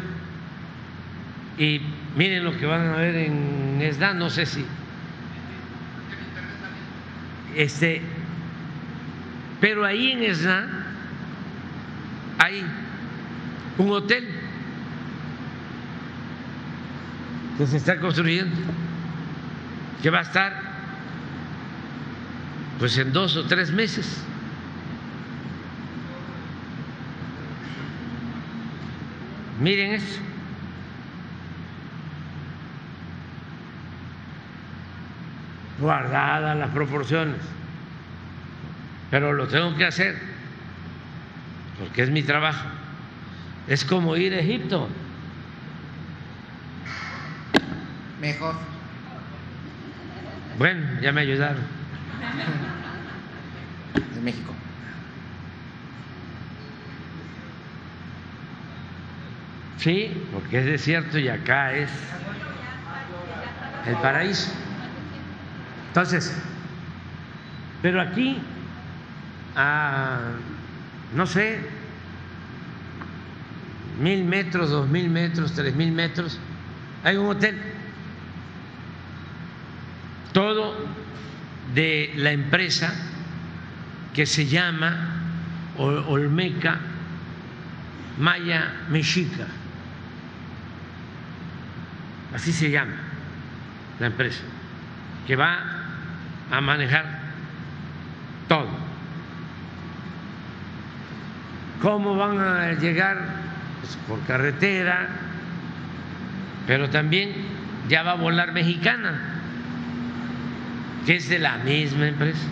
y 1.58 1.82
miren 2.16 2.44
lo 2.44 2.58
que 2.58 2.66
van 2.66 2.90
a 2.90 2.98
ver 2.98 3.16
en 3.16 3.80
Esna, 3.82 4.14
no 4.14 4.30
sé 4.30 4.46
si. 4.46 4.66
Este, 7.56 8.02
pero 9.60 9.86
ahí 9.86 10.12
en 10.12 10.24
Esna 10.24 10.68
hay 12.40 12.66
un 13.78 13.92
hotel 13.92 14.28
que 17.58 17.68
se 17.68 17.78
está 17.78 18.00
construyendo, 18.00 18.56
que 20.02 20.10
va 20.10 20.20
a 20.20 20.24
estar 20.24 20.72
pues 22.80 22.98
en 22.98 23.14
dos 23.14 23.38
o 23.38 23.46
tres 23.46 23.72
meses 23.72 24.26
Miren 29.62 29.94
eso. 29.94 30.20
Guardadas 35.80 36.58
las 36.58 36.70
proporciones. 36.72 37.38
Pero 39.12 39.34
lo 39.34 39.48
tengo 39.48 39.76
que 39.76 39.86
hacer 39.86 40.18
porque 41.78 42.02
es 42.02 42.10
mi 42.10 42.24
trabajo. 42.24 42.68
Es 43.68 43.86
como 43.86 44.16
ir 44.18 44.34
a 44.34 44.40
Egipto. 44.40 44.88
Mejor. 48.20 48.56
Bueno, 50.58 51.02
ya 51.02 51.12
me 51.12 51.22
ayudaron. 51.22 51.64
De 54.16 54.22
México. 54.22 54.54
Sí, 59.82 60.12
porque 60.32 60.60
es 60.60 60.66
desierto 60.66 61.18
y 61.18 61.28
acá 61.28 61.74
es 61.74 61.90
el 63.88 63.96
paraíso. 63.96 64.52
Entonces, 65.88 66.40
pero 67.82 68.00
aquí, 68.00 68.38
a, 69.56 70.20
no 71.16 71.26
sé, 71.26 71.62
mil 74.00 74.24
metros, 74.24 74.70
dos 74.70 74.88
mil 74.88 75.10
metros, 75.10 75.54
tres 75.54 75.74
mil 75.74 75.92
metros, 75.92 76.40
hay 77.04 77.18
un 77.18 77.30
hotel. 77.30 77.60
Todo 80.32 80.76
de 81.74 82.14
la 82.18 82.32
empresa 82.34 82.94
que 84.14 84.28
se 84.28 84.46
llama 84.46 85.24
Olmeca 85.80 86.78
Maya 88.20 88.74
Mexica. 88.92 89.48
Así 92.34 92.54
se 92.54 92.72
llama 92.72 92.94
la 94.00 94.08
empresa, 94.08 94.44
que 95.28 95.36
va 95.36 95.60
a 96.50 96.62
manejar 96.62 97.06
todo. 98.48 98.70
¿Cómo 101.82 102.16
van 102.16 102.40
a 102.40 102.74
llegar? 102.74 103.18
Pues 103.82 103.98
por 104.08 104.20
carretera, 104.22 105.10
pero 106.68 106.90
también 106.90 107.34
ya 107.90 108.04
va 108.04 108.12
a 108.12 108.16
volar 108.16 108.54
mexicana, 108.54 109.20
que 111.06 111.16
es 111.16 111.28
de 111.28 111.40
la 111.40 111.58
misma 111.58 112.08
empresa. 112.08 112.48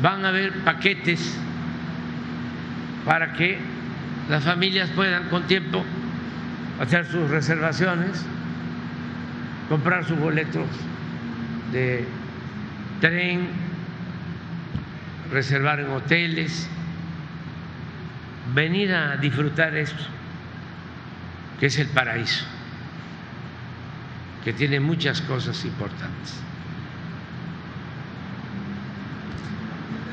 Van 0.00 0.24
a 0.24 0.28
haber 0.28 0.52
paquetes 0.60 1.36
para 3.04 3.32
que 3.32 3.58
las 4.28 4.44
familias 4.44 4.90
puedan 4.90 5.28
con 5.28 5.46
tiempo 5.46 5.84
hacer 6.80 7.06
sus 7.06 7.30
reservaciones, 7.30 8.24
comprar 9.68 10.04
sus 10.04 10.18
boletos 10.18 10.66
de 11.72 12.04
tren, 13.00 13.48
reservar 15.32 15.80
en 15.80 15.90
hoteles, 15.90 16.68
venir 18.54 18.94
a 18.94 19.16
disfrutar 19.16 19.76
esto, 19.76 20.04
que 21.58 21.66
es 21.66 21.78
el 21.78 21.88
paraíso, 21.88 22.44
que 24.44 24.52
tiene 24.52 24.78
muchas 24.78 25.20
cosas 25.22 25.64
importantes. 25.64 26.40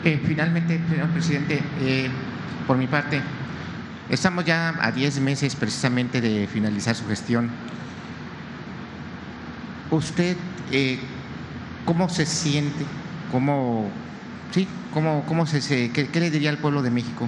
Eh, 0.04 0.22
finalmente, 0.26 0.80
señor 0.90 1.10
presidente, 1.10 1.62
eh, 1.82 2.10
por 2.68 2.78
mi 2.78 2.88
parte, 2.88 3.22
estamos 4.10 4.46
ya 4.46 4.76
a 4.80 4.92
10 4.92 5.20
meses 5.20 5.56
precisamente 5.56 6.22
de 6.22 6.48
finalizar 6.48 6.96
su 6.96 7.08
gestión. 7.08 7.50
¿Usted 9.92 10.36
eh, 10.72 11.00
cómo 11.86 12.10
se 12.10 12.26
siente? 12.26 12.86
¿Cómo, 13.32 13.90
sí, 14.52 14.68
cómo, 14.94 15.24
cómo 15.28 15.46
se, 15.46 15.92
qué, 15.92 16.10
le 16.20 16.32
diría 16.32 16.50
al 16.50 16.58
pueblo 16.58 16.82
de 16.82 16.92
México? 16.92 17.28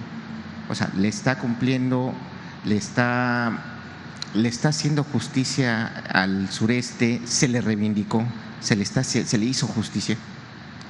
O 0.70 0.76
sea, 0.76 0.90
¿le 0.98 1.08
está 1.08 1.40
cumpliendo, 1.40 2.14
le 2.66 2.78
está, 2.78 3.58
le 4.34 4.50
está 4.50 4.70
haciendo 4.70 5.04
justicia 5.04 6.04
al 6.12 6.50
sureste? 6.52 7.22
¿Se 7.26 7.48
le 7.48 7.62
reivindicó? 7.62 8.24
¿Se 8.60 8.76
le, 8.76 8.84
está, 8.84 9.04
se 9.04 9.38
le 9.38 9.46
hizo 9.46 9.68
justicia? 9.68 10.18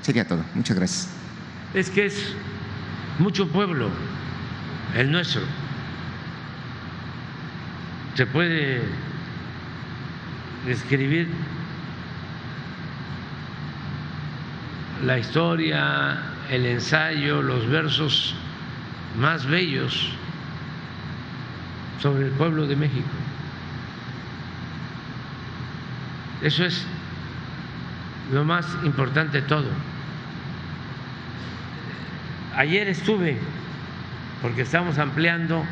Sería 0.01 0.27
todo. 0.27 0.43
Muchas 0.55 0.77
gracias. 0.77 1.07
Es 1.73 1.89
que 1.89 2.05
es 2.05 2.15
mucho 3.19 3.51
pueblo 3.51 3.89
el 4.95 5.11
nuestro. 5.11 5.41
Se 8.18 8.26
puede 8.26 8.81
escribir 10.68 11.30
la 15.06 15.19
historia, 15.19 16.23
el 16.49 16.65
ensayo, 16.65 17.44
los 17.44 17.69
versos 17.69 18.34
más 19.19 19.45
bellos 19.45 20.14
sobre 22.02 22.26
el 22.26 22.31
pueblo 22.31 22.65
de 22.65 22.76
México. 22.76 23.07
Eso 26.41 26.65
es 26.65 26.88
lo 28.34 28.44
más 28.44 28.65
importante 28.84 29.41
de 29.41 29.48
todo. 29.48 29.69
Ayer 32.56 32.88
estuve, 32.88 33.38
porque 34.41 34.64
estamos 34.64 34.98
ampliando 34.98 35.64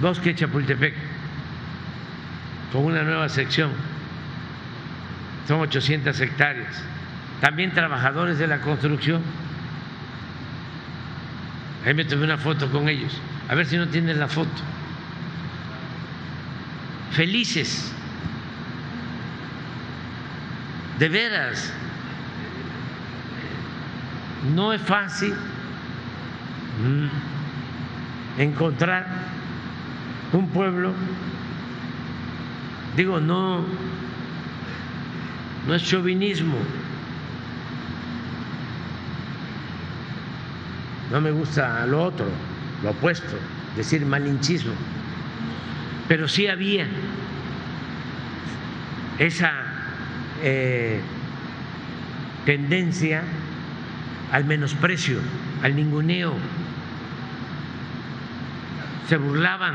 Bosque 0.00 0.36
Chapultepec 0.36 1.07
con 2.72 2.84
una 2.84 3.02
nueva 3.02 3.28
sección, 3.28 3.70
son 5.46 5.60
800 5.60 6.20
hectáreas. 6.20 6.82
También 7.40 7.72
trabajadores 7.72 8.38
de 8.38 8.46
la 8.46 8.60
construcción. 8.60 9.22
Ahí 11.86 11.94
me 11.94 12.04
tomé 12.04 12.24
una 12.24 12.36
foto 12.36 12.70
con 12.70 12.88
ellos. 12.88 13.18
A 13.48 13.54
ver 13.54 13.66
si 13.66 13.76
no 13.76 13.88
tienen 13.88 14.18
la 14.18 14.28
foto. 14.28 14.62
Felices. 17.12 17.92
De 20.98 21.08
veras. 21.08 21.72
No 24.54 24.72
es 24.72 24.82
fácil 24.82 25.34
encontrar 28.36 29.06
un 30.32 30.48
pueblo, 30.50 30.92
digo, 32.96 33.20
no, 33.20 33.64
no 35.66 35.74
es 35.74 35.84
chauvinismo, 35.84 36.56
no 41.10 41.20
me 41.20 41.30
gusta 41.30 41.86
lo 41.86 42.02
otro, 42.02 42.26
lo 42.82 42.90
opuesto, 42.90 43.36
decir 43.76 44.04
malinchismo, 44.04 44.72
pero 46.08 46.28
sí 46.28 46.46
había 46.46 46.86
esa 49.18 49.52
eh, 50.42 51.00
tendencia 52.44 53.22
al 54.32 54.44
menosprecio, 54.44 55.18
al 55.62 55.74
ninguneo. 55.76 56.34
Se 59.08 59.16
burlaban 59.16 59.74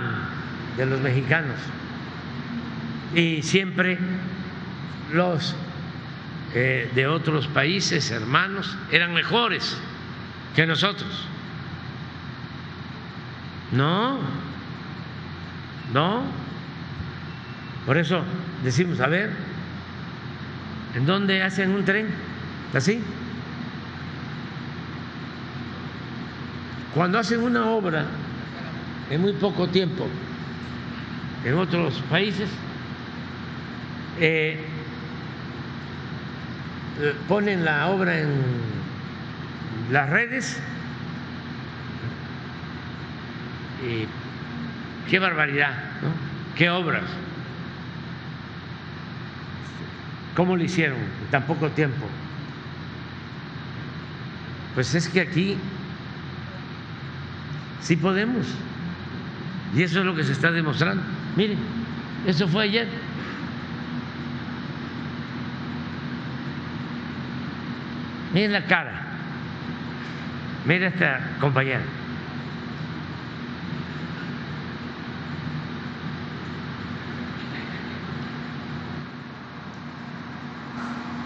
de 0.77 0.85
los 0.85 1.01
mexicanos 1.01 1.57
y 3.15 3.41
siempre 3.41 3.97
los 5.11 5.55
eh, 6.53 6.89
de 6.93 7.07
otros 7.07 7.47
países 7.47 8.11
hermanos 8.11 8.77
eran 8.91 9.13
mejores 9.13 9.77
que 10.55 10.65
nosotros. 10.65 11.27
No, 13.71 14.19
no. 15.93 16.23
Por 17.85 17.97
eso 17.97 18.23
decimos, 18.63 18.99
a 18.99 19.07
ver, 19.07 19.31
¿en 20.95 21.05
dónde 21.05 21.41
hacen 21.41 21.71
un 21.71 21.83
tren? 21.83 22.07
¿Así? 22.73 23.01
Cuando 26.93 27.17
hacen 27.17 27.41
una 27.41 27.65
obra 27.65 28.05
en 29.09 29.21
muy 29.21 29.33
poco 29.33 29.67
tiempo 29.67 30.07
en 31.43 31.55
otros 31.55 31.95
países, 32.09 32.49
eh, 34.19 34.57
ponen 37.27 37.65
la 37.65 37.87
obra 37.87 38.19
en 38.19 38.29
las 39.91 40.09
redes 40.09 40.59
y 43.83 44.07
qué 45.09 45.19
barbaridad, 45.19 45.73
¿no? 46.01 46.09
qué 46.55 46.69
obras, 46.69 47.03
cómo 50.35 50.55
lo 50.55 50.63
hicieron 50.63 50.99
en 50.99 51.31
tan 51.31 51.43
poco 51.43 51.69
tiempo. 51.69 52.07
Pues 54.73 54.95
es 54.95 55.07
que 55.07 55.21
aquí 55.21 55.57
sí 57.81 57.95
podemos. 57.95 58.47
Y 59.75 59.83
eso 59.83 59.99
es 59.99 60.05
lo 60.05 60.15
que 60.15 60.23
se 60.23 60.31
está 60.31 60.51
demostrando. 60.51 61.03
Miren, 61.35 61.57
eso 62.25 62.47
fue 62.47 62.63
ayer. 62.63 62.87
Miren 68.33 68.51
la 68.51 68.65
cara. 68.65 69.01
Mira 70.65 70.87
esta 70.87 71.19
compañera. 71.39 71.83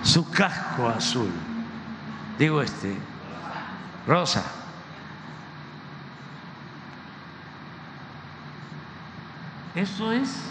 Su 0.04 0.30
casco 0.32 0.90
azul. 0.90 1.32
Digo 2.38 2.62
este. 2.62 2.98
Rosa. 4.06 4.44
Eso 9.76 10.12
es. 10.12 10.44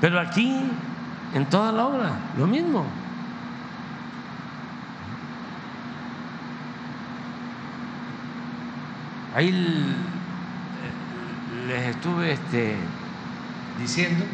Pero 0.00 0.20
aquí, 0.20 0.70
en 1.32 1.46
toda 1.46 1.72
la 1.72 1.86
obra, 1.86 2.12
lo 2.36 2.46
mismo. 2.46 2.84
Ahí 9.34 9.50
les 11.66 11.86
estuve 11.88 12.32
este, 12.32 12.76
diciendo, 13.80 14.24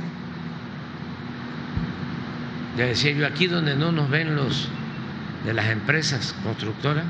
ya 2.77 2.85
decía 2.85 3.13
yo, 3.13 3.27
aquí 3.27 3.47
donde 3.47 3.77
no 3.77 3.93
nos 3.93 4.11
ven 4.11 4.37
los 4.37 4.69
de 5.47 5.55
las 5.55 5.71
empresas 5.71 6.35
constructoras, 6.43 7.07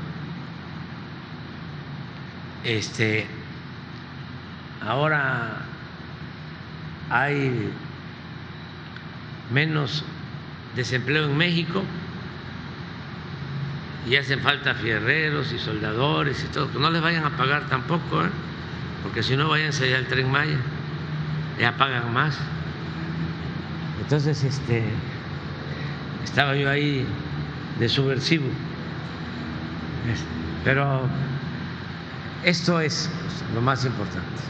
este, 2.63 3.27
ahora 4.81 5.65
hay 7.09 7.69
menos 9.51 10.05
desempleo 10.77 11.25
en 11.25 11.35
México 11.35 11.83
y 14.07 14.15
hacen 14.15 14.39
falta 14.39 14.73
fierreros 14.73 15.51
y 15.53 15.59
soldadores 15.59 16.43
y 16.43 16.47
todo, 16.47 16.71
que 16.71 16.79
no 16.79 16.89
les 16.89 17.01
vayan 17.01 17.23
a 17.23 17.37
pagar 17.37 17.67
tampoco, 17.67 18.23
¿eh? 18.23 18.29
porque 19.03 19.23
si 19.23 19.35
no 19.35 19.49
vayan 19.49 19.71
allá 19.73 19.97
al 19.97 20.07
tren 20.07 20.31
Maya, 20.31 20.57
ya 21.59 21.77
pagan 21.77 22.11
más. 22.13 22.37
Entonces, 24.01 24.43
este, 24.43 24.83
estaba 26.23 26.55
yo 26.55 26.69
ahí 26.69 27.05
de 27.79 27.89
subversivo, 27.89 28.47
pero 30.63 31.07
esto 32.43 32.81
es 32.81 33.09
lo 33.53 33.61
más 33.61 33.85
importante. 33.85 34.41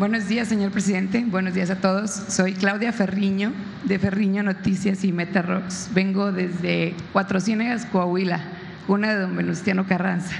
Buenos 0.00 0.28
días, 0.28 0.48
señor 0.48 0.70
presidente. 0.70 1.22
Buenos 1.26 1.52
días 1.52 1.68
a 1.68 1.76
todos. 1.76 2.10
Soy 2.10 2.54
Claudia 2.54 2.90
Ferriño, 2.90 3.52
de 3.84 3.98
Ferriño 3.98 4.42
Noticias 4.42 5.04
y 5.04 5.12
Meta 5.12 5.42
Rocks. 5.42 5.90
Vengo 5.92 6.32
desde 6.32 6.94
Cuatro 7.12 7.38
Ciénegas, 7.38 7.84
Coahuila, 7.84 8.40
una 8.88 9.12
de 9.12 9.20
don 9.20 9.36
Venustiano 9.36 9.86
Carranza. 9.86 10.36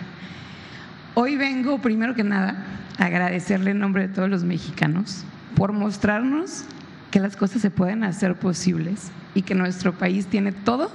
Hoy 1.12 1.36
vengo, 1.36 1.76
primero 1.82 2.14
que 2.14 2.24
nada, 2.24 2.64
a 2.96 3.04
agradecerle 3.04 3.72
en 3.72 3.80
nombre 3.80 4.08
de 4.08 4.14
todos 4.14 4.30
los 4.30 4.44
mexicanos 4.44 5.24
por 5.56 5.74
mostrarnos 5.74 6.64
que 7.10 7.20
las 7.20 7.36
cosas 7.36 7.60
se 7.60 7.70
pueden 7.70 8.02
hacer 8.02 8.36
posibles 8.36 9.10
y 9.34 9.42
que 9.42 9.54
nuestro 9.54 9.92
país 9.92 10.26
tiene 10.26 10.52
todo 10.52 10.90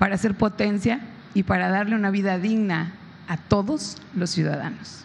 para 0.00 0.18
ser 0.18 0.34
potencia 0.34 0.98
y 1.32 1.44
para 1.44 1.68
darle 1.68 1.94
una 1.94 2.10
vida 2.10 2.40
digna 2.40 2.90
a 3.28 3.36
todos 3.36 3.98
los 4.16 4.30
ciudadanos. 4.30 5.04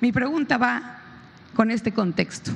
Mi 0.00 0.12
pregunta 0.12 0.58
va 0.58 1.01
con 1.54 1.70
este 1.70 1.92
contexto. 1.92 2.50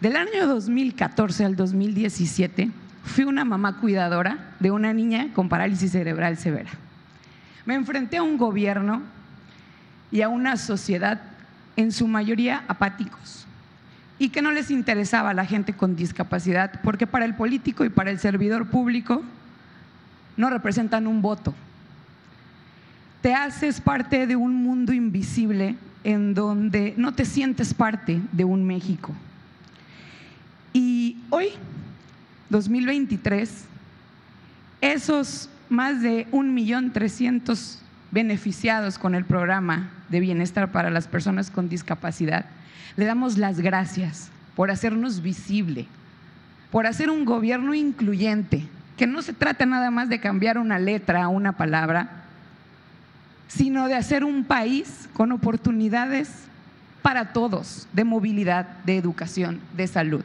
Del 0.00 0.16
año 0.16 0.46
2014 0.46 1.44
al 1.44 1.56
2017 1.56 2.70
fui 3.04 3.24
una 3.24 3.44
mamá 3.44 3.80
cuidadora 3.80 4.54
de 4.60 4.70
una 4.70 4.92
niña 4.92 5.28
con 5.34 5.48
parálisis 5.48 5.92
cerebral 5.92 6.36
severa. 6.36 6.70
Me 7.66 7.74
enfrenté 7.74 8.16
a 8.18 8.22
un 8.22 8.38
gobierno 8.38 9.02
y 10.10 10.22
a 10.22 10.28
una 10.28 10.56
sociedad 10.56 11.20
en 11.76 11.92
su 11.92 12.06
mayoría 12.06 12.64
apáticos 12.68 13.46
y 14.18 14.30
que 14.30 14.42
no 14.42 14.50
les 14.50 14.70
interesaba 14.70 15.30
a 15.30 15.34
la 15.34 15.44
gente 15.44 15.72
con 15.72 15.96
discapacidad 15.96 16.80
porque 16.82 17.06
para 17.06 17.24
el 17.24 17.34
político 17.34 17.84
y 17.84 17.88
para 17.88 18.10
el 18.10 18.18
servidor 18.18 18.66
público 18.68 19.22
no 20.36 20.50
representan 20.50 21.06
un 21.06 21.22
voto. 21.22 21.54
Te 23.20 23.34
haces 23.34 23.80
parte 23.80 24.26
de 24.26 24.36
un 24.36 24.54
mundo 24.54 24.92
invisible 24.92 25.76
en 26.08 26.32
donde 26.32 26.94
no 26.96 27.12
te 27.12 27.26
sientes 27.26 27.74
parte 27.74 28.22
de 28.32 28.42
un 28.42 28.64
México. 28.64 29.12
Y 30.72 31.18
hoy, 31.28 31.48
2023, 32.48 33.66
esos 34.80 35.50
más 35.68 36.00
de 36.00 36.26
un 36.32 36.54
millón 36.54 36.94
trescientos 36.94 37.82
beneficiados 38.10 38.98
con 38.98 39.14
el 39.14 39.26
programa 39.26 39.90
de 40.08 40.20
bienestar 40.20 40.72
para 40.72 40.88
las 40.88 41.06
personas 41.06 41.50
con 41.50 41.68
discapacidad, 41.68 42.46
le 42.96 43.04
damos 43.04 43.36
las 43.36 43.60
gracias 43.60 44.30
por 44.56 44.70
hacernos 44.70 45.20
visible, 45.20 45.84
por 46.70 46.86
hacer 46.86 47.10
un 47.10 47.26
gobierno 47.26 47.74
incluyente, 47.74 48.66
que 48.96 49.06
no 49.06 49.20
se 49.20 49.34
trata 49.34 49.66
nada 49.66 49.90
más 49.90 50.08
de 50.08 50.20
cambiar 50.20 50.56
una 50.56 50.78
letra 50.78 51.28
o 51.28 51.32
una 51.32 51.58
palabra, 51.58 52.24
sino 53.48 53.88
de 53.88 53.94
hacer 53.94 54.24
un 54.24 54.44
país 54.44 55.08
con 55.14 55.32
oportunidades 55.32 56.30
para 57.02 57.32
todos, 57.32 57.88
de 57.92 58.04
movilidad, 58.04 58.66
de 58.84 58.98
educación, 58.98 59.60
de 59.76 59.86
salud. 59.86 60.22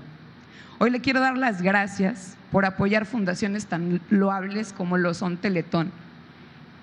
Hoy 0.79 0.91
le 0.91 0.99
quiero 0.99 1.21
dar 1.21 1.37
las 1.37 1.61
gracias 1.61 2.35
por 2.51 2.65
apoyar 2.65 3.05
fundaciones 3.05 3.65
tan 3.65 4.01
loables 4.09 4.73
como 4.73 4.97
lo 4.97 5.13
son 5.13 5.37
Teletón, 5.37 5.91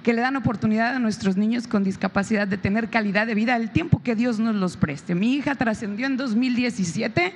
que 0.02 0.14
le 0.14 0.22
dan 0.22 0.36
oportunidad 0.36 0.94
a 0.94 0.98
nuestros 0.98 1.36
niños 1.36 1.66
con 1.66 1.84
discapacidad 1.84 2.48
de 2.48 2.56
tener 2.56 2.88
calidad 2.88 3.26
de 3.26 3.34
vida 3.34 3.56
el 3.56 3.70
tiempo 3.70 4.02
que 4.02 4.16
Dios 4.16 4.38
nos 4.38 4.56
los 4.56 4.78
preste. 4.78 5.14
Mi 5.14 5.34
hija 5.34 5.54
trascendió 5.54 6.06
en 6.06 6.16
2017 6.16 7.34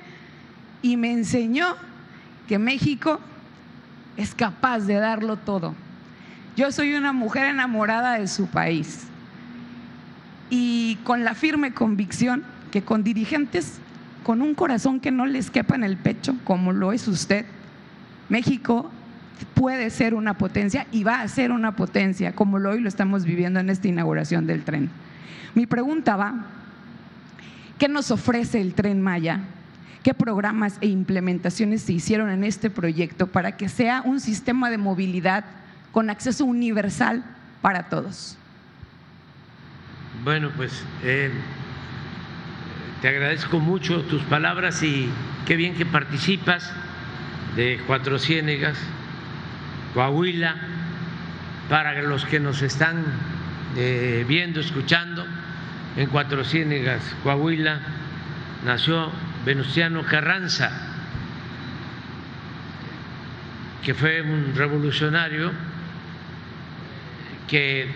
y 0.81 0.97
me 0.97 1.11
enseñó 1.11 1.75
que 2.47 2.57
México 2.57 3.19
es 4.17 4.33
capaz 4.33 4.79
de 4.79 4.95
darlo 4.95 5.37
todo 5.37 5.75
yo 6.55 6.71
soy 6.71 6.93
una 6.95 7.13
mujer 7.13 7.45
enamorada 7.45 8.17
de 8.17 8.27
su 8.27 8.47
país 8.47 9.07
y 10.49 10.97
con 11.03 11.23
la 11.23 11.33
firme 11.33 11.73
convicción 11.73 12.43
que 12.71 12.81
con 12.81 13.03
dirigentes 13.03 13.79
con 14.23 14.41
un 14.41 14.55
corazón 14.55 14.99
que 14.99 15.11
no 15.11 15.27
les 15.27 15.51
quepa 15.51 15.75
en 15.75 15.83
el 15.83 15.97
pecho, 15.97 16.35
como 16.45 16.73
lo 16.73 16.91
es 16.91 17.07
usted, 17.07 17.45
México 18.27 18.89
puede 19.53 19.91
ser 19.91 20.15
una 20.15 20.35
potencia 20.35 20.87
y 20.91 21.03
va 21.03 21.21
a 21.21 21.27
ser 21.27 21.51
una 21.51 21.75
potencia, 21.75 22.33
como 22.33 22.57
lo 22.57 22.71
hoy 22.71 22.79
lo 22.79 22.89
estamos 22.89 23.23
viviendo 23.23 23.59
en 23.59 23.69
esta 23.69 23.87
inauguración 23.87 24.47
del 24.47 24.63
tren. 24.63 24.89
Mi 25.53 25.67
pregunta 25.67 26.15
va, 26.15 26.45
¿qué 27.77 27.87
nos 27.87 28.09
ofrece 28.09 28.59
el 28.59 28.73
tren 28.73 28.99
Maya? 28.99 29.41
¿Qué 30.01 30.15
programas 30.15 30.77
e 30.81 30.87
implementaciones 30.87 31.83
se 31.83 31.93
hicieron 31.93 32.31
en 32.31 32.43
este 32.43 32.71
proyecto 32.71 33.27
para 33.27 33.57
que 33.57 33.69
sea 33.69 34.01
un 34.03 34.19
sistema 34.19 34.71
de 34.71 34.79
movilidad 34.79 35.45
con 35.95 36.09
acceso 36.09 36.43
universal 36.43 37.23
para 37.61 37.83
todos. 37.83 38.37
Bueno, 40.25 40.51
pues 40.57 40.83
eh, 41.05 41.31
te 43.01 43.07
agradezco 43.07 43.61
mucho 43.61 44.01
tus 44.01 44.21
palabras 44.23 44.83
y 44.83 45.09
qué 45.45 45.55
bien 45.55 45.73
que 45.73 45.85
participas 45.85 46.69
de 47.55 47.79
Cuatro 47.87 48.19
Ciénegas, 48.19 48.77
Coahuila, 49.93 50.57
para 51.69 52.01
los 52.01 52.25
que 52.25 52.41
nos 52.41 52.61
están 52.61 53.05
eh, 53.77 54.25
viendo, 54.27 54.59
escuchando, 54.59 55.25
en 55.95 56.09
Cuatro 56.09 56.43
Ciénegas, 56.43 57.01
Coahuila, 57.23 57.79
nació 58.65 59.11
Venustiano 59.45 60.03
Carranza, 60.03 60.71
que 63.81 63.93
fue 63.93 64.21
un 64.21 64.53
revolucionario 64.57 65.53
que 67.47 67.87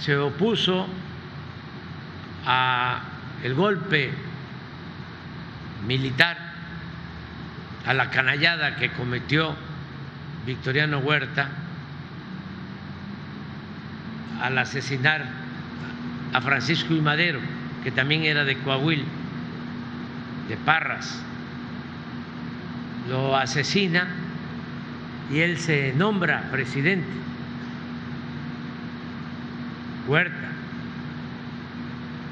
se 0.00 0.16
opuso 0.16 0.86
a 2.44 3.02
el 3.42 3.54
golpe 3.54 4.10
militar, 5.86 6.38
a 7.86 7.94
la 7.94 8.10
canallada 8.10 8.76
que 8.76 8.90
cometió 8.90 9.54
Victoriano 10.46 10.98
Huerta 10.98 11.48
al 14.40 14.58
asesinar 14.58 15.24
a 16.32 16.40
Francisco 16.40 16.94
y 16.94 17.00
Madero, 17.00 17.40
que 17.84 17.90
también 17.90 18.24
era 18.24 18.44
de 18.44 18.56
Coahuila, 18.58 19.04
de 20.48 20.56
Parras, 20.56 21.22
lo 23.08 23.36
asesina 23.36 24.08
y 25.32 25.40
él 25.40 25.58
se 25.58 25.92
nombra 25.96 26.48
presidente. 26.50 27.08
Huerta. 30.06 30.48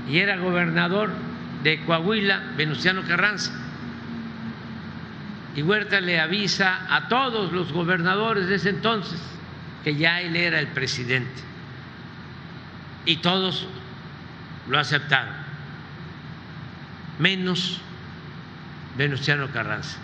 Y 0.08 0.18
era 0.18 0.36
gobernador 0.38 1.10
de 1.62 1.80
Coahuila, 1.80 2.42
Venustiano 2.56 3.02
Carranza. 3.06 3.52
Y 5.54 5.62
Huerta 5.62 6.00
le 6.00 6.20
avisa 6.20 6.86
a 6.88 7.08
todos 7.08 7.52
los 7.52 7.72
gobernadores 7.72 8.48
de 8.48 8.56
ese 8.56 8.70
entonces 8.70 9.20
que 9.84 9.96
ya 9.96 10.20
él 10.20 10.36
era 10.36 10.58
el 10.60 10.68
presidente. 10.68 11.42
Y 13.04 13.16
todos 13.16 13.66
lo 14.68 14.78
aceptaron, 14.78 15.34
menos 17.18 17.80
Venustiano 18.96 19.48
Carranza. 19.48 19.98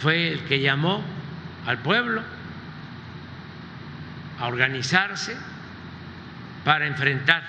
Fue 0.00 0.32
el 0.32 0.40
que 0.44 0.60
llamó 0.60 1.02
al 1.66 1.78
pueblo 1.78 2.22
a 4.38 4.46
organizarse 4.46 5.36
para 6.64 6.86
enfrentar 6.86 7.42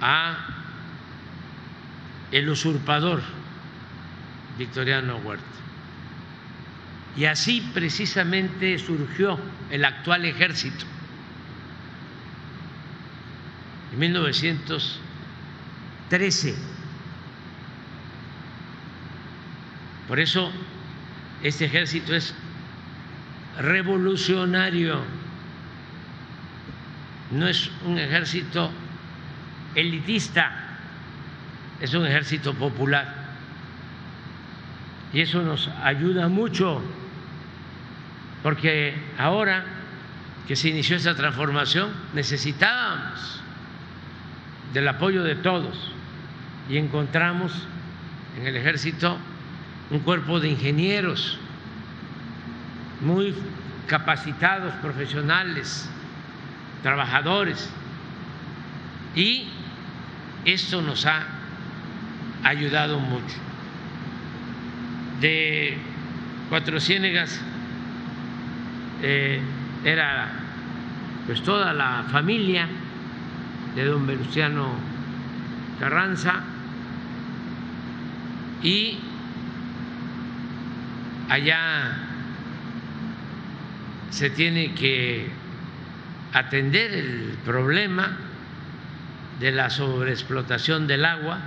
a 0.00 0.36
el 2.32 2.48
usurpador 2.48 3.22
Victoriano 4.58 5.18
Huerta. 5.18 5.44
Y 7.16 7.26
así 7.26 7.60
precisamente 7.74 8.76
surgió 8.78 9.38
el 9.70 9.84
actual 9.84 10.24
ejército. 10.24 10.86
En 13.92 13.98
1913. 13.98 16.54
Por 20.08 20.18
eso 20.18 20.50
este 21.42 21.66
ejército 21.66 22.14
es 22.14 22.34
revolucionario, 23.58 25.00
no 27.32 27.48
es 27.48 27.70
un 27.86 27.98
ejército 27.98 28.70
elitista, 29.74 30.52
es 31.80 31.94
un 31.94 32.06
ejército 32.06 32.54
popular. 32.54 33.22
Y 35.12 35.20
eso 35.20 35.42
nos 35.42 35.68
ayuda 35.82 36.28
mucho, 36.28 36.82
porque 38.42 38.94
ahora 39.18 39.64
que 40.46 40.56
se 40.56 40.68
inició 40.68 40.96
esta 40.96 41.14
transformación 41.14 41.90
necesitábamos 42.14 43.40
del 44.72 44.88
apoyo 44.88 45.22
de 45.22 45.36
todos 45.36 45.92
y 46.68 46.78
encontramos 46.78 47.52
en 48.38 48.46
el 48.46 48.56
ejército 48.56 49.18
un 49.90 50.00
cuerpo 50.00 50.40
de 50.40 50.48
ingenieros 50.48 51.38
muy 53.02 53.34
capacitados, 53.86 54.72
profesionales, 54.74 55.88
trabajadores. 56.82 57.68
Y 59.14 59.48
esto 60.44 60.80
nos 60.82 61.04
ha 61.06 61.24
ayudado 62.44 62.98
mucho. 62.98 63.36
De 65.20 65.76
Cuatro 66.48 66.80
Ciénegas 66.80 67.40
eh, 69.02 69.40
era 69.84 70.30
pues 71.26 71.42
toda 71.42 71.72
la 71.72 72.04
familia 72.10 72.68
de 73.74 73.84
don 73.84 74.06
Venustiano 74.06 74.74
Carranza 75.78 76.40
y 78.62 78.98
allá 81.28 82.11
se 84.12 84.28
tiene 84.28 84.74
que 84.74 85.26
atender 86.34 86.92
el 86.92 87.38
problema 87.46 88.18
de 89.40 89.52
la 89.52 89.70
sobreexplotación 89.70 90.86
del 90.86 91.06
agua. 91.06 91.40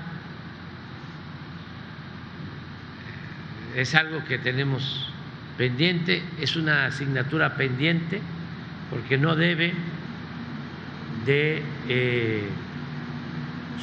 Es 3.76 3.94
algo 3.94 4.26
que 4.26 4.40
tenemos 4.40 5.12
pendiente, 5.58 6.24
es 6.42 6.56
una 6.56 6.88
asignatura 6.88 7.56
pendiente 7.56 8.20
porque 8.90 9.18
no 9.18 9.36
debe 9.36 9.74
de 11.26 11.62
eh, 11.88 12.50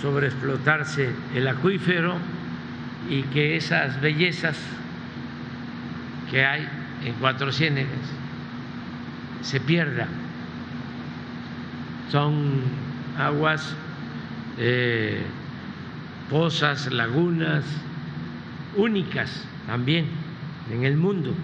sobreexplotarse 0.00 1.08
el 1.36 1.46
acuífero 1.46 2.16
y 3.08 3.22
que 3.24 3.56
esas 3.56 4.00
bellezas 4.00 4.58
que 6.32 6.44
hay 6.44 6.68
en 7.04 7.14
Cuatro 7.14 7.52
Ciénegas 7.52 8.21
se 9.42 9.60
pierdan. 9.60 10.08
Son 12.10 12.62
aguas, 13.18 13.74
eh, 14.58 15.22
pozas, 16.30 16.90
lagunas 16.92 17.64
únicas 18.76 19.44
también 19.66 20.06
en 20.70 20.84
el 20.84 20.96
mundo. 20.96 21.34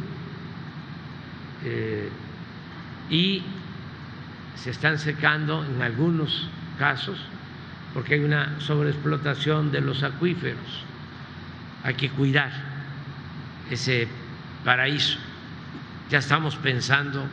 Eh, 1.64 2.08
y 3.10 3.42
se 4.54 4.70
están 4.70 4.98
secando 4.98 5.64
en 5.64 5.82
algunos 5.82 6.48
casos 6.78 7.18
porque 7.94 8.14
hay 8.14 8.22
una 8.22 8.60
sobreexplotación 8.60 9.72
de 9.72 9.80
los 9.80 10.02
acuíferos. 10.02 10.84
Hay 11.84 11.94
que 11.94 12.10
cuidar 12.10 12.50
ese 13.70 14.08
paraíso. 14.64 15.18
Ya 16.10 16.18
estamos 16.18 16.56
pensando 16.56 17.26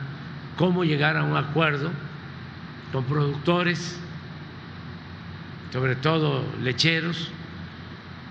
cómo 0.56 0.84
llegar 0.84 1.16
a 1.16 1.24
un 1.24 1.36
acuerdo 1.36 1.90
con 2.92 3.04
productores, 3.04 3.98
sobre 5.72 5.96
todo 5.96 6.44
lecheros, 6.62 7.30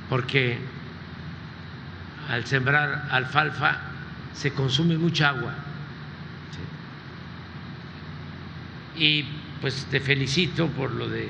porque 0.10 0.60
al 2.30 2.46
sembrar 2.46 3.08
alfalfa 3.12 3.80
se 4.34 4.54
consume 4.54 4.98
mucha 4.98 5.30
agua 5.30 5.54
y 8.98 9.26
pues 9.62 9.86
te 9.90 10.00
felicito 10.00 10.68
por 10.68 10.92
lo 10.92 11.10
de 11.10 11.30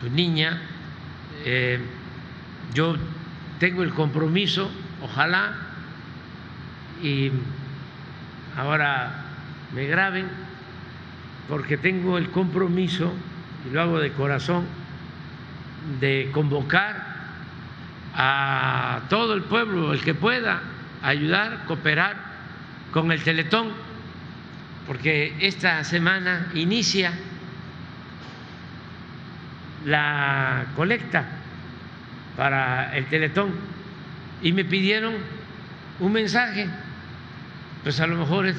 tu 0.00 0.08
niña. 0.10 0.60
Eh, 1.44 1.80
yo 2.74 2.96
tengo 3.58 3.82
el 3.82 3.92
compromiso, 3.92 4.70
ojalá, 5.02 5.54
y 7.02 7.30
ahora 8.56 9.29
me 9.74 9.86
graben, 9.86 10.28
porque 11.48 11.76
tengo 11.76 12.18
el 12.18 12.30
compromiso, 12.30 13.12
y 13.68 13.72
lo 13.72 13.82
hago 13.82 13.98
de 14.00 14.12
corazón, 14.12 14.64
de 16.00 16.30
convocar 16.32 17.04
a 18.14 19.02
todo 19.08 19.34
el 19.34 19.42
pueblo, 19.42 19.92
el 19.92 20.02
que 20.02 20.14
pueda, 20.14 20.60
ayudar, 21.02 21.64
cooperar 21.66 22.16
con 22.92 23.12
el 23.12 23.22
Teletón 23.22 23.68
porque 24.90 25.36
esta 25.38 25.84
semana 25.84 26.48
inicia 26.52 27.12
la 29.84 30.64
colecta 30.74 31.26
para 32.36 32.96
el 32.96 33.06
Teletón. 33.06 33.52
Y 34.42 34.52
me 34.52 34.64
pidieron 34.64 35.14
un 36.00 36.12
mensaje, 36.12 36.66
pues 37.84 38.00
a 38.00 38.08
lo 38.08 38.16
mejor 38.16 38.46
es, 38.46 38.56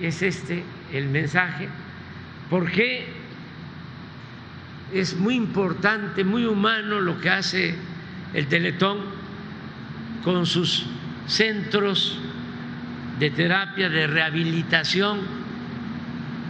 es 0.00 0.22
este 0.22 0.64
el 0.92 1.08
mensaje, 1.08 1.68
porque 2.50 3.06
es 4.92 5.16
muy 5.16 5.34
importante, 5.34 6.24
muy 6.24 6.44
humano 6.44 7.00
lo 7.00 7.20
que 7.20 7.30
hace 7.30 7.74
el 8.34 8.46
Teletón 8.46 8.98
con 10.24 10.46
sus 10.46 10.86
centros 11.26 12.18
de 13.18 13.30
terapia, 13.30 13.88
de 13.88 14.06
rehabilitación 14.06 15.38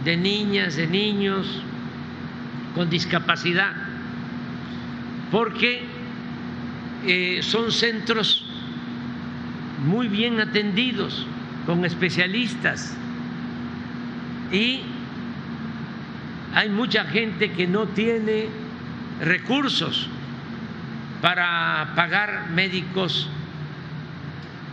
de 0.03 0.15
niñas, 0.15 0.75
de 0.75 0.87
niños 0.87 1.61
con 2.75 2.89
discapacidad, 2.89 3.73
porque 5.31 5.83
eh, 7.05 7.39
son 7.41 7.71
centros 7.71 8.45
muy 9.85 10.07
bien 10.07 10.39
atendidos, 10.39 11.25
con 11.65 11.85
especialistas, 11.85 12.95
y 14.51 14.81
hay 16.53 16.69
mucha 16.69 17.05
gente 17.05 17.51
que 17.51 17.67
no 17.67 17.87
tiene 17.87 18.47
recursos 19.21 20.09
para 21.21 21.93
pagar 21.95 22.49
médicos 22.49 23.29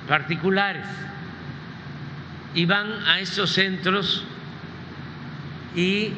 particulares. 0.09 0.87
Y 2.55 2.65
van 2.65 2.91
a 3.07 3.21
estos 3.21 3.51
centros 3.53 4.25
y 5.75 6.13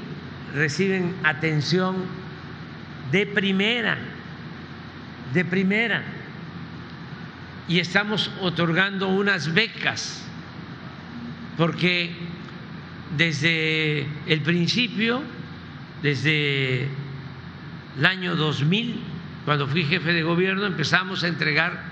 reciben 0.54 1.16
atención 1.24 1.96
de 3.10 3.26
primera 3.26 3.98
de 5.32 5.44
primera. 5.44 6.02
Y 7.68 7.80
estamos 7.80 8.30
otorgando 8.40 9.08
unas 9.08 9.52
becas, 9.52 10.24
porque 11.56 12.14
desde 13.16 14.06
el 14.26 14.40
principio, 14.42 15.22
desde 16.02 16.88
el 17.96 18.06
año 18.06 18.36
2000, 18.36 19.00
cuando 19.44 19.66
fui 19.66 19.84
jefe 19.84 20.12
de 20.12 20.22
gobierno, 20.22 20.66
empezamos 20.66 21.24
a 21.24 21.28
entregar 21.28 21.82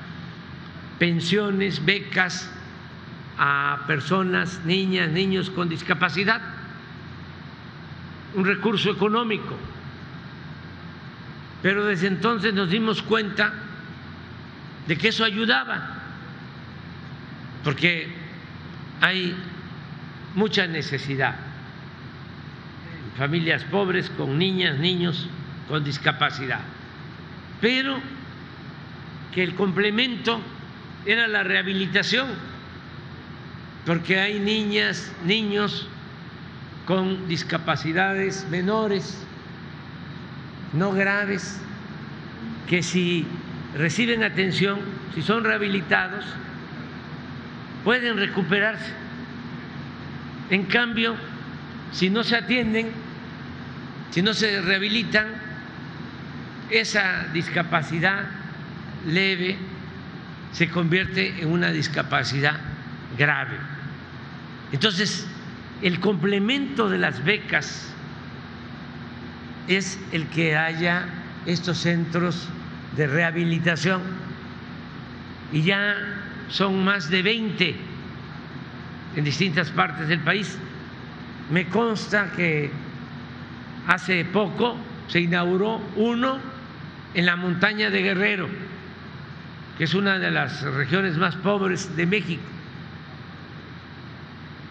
pensiones, 0.98 1.84
becas 1.84 2.50
a 3.38 3.84
personas, 3.86 4.60
niñas, 4.64 5.10
niños 5.10 5.50
con 5.50 5.68
discapacidad, 5.68 6.40
un 8.34 8.44
recurso 8.44 8.90
económico. 8.90 9.56
Pero 11.62 11.84
desde 11.86 12.08
entonces 12.08 12.54
nos 12.54 12.70
dimos 12.70 13.02
cuenta 13.02 13.52
de 14.86 14.96
que 14.96 15.08
eso 15.08 15.24
ayudaba, 15.24 15.94
porque 17.64 18.08
hay 19.00 19.36
mucha 20.36 20.66
necesidad. 20.66 21.34
Familias 23.18 23.64
pobres 23.64 24.10
con 24.10 24.38
niñas, 24.38 24.78
niños 24.78 25.28
con 25.68 25.82
discapacidad. 25.82 26.60
Pero 27.60 27.98
que 29.34 29.42
el 29.42 29.54
complemento 29.54 30.40
era 31.06 31.26
la 31.26 31.42
rehabilitación, 31.42 32.28
porque 33.86 34.20
hay 34.20 34.38
niñas, 34.38 35.10
niños 35.24 35.88
con 36.84 37.26
discapacidades 37.28 38.46
menores, 38.50 39.24
no 40.72 40.92
graves, 40.92 41.60
que 42.68 42.82
si 42.82 43.26
reciben 43.74 44.22
atención, 44.22 44.80
si 45.14 45.22
son 45.22 45.44
rehabilitados, 45.44 46.24
pueden 47.84 48.18
recuperarse. 48.18 49.05
En 50.50 50.64
cambio, 50.64 51.16
si 51.92 52.10
no 52.10 52.22
se 52.22 52.36
atienden, 52.36 52.90
si 54.10 54.22
no 54.22 54.34
se 54.34 54.60
rehabilitan, 54.60 55.26
esa 56.70 57.26
discapacidad 57.32 58.26
leve 59.06 59.56
se 60.52 60.68
convierte 60.68 61.40
en 61.40 61.50
una 61.50 61.70
discapacidad 61.70 62.58
grave. 63.18 63.56
Entonces, 64.72 65.26
el 65.82 66.00
complemento 66.00 66.88
de 66.88 66.98
las 66.98 67.24
becas 67.24 67.92
es 69.68 69.98
el 70.12 70.26
que 70.28 70.56
haya 70.56 71.06
estos 71.44 71.78
centros 71.78 72.48
de 72.96 73.06
rehabilitación 73.06 74.02
y 75.52 75.62
ya 75.62 75.96
son 76.48 76.84
más 76.84 77.10
de 77.10 77.22
20 77.22 77.76
en 79.16 79.24
distintas 79.24 79.70
partes 79.70 80.06
del 80.08 80.20
país. 80.20 80.56
Me 81.50 81.66
consta 81.66 82.30
que 82.36 82.70
hace 83.86 84.24
poco 84.26 84.76
se 85.08 85.20
inauguró 85.20 85.80
uno 85.96 86.38
en 87.14 87.26
la 87.26 87.36
montaña 87.36 87.90
de 87.90 88.02
Guerrero, 88.02 88.48
que 89.78 89.84
es 89.84 89.94
una 89.94 90.18
de 90.18 90.30
las 90.30 90.62
regiones 90.62 91.16
más 91.16 91.34
pobres 91.36 91.96
de 91.96 92.06
México, 92.06 92.42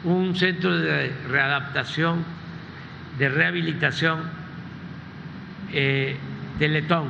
un 0.03 0.35
centro 0.35 0.77
de 0.77 1.11
readaptación, 1.27 2.23
de 3.17 3.29
rehabilitación, 3.29 4.19
eh, 5.71 6.17
Teletón. 6.59 7.09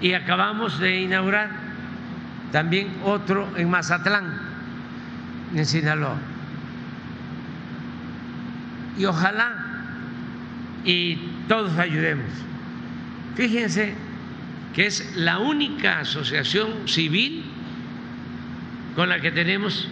Y 0.00 0.12
acabamos 0.12 0.78
de 0.78 1.00
inaugurar 1.00 1.50
también 2.52 2.88
otro 3.04 3.48
en 3.56 3.68
Mazatlán, 3.68 4.32
en 5.54 5.66
Sinaloa. 5.66 6.35
Y 8.98 9.04
ojalá 9.04 9.66
y 10.84 11.16
todos 11.48 11.76
ayudemos. 11.78 12.30
Fíjense 13.34 13.94
que 14.74 14.86
es 14.86 15.16
la 15.16 15.38
única 15.38 16.00
asociación 16.00 16.88
civil 16.88 17.44
con 18.94 19.08
la 19.08 19.20
que 19.20 19.30
tenemos 19.30 19.88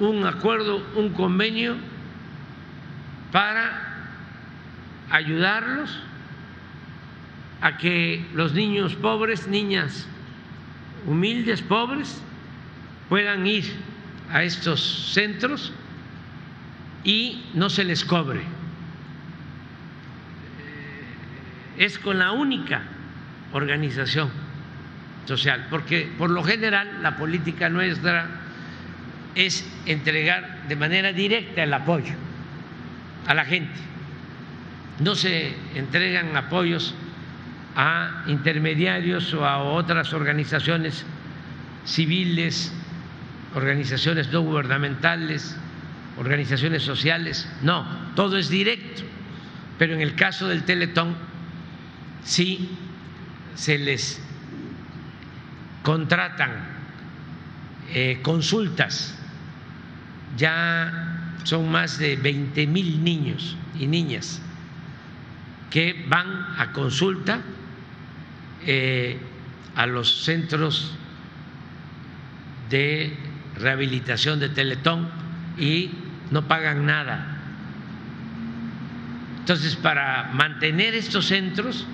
un 0.00 0.24
acuerdo, 0.26 0.86
un 0.94 1.10
convenio 1.10 1.76
para 3.32 3.82
ayudarlos 5.10 5.90
a 7.60 7.78
que 7.78 8.24
los 8.34 8.52
niños 8.52 8.94
pobres, 8.94 9.48
niñas 9.48 10.06
humildes, 11.06 11.62
pobres, 11.62 12.20
puedan 13.08 13.46
ir 13.46 13.64
a 14.30 14.42
estos 14.42 15.12
centros 15.12 15.72
y 17.06 17.40
no 17.54 17.70
se 17.70 17.84
les 17.84 18.04
cobre. 18.04 18.40
Es 21.78 22.00
con 22.00 22.18
la 22.18 22.32
única 22.32 22.82
organización 23.52 24.28
social, 25.24 25.68
porque 25.70 26.10
por 26.18 26.30
lo 26.30 26.42
general 26.42 27.02
la 27.02 27.16
política 27.16 27.68
nuestra 27.68 28.26
es 29.36 29.64
entregar 29.86 30.64
de 30.68 30.74
manera 30.74 31.12
directa 31.12 31.62
el 31.62 31.72
apoyo 31.72 32.12
a 33.28 33.34
la 33.34 33.44
gente. 33.44 33.78
No 34.98 35.14
se 35.14 35.54
entregan 35.76 36.36
apoyos 36.36 36.92
a 37.76 38.24
intermediarios 38.26 39.32
o 39.32 39.46
a 39.46 39.58
otras 39.58 40.12
organizaciones 40.12 41.06
civiles, 41.84 42.72
organizaciones 43.54 44.32
no 44.32 44.40
gubernamentales, 44.40 45.56
organizaciones 46.18 46.82
sociales. 46.82 47.48
No, 47.62 47.86
todo 48.14 48.36
es 48.38 48.48
directo. 48.48 49.02
Pero 49.78 49.94
en 49.94 50.00
el 50.00 50.14
caso 50.14 50.48
del 50.48 50.64
Teletón, 50.64 51.16
sí 52.24 52.70
se 53.54 53.78
les 53.78 54.20
contratan 55.82 56.50
eh, 57.92 58.20
consultas. 58.22 59.18
Ya 60.36 61.38
son 61.44 61.70
más 61.70 61.98
de 61.98 62.16
20 62.16 62.66
mil 62.66 63.04
niños 63.04 63.56
y 63.78 63.86
niñas 63.86 64.42
que 65.70 66.04
van 66.08 66.46
a 66.58 66.72
consulta 66.72 67.40
eh, 68.64 69.18
a 69.74 69.86
los 69.86 70.24
centros 70.24 70.92
de 72.70 73.16
rehabilitación 73.56 74.40
de 74.40 74.48
Teletón 74.48 75.08
y 75.58 75.90
no 76.30 76.42
pagan 76.42 76.86
nada. 76.86 77.36
Entonces, 79.38 79.76
para 79.76 80.30
mantener 80.32 80.94
estos 80.94 81.26
centros 81.26 81.86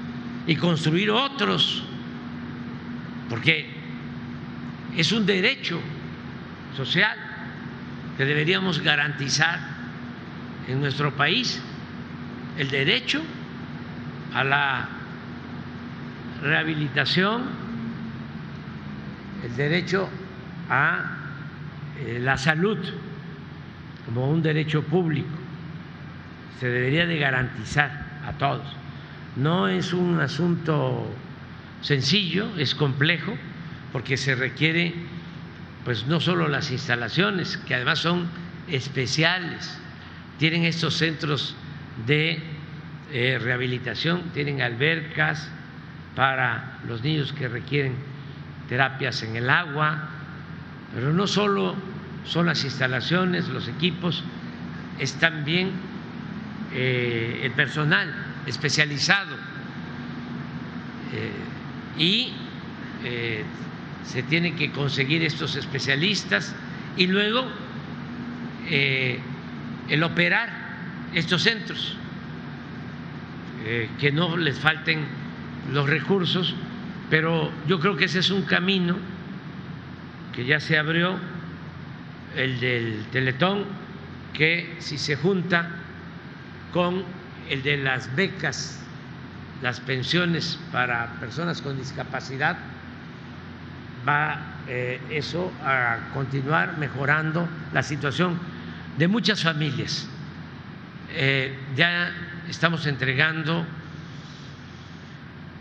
y 0.47 0.57
construir 0.57 1.11
otros, 1.11 1.85
porque 3.29 3.67
es 4.97 5.13
un 5.13 5.27
derecho 5.27 5.81
social 6.77 7.17
que 8.17 8.25
deberíamos 8.25 8.81
garantizar 8.81 9.61
en 10.69 10.81
nuestro 10.81 11.15
país, 11.15 11.61
el 12.59 12.71
derecho 12.71 13.23
a 14.35 14.45
la 14.45 14.89
rehabilitación, 16.43 17.43
el 19.45 19.57
derecho 19.57 20.09
a 20.71 21.19
eh, 21.99 22.19
la 22.21 22.37
salud 22.37 22.79
como 24.07 24.29
un 24.29 24.43
derecho 24.43 24.83
público. 24.83 25.31
Se 26.61 26.69
debería 26.69 27.07
de 27.07 27.19
garantizar 27.19 28.21
a 28.27 28.33
todos. 28.33 28.67
No 29.37 29.69
es 29.69 29.93
un 29.93 30.21
asunto 30.21 31.07
sencillo, 31.81 32.49
es 32.59 32.75
complejo, 32.75 33.35
porque 33.93 34.17
se 34.17 34.35
requiere 34.35 34.95
pues 35.85 36.07
no 36.07 36.21
solo 36.21 36.47
las 36.47 36.71
instalaciones, 36.71 37.57
que 37.57 37.75
además 37.75 37.99
son 37.99 38.29
especiales, 38.69 39.77
tienen 40.39 40.65
estos 40.65 40.95
centros 40.95 41.57
de 42.07 42.41
eh, 43.13 43.39
rehabilitación, 43.43 44.31
tienen 44.33 44.63
albercas, 44.63 45.51
para 46.15 46.79
los 46.87 47.03
niños 47.03 47.33
que 47.33 47.49
requieren 47.49 47.95
terapias 48.69 49.23
en 49.23 49.37
el 49.37 49.49
agua, 49.49 50.09
pero 50.95 51.13
no 51.13 51.27
solo 51.27 51.75
son 52.25 52.47
las 52.47 52.65
instalaciones, 52.65 53.49
los 53.49 53.69
equipos, 53.69 54.25
es 54.99 55.15
también 55.15 55.71
eh, 56.73 57.41
el 57.45 57.53
personal 57.53 58.15
especializado 58.47 59.37
eh, 61.13 61.33
y 61.99 62.33
eh, 63.05 63.45
se 64.05 64.23
tienen 64.23 64.57
que 64.57 64.71
conseguir 64.71 65.23
estos 65.23 65.57
especialistas 65.57 66.55
y 66.97 67.07
luego 67.07 67.47
el 68.69 70.03
operar 70.03 70.51
estos 71.15 71.43
centros, 71.43 71.97
que 73.99 74.13
no 74.13 74.37
les 74.37 74.59
falten 74.59 75.05
los 75.73 75.89
recursos 75.89 76.55
Pero 77.13 77.53
yo 77.69 77.79
creo 77.79 77.95
que 77.95 78.07
ese 78.07 78.21
es 78.21 78.31
un 78.31 78.41
camino 78.41 78.97
que 80.35 80.47
ya 80.47 80.61
se 80.61 80.79
abrió, 80.79 81.19
el 82.37 82.61
del 82.61 83.07
Teletón, 83.11 83.65
que 84.33 84.77
si 84.79 84.99
se 84.99 85.17
junta 85.17 85.69
con 86.73 87.05
el 87.49 87.63
de 87.63 87.77
las 87.77 88.15
becas, 88.17 88.81
las 89.63 89.81
pensiones 89.81 90.59
para 90.73 91.07
personas 91.21 91.61
con 91.63 91.77
discapacidad, 91.77 92.57
va 94.09 94.39
eh, 94.67 95.01
eso 95.11 95.53
a 95.65 96.11
continuar 96.15 96.79
mejorando 96.79 97.49
la 97.73 97.83
situación 97.83 98.39
de 98.99 99.09
muchas 99.09 99.43
familias. 99.43 100.09
Eh, 101.15 101.57
ya 101.77 102.11
estamos 102.49 102.87
entregando 102.87 103.67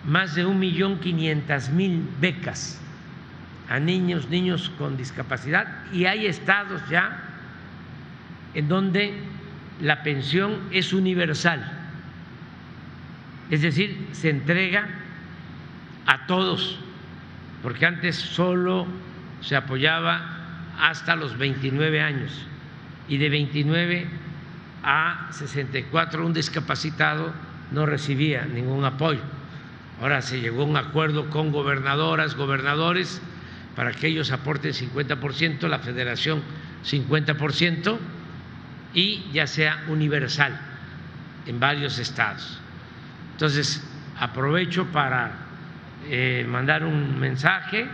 más 0.06 0.34
de 0.34 0.46
un 0.46 0.58
millón 0.58 1.00
quinientas 1.00 1.70
mil 1.70 2.08
becas 2.20 2.81
a 3.72 3.80
niños, 3.80 4.28
niños 4.28 4.70
con 4.78 4.98
discapacidad 4.98 5.66
y 5.94 6.04
hay 6.04 6.26
estados 6.26 6.82
ya 6.90 7.24
en 8.54 8.68
donde 8.68 9.14
la 9.80 10.04
pensión 10.04 10.60
es 10.72 10.92
universal, 10.92 11.72
es 13.50 13.62
decir, 13.62 14.10
se 14.12 14.30
entrega 14.30 14.90
a 16.06 16.26
todos, 16.28 16.80
porque 17.64 17.86
antes 17.86 18.18
solo 18.18 18.88
se 19.40 19.56
apoyaba 19.56 20.20
hasta 20.78 21.16
los 21.16 21.38
29 21.38 22.02
años 22.02 22.46
y 23.08 23.20
de 23.20 23.30
29 23.30 24.08
a 24.84 25.30
64 25.32 26.26
un 26.26 26.34
discapacitado 26.34 27.32
no 27.72 27.86
recibía 27.86 28.44
ningún 28.44 28.84
apoyo. 28.84 29.22
Ahora 30.02 30.22
se 30.22 30.42
llegó 30.42 30.64
a 30.64 30.66
un 30.66 30.76
acuerdo 30.76 31.30
con 31.30 31.54
gobernadoras, 31.54 32.36
gobernadores, 32.36 33.22
para 33.76 33.92
que 33.92 34.08
ellos 34.08 34.32
aporten 34.32 34.74
50%, 34.74 35.68
la 35.68 35.80
federación 35.80 36.42
50% 36.86 37.98
y 38.94 39.24
ya 39.32 39.48
sea 39.48 39.84
universal 39.88 40.60
en 41.46 41.60
varios 41.60 41.98
estados. 42.00 42.60
Entonces, 43.34 43.84
aprovecho 44.20 44.86
para 44.88 45.32
eh, 46.10 46.46
mandar 46.48 46.84
un 46.84 47.20
mensaje 47.20 47.88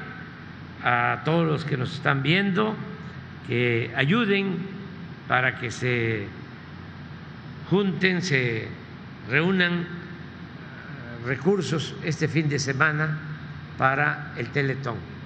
a 0.83 1.21
todos 1.25 1.45
los 1.45 1.65
que 1.65 1.77
nos 1.77 1.93
están 1.93 2.23
viendo, 2.23 2.75
que 3.47 3.91
ayuden 3.95 4.57
para 5.27 5.59
que 5.59 5.71
se 5.71 6.27
junten, 7.69 8.21
se 8.21 8.67
reúnan 9.29 9.87
recursos 11.25 11.95
este 12.03 12.27
fin 12.27 12.47
de 12.49 12.59
semana 12.59 13.19
para 13.77 14.33
el 14.37 14.47
Teletón. 14.49 15.16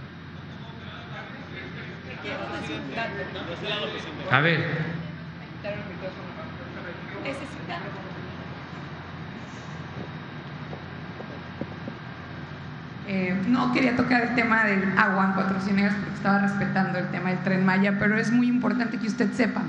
A 4.31 4.39
ver. 4.41 4.91
Eh, 13.07 13.35
no 13.47 13.73
quería 13.73 13.95
tocar 13.97 14.21
el 14.21 14.35
tema 14.35 14.63
del 14.63 14.97
agua 14.97 15.25
en 15.25 15.33
Cuatro 15.33 15.57
porque 15.59 16.13
estaba 16.13 16.39
respetando 16.39 16.99
el 16.99 17.07
tema 17.09 17.29
del 17.31 17.39
tren 17.39 17.65
Maya, 17.65 17.97
pero 17.99 18.17
es 18.17 18.31
muy 18.31 18.47
importante 18.47 18.97
que 18.99 19.07
usted 19.07 19.33
sepa 19.33 19.63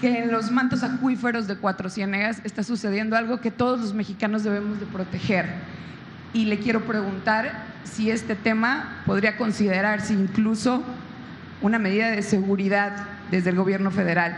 que 0.00 0.24
en 0.24 0.32
los 0.32 0.50
mantos 0.50 0.82
acuíferos 0.82 1.46
de 1.46 1.56
Cuatro 1.56 1.90
Ciénegas 1.90 2.40
está 2.44 2.62
sucediendo 2.62 3.16
algo 3.16 3.40
que 3.40 3.50
todos 3.50 3.80
los 3.80 3.94
mexicanos 3.94 4.44
debemos 4.44 4.80
de 4.80 4.86
proteger. 4.86 5.46
Y 6.32 6.46
le 6.46 6.58
quiero 6.58 6.82
preguntar 6.82 7.64
si 7.84 8.10
este 8.10 8.34
tema 8.34 9.02
podría 9.06 9.36
considerarse 9.36 10.12
incluso 10.14 10.82
una 11.62 11.78
medida 11.78 12.10
de 12.10 12.22
seguridad 12.22 12.92
desde 13.30 13.50
el 13.50 13.56
gobierno 13.56 13.90
federal. 13.90 14.36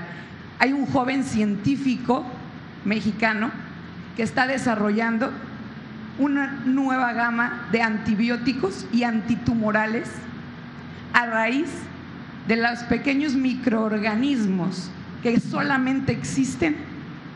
Hay 0.59 0.73
un 0.73 0.87
joven 0.87 1.25
científico 1.25 2.25
mexicano 2.85 3.51
que 4.17 4.23
está 4.23 4.47
desarrollando 4.47 5.31
una 6.19 6.61
nueva 6.65 7.13
gama 7.13 7.67
de 7.73 7.83
antibióticos 7.83 8.87
y 8.93 9.05
antitumorales 9.05 10.09
a 11.13 11.27
raíz 11.27 11.71
de 12.47 12.57
los 12.57 12.81
pequeños 12.81 13.35
microorganismos 13.35 14.91
que 15.23 15.39
solamente 15.41 16.13
existen 16.13 16.77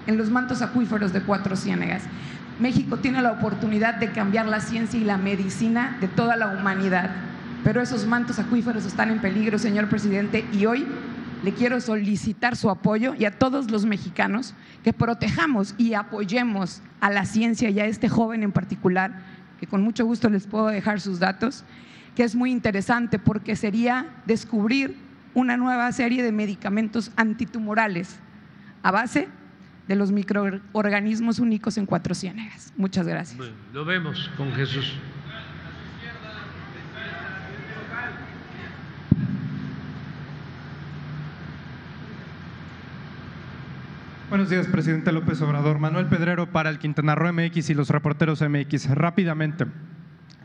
en 0.06 0.16
los 0.16 0.30
mantos 0.30 0.62
acuíferos 0.62 1.12
de 1.12 1.20
Cuatro 1.22 1.56
Ciénegas. 1.56 2.02
México 2.58 2.98
tiene 2.98 3.22
la 3.22 3.32
oportunidad 3.32 3.94
de 3.94 4.12
cambiar 4.12 4.46
la 4.46 4.60
ciencia 4.60 4.98
y 4.98 5.04
la 5.04 5.16
medicina 5.16 5.96
de 6.00 6.08
toda 6.08 6.36
la 6.36 6.48
humanidad, 6.48 7.10
pero 7.64 7.80
esos 7.80 8.06
mantos 8.06 8.38
acuíferos 8.38 8.84
están 8.84 9.10
en 9.10 9.20
peligro, 9.20 9.58
señor 9.58 9.88
presidente, 9.88 10.44
y 10.52 10.66
hoy 10.66 10.86
le 11.42 11.54
quiero 11.54 11.80
solicitar 11.80 12.56
su 12.56 12.70
apoyo 12.70 13.14
y 13.18 13.24
a 13.24 13.38
todos 13.38 13.70
los 13.70 13.86
mexicanos 13.86 14.54
que 14.82 14.92
protejamos 14.92 15.74
y 15.78 15.94
apoyemos 15.94 16.82
a 17.00 17.10
la 17.10 17.24
ciencia 17.24 17.70
y 17.70 17.80
a 17.80 17.86
este 17.86 18.08
joven 18.08 18.42
en 18.42 18.52
particular, 18.52 19.22
que 19.58 19.66
con 19.66 19.82
mucho 19.82 20.04
gusto 20.04 20.28
les 20.28 20.46
puedo 20.46 20.66
dejar 20.68 21.00
sus 21.00 21.18
datos, 21.18 21.64
que 22.14 22.22
es 22.22 22.34
muy 22.34 22.50
interesante 22.50 23.18
porque 23.18 23.56
sería 23.56 24.06
descubrir 24.26 24.96
una 25.32 25.56
nueva 25.56 25.90
serie 25.92 26.22
de 26.22 26.32
medicamentos 26.32 27.10
antitumorales 27.16 28.16
a 28.82 28.90
base 28.90 29.28
de 29.88 29.96
los 29.96 30.12
microorganismos 30.12 31.38
únicos 31.38 31.76
en 31.76 31.86
cuatro 31.86 32.14
ciénegas. 32.14 32.72
Muchas 32.76 33.06
gracias. 33.06 33.40
lo 33.72 33.84
vemos 33.84 34.30
con 34.36 34.52
Jesús. 34.52 34.94
Buenos 44.30 44.48
días, 44.48 44.66
presidente 44.66 45.12
López 45.12 45.40
Obrador. 45.42 45.78
Manuel 45.78 46.06
Pedrero 46.06 46.50
para 46.50 46.70
el 46.70 46.78
Quintana 46.78 47.14
Roo 47.14 47.30
MX 47.30 47.68
y 47.68 47.74
los 47.74 47.90
reporteros 47.90 48.40
MX. 48.40 48.88
Rápidamente, 48.90 49.66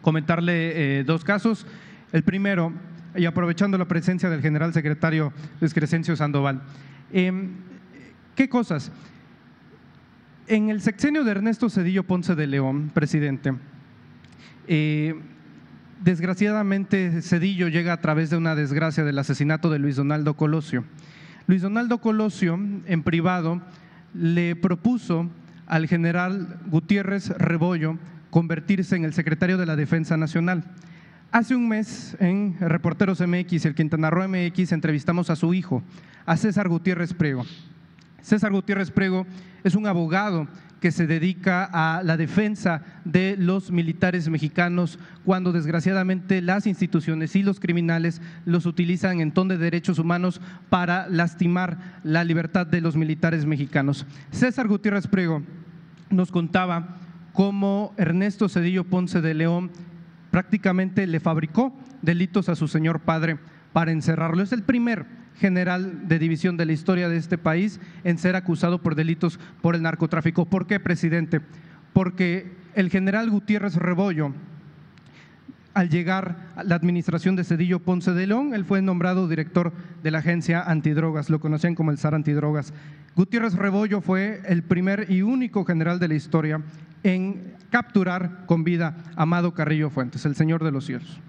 comentarle 0.01 0.99
eh, 0.99 1.03
dos 1.05 1.23
casos. 1.23 1.65
El 2.11 2.23
primero, 2.23 2.73
y 3.15 3.25
aprovechando 3.25 3.77
la 3.77 3.87
presencia 3.87 4.29
del 4.29 4.41
general 4.41 4.73
secretario 4.73 5.31
Luis 5.61 5.73
Crescencio 5.73 6.15
Sandoval. 6.17 6.61
Em, 7.13 7.51
¿Qué 8.35 8.49
cosas? 8.49 8.91
En 10.47 10.69
el 10.69 10.81
sexenio 10.81 11.23
de 11.23 11.31
Ernesto 11.31 11.69
Cedillo 11.69 12.03
Ponce 12.03 12.35
de 12.35 12.47
León, 12.47 12.91
presidente, 12.93 13.53
eh, 14.67 15.15
desgraciadamente 16.03 17.21
Cedillo 17.21 17.69
llega 17.69 17.93
a 17.93 18.01
través 18.01 18.29
de 18.29 18.37
una 18.37 18.55
desgracia 18.55 19.05
del 19.05 19.19
asesinato 19.19 19.69
de 19.69 19.79
Luis 19.79 19.95
Donaldo 19.95 20.35
Colosio. 20.35 20.83
Luis 21.49 21.63
Donaldo 21.63 21.97
Colosio, 21.97 22.59
en 22.85 23.01
privado, 23.01 23.59
le 24.13 24.55
propuso 24.55 25.27
al 25.65 25.87
general 25.87 26.59
Gutiérrez 26.67 27.29
Rebollo 27.29 27.97
convertirse 28.29 28.95
en 28.95 29.03
el 29.03 29.15
secretario 29.15 29.57
de 29.57 29.65
la 29.65 29.75
Defensa 29.75 30.15
Nacional. 30.15 30.63
Hace 31.31 31.55
un 31.55 31.67
mes 31.67 32.15
en 32.19 32.55
Reporteros 32.59 33.19
MX, 33.19 33.65
el 33.65 33.73
Quintana 33.73 34.11
Roo 34.11 34.27
MX, 34.29 34.73
entrevistamos 34.73 35.31
a 35.31 35.35
su 35.35 35.55
hijo, 35.55 35.81
a 36.27 36.37
César 36.37 36.69
Gutiérrez 36.69 37.15
Prego. 37.15 37.43
César 38.21 38.51
Gutiérrez 38.51 38.91
Prego 38.91 39.25
es 39.63 39.75
un 39.75 39.87
abogado 39.87 40.47
que 40.79 40.91
se 40.91 41.07
dedica 41.07 41.69
a 41.71 42.03
la 42.03 42.17
defensa 42.17 42.83
de 43.03 43.35
los 43.37 43.71
militares 43.71 44.29
mexicanos 44.29 44.97
cuando 45.25 45.51
desgraciadamente 45.51 46.41
las 46.41 46.67
instituciones 46.67 47.35
y 47.35 47.43
los 47.43 47.59
criminales 47.59 48.21
los 48.45 48.65
utilizan 48.65 49.19
en 49.19 49.31
ton 49.31 49.47
de 49.47 49.57
derechos 49.57 49.99
humanos 49.99 50.39
para 50.69 51.07
lastimar 51.09 51.99
la 52.03 52.23
libertad 52.23 52.65
de 52.65 52.81
los 52.81 52.95
militares 52.95 53.45
mexicanos. 53.45 54.05
César 54.31 54.67
Gutiérrez 54.67 55.07
Prego 55.07 55.43
nos 56.09 56.31
contaba 56.31 56.97
cómo 57.33 57.93
Ernesto 57.97 58.49
Cedillo 58.49 58.85
Ponce 58.85 59.21
de 59.21 59.33
León 59.33 59.71
prácticamente 60.31 61.07
le 61.07 61.19
fabricó 61.19 61.77
delitos 62.01 62.49
a 62.49 62.55
su 62.55 62.67
señor 62.67 63.01
padre 63.01 63.37
para 63.73 63.91
encerrarlo. 63.91 64.41
Es 64.41 64.51
el 64.51 64.63
primer 64.63 65.05
general 65.39 66.07
de 66.07 66.19
división 66.19 66.57
de 66.57 66.65
la 66.65 66.73
historia 66.73 67.09
de 67.09 67.17
este 67.17 67.37
país 67.37 67.79
en 68.03 68.17
ser 68.17 68.35
acusado 68.35 68.81
por 68.81 68.95
delitos 68.95 69.39
por 69.61 69.75
el 69.75 69.81
narcotráfico. 69.81 70.45
¿Por 70.45 70.67
qué, 70.67 70.79
presidente? 70.79 71.41
Porque 71.93 72.51
el 72.75 72.89
general 72.89 73.29
Gutiérrez 73.29 73.75
Rebollo, 73.75 74.33
al 75.73 75.89
llegar 75.89 76.51
a 76.55 76.63
la 76.63 76.75
administración 76.75 77.35
de 77.35 77.43
Cedillo 77.43 77.79
Ponce 77.79 78.11
de 78.11 78.27
León, 78.27 78.53
él 78.53 78.65
fue 78.65 78.81
nombrado 78.81 79.27
director 79.27 79.71
de 80.03 80.11
la 80.11 80.19
agencia 80.19 80.61
antidrogas, 80.61 81.29
lo 81.29 81.39
conocían 81.39 81.75
como 81.75 81.91
el 81.91 81.97
SAR 81.97 82.15
antidrogas. 82.15 82.73
Gutiérrez 83.15 83.53
Rebollo 83.55 84.01
fue 84.01 84.41
el 84.45 84.63
primer 84.63 85.07
y 85.09 85.21
único 85.21 85.65
general 85.65 85.99
de 85.99 86.07
la 86.07 86.15
historia 86.15 86.61
en 87.03 87.53
capturar 87.69 88.45
con 88.45 88.63
vida 88.63 88.97
a 89.15 89.23
Amado 89.23 89.53
Carrillo 89.53 89.89
Fuentes, 89.89 90.25
el 90.25 90.35
Señor 90.35 90.63
de 90.63 90.71
los 90.71 90.85
cielos. 90.85 91.19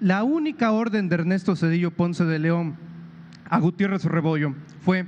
La 0.00 0.24
única 0.24 0.72
orden 0.72 1.08
de 1.08 1.14
Ernesto 1.14 1.54
Cedillo 1.54 1.90
Ponce 1.90 2.24
de 2.24 2.38
León 2.38 2.76
a 3.54 3.60
Gutiérrez 3.60 4.04
Rebollo 4.04 4.52
fue 4.80 5.06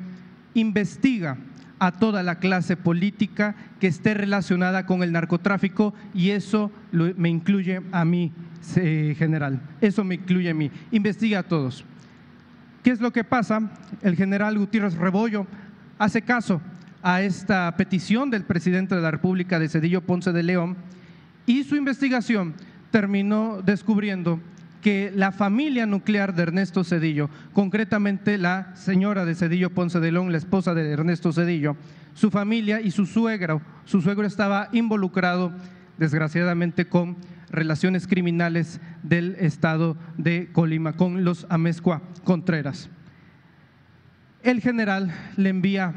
investiga 0.55 1.37
a 1.81 1.91
toda 1.91 2.23
la 2.23 2.39
clase 2.39 2.77
política 2.77 3.57
que 3.81 3.89
esté 3.89 4.15
relacionada 4.15 4.87
con 4.87 5.03
el 5.03 5.11
narcotráfico 5.11 5.93
y 6.15 6.31
eso 6.31 6.71
me 6.93 7.29
incluye 7.29 7.83
a 7.91 8.05
mí, 8.05 8.33
general. 8.73 9.61
Eso 9.81 10.05
me 10.05 10.15
incluye 10.15 10.51
a 10.51 10.55
mí. 10.55 10.71
Investiga 10.93 11.41
a 11.41 11.43
todos. 11.43 11.85
¿Qué 12.85 12.91
es 12.91 13.01
lo 13.01 13.13
que 13.13 13.25
pasa? 13.25 13.69
El 14.01 14.15
general 14.15 14.57
Gutiérrez 14.57 14.95
Rebollo 14.95 15.47
hace 15.99 16.23
caso 16.23 16.61
a 17.03 17.23
esta 17.23 17.77
petición 17.77 18.31
del 18.31 18.45
presidente 18.45 18.95
de 18.95 19.03
la 19.03 19.11
República 19.11 19.59
de 19.59 19.69
Cedillo 19.69 20.03
Ponce 20.03 20.33
de 20.33 20.45
León 20.45 20.77
y 21.47 21.65
su 21.65 21.75
investigación 21.75 22.55
terminó 22.93 23.61
descubriendo 23.61 24.41
que 24.87 25.11
la 25.13 25.33
familia 25.33 25.85
nuclear 25.85 26.33
de 26.33 26.45
Ernesto 26.45 26.85
Cedillo, 26.85 27.29
concretamente 27.53 28.39
la 28.39 28.71
señora 28.77 29.25
de 29.25 29.35
Cedillo 29.35 29.71
Ponce 29.71 29.99
de 29.99 30.13
León, 30.13 30.31
la 30.31 30.39
esposa 30.39 30.75
de 30.75 30.89
Ernesto 30.89 31.33
Cedillo, 31.33 31.77
su 32.15 32.31
familia 32.31 32.81
y 32.81 32.93
su 32.93 33.05
suegro, 33.05 33.61
su 33.85 34.01
suegro 34.01 34.29
estaba 34.29 34.69
involucrado 34.71 35.53
desgraciadamente 35.99 36.87
con 36.87 37.17
relaciones 37.51 38.07
criminales 38.07 38.81
del 39.03 39.35
estado 39.41 39.97
de 40.19 40.51
Colima, 40.53 40.93
con 40.93 41.25
los 41.25 41.49
Amezcua 41.51 42.03
Contreras. 42.23 42.89
El 44.45 44.61
general 44.61 45.13
le 45.37 45.49
envía 45.49 45.95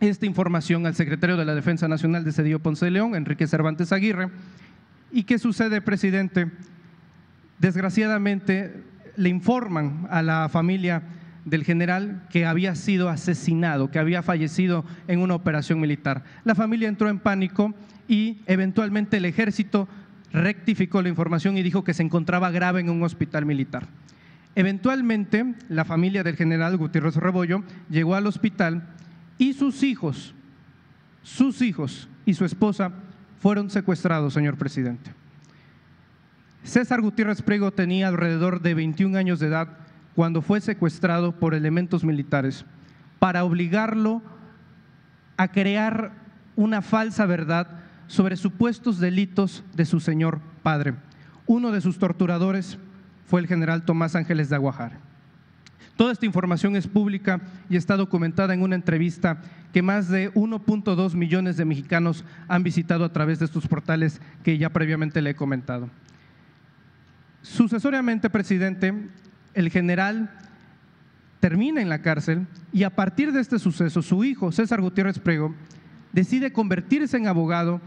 esta 0.00 0.26
información 0.26 0.84
al 0.84 0.94
secretario 0.94 1.38
de 1.38 1.46
la 1.46 1.54
Defensa 1.54 1.88
Nacional 1.88 2.22
de 2.22 2.32
Cedillo 2.32 2.60
Ponce 2.60 2.84
de 2.84 2.90
León, 2.90 3.14
Enrique 3.14 3.46
Cervantes 3.46 3.92
Aguirre. 3.92 4.28
¿Y 5.10 5.22
qué 5.22 5.38
sucede, 5.38 5.80
presidente? 5.80 6.50
Desgraciadamente 7.60 8.82
le 9.16 9.28
informan 9.28 10.08
a 10.10 10.22
la 10.22 10.48
familia 10.48 11.02
del 11.44 11.62
general 11.62 12.26
que 12.30 12.46
había 12.46 12.74
sido 12.74 13.10
asesinado, 13.10 13.90
que 13.90 13.98
había 13.98 14.22
fallecido 14.22 14.84
en 15.08 15.20
una 15.20 15.34
operación 15.34 15.78
militar. 15.78 16.24
La 16.44 16.54
familia 16.54 16.88
entró 16.88 17.10
en 17.10 17.18
pánico 17.18 17.74
y 18.08 18.40
eventualmente 18.46 19.18
el 19.18 19.26
ejército 19.26 19.88
rectificó 20.32 21.02
la 21.02 21.10
información 21.10 21.58
y 21.58 21.62
dijo 21.62 21.84
que 21.84 21.92
se 21.92 22.02
encontraba 22.02 22.50
grave 22.50 22.80
en 22.80 22.88
un 22.88 23.02
hospital 23.02 23.44
militar. 23.44 23.88
Eventualmente, 24.54 25.54
la 25.68 25.84
familia 25.84 26.22
del 26.22 26.36
general 26.36 26.78
Gutiérrez 26.78 27.16
Rebollo 27.16 27.62
llegó 27.90 28.14
al 28.14 28.26
hospital 28.26 28.88
y 29.36 29.52
sus 29.52 29.82
hijos, 29.82 30.34
sus 31.22 31.60
hijos 31.60 32.08
y 32.24 32.34
su 32.34 32.44
esposa 32.46 32.92
fueron 33.38 33.68
secuestrados, 33.68 34.32
señor 34.32 34.56
presidente. 34.56 35.19
César 36.62 37.00
Gutiérrez 37.00 37.42
Prego 37.42 37.72
tenía 37.72 38.08
alrededor 38.08 38.60
de 38.60 38.74
21 38.74 39.16
años 39.16 39.40
de 39.40 39.48
edad 39.48 39.68
cuando 40.14 40.42
fue 40.42 40.60
secuestrado 40.60 41.32
por 41.32 41.54
elementos 41.54 42.04
militares 42.04 42.64
para 43.18 43.44
obligarlo 43.44 44.22
a 45.36 45.48
crear 45.48 46.12
una 46.56 46.82
falsa 46.82 47.26
verdad 47.26 47.68
sobre 48.06 48.36
supuestos 48.36 48.98
delitos 48.98 49.64
de 49.74 49.84
su 49.84 50.00
señor 50.00 50.40
padre. 50.62 50.94
Uno 51.46 51.72
de 51.72 51.80
sus 51.80 51.98
torturadores 51.98 52.78
fue 53.26 53.40
el 53.40 53.46
general 53.46 53.84
Tomás 53.84 54.14
Ángeles 54.14 54.50
de 54.50 54.56
Aguajar. 54.56 54.98
Toda 55.96 56.12
esta 56.12 56.26
información 56.26 56.76
es 56.76 56.86
pública 56.86 57.40
y 57.68 57.76
está 57.76 57.96
documentada 57.96 58.54
en 58.54 58.62
una 58.62 58.74
entrevista 58.74 59.42
que 59.72 59.82
más 59.82 60.08
de 60.08 60.32
1.2 60.34 61.14
millones 61.14 61.56
de 61.56 61.64
mexicanos 61.64 62.24
han 62.48 62.62
visitado 62.62 63.04
a 63.04 63.12
través 63.12 63.38
de 63.38 63.44
estos 63.44 63.68
portales 63.68 64.20
que 64.42 64.58
ya 64.58 64.70
previamente 64.70 65.22
le 65.22 65.30
he 65.30 65.34
comentado. 65.34 65.88
Sucesoriamente, 67.42 68.30
presidente, 68.30 68.94
el 69.54 69.70
general 69.70 70.30
termina 71.40 71.80
en 71.80 71.88
la 71.88 72.02
cárcel 72.02 72.46
y 72.72 72.82
a 72.82 72.90
partir 72.90 73.32
de 73.32 73.40
este 73.40 73.58
suceso, 73.58 74.02
su 74.02 74.24
hijo, 74.24 74.52
César 74.52 74.80
Gutiérrez 74.80 75.18
Prego, 75.18 75.54
decide 76.12 76.52
convertirse 76.52 77.16
en 77.16 77.26
abogado 77.26 77.80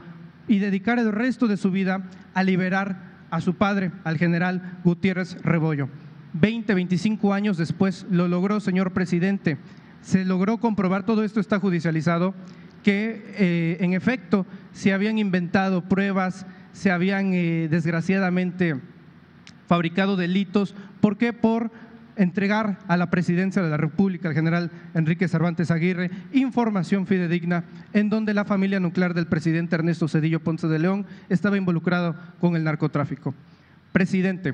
y 0.48 0.60
dedicar 0.60 1.00
el 1.00 1.12
resto 1.12 1.48
de 1.48 1.58
su 1.58 1.72
vida 1.72 2.10
a 2.34 2.44
liberar 2.44 3.14
a 3.30 3.42
su 3.42 3.56
padre, 3.56 3.92
al 4.04 4.18
general 4.18 4.80
Gutiérrez 4.84 5.42
Rebollo. 5.44 5.90
20, 6.34 6.74
25 6.74 7.34
años 7.34 7.58
después 7.58 8.06
lo 8.10 8.28
logró, 8.28 8.60
señor 8.60 8.92
presidente. 8.92 9.58
Se 10.02 10.26
logró 10.26 10.58
comprobar, 10.58 11.06
todo 11.06 11.24
esto 11.24 11.40
está 11.40 11.60
judicializado, 11.60 12.34
que 12.82 13.24
eh, 13.38 13.78
en 13.80 13.94
efecto 13.94 14.46
se 14.74 14.94
habían 14.94 15.18
inventado 15.20 15.88
pruebas, 15.88 16.46
se 16.74 16.92
habían 16.92 17.34
eh, 17.34 17.68
desgraciadamente 17.70 18.82
fabricado 19.74 20.16
delitos. 20.16 20.76
¿Por 21.02 21.18
qué? 21.18 21.34
Por 21.34 21.72
entregar 22.16 22.78
a 22.88 22.95
la 22.95 23.10
presidencia 23.10 23.64
de 23.64 23.72
la 23.72 23.78
República, 23.78 24.28
al 24.28 24.36
general 24.36 24.70
Enrique 24.94 25.28
Cervantes 25.28 25.72
Aguirre, 25.72 26.12
información 26.32 27.08
fidedigna 27.08 27.64
en 27.91 28.08
donde 28.08 28.36
la 28.36 28.45
familia 28.45 28.80
nuclear 28.80 29.16
del 29.16 29.26
presidente 29.26 29.74
Ernesto 29.74 30.08
Cedillo 30.08 30.41
Ponce 30.41 30.68
de 30.68 30.78
León 30.78 31.08
estaba 31.28 31.58
involucrado 31.58 32.16
con 32.40 32.56
el 32.56 32.64
narcotráfico. 32.64 33.34
Presidente, 33.91 34.54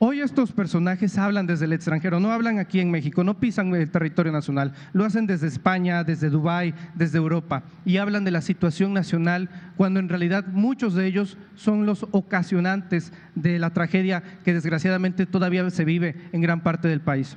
Hoy 0.00 0.20
estos 0.20 0.52
personajes 0.52 1.18
hablan 1.18 1.48
desde 1.48 1.64
el 1.64 1.72
extranjero, 1.72 2.20
no 2.20 2.30
hablan 2.30 2.60
aquí 2.60 2.78
en 2.78 2.88
México, 2.88 3.24
no 3.24 3.40
pisan 3.40 3.74
el 3.74 3.90
territorio 3.90 4.30
nacional, 4.30 4.72
lo 4.92 5.04
hacen 5.04 5.26
desde 5.26 5.48
España, 5.48 6.04
desde 6.04 6.30
Dubái, 6.30 6.72
desde 6.94 7.18
Europa 7.18 7.64
y 7.84 7.96
hablan 7.96 8.22
de 8.22 8.30
la 8.30 8.40
situación 8.40 8.94
nacional 8.94 9.50
cuando 9.76 9.98
en 9.98 10.08
realidad 10.08 10.46
muchos 10.52 10.94
de 10.94 11.04
ellos 11.04 11.36
son 11.56 11.84
los 11.84 12.06
ocasionantes 12.12 13.12
de 13.34 13.58
la 13.58 13.70
tragedia 13.70 14.22
que 14.44 14.54
desgraciadamente 14.54 15.26
todavía 15.26 15.68
se 15.68 15.84
vive 15.84 16.14
en 16.30 16.42
gran 16.42 16.60
parte 16.60 16.86
del 16.86 17.00
país. 17.00 17.36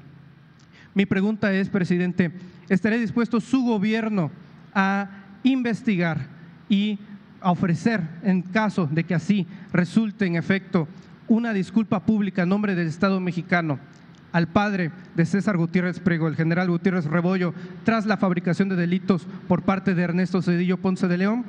Mi 0.94 1.08
pregunta 1.08 1.52
es, 1.52 1.68
presidente, 1.68 2.32
¿estará 2.70 2.96
dispuesto 2.96 3.42
su 3.42 3.64
gobierno 3.64 4.30
a 4.76 5.10
investigar 5.42 6.28
y 6.70 7.00
a 7.40 7.50
ofrecer, 7.50 8.02
en 8.22 8.44
caso 8.44 8.88
de 8.92 9.04
que 9.04 9.16
así 9.16 9.48
resulte 9.74 10.28
en 10.28 10.36
efecto, 10.36 10.88
una 11.32 11.54
disculpa 11.54 12.02
pública 12.02 12.44
en 12.44 12.50
nombre 12.50 12.76
del 12.76 12.88
Estado 12.88 13.22
mexicano 13.22 13.80
al 14.34 14.50
padre 14.50 14.92
de 15.16 15.26
César 15.26 15.56
Gutiérrez 15.56 16.02
Prego, 16.02 16.28
el 16.28 16.36
general 16.36 16.70
Gutiérrez 16.70 17.06
Rebollo, 17.06 17.54
tras 17.86 18.06
la 18.06 18.18
fabricación 18.18 18.68
de 18.68 18.76
delitos 18.76 19.26
por 19.48 19.62
parte 19.62 19.96
de 19.96 20.02
Ernesto 20.02 20.42
Cedillo 20.42 20.76
Ponce 20.76 21.08
de 21.08 21.18
León. 21.18 21.46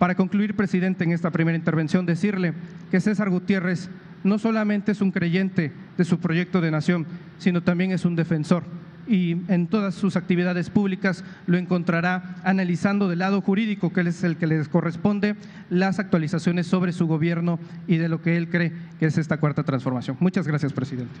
Para 0.00 0.16
concluir, 0.16 0.56
presidente, 0.56 1.04
en 1.04 1.12
esta 1.12 1.30
primera 1.30 1.56
intervención, 1.56 2.04
decirle 2.04 2.52
que 2.90 3.00
César 3.00 3.30
Gutiérrez 3.30 3.90
no 4.24 4.40
solamente 4.40 4.90
es 4.90 5.00
un 5.00 5.12
creyente 5.12 5.70
de 5.96 6.04
su 6.04 6.18
proyecto 6.18 6.60
de 6.60 6.72
nación, 6.72 7.06
sino 7.38 7.62
también 7.62 7.92
es 7.92 8.04
un 8.04 8.16
defensor 8.16 8.64
y 9.12 9.36
en 9.48 9.66
todas 9.66 9.94
sus 9.94 10.16
actividades 10.16 10.70
públicas 10.70 11.22
lo 11.46 11.58
encontrará 11.58 12.36
analizando 12.44 13.10
del 13.10 13.18
lado 13.18 13.42
jurídico, 13.42 13.92
que 13.92 14.00
es 14.00 14.24
el 14.24 14.38
que 14.38 14.46
les 14.46 14.68
corresponde, 14.68 15.36
las 15.68 15.98
actualizaciones 15.98 16.66
sobre 16.66 16.94
su 16.94 17.06
gobierno 17.06 17.60
y 17.86 17.98
de 17.98 18.08
lo 18.08 18.22
que 18.22 18.38
él 18.38 18.48
cree 18.48 18.72
que 18.98 19.04
es 19.04 19.18
esta 19.18 19.36
cuarta 19.36 19.64
transformación. 19.64 20.16
Muchas 20.18 20.48
gracias, 20.48 20.72
presidente. 20.72 21.12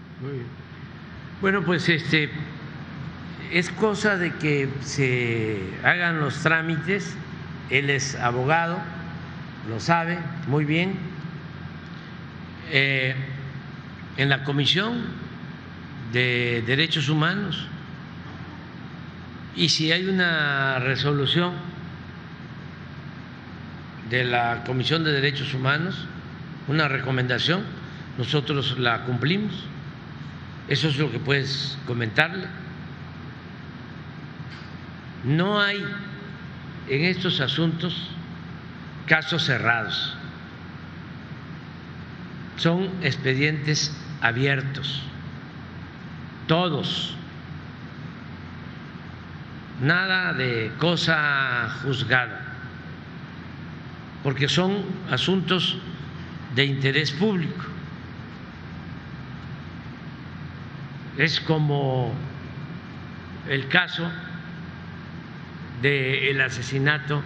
Bueno, 1.42 1.62
pues 1.64 1.86
este 1.90 2.30
es 3.52 3.68
cosa 3.68 4.16
de 4.16 4.32
que 4.36 4.70
se 4.80 5.60
hagan 5.84 6.18
los 6.18 6.42
trámites. 6.42 7.14
Él 7.68 7.90
es 7.90 8.14
abogado, 8.14 8.78
lo 9.68 9.80
sabe 9.80 10.16
muy 10.48 10.64
bien. 10.64 10.94
Eh, 12.70 13.14
en 14.16 14.30
la 14.30 14.44
Comisión 14.44 15.04
de 16.14 16.64
Derechos 16.66 17.10
Humanos 17.10 17.68
y 19.56 19.68
si 19.68 19.92
hay 19.92 20.08
una 20.08 20.78
resolución 20.78 21.52
de 24.08 24.24
la 24.24 24.64
Comisión 24.64 25.04
de 25.04 25.12
Derechos 25.12 25.52
Humanos, 25.54 26.06
una 26.68 26.88
recomendación, 26.88 27.62
nosotros 28.18 28.78
la 28.78 29.04
cumplimos. 29.04 29.52
Eso 30.68 30.88
es 30.88 30.96
lo 30.96 31.10
que 31.10 31.18
puedes 31.18 31.78
comentarle. 31.86 32.46
No 35.24 35.60
hay 35.60 35.84
en 36.88 37.04
estos 37.04 37.40
asuntos 37.40 38.08
casos 39.06 39.44
cerrados. 39.44 40.16
Son 42.56 42.88
expedientes 43.02 43.94
abiertos, 44.20 45.02
todos 46.46 47.16
nada 49.80 50.32
de 50.34 50.70
cosa 50.78 51.68
juzgada, 51.82 52.40
porque 54.22 54.48
son 54.48 54.84
asuntos 55.10 55.78
de 56.54 56.64
interés 56.64 57.10
público. 57.12 57.64
Es 61.16 61.40
como 61.40 62.14
el 63.48 63.68
caso 63.68 64.10
del 65.82 66.40
asesinato 66.40 67.22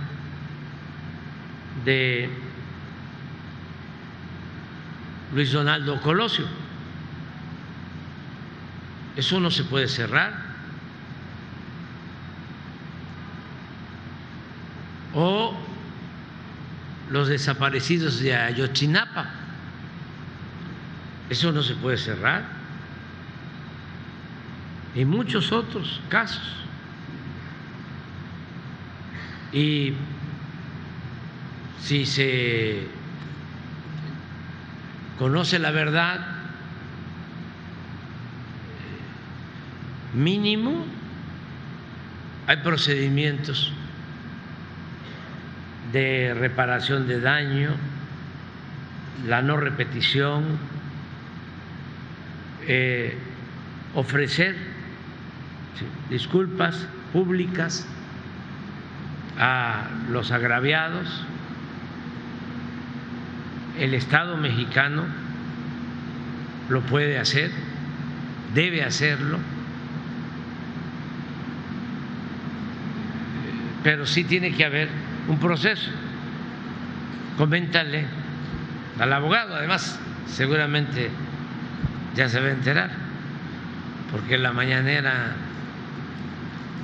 de 1.85 2.29
Luis 5.33 5.53
Donaldo 5.53 6.01
Colosio. 6.01 6.47
Eso 9.17 9.41
no 9.41 9.51
se 9.51 9.65
puede 9.65 9.89
cerrar 9.89 10.46
o 15.17 15.55
los 17.11 17.29
desaparecidos 17.29 18.21
de 18.21 18.37
Ayotzinapa. 18.37 19.31
Eso 21.31 21.51
no 21.51 21.63
se 21.63 21.75
puede 21.75 21.97
cerrar. 21.97 22.45
Y 24.95 25.05
muchos 25.05 25.53
otros 25.53 26.01
casos. 26.09 26.53
Y 29.53 29.95
si 31.83 32.05
se 32.05 32.87
conoce 35.19 35.59
la 35.59 35.71
verdad, 35.71 36.27
mínimo 40.13 40.85
hay 42.47 42.59
procedimientos 42.59 43.73
de 45.93 46.35
reparación 46.35 47.07
de 47.07 47.21
daño, 47.21 47.71
la 49.27 49.43
no 49.43 49.57
repetición, 49.57 50.59
eh, 52.67 53.17
ofrecer 53.95 54.57
disculpas 56.11 56.87
públicas 57.13 57.87
a 59.39 59.89
los 60.11 60.33
agraviados. 60.33 61.25
El 63.79 63.95
Estado 63.95 64.37
mexicano 64.37 65.05
lo 66.69 66.81
puede 66.83 67.19
hacer, 67.19 67.51
debe 68.55 68.83
hacerlo, 68.83 69.39
pero 73.85 74.07
sí 74.07 74.25
tiene 74.25 74.53
que 74.53 74.65
haber 74.65 75.06
un 75.29 75.39
proceso. 75.39 75.91
Coméntale 77.37 78.07
al 78.99 79.13
abogado, 79.13 79.55
además, 79.55 79.99
seguramente 80.27 81.11
ya 82.15 82.29
se 82.29 82.41
va 82.41 82.47
a 82.47 82.53
enterar, 82.53 82.91
porque 84.11 84.39
la 84.39 84.53
mañanera 84.53 85.35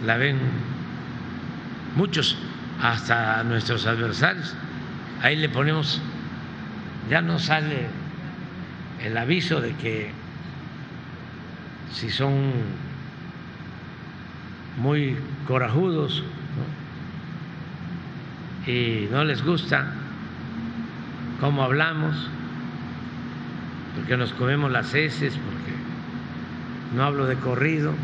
la 0.04 0.16
ven 0.16 0.38
muchos, 1.96 2.36
hasta 2.80 3.42
nuestros 3.44 3.86
adversarios. 3.86 4.54
Ahí 5.22 5.36
le 5.36 5.48
ponemos, 5.48 6.00
ya 7.08 7.22
no 7.22 7.38
sale 7.38 7.86
el 9.02 9.16
aviso 9.16 9.60
de 9.60 9.74
que 9.76 10.10
si 11.92 12.10
son 12.10 12.52
muy 14.78 15.16
corajudos 15.46 16.24
y 18.66 19.08
no 19.10 19.24
les 19.24 19.42
gusta 19.44 19.86
cómo 21.40 21.64
hablamos, 21.64 22.14
porque 23.96 24.16
nos 24.16 24.32
comemos 24.32 24.70
las 24.70 24.94
heces, 24.94 25.34
porque 25.34 25.72
no 26.94 27.04
hablo 27.04 27.26
de 27.26 27.36
corrido, 27.36 27.94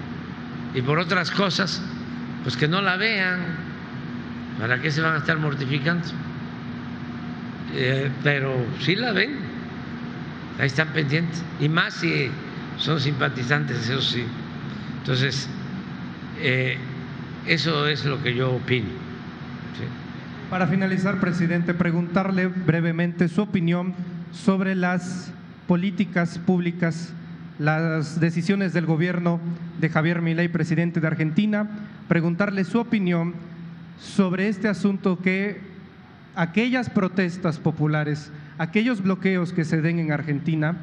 y 0.74 0.82
por 0.82 0.98
otras 0.98 1.30
cosas, 1.30 1.82
pues 2.43 2.56
que 2.56 2.66
no 2.66 2.82
la 2.82 2.97
vean, 2.97 3.40
¿para 4.59 4.80
qué 4.80 4.90
se 4.90 5.01
van 5.01 5.14
a 5.14 5.18
estar 5.18 5.39
mortificando? 5.39 6.09
Eh, 7.74 8.10
pero 8.24 8.55
sí 8.80 8.97
la 8.97 9.12
ven, 9.12 9.39
ahí 10.59 10.66
están 10.66 10.89
pendientes, 10.89 11.44
y 11.60 11.68
más 11.68 11.94
si 11.94 12.30
son 12.76 13.01
simpatizantes, 13.01 13.89
eso 13.89 14.02
sí. 14.02 14.24
Entonces, 14.98 15.48
eh, 16.40 16.78
eso 17.47 17.86
es 17.86 18.05
lo 18.05 18.22
que 18.22 18.35
yo 18.35 18.52
opino. 18.52 19.09
Para 20.50 20.66
finalizar, 20.66 21.20
presidente, 21.20 21.74
preguntarle 21.74 22.46
brevemente 22.46 23.28
su 23.28 23.42
opinión 23.42 23.92
sobre 24.32 24.74
las 24.74 25.30
políticas 25.66 26.38
públicas, 26.38 27.12
las 27.58 28.18
decisiones 28.18 28.72
del 28.72 28.86
gobierno 28.86 29.40
de 29.78 29.90
Javier 29.90 30.22
Milei, 30.22 30.48
presidente 30.48 31.00
de 31.00 31.06
Argentina, 31.06 31.68
preguntarle 32.08 32.64
su 32.64 32.80
opinión 32.80 33.34
sobre 34.00 34.48
este 34.48 34.68
asunto 34.68 35.18
que 35.18 35.60
aquellas 36.34 36.88
protestas 36.88 37.58
populares, 37.58 38.32
aquellos 38.56 39.02
bloqueos 39.02 39.52
que 39.52 39.66
se 39.66 39.82
den 39.82 39.98
en 39.98 40.12
Argentina, 40.12 40.78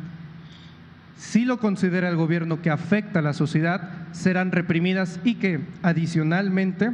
si 1.17 1.43
lo 1.43 1.57
considera 1.57 2.07
el 2.09 2.17
gobierno 2.17 2.61
que 2.61 2.69
afecta 2.69 3.17
a 3.17 3.23
la 3.23 3.33
sociedad, 3.33 3.89
serán 4.11 4.51
reprimidas 4.51 5.19
y 5.23 5.35
que 5.35 5.61
adicionalmente 5.81 6.91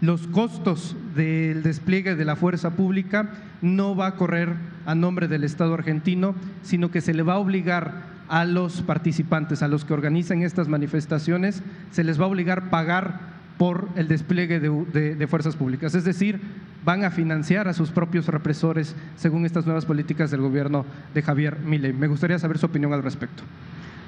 los 0.00 0.26
costos 0.28 0.96
del 1.14 1.62
despliegue 1.62 2.14
de 2.14 2.24
la 2.24 2.36
fuerza 2.36 2.70
pública 2.70 3.30
no 3.62 3.96
va 3.96 4.08
a 4.08 4.14
correr 4.16 4.54
a 4.86 4.94
nombre 4.94 5.28
del 5.28 5.44
Estado 5.44 5.74
argentino, 5.74 6.34
sino 6.62 6.90
que 6.90 7.00
se 7.00 7.14
le 7.14 7.22
va 7.22 7.34
a 7.34 7.38
obligar 7.38 8.18
a 8.28 8.44
los 8.44 8.82
participantes, 8.82 9.62
a 9.62 9.68
los 9.68 9.84
que 9.84 9.94
organizan 9.94 10.42
estas 10.42 10.68
manifestaciones, 10.68 11.62
se 11.90 12.04
les 12.04 12.20
va 12.20 12.24
a 12.24 12.28
obligar 12.28 12.58
a 12.58 12.70
pagar 12.70 13.38
por 13.56 13.88
el 13.96 14.06
despliegue 14.06 14.60
de, 14.60 15.26
fuerzas 15.26 15.56
públicas. 15.56 15.94
Es 15.94 16.04
decir, 16.04 16.40
van 16.84 17.04
a 17.04 17.10
financiar 17.10 17.66
a 17.66 17.74
sus 17.74 17.90
propios 17.90 18.28
represores 18.28 18.94
según 19.16 19.44
estas 19.44 19.66
nuevas 19.66 19.84
políticas 19.84 20.30
del 20.30 20.42
gobierno 20.42 20.86
de 21.12 21.22
Javier 21.22 21.58
Milei. 21.58 21.92
Me 21.92 22.06
gustaría 22.06 22.38
saber 22.38 22.58
su 22.58 22.66
opinión 22.66 22.92
al 22.92 23.02
respecto. 23.02 23.42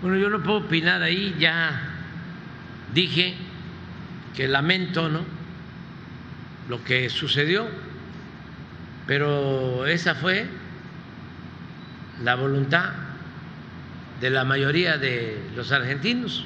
Bueno, 0.02 0.16
yo 0.18 0.30
no 0.30 0.40
puedo 0.42 0.58
opinar 0.58 1.02
ahí, 1.02 1.34
ya 1.40 1.80
dije 2.94 3.34
que 4.36 4.46
lamento, 4.46 5.08
¿no? 5.08 5.39
Lo 6.70 6.84
que 6.84 7.10
sucedió, 7.10 7.66
pero 9.09 9.86
esa 9.86 10.14
fue 10.14 10.47
la 12.22 12.36
voluntad 12.36 12.90
de 14.20 14.30
la 14.30 14.44
mayoría 14.44 14.97
de 14.97 15.42
los 15.56 15.72
argentinos. 15.72 16.44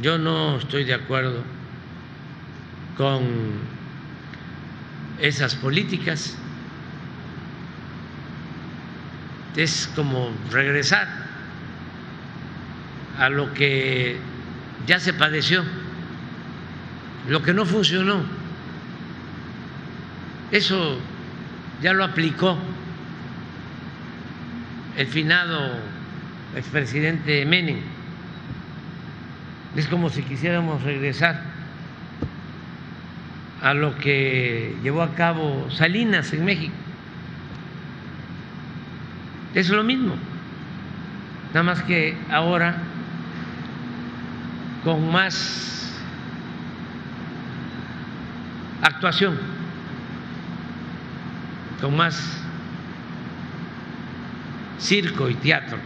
Yo 0.00 0.18
no 0.18 0.58
estoy 0.58 0.84
de 0.84 0.94
acuerdo 0.94 1.42
con 2.96 3.24
esas 5.20 5.56
políticas. 5.56 6.38
Es 9.56 9.90
como 9.96 10.30
regresar 10.52 11.08
a 13.18 13.28
lo 13.30 13.52
que 13.52 14.16
ya 14.86 15.00
se 15.00 15.12
padeció 15.12 15.64
lo 17.28 17.42
que 17.42 17.54
no 17.54 17.64
funcionó. 17.64 18.22
Eso 20.50 20.98
ya 21.82 21.92
lo 21.92 22.04
aplicó 22.04 22.58
el 24.96 25.06
finado 25.06 25.78
expresidente 26.56 27.44
Menem. 27.44 27.80
Es 29.76 29.88
como 29.88 30.08
si 30.10 30.22
quisiéramos 30.22 30.82
regresar 30.82 31.42
a 33.60 33.74
lo 33.74 33.96
que 33.96 34.76
llevó 34.82 35.02
a 35.02 35.14
cabo 35.14 35.68
Salinas 35.70 36.32
en 36.32 36.44
México. 36.44 36.74
Es 39.54 39.68
lo 39.70 39.82
mismo, 39.82 40.14
nada 41.48 41.62
más 41.62 41.82
que 41.82 42.16
ahora 42.30 42.76
con 44.84 45.10
más 45.10 45.93
actuación, 48.84 49.38
con 51.80 51.96
más 51.96 52.40
circo 54.78 55.28
y 55.30 55.34
teatro. 55.34 55.78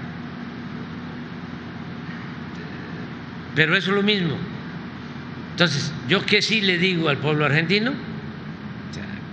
Pero 3.55 3.77
eso 3.77 3.91
es 3.91 3.97
lo 3.97 4.03
mismo. 4.03 4.35
Entonces, 5.53 5.93
yo 6.09 6.25
que 6.25 6.43
sí 6.43 6.61
le 6.61 6.79
digo 6.79 7.09
al 7.09 7.19
pueblo 7.19 7.45
argentino, 7.45 7.93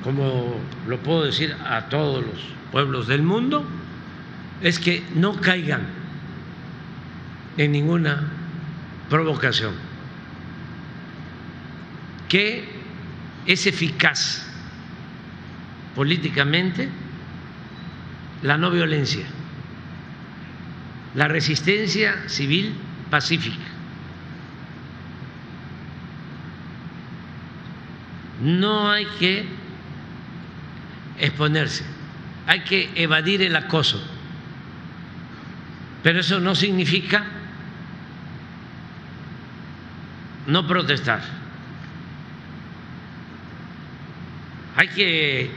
como 0.03 0.55
lo 0.87 0.97
puedo 0.99 1.25
decir 1.25 1.55
a 1.67 1.89
todos 1.89 2.23
los 2.23 2.39
pueblos 2.71 3.07
del 3.07 3.23
mundo, 3.23 3.65
es 4.61 4.79
que 4.79 5.03
no 5.15 5.39
caigan 5.41 5.81
en 7.57 7.71
ninguna 7.71 8.27
provocación, 9.09 9.73
que 12.29 12.74
es 13.45 13.67
eficaz 13.67 14.45
políticamente 15.95 16.89
la 18.41 18.57
no 18.57 18.71
violencia, 18.71 19.25
la 21.15 21.27
resistencia 21.27 22.27
civil 22.27 22.75
pacífica. 23.09 23.63
No 28.41 28.91
hay 28.91 29.05
que 29.19 29.45
exponerse, 31.19 31.85
hay 32.45 32.63
que 32.63 32.91
evadir 32.95 33.41
el 33.41 33.55
acoso, 33.55 34.03
pero 36.03 36.19
eso 36.19 36.39
no 36.39 36.53
significa 36.53 37.25
no 40.47 40.67
protestar 40.67 41.44
Hay 44.75 44.89
que 44.89 45.49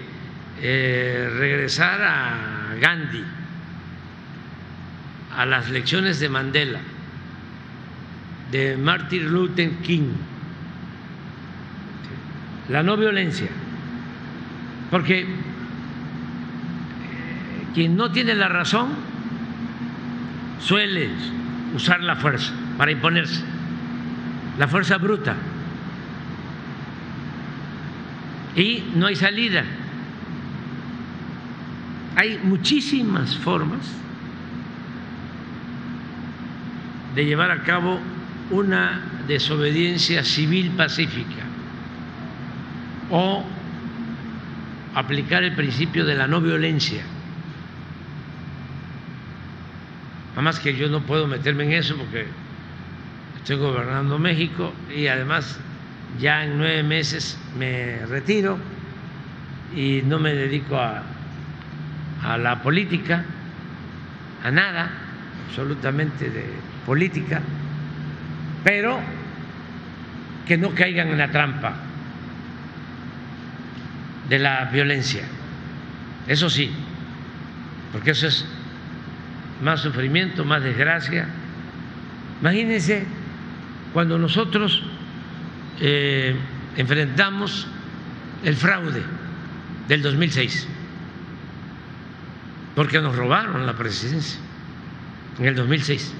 eh, 0.60 1.30
regresar 1.38 2.00
a 2.02 2.74
Gandhi, 2.80 3.24
a 5.36 5.44
las 5.44 5.70
lecciones 5.70 6.20
de 6.20 6.28
Mandela, 6.28 6.80
de 8.52 8.76
Martin 8.76 9.28
Luther 9.32 9.70
King, 9.82 10.12
la 12.68 12.82
no 12.82 12.96
violencia, 12.96 13.48
porque 14.90 15.20
eh, 15.20 15.26
quien 17.74 17.96
no 17.96 18.12
tiene 18.12 18.34
la 18.34 18.48
razón 18.48 18.90
suele 20.60 21.08
usar 21.74 22.00
la 22.00 22.16
fuerza 22.16 22.52
para 22.76 22.92
imponerse, 22.92 23.42
la 24.58 24.68
fuerza 24.68 24.98
bruta, 24.98 25.34
y 28.58 28.82
no 28.94 29.06
hay 29.06 29.14
salida. 29.14 29.64
Hay 32.16 32.40
muchísimas 32.42 33.36
formas 33.36 33.80
de 37.14 37.24
llevar 37.24 37.52
a 37.52 37.62
cabo 37.62 38.00
una 38.50 39.00
desobediencia 39.28 40.24
civil 40.24 40.70
pacífica 40.72 41.44
o 43.10 43.44
aplicar 44.94 45.44
el 45.44 45.54
principio 45.54 46.04
de 46.04 46.16
la 46.16 46.26
no 46.26 46.40
violencia. 46.40 47.02
Nada 50.30 50.42
más 50.42 50.58
que 50.58 50.76
yo 50.76 50.88
no 50.88 51.02
puedo 51.02 51.28
meterme 51.28 51.64
en 51.64 51.72
eso 51.74 51.96
porque 51.96 52.26
estoy 53.36 53.56
gobernando 53.56 54.18
México 54.18 54.72
y 54.94 55.06
además 55.06 55.60
ya 56.18 56.44
en 56.44 56.58
nueve 56.58 56.82
meses 56.82 57.38
me 57.58 58.04
retiro 58.06 58.58
y 59.74 60.02
no 60.04 60.18
me 60.18 60.34
dedico 60.34 60.78
a, 60.78 61.02
la 62.38 62.62
política, 62.62 63.24
a 64.42 64.50
nada, 64.50 64.90
absolutamente 65.46 66.30
de 66.30 66.46
política, 66.84 67.40
pero 68.64 68.98
que 70.46 70.58
no 70.58 70.74
caigan 70.74 71.08
en 71.08 71.18
la 71.18 71.30
trampa 71.30 71.74
de 74.28 74.38
la 74.38 74.64
violencia. 74.66 75.22
Eso 76.26 76.50
sí, 76.50 76.70
porque 77.92 78.10
eso 78.10 78.26
es 78.26 78.46
más 79.62 79.80
sufrimiento, 79.80 80.44
más 80.44 80.62
desgracia. 80.62 81.28
Imagínense 82.40 83.04
cuando 83.92 84.18
nosotros 84.18 84.82
eh, 85.80 86.34
enfrentamos 86.76 87.66
el 88.44 88.56
fraude 88.56 89.02
del 89.88 90.02
2006, 90.02 90.68
porque 92.74 93.00
nos 93.00 93.16
robaron 93.16 93.66
la 93.66 93.74
presidencia 93.74 94.40
en 95.38 95.46
el 95.46 95.54
2006. 95.54 96.14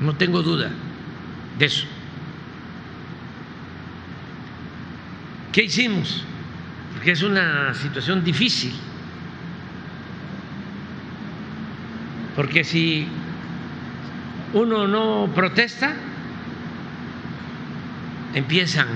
No 0.00 0.14
tengo 0.14 0.42
duda 0.42 0.70
de 1.58 1.66
eso. 1.66 1.86
¿Qué 5.52 5.64
hicimos? 5.64 6.24
Porque 6.94 7.12
es 7.12 7.22
una 7.22 7.74
situación 7.74 8.22
difícil. 8.22 8.72
Porque 12.36 12.62
si 12.62 13.08
uno 14.52 14.86
no 14.86 15.30
protesta, 15.34 15.96
empiezan 18.38 18.88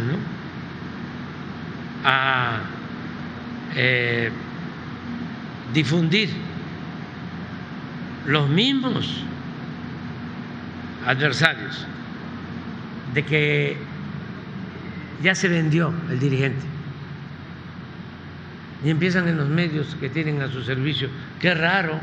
a 2.05 2.60
eh, 3.74 4.31
difundir 5.73 6.31
los 8.27 8.48
mismos 8.48 9.24
adversarios 11.06 11.86
de 13.14 13.24
que 13.24 13.77
ya 15.23 15.35
se 15.35 15.48
vendió 15.48 15.93
el 16.10 16.19
dirigente. 16.19 16.64
Y 18.85 18.90
empiezan 18.90 19.28
en 19.28 19.36
los 19.36 19.48
medios 19.48 19.97
que 20.01 20.09
tienen 20.09 20.43
a 20.43 20.48
su 20.48 20.62
servicio, 20.62 21.09
qué 21.40 21.55
raro, 21.55 22.01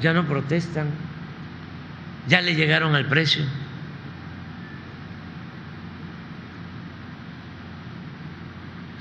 ya 0.00 0.14
no 0.14 0.24
protestan, 0.26 0.86
ya 2.28 2.40
le 2.40 2.54
llegaron 2.54 2.94
al 2.94 3.06
precio. 3.06 3.44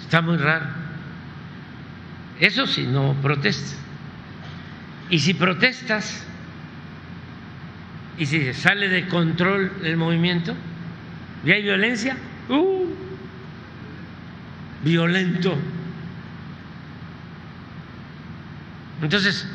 Está 0.10 0.23
muy 0.23 0.38
raro. 0.38 0.65
Eso 2.40 2.65
si 2.65 2.88
no 2.88 3.14
protestas. 3.22 3.77
Y 5.11 5.19
si 5.19 5.36
protestas 5.36 6.26
y 8.18 8.26
si 8.26 8.52
sale 8.56 8.90
de 8.90 9.07
control 9.07 9.72
el 9.84 9.98
movimiento 9.98 10.56
y 11.45 11.52
hay 11.52 11.61
violencia, 11.61 12.18
¡uh! 12.49 12.88
violento. 14.84 15.56
Entonces, 19.03 19.48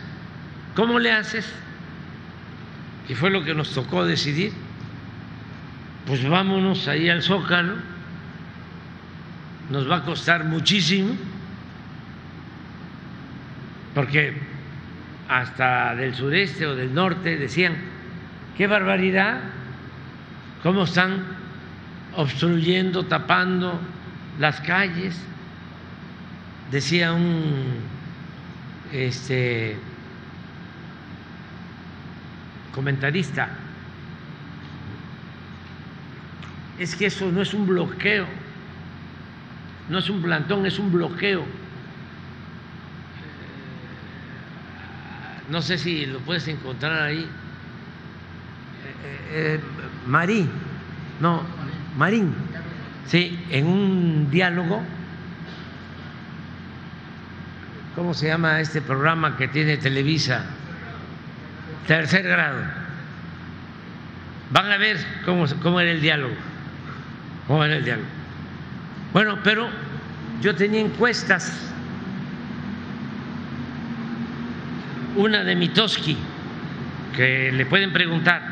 ¿cómo 0.77 1.01
le 1.01 1.11
haces? 1.11 1.53
Y 3.09 3.17
fue 3.17 3.31
lo 3.31 3.43
que 3.43 3.57
nos 3.57 3.75
tocó 3.75 4.07
decidir. 4.07 4.53
Pues 6.07 6.25
vámonos 6.29 6.87
ahí 6.87 7.09
al 7.09 7.25
Zócalo 7.25 7.94
nos 9.71 9.91
va 9.91 9.97
a 9.97 10.05
costar 10.05 10.45
muchísimo, 10.45 11.15
porque 13.95 14.35
hasta 15.29 15.95
del 15.95 16.15
sureste 16.15 16.67
o 16.67 16.75
del 16.75 16.93
norte 16.93 17.37
decían, 17.37 17.77
qué 18.57 18.67
barbaridad, 18.67 19.41
cómo 20.63 20.85
están 20.85 21.25
obstruyendo, 22.17 23.05
tapando 23.05 23.81
las 24.39 24.61
calles. 24.61 25.19
Decía 26.71 27.13
un 27.13 27.95
este 28.93 29.77
comentarista, 32.73 33.49
es 36.79 36.95
que 36.97 37.07
eso 37.07 37.31
no 37.31 37.43
es 37.43 37.55
un 37.55 37.67
bloqueo 37.67 38.27
no 39.89 39.99
es 39.99 40.09
un 40.09 40.23
plantón, 40.23 40.67
es 40.67 40.79
un 40.79 40.93
bloqueo. 40.93 41.45
No 45.51 45.61
sé 45.61 45.77
si 45.77 46.07
lo 46.07 46.21
puedes 46.21 46.49
encontrar 46.49 47.03
ahí. 47.03 47.29
Eh, 49.05 49.57
eh, 49.57 49.61
Marín, 50.07 50.49
no, 51.21 51.43
Marín, 51.97 52.35
sí, 53.07 53.39
en 53.51 53.67
un 53.67 54.31
diálogo. 54.31 54.83
¿Cómo 57.95 58.15
se 58.15 58.27
llama 58.27 58.61
este 58.61 58.81
programa 58.81 59.37
que 59.37 59.47
tiene 59.49 59.77
Televisa? 59.77 60.45
Tercer 61.87 62.23
grado. 62.25 62.63
Van 64.51 64.71
a 64.71 64.79
ver 64.79 64.99
cómo, 65.25 65.45
cómo 65.63 65.79
era 65.79 65.93
el 65.93 66.01
diálogo. 66.01 66.35
¿Cómo 67.47 67.65
era 67.65 67.77
el 67.77 67.85
diálogo? 67.85 68.24
Bueno, 69.15 69.39
pero 69.45 69.69
yo 70.43 70.57
tenía 70.57 70.81
encuestas, 70.81 71.71
una 75.15 75.45
de 75.45 75.55
Mitoski, 75.55 76.17
que 77.15 77.53
le 77.53 77.65
pueden 77.65 77.93
preguntar, 77.93 78.43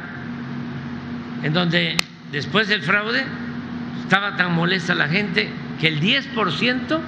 en 1.42 1.52
donde 1.52 1.98
después 2.30 2.68
del 2.68 2.80
fraude 2.80 3.24
estaba 4.02 4.36
tan 4.36 4.54
molesta 4.54 4.94
la 4.94 5.08
gente 5.08 5.50
que 5.80 5.88
el 5.88 6.00
10% 6.00 7.00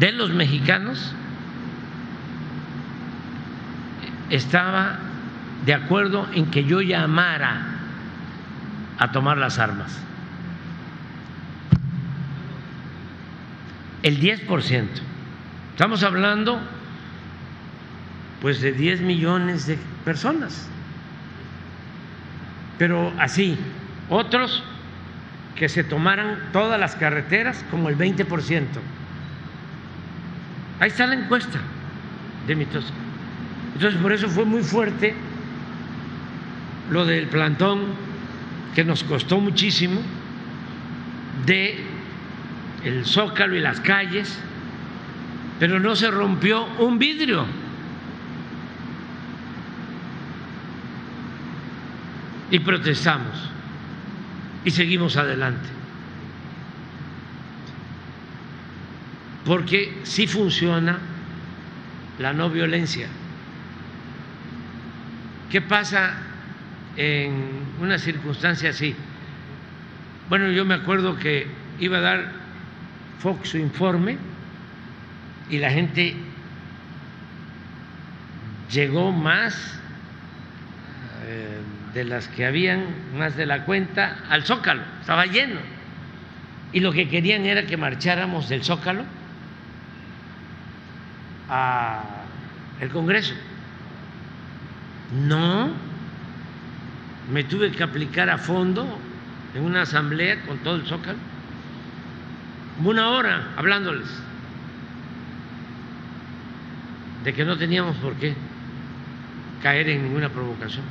de 0.00 0.12
los 0.12 0.30
mexicanos 0.30 1.12
estaba 4.30 4.98
de 5.66 5.74
acuerdo 5.74 6.26
en 6.32 6.50
que 6.50 6.64
yo 6.64 6.80
llamara 6.80 7.66
a 8.98 9.12
tomar 9.12 9.36
las 9.36 9.58
armas. 9.58 10.05
El 14.02 14.20
10%. 14.20 14.86
Estamos 15.72 16.02
hablando 16.02 16.60
pues 18.40 18.60
de 18.60 18.72
10 18.72 19.00
millones 19.00 19.66
de 19.66 19.78
personas. 20.04 20.68
Pero 22.78 23.12
así, 23.18 23.56
otros 24.08 24.62
que 25.56 25.68
se 25.68 25.82
tomaran 25.82 26.50
todas 26.52 26.78
las 26.78 26.94
carreteras 26.96 27.64
como 27.70 27.88
el 27.88 27.96
20%. 27.96 28.66
Ahí 30.78 30.88
está 30.88 31.06
la 31.06 31.14
encuesta 31.14 31.58
de 32.46 32.54
Mitos. 32.54 32.92
Entonces, 33.74 34.00
por 34.00 34.12
eso 34.12 34.28
fue 34.28 34.44
muy 34.44 34.62
fuerte 34.62 35.14
lo 36.90 37.04
del 37.04 37.26
plantón, 37.26 37.80
que 38.74 38.84
nos 38.84 39.02
costó 39.04 39.40
muchísimo, 39.40 40.00
de 41.46 41.85
el 42.86 43.04
zócalo 43.04 43.56
y 43.56 43.60
las 43.60 43.80
calles, 43.80 44.38
pero 45.58 45.80
no 45.80 45.96
se 45.96 46.10
rompió 46.10 46.64
un 46.78 46.98
vidrio. 46.98 47.46
Y 52.50 52.60
protestamos 52.60 53.50
y 54.64 54.70
seguimos 54.70 55.16
adelante. 55.16 55.68
Porque 59.44 60.00
sí 60.04 60.26
funciona 60.26 60.98
la 62.18 62.32
no 62.32 62.50
violencia. 62.50 63.08
¿Qué 65.50 65.60
pasa 65.60 66.18
en 66.96 67.50
una 67.80 67.98
circunstancia 67.98 68.70
así? 68.70 68.94
Bueno, 70.28 70.50
yo 70.50 70.64
me 70.64 70.74
acuerdo 70.74 71.16
que 71.16 71.46
iba 71.78 71.98
a 71.98 72.00
dar 72.00 72.32
Fox 73.18 73.50
su 73.50 73.58
informe 73.58 74.18
y 75.48 75.58
la 75.58 75.70
gente 75.70 76.16
llegó 78.70 79.12
más 79.12 79.80
eh, 81.26 81.60
de 81.94 82.04
las 82.04 82.28
que 82.28 82.44
habían, 82.46 82.84
más 83.16 83.36
de 83.36 83.46
la 83.46 83.64
cuenta, 83.64 84.18
al 84.28 84.44
Zócalo, 84.44 84.82
estaba 85.00 85.26
lleno. 85.26 85.60
Y 86.72 86.80
lo 86.80 86.92
que 86.92 87.08
querían 87.08 87.46
era 87.46 87.66
que 87.66 87.76
marcháramos 87.76 88.48
del 88.48 88.62
Zócalo 88.62 89.04
al 91.48 92.88
Congreso. 92.92 93.34
No, 95.26 95.70
me 97.32 97.44
tuve 97.44 97.70
que 97.70 97.82
aplicar 97.82 98.28
a 98.28 98.38
fondo 98.38 98.98
en 99.54 99.62
una 99.62 99.82
asamblea 99.82 100.42
con 100.42 100.58
todo 100.58 100.76
el 100.76 100.86
Zócalo, 100.86 101.18
una 102.84 103.10
hora 103.10 103.52
hablándoles 103.56 104.08
de 107.24 107.34
que 107.34 107.44
no 107.44 107.56
teníamos 107.56 107.96
por 107.96 108.14
qué 108.14 108.34
caer 109.62 109.88
en 109.88 110.04
ninguna 110.04 110.28
provocación. 110.28 110.84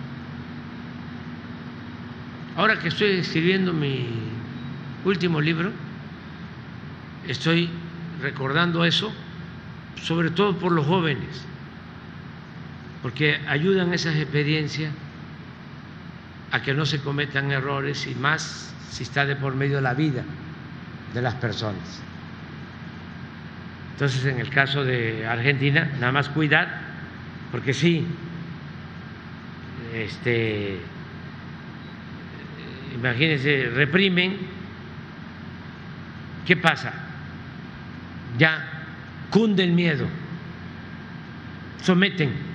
Ahora 2.57 2.79
que 2.79 2.87
estoy 2.87 3.11
escribiendo 3.11 3.73
mi 3.73 4.07
último 5.03 5.39
libro, 5.39 5.71
estoy 7.27 7.69
recordando 8.21 8.85
eso, 8.85 9.13
sobre 10.01 10.31
todo 10.31 10.57
por 10.57 10.71
los 10.71 10.85
jóvenes 10.85 11.45
porque 13.05 13.39
ayudan 13.47 13.93
esas 13.93 14.15
experiencias 14.15 14.91
a 16.49 16.63
que 16.63 16.73
no 16.73 16.87
se 16.87 16.99
cometan 17.01 17.51
errores 17.51 18.07
y 18.07 18.15
más 18.15 18.73
si 18.89 19.03
está 19.03 19.27
de 19.27 19.35
por 19.35 19.53
medio 19.53 19.79
la 19.79 19.93
vida 19.93 20.23
de 21.15 21.21
las 21.21 21.33
personas. 21.35 22.01
Entonces, 23.93 24.25
en 24.25 24.39
el 24.39 24.49
caso 24.49 24.83
de 24.83 25.25
Argentina, 25.25 25.89
nada 25.99 26.11
más 26.11 26.29
cuidar, 26.29 26.81
porque 27.51 27.73
sí, 27.73 28.05
este, 29.93 30.77
imagínense, 32.93 33.71
reprimen, 33.73 34.37
¿qué 36.45 36.55
pasa? 36.57 36.93
Ya 38.37 38.85
cunde 39.31 39.63
el 39.63 39.71
miedo, 39.71 40.05
someten 41.81 42.53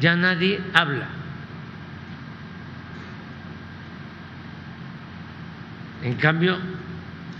ya 0.00 0.16
nadie 0.16 0.60
habla. 0.72 1.08
En 6.04 6.14
cambio, 6.16 6.58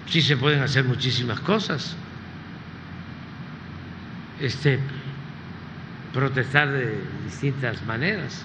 sí 0.07 0.23
se 0.23 0.39
pueden 0.39 0.63
hacer 0.63 0.85
muchísimas 0.85 1.39
cosas. 1.41 1.95
Este, 4.41 4.81
protestar 6.15 6.71
de 6.73 6.99
distintas 7.25 7.85
maneras. 7.85 8.43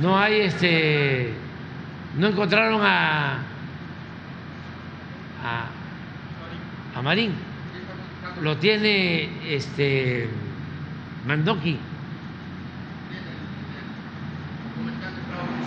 No 0.00 0.18
hay 0.18 0.40
este, 0.40 1.32
no 2.18 2.26
encontraron 2.26 2.80
a, 2.82 3.34
a, 5.44 5.66
a 6.96 7.02
Marín. 7.02 7.32
Lo 8.42 8.56
tiene 8.56 9.54
este 9.54 10.28
Mandoki. 11.28 11.78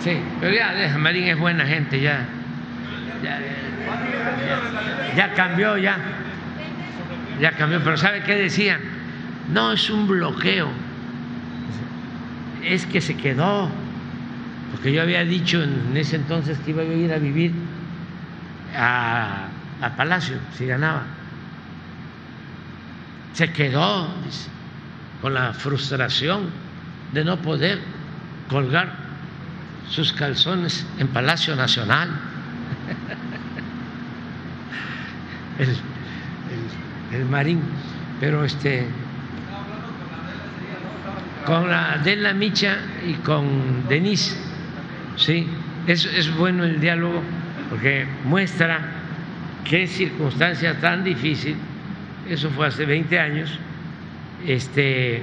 Sí, 0.02 0.20
pero 0.40 0.54
ya 0.54 0.96
Marín 0.98 1.24
es 1.24 1.38
buena 1.38 1.66
gente, 1.66 2.00
ya. 2.00 2.26
Ya, 3.22 3.40
ya, 5.16 5.34
cambió, 5.34 5.76
ya. 5.76 5.98
Ya 7.40 7.52
cambió, 7.52 7.82
pero 7.82 7.96
¿sabe 7.96 8.22
qué 8.22 8.34
decían? 8.34 8.80
No, 9.52 9.72
es 9.72 9.90
un 9.90 10.06
bloqueo. 10.06 10.68
Es 12.62 12.86
que 12.86 13.00
se 13.00 13.16
quedó. 13.16 13.70
Porque 14.72 14.92
yo 14.92 15.02
había 15.02 15.24
dicho 15.24 15.62
en 15.62 15.96
ese 15.96 16.16
entonces 16.16 16.58
que 16.58 16.70
iba 16.70 16.82
a 16.82 16.84
ir 16.84 17.12
a 17.12 17.18
vivir 17.18 17.52
a, 18.76 19.48
a 19.80 19.96
Palacio, 19.96 20.36
si 20.56 20.66
ganaba. 20.66 21.04
Se 23.32 23.52
quedó, 23.52 24.08
dice 24.24 24.50
con 25.20 25.34
la 25.34 25.52
frustración 25.52 26.50
de 27.12 27.24
no 27.24 27.38
poder 27.38 27.80
colgar 28.48 29.05
sus 29.88 30.12
calzones 30.12 30.86
en 30.98 31.08
Palacio 31.08 31.56
Nacional. 31.56 32.10
el, 37.12 37.24
marín, 37.24 37.60
pero 38.20 38.44
este 38.44 38.86
con 41.46 41.70
la 41.70 41.98
de 41.98 42.16
la 42.16 42.34
Micha 42.34 42.76
y 43.06 43.14
con 43.14 43.88
Denise, 43.88 44.36
sí, 45.16 45.46
es, 45.86 46.04
es 46.04 46.34
bueno 46.36 46.64
el 46.64 46.80
diálogo 46.80 47.22
porque 47.70 48.06
muestra 48.24 48.80
qué 49.64 49.86
circunstancia 49.86 50.78
tan 50.80 51.04
difícil, 51.04 51.56
eso 52.28 52.50
fue 52.50 52.66
hace 52.66 52.86
20 52.86 53.18
años, 53.18 53.58
este, 54.46 55.22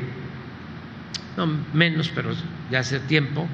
no 1.38 1.48
menos, 1.74 2.12
pero 2.14 2.32
ya 2.72 2.80
hace 2.80 3.00
tiempo, 3.00 3.48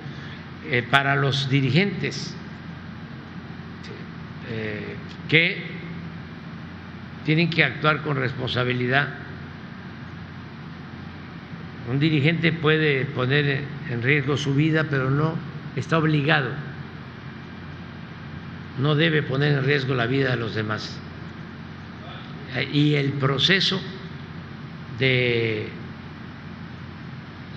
eh, 0.71 0.83
para 0.83 1.15
los 1.15 1.49
dirigentes 1.49 2.35
eh, 4.51 4.95
que 5.27 5.63
tienen 7.25 7.49
que 7.49 7.63
actuar 7.63 8.03
con 8.03 8.17
responsabilidad. 8.17 9.07
Un 11.89 11.99
dirigente 11.99 12.51
puede 12.51 13.05
poner 13.05 13.63
en 13.89 14.03
riesgo 14.03 14.37
su 14.37 14.53
vida, 14.53 14.85
pero 14.87 15.09
no 15.09 15.33
está 15.75 15.97
obligado, 15.97 16.51
no 18.79 18.93
debe 18.93 19.23
poner 19.23 19.53
en 19.53 19.63
riesgo 19.63 19.95
la 19.95 20.05
vida 20.05 20.29
de 20.29 20.37
los 20.37 20.53
demás. 20.53 20.99
Y 22.71 22.93
el 22.93 23.13
proceso 23.13 23.81
de 24.99 25.67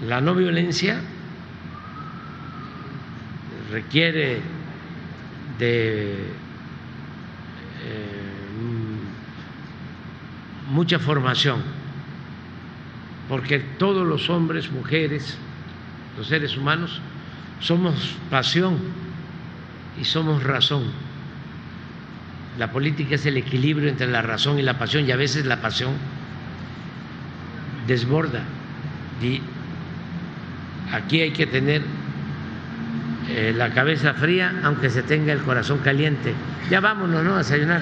la 0.07 0.23
no 0.23 0.35
violencia 0.35 1.03
requiere 3.73 4.41
de 5.59 6.13
eh, 7.83 8.43
mucha 10.71 10.99
formación, 10.99 11.63
porque 13.29 13.59
todos 13.79 14.07
los 14.07 14.29
hombres, 14.31 14.71
mujeres, 14.71 15.39
los 16.17 16.27
seres 16.27 16.57
humanos, 16.57 17.01
somos 17.61 18.17
pasión 18.31 18.79
y 20.01 20.05
somos 20.05 20.43
razón. 20.43 20.85
La 22.59 22.71
política 22.71 23.15
es 23.15 23.25
el 23.25 23.39
equilibrio 23.39 23.89
entre 23.89 24.09
la 24.09 24.21
razón 24.21 24.59
y 24.59 24.63
la 24.63 24.79
pasión, 24.79 25.09
y 25.09 25.13
a 25.13 25.17
veces 25.17 25.47
la 25.47 25.63
pasión 25.63 25.93
desborda. 27.87 28.43
Y 29.23 29.41
aquí 30.93 31.23
hay 31.23 31.31
que 31.31 31.47
tener 31.47 31.83
eh, 33.35 33.55
la 33.57 33.71
cabeza 33.71 34.13
fría, 34.13 34.53
aunque 34.63 34.91
se 34.91 35.03
tenga 35.03 35.33
el 35.33 35.41
corazón 35.41 35.79
caliente. 35.79 36.35
Ya 36.69 36.81
vámonos, 36.81 37.25
¿no? 37.25 37.37
A 37.37 37.39
desayunar. 37.39 37.81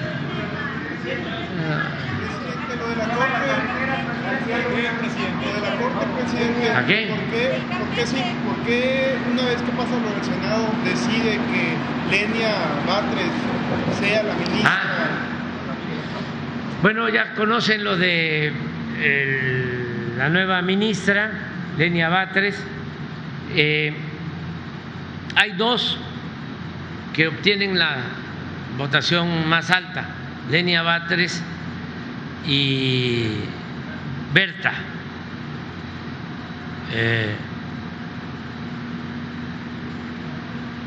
¿A 6.73 6.85
qué? 6.85 7.09
¿Por 7.77 7.95
qué, 7.95 8.07
sí, 8.07 8.23
¿Por 8.45 8.65
qué 8.65 9.15
una 9.29 9.43
vez 9.43 9.61
que 9.61 9.71
pasa 9.71 9.91
por 9.97 10.17
el 10.17 10.23
Senado 10.23 10.69
decide 10.85 11.37
que 11.51 11.75
Lenia 12.09 12.53
Batres 12.87 13.31
sea 13.99 14.23
la 14.23 14.33
ministra? 14.35 14.71
Ah. 14.71 14.91
Bueno, 16.81 17.09
ya 17.09 17.33
conocen 17.33 17.83
lo 17.83 17.97
de 17.97 18.53
la 20.17 20.29
nueva 20.29 20.61
ministra, 20.61 21.31
Lenia 21.77 22.07
Batres, 22.07 22.55
eh, 23.53 23.93
hay 25.41 25.53
dos 25.53 25.97
que 27.15 27.27
obtienen 27.27 27.79
la 27.79 27.97
votación 28.77 29.49
más 29.49 29.71
alta, 29.71 30.05
Lenia 30.51 30.83
Batres 30.83 31.41
y 32.45 33.39
Berta. 34.35 34.71
Eh, 36.91 37.35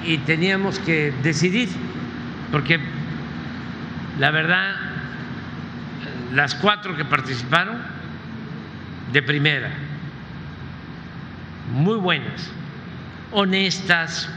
y 0.04 0.18
teníamos 0.18 0.78
que 0.78 1.12
decidir, 1.24 1.68
porque 2.52 2.78
la 4.20 4.30
verdad, 4.30 4.76
las 6.32 6.54
cuatro 6.54 6.96
que 6.96 7.04
participaron, 7.04 7.78
de 9.12 9.20
primera, 9.20 9.70
muy 11.72 11.96
buenas, 11.96 12.52
honestas, 13.32 14.30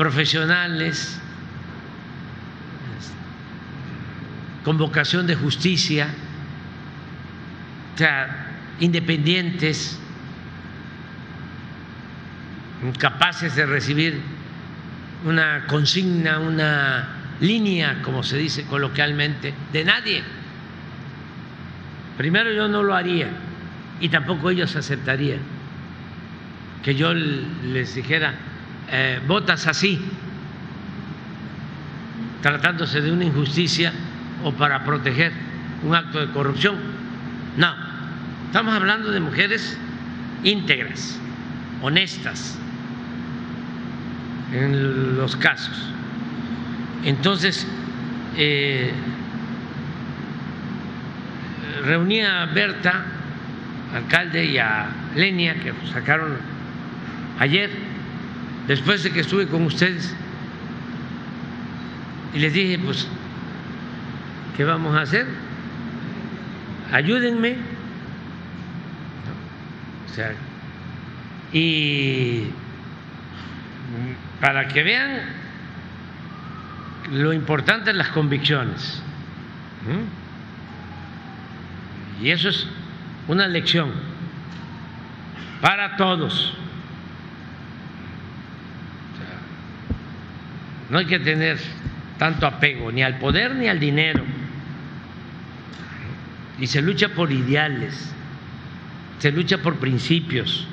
profesionales, 0.00 1.20
con 4.64 4.78
vocación 4.78 5.26
de 5.26 5.34
justicia, 5.34 6.08
o 7.94 7.98
sea, 7.98 8.46
independientes, 8.80 9.98
capaces 12.98 13.54
de 13.54 13.66
recibir 13.66 14.22
una 15.26 15.66
consigna, 15.66 16.38
una 16.38 17.08
línea, 17.42 18.00
como 18.00 18.22
se 18.22 18.38
dice 18.38 18.64
coloquialmente, 18.64 19.52
de 19.70 19.84
nadie. 19.84 20.22
Primero 22.16 22.50
yo 22.54 22.68
no 22.68 22.82
lo 22.82 22.94
haría 22.94 23.28
y 24.00 24.08
tampoco 24.08 24.48
ellos 24.48 24.74
aceptarían 24.76 25.40
que 26.82 26.94
yo 26.94 27.12
les 27.12 27.94
dijera, 27.94 28.34
eh, 28.90 29.20
votas 29.26 29.66
así, 29.66 30.00
tratándose 32.42 33.00
de 33.00 33.12
una 33.12 33.24
injusticia 33.24 33.92
o 34.42 34.52
para 34.52 34.84
proteger 34.84 35.32
un 35.84 35.94
acto 35.94 36.20
de 36.20 36.32
corrupción. 36.32 36.76
No, 37.56 37.74
estamos 38.46 38.74
hablando 38.74 39.10
de 39.10 39.20
mujeres 39.20 39.78
íntegras, 40.42 41.18
honestas 41.82 42.58
en 44.52 45.16
los 45.16 45.36
casos. 45.36 45.90
Entonces, 47.04 47.66
eh, 48.36 48.92
reuní 51.84 52.20
a 52.20 52.46
Berta, 52.46 53.04
alcalde, 53.94 54.44
y 54.44 54.58
a 54.58 54.88
Lenia, 55.14 55.54
que 55.54 55.72
sacaron 55.92 56.36
ayer, 57.38 57.70
después 58.70 59.02
de 59.02 59.10
que 59.10 59.18
estuve 59.18 59.48
con 59.48 59.64
ustedes, 59.64 60.14
y 62.32 62.38
les 62.38 62.52
dije, 62.52 62.78
pues, 62.78 63.08
¿qué 64.56 64.62
vamos 64.62 64.96
a 64.96 65.00
hacer? 65.00 65.26
Ayúdenme. 66.92 67.56
O 70.06 70.14
sea, 70.14 70.34
y 71.52 72.44
para 74.40 74.68
que 74.68 74.84
vean 74.84 75.18
lo 77.10 77.32
importante 77.32 77.86
de 77.86 77.94
las 77.94 78.10
convicciones. 78.10 79.02
Y 82.22 82.30
eso 82.30 82.50
es 82.50 82.68
una 83.26 83.48
lección 83.48 83.90
para 85.60 85.96
todos. 85.96 86.56
No 90.90 90.98
hay 90.98 91.06
que 91.06 91.20
tener 91.20 91.58
tanto 92.18 92.46
apego 92.46 92.92
ni 92.92 93.02
al 93.02 93.18
poder 93.18 93.54
ni 93.54 93.68
al 93.68 93.78
dinero. 93.78 94.24
Y 96.58 96.66
se 96.66 96.82
lucha 96.82 97.08
por 97.10 97.32
ideales, 97.32 98.12
se 99.18 99.32
lucha 99.32 99.58
por 99.58 99.76
principios. 99.76 100.66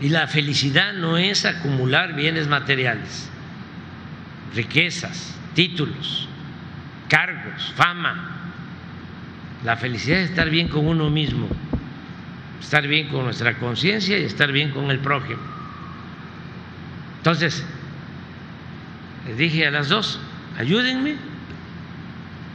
Y 0.00 0.08
la 0.08 0.26
felicidad 0.26 0.92
no 0.94 1.16
es 1.16 1.44
acumular 1.44 2.14
bienes 2.14 2.48
materiales, 2.48 3.30
riquezas, 4.54 5.38
títulos, 5.54 6.28
cargos, 7.08 7.72
fama. 7.76 8.52
La 9.64 9.76
felicidad 9.76 10.20
es 10.20 10.30
estar 10.30 10.50
bien 10.50 10.68
con 10.68 10.86
uno 10.86 11.10
mismo, 11.10 11.48
estar 12.60 12.86
bien 12.86 13.08
con 13.08 13.24
nuestra 13.24 13.54
conciencia 13.58 14.18
y 14.18 14.24
estar 14.24 14.50
bien 14.52 14.70
con 14.70 14.90
el 14.90 14.98
prójimo. 14.98 15.40
Entonces, 17.18 17.64
les 19.30 19.38
dije 19.38 19.64
a 19.64 19.70
las 19.70 19.88
dos, 19.88 20.18
ayúdenme, 20.58 21.14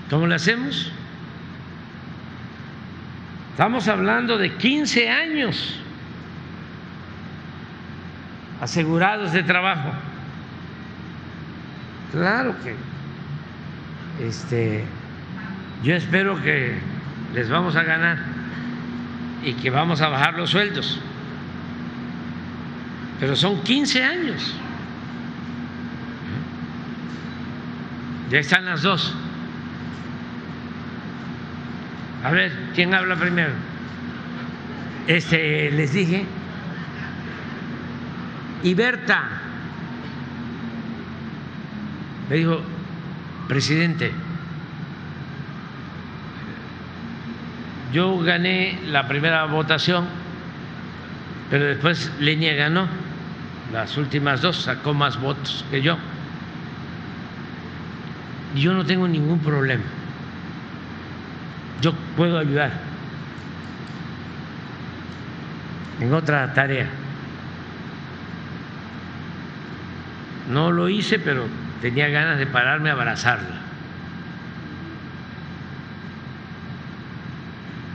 ¿cómo 0.09 0.27
lo 0.27 0.35
hacemos? 0.35 0.91
Estamos 3.51 3.87
hablando 3.87 4.37
de 4.37 4.55
15 4.55 5.09
años 5.09 5.79
asegurados 8.59 9.31
de 9.31 9.43
trabajo. 9.43 9.93
Claro 12.11 12.53
que 12.61 12.75
este, 14.27 14.83
yo 15.81 15.95
espero 15.95 16.43
que 16.43 16.77
les 17.33 17.49
vamos 17.49 17.77
a 17.77 17.83
ganar 17.83 18.17
y 19.45 19.53
que 19.53 19.69
vamos 19.69 20.01
a 20.01 20.09
bajar 20.09 20.33
los 20.33 20.49
sueldos. 20.49 20.99
Pero 23.21 23.37
son 23.37 23.63
15 23.63 24.03
años. 24.03 24.59
Ya 28.29 28.39
están 28.39 28.65
las 28.65 28.81
dos. 28.81 29.13
A 32.23 32.31
ver, 32.31 32.51
¿quién 32.73 32.93
habla 32.93 33.15
primero? 33.15 33.53
Este, 35.07 35.69
les 35.71 35.93
dije 35.93 36.25
y 38.63 38.73
Berta 38.73 39.29
me 42.27 42.37
dijo, 42.37 42.61
presidente, 43.47 44.11
yo 47.93 48.17
gané 48.19 48.79
la 48.87 49.07
primera 49.07 49.45
votación, 49.45 50.07
pero 51.51 51.65
después 51.65 52.11
Lenia 52.19 52.55
ganó 52.55 52.87
las 53.71 53.97
últimas 53.97 54.41
dos, 54.41 54.57
sacó 54.57 54.95
más 54.95 55.21
votos 55.21 55.63
que 55.69 55.83
yo. 55.83 55.97
Yo 58.55 58.73
no 58.73 58.85
tengo 58.85 59.07
ningún 59.07 59.39
problema. 59.39 59.83
Yo 61.81 61.93
puedo 62.15 62.39
ayudar 62.39 62.71
en 65.99 66.13
otra 66.13 66.53
tarea. 66.53 66.87
No 70.49 70.71
lo 70.71 70.89
hice, 70.89 71.19
pero 71.19 71.47
tenía 71.81 72.07
ganas 72.09 72.37
de 72.37 72.47
pararme 72.47 72.89
a 72.89 72.93
abrazarla. 72.93 73.61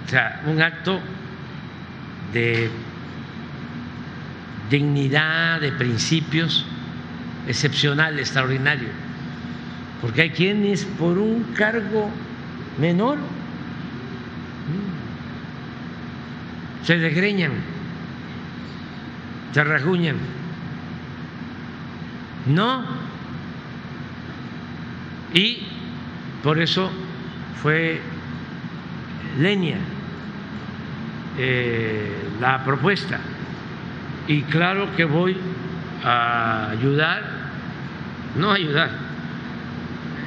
O 0.06 0.08
sea, 0.10 0.42
un 0.46 0.60
acto 0.60 1.00
de 2.32 2.70
dignidad, 4.68 5.60
de 5.60 5.72
principios 5.72 6.66
excepcional, 7.46 8.18
extraordinario. 8.18 8.88
Porque 10.00 10.22
hay 10.22 10.30
quienes 10.30 10.84
por 10.84 11.18
un 11.18 11.42
cargo 11.54 12.10
menor 12.78 13.18
se 16.82 16.98
desgreñan, 16.98 17.52
se 19.52 19.64
rajuñan. 19.64 20.16
No. 22.46 22.84
Y 25.34 25.62
por 26.42 26.58
eso 26.58 26.90
fue 27.62 28.00
Lenia 29.38 29.76
eh, 31.38 32.12
la 32.40 32.64
propuesta. 32.64 33.20
Y 34.26 34.42
claro 34.42 34.88
que 34.96 35.04
voy 35.04 35.36
a 36.04 36.70
ayudar, 36.70 37.22
no 38.36 38.50
ayudar, 38.52 38.90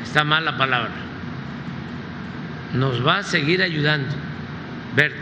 está 0.03 0.23
mal 0.23 0.45
la 0.45 0.57
palabra, 0.57 0.91
nos 2.73 3.05
va 3.05 3.19
a 3.19 3.23
seguir 3.23 3.61
ayudando, 3.61 4.13
Berta. 4.95 5.17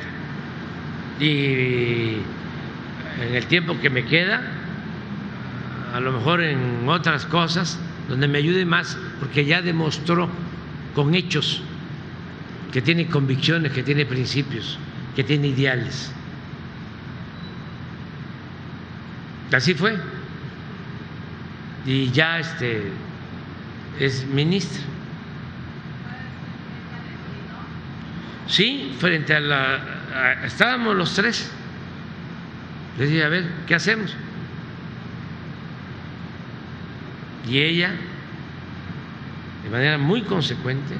Y 1.19 2.17
en 3.21 3.35
el 3.35 3.45
tiempo 3.45 3.79
que 3.79 3.89
me 3.89 4.05
queda, 4.05 4.41
a 5.93 5.99
lo 5.99 6.11
mejor 6.11 6.41
en 6.41 6.87
otras 6.87 7.25
cosas 7.25 7.79
donde 8.09 8.27
me 8.27 8.39
ayude 8.39 8.65
más, 8.65 8.97
porque 9.19 9.45
ya 9.45 9.61
demostró 9.61 10.29
con 10.95 11.13
hechos 11.13 11.61
que 12.71 12.81
tiene 12.81 13.07
convicciones, 13.07 13.71
que 13.73 13.83
tiene 13.83 14.05
principios, 14.05 14.79
que 15.15 15.23
tiene 15.23 15.47
ideales. 15.47 16.11
Así 19.51 19.73
fue. 19.73 19.97
Y 21.85 22.09
ya 22.11 22.39
este 22.39 22.91
es 24.01 24.25
ministra. 24.25 24.81
Sí, 28.47 28.95
frente 28.99 29.35
a 29.35 29.39
la... 29.39 29.79
estábamos 30.43 30.95
los 30.95 31.13
tres. 31.13 31.51
Le 32.97 33.05
dije, 33.05 33.23
a 33.23 33.29
ver, 33.29 33.45
¿qué 33.67 33.75
hacemos? 33.75 34.15
Y 37.47 37.59
ella, 37.59 37.91
de 39.63 39.69
manera 39.69 39.97
muy 39.99 40.23
consecuente, 40.23 40.95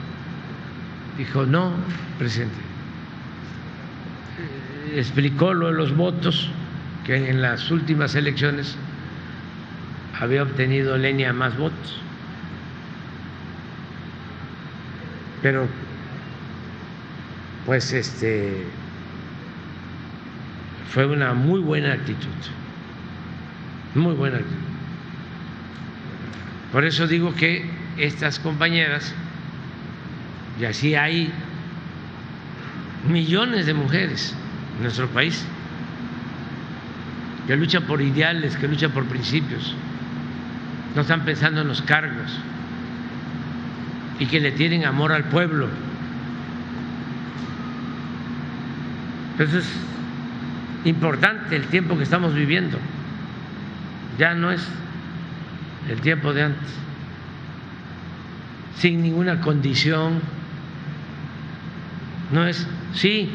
dijo, 1.17 1.45
no, 1.45 1.73
presidente. 2.19 2.55
Explicó 4.95 5.53
lo 5.53 5.67
de 5.67 5.73
los 5.73 5.95
votos 5.95 6.49
que 7.03 7.29
en 7.29 7.41
las 7.41 7.71
últimas 7.71 8.13
elecciones 8.13 8.77
había 10.19 10.43
obtenido 10.43 10.97
Lenia 10.97 11.33
más 11.33 11.57
votos. 11.57 11.99
Pero, 15.41 15.67
pues, 17.65 17.91
este, 17.93 18.65
fue 20.89 21.05
una 21.05 21.33
muy 21.33 21.59
buena 21.59 21.93
actitud, 21.93 22.29
muy 23.95 24.13
buena 24.13 24.37
actitud. 24.37 24.57
Por 26.71 26.85
eso 26.85 27.07
digo 27.07 27.33
que 27.33 27.65
estas 27.97 28.39
compañeras, 28.39 29.13
y 30.59 30.65
así 30.65 30.95
hay 30.95 31.31
millones 33.09 33.65
de 33.65 33.73
mujeres 33.73 34.35
en 34.77 34.83
nuestro 34.83 35.07
país, 35.07 35.43
que 37.47 37.55
luchan 37.55 37.83
por 37.83 38.01
ideales, 38.01 38.55
que 38.57 38.67
luchan 38.67 38.91
por 38.91 39.05
principios, 39.05 39.75
no 40.95 41.01
están 41.01 41.25
pensando 41.25 41.61
en 41.61 41.67
los 41.67 41.81
cargos 41.81 42.31
y 44.21 44.27
que 44.27 44.39
le 44.39 44.51
tienen 44.51 44.85
amor 44.85 45.11
al 45.11 45.23
pueblo. 45.23 45.67
Entonces, 49.31 49.67
importante 50.85 51.55
el 51.55 51.65
tiempo 51.65 51.97
que 51.97 52.03
estamos 52.03 52.35
viviendo. 52.35 52.77
Ya 54.19 54.35
no 54.35 54.51
es 54.51 54.63
el 55.89 55.99
tiempo 56.01 56.33
de 56.33 56.43
antes. 56.43 56.69
Sin 58.77 59.01
ninguna 59.01 59.41
condición. 59.41 60.21
No 62.31 62.45
es, 62.45 62.67
sí, 62.93 63.27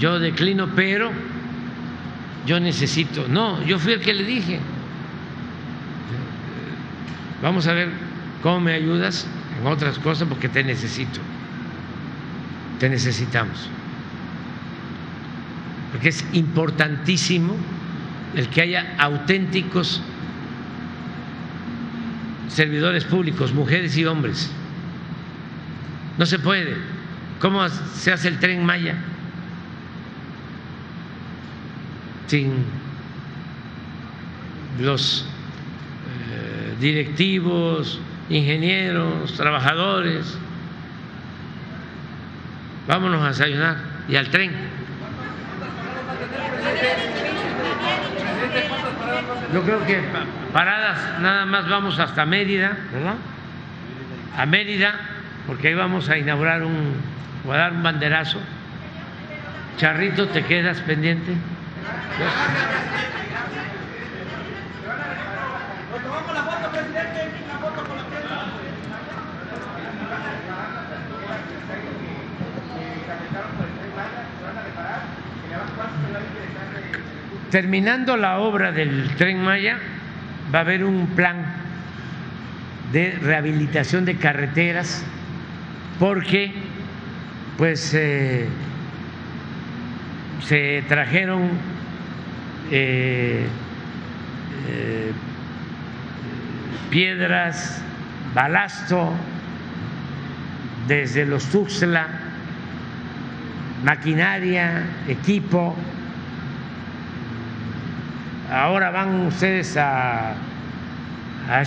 yo 0.00 0.18
declino, 0.18 0.70
pero 0.74 1.10
yo 2.46 2.58
necesito. 2.60 3.28
No, 3.28 3.62
yo 3.66 3.78
fui 3.78 3.92
el 3.92 4.00
que 4.00 4.14
le 4.14 4.24
dije. 4.24 4.58
Vamos 7.42 7.66
a 7.66 7.74
ver 7.74 8.07
cómo 8.42 8.60
me 8.60 8.72
ayudas 8.72 9.26
en 9.58 9.66
otras 9.66 9.98
cosas 9.98 10.28
porque 10.28 10.48
te 10.48 10.62
necesito. 10.64 11.20
Te 12.78 12.88
necesitamos 12.88 13.68
porque 15.90 16.08
es 16.08 16.24
importantísimo 16.32 17.56
el 18.34 18.48
que 18.48 18.60
haya 18.62 18.94
auténticos 18.98 20.02
servidores 22.48 23.04
públicos, 23.04 23.52
mujeres 23.52 23.96
y 23.96 24.04
hombres. 24.04 24.50
No 26.18 26.26
se 26.26 26.38
puede. 26.38 26.76
¿Cómo 27.40 27.66
se 27.68 28.12
hace 28.12 28.28
el 28.28 28.38
tren 28.38 28.64
Maya? 28.64 28.96
Sin 32.26 32.64
los 34.80 35.24
eh, 36.30 36.74
directivos, 36.80 38.00
ingenieros, 38.28 39.34
trabajadores. 39.34 40.38
Vámonos 42.86 43.22
a 43.22 43.28
desayunar 43.28 43.76
y 44.08 44.16
al 44.16 44.28
tren. 44.30 44.52
Yo 49.52 49.62
creo 49.62 49.84
que 49.86 50.00
paradas 50.52 51.20
nada 51.20 51.46
más 51.46 51.68
vamos 51.68 51.98
hasta 51.98 52.26
Mérida, 52.26 52.76
¿verdad? 52.92 53.14
A 54.36 54.46
Mérida, 54.46 54.94
porque 55.46 55.68
ahí 55.68 55.74
vamos 55.74 56.08
a 56.08 56.18
inaugurar 56.18 56.62
un, 56.62 56.94
o 57.46 57.52
a 57.52 57.56
dar 57.56 57.72
un 57.72 57.82
banderazo. 57.82 58.38
Charrito, 59.78 60.28
¿te 60.28 60.44
quedas 60.44 60.80
pendiente? 60.80 61.32
Terminando 77.50 78.16
la 78.16 78.38
obra 78.38 78.72
del 78.72 79.14
tren 79.16 79.42
Maya, 79.42 79.78
va 80.54 80.58
a 80.58 80.62
haber 80.62 80.84
un 80.84 81.06
plan 81.08 81.44
de 82.92 83.12
rehabilitación 83.22 84.04
de 84.04 84.16
carreteras 84.16 85.04
porque 85.98 86.52
pues 87.56 87.92
eh, 87.94 88.46
se 90.46 90.84
trajeron 90.88 91.50
eh, 92.70 93.46
eh, 94.68 95.12
piedras, 96.90 97.82
balasto 98.34 99.12
desde 100.86 101.26
los 101.26 101.44
Tuxtla, 101.46 102.08
maquinaria, 103.84 104.84
equipo. 105.06 105.76
Ahora 108.50 108.90
van 108.90 109.26
ustedes 109.26 109.76
a, 109.76 110.32
a 111.50 111.62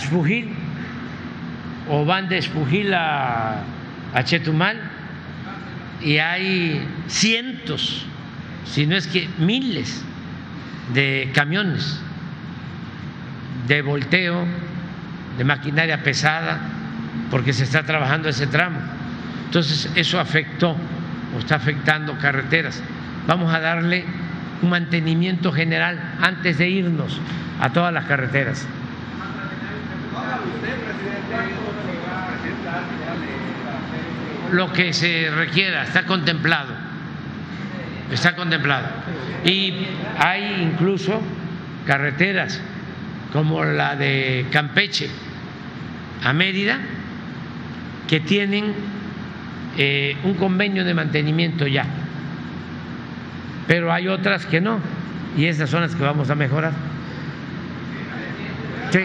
o 1.88 2.04
van 2.04 2.28
de 2.28 2.38
Espujil 2.38 2.92
a, 2.94 3.62
a 4.14 4.24
Chetumal 4.24 4.80
y 6.00 6.18
hay 6.18 6.86
cientos, 7.06 8.06
si 8.64 8.86
no 8.86 8.96
es 8.96 9.06
que 9.06 9.28
miles 9.38 10.02
de 10.94 11.30
camiones 11.32 12.00
de 13.68 13.82
volteo, 13.82 14.44
de 15.36 15.44
maquinaria 15.44 16.02
pesada, 16.02 16.58
porque 17.30 17.52
se 17.52 17.64
está 17.64 17.82
trabajando 17.84 18.28
ese 18.28 18.46
tramo. 18.46 18.78
Entonces 19.46 19.90
eso 19.94 20.20
afectó 20.20 20.76
o 21.34 21.38
está 21.38 21.56
afectando 21.56 22.16
carreteras. 22.18 22.82
Vamos 23.26 23.52
a 23.54 23.60
darle 23.60 24.04
un 24.62 24.70
mantenimiento 24.70 25.52
general 25.52 25.98
antes 26.20 26.58
de 26.58 26.68
irnos 26.68 27.20
a 27.60 27.70
todas 27.70 27.92
las 27.92 28.04
carreteras. 28.04 28.66
Lo 34.52 34.72
que 34.72 34.92
se 34.92 35.30
requiera, 35.30 35.84
está 35.84 36.04
contemplado, 36.04 36.74
está 38.10 38.36
contemplado. 38.36 38.86
Y 39.44 39.86
hay 40.18 40.62
incluso 40.62 41.22
carreteras 41.86 42.60
como 43.32 43.64
la 43.64 43.96
de 43.96 44.46
Campeche 44.50 45.08
a 46.22 46.32
Mérida 46.32 46.78
que 48.08 48.20
tienen 48.20 48.74
eh, 49.76 50.16
un 50.24 50.34
convenio 50.34 50.84
de 50.84 50.94
mantenimiento 50.94 51.66
ya 51.66 51.86
pero 53.66 53.92
hay 53.92 54.08
otras 54.08 54.46
que 54.46 54.60
no, 54.60 54.80
y 55.36 55.46
esas 55.46 55.70
son 55.70 55.82
las 55.82 55.94
que 55.94 56.02
vamos 56.02 56.28
a 56.30 56.34
mejorar. 56.34 56.72
Sí. 58.90 59.00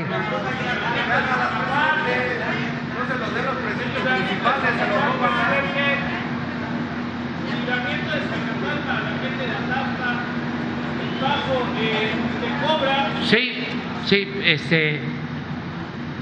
Sí, 13.30 13.68
sí, 14.08 14.28
este, 14.44 15.00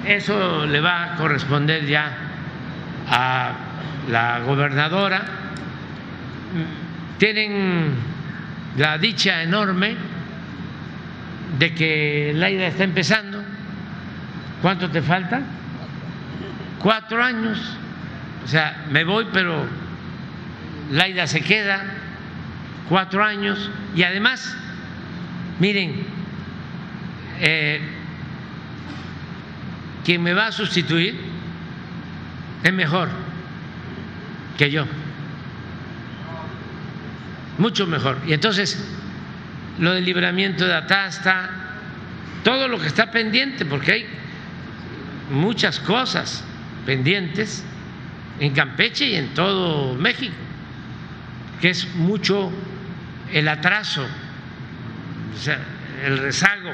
eso 0.05 0.65
le 0.65 0.81
va 0.81 1.13
a 1.13 1.15
corresponder 1.15 1.85
ya 1.85 2.11
a 3.07 3.53
la 4.09 4.39
gobernadora. 4.39 5.23
Tienen 7.17 7.93
la 8.77 8.97
dicha 8.97 9.41
enorme 9.41 9.95
de 11.57 11.73
que 11.73 12.33
Laida 12.35 12.67
está 12.67 12.83
empezando. 12.83 13.41
¿Cuánto 14.61 14.89
te 14.89 15.01
falta? 15.01 15.41
Cuatro 16.79 17.23
años. 17.23 17.59
O 18.43 18.47
sea, 18.47 18.85
me 18.91 19.03
voy, 19.03 19.27
pero 19.31 19.65
Laida 20.91 21.27
se 21.27 21.41
queda 21.41 21.83
cuatro 22.89 23.23
años 23.23 23.71
y 23.95 24.03
además, 24.03 24.55
miren, 25.59 26.04
eh, 27.39 27.81
quien 30.03 30.21
me 30.21 30.33
va 30.33 30.47
a 30.47 30.51
sustituir 30.51 31.19
es 32.63 32.73
mejor 32.73 33.09
que 34.57 34.71
yo. 34.71 34.85
Mucho 37.57 37.87
mejor. 37.87 38.17
Y 38.27 38.33
entonces, 38.33 38.83
lo 39.79 39.93
del 39.93 40.05
libramiento 40.05 40.65
de 40.65 40.75
Atasta, 40.75 41.49
todo 42.43 42.67
lo 42.67 42.79
que 42.79 42.87
está 42.87 43.11
pendiente, 43.11 43.65
porque 43.65 43.91
hay 43.91 44.05
muchas 45.31 45.79
cosas 45.79 46.43
pendientes 46.85 47.63
en 48.39 48.53
Campeche 48.53 49.07
y 49.07 49.15
en 49.15 49.33
todo 49.33 49.95
México, 49.95 50.33
que 51.61 51.69
es 51.69 51.95
mucho 51.95 52.51
el 53.33 53.47
atraso, 53.47 54.05
o 55.33 55.37
sea, 55.37 55.59
el 56.05 56.17
rezago. 56.19 56.71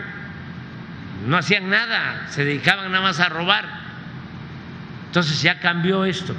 No 1.26 1.38
hacían 1.38 1.70
nada, 1.70 2.28
se 2.30 2.44
dedicaban 2.46 2.92
nada 2.92 3.04
más 3.04 3.20
a 3.20 3.30
robar. 3.30 3.66
Entonces 5.08 5.42
ya 5.42 5.60
cambió 5.60 6.06
esto. 6.06 6.36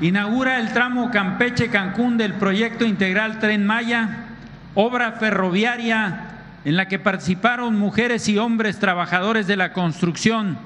Inaugura 0.00 0.60
el 0.60 0.72
tramo 0.72 1.10
Campeche-Cancún 1.10 2.16
del 2.16 2.34
proyecto 2.34 2.84
integral 2.84 3.38
Tren 3.38 3.66
Maya, 3.66 4.26
obra 4.74 5.12
ferroviaria 5.12 6.24
en 6.64 6.76
la 6.76 6.86
que 6.88 6.98
participaron 6.98 7.78
mujeres 7.78 8.28
y 8.28 8.38
hombres 8.38 8.78
trabajadores 8.78 9.46
de 9.46 9.56
la 9.56 9.72
construcción, 9.72 10.58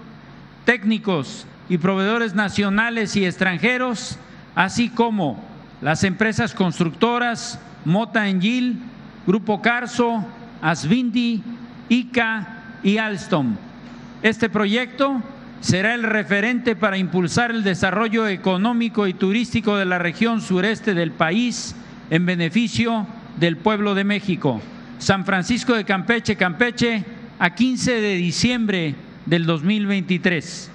técnicos 0.64 1.46
y 1.68 1.78
proveedores 1.78 2.34
nacionales 2.34 3.16
y 3.16 3.24
extranjeros, 3.24 4.18
así 4.54 4.88
como 4.88 5.42
las 5.80 6.04
empresas 6.04 6.54
constructoras 6.54 7.58
Mota 7.84 8.28
Engil, 8.28 8.78
Grupo 9.26 9.62
Carso, 9.62 10.24
Asvindi, 10.60 11.42
ICA 11.88 12.46
y 12.82 12.98
Alstom. 12.98 13.56
Este 14.22 14.48
proyecto 14.48 15.20
será 15.62 15.94
el 15.94 16.02
referente 16.02 16.74
para 16.74 16.98
impulsar 16.98 17.52
el 17.52 17.62
desarrollo 17.62 18.26
económico 18.26 19.06
y 19.06 19.14
turístico 19.14 19.76
de 19.76 19.84
la 19.84 19.98
región 19.98 20.40
sureste 20.40 20.92
del 20.92 21.12
país 21.12 21.76
en 22.10 22.26
beneficio 22.26 23.06
del 23.38 23.56
pueblo 23.56 23.94
de 23.94 24.04
México. 24.04 24.60
San 24.98 25.24
Francisco 25.24 25.74
de 25.74 25.84
Campeche, 25.84 26.36
Campeche, 26.36 27.04
a 27.38 27.54
15 27.54 28.00
de 28.00 28.14
diciembre 28.16 28.94
del 29.24 29.46
2023. 29.46 30.71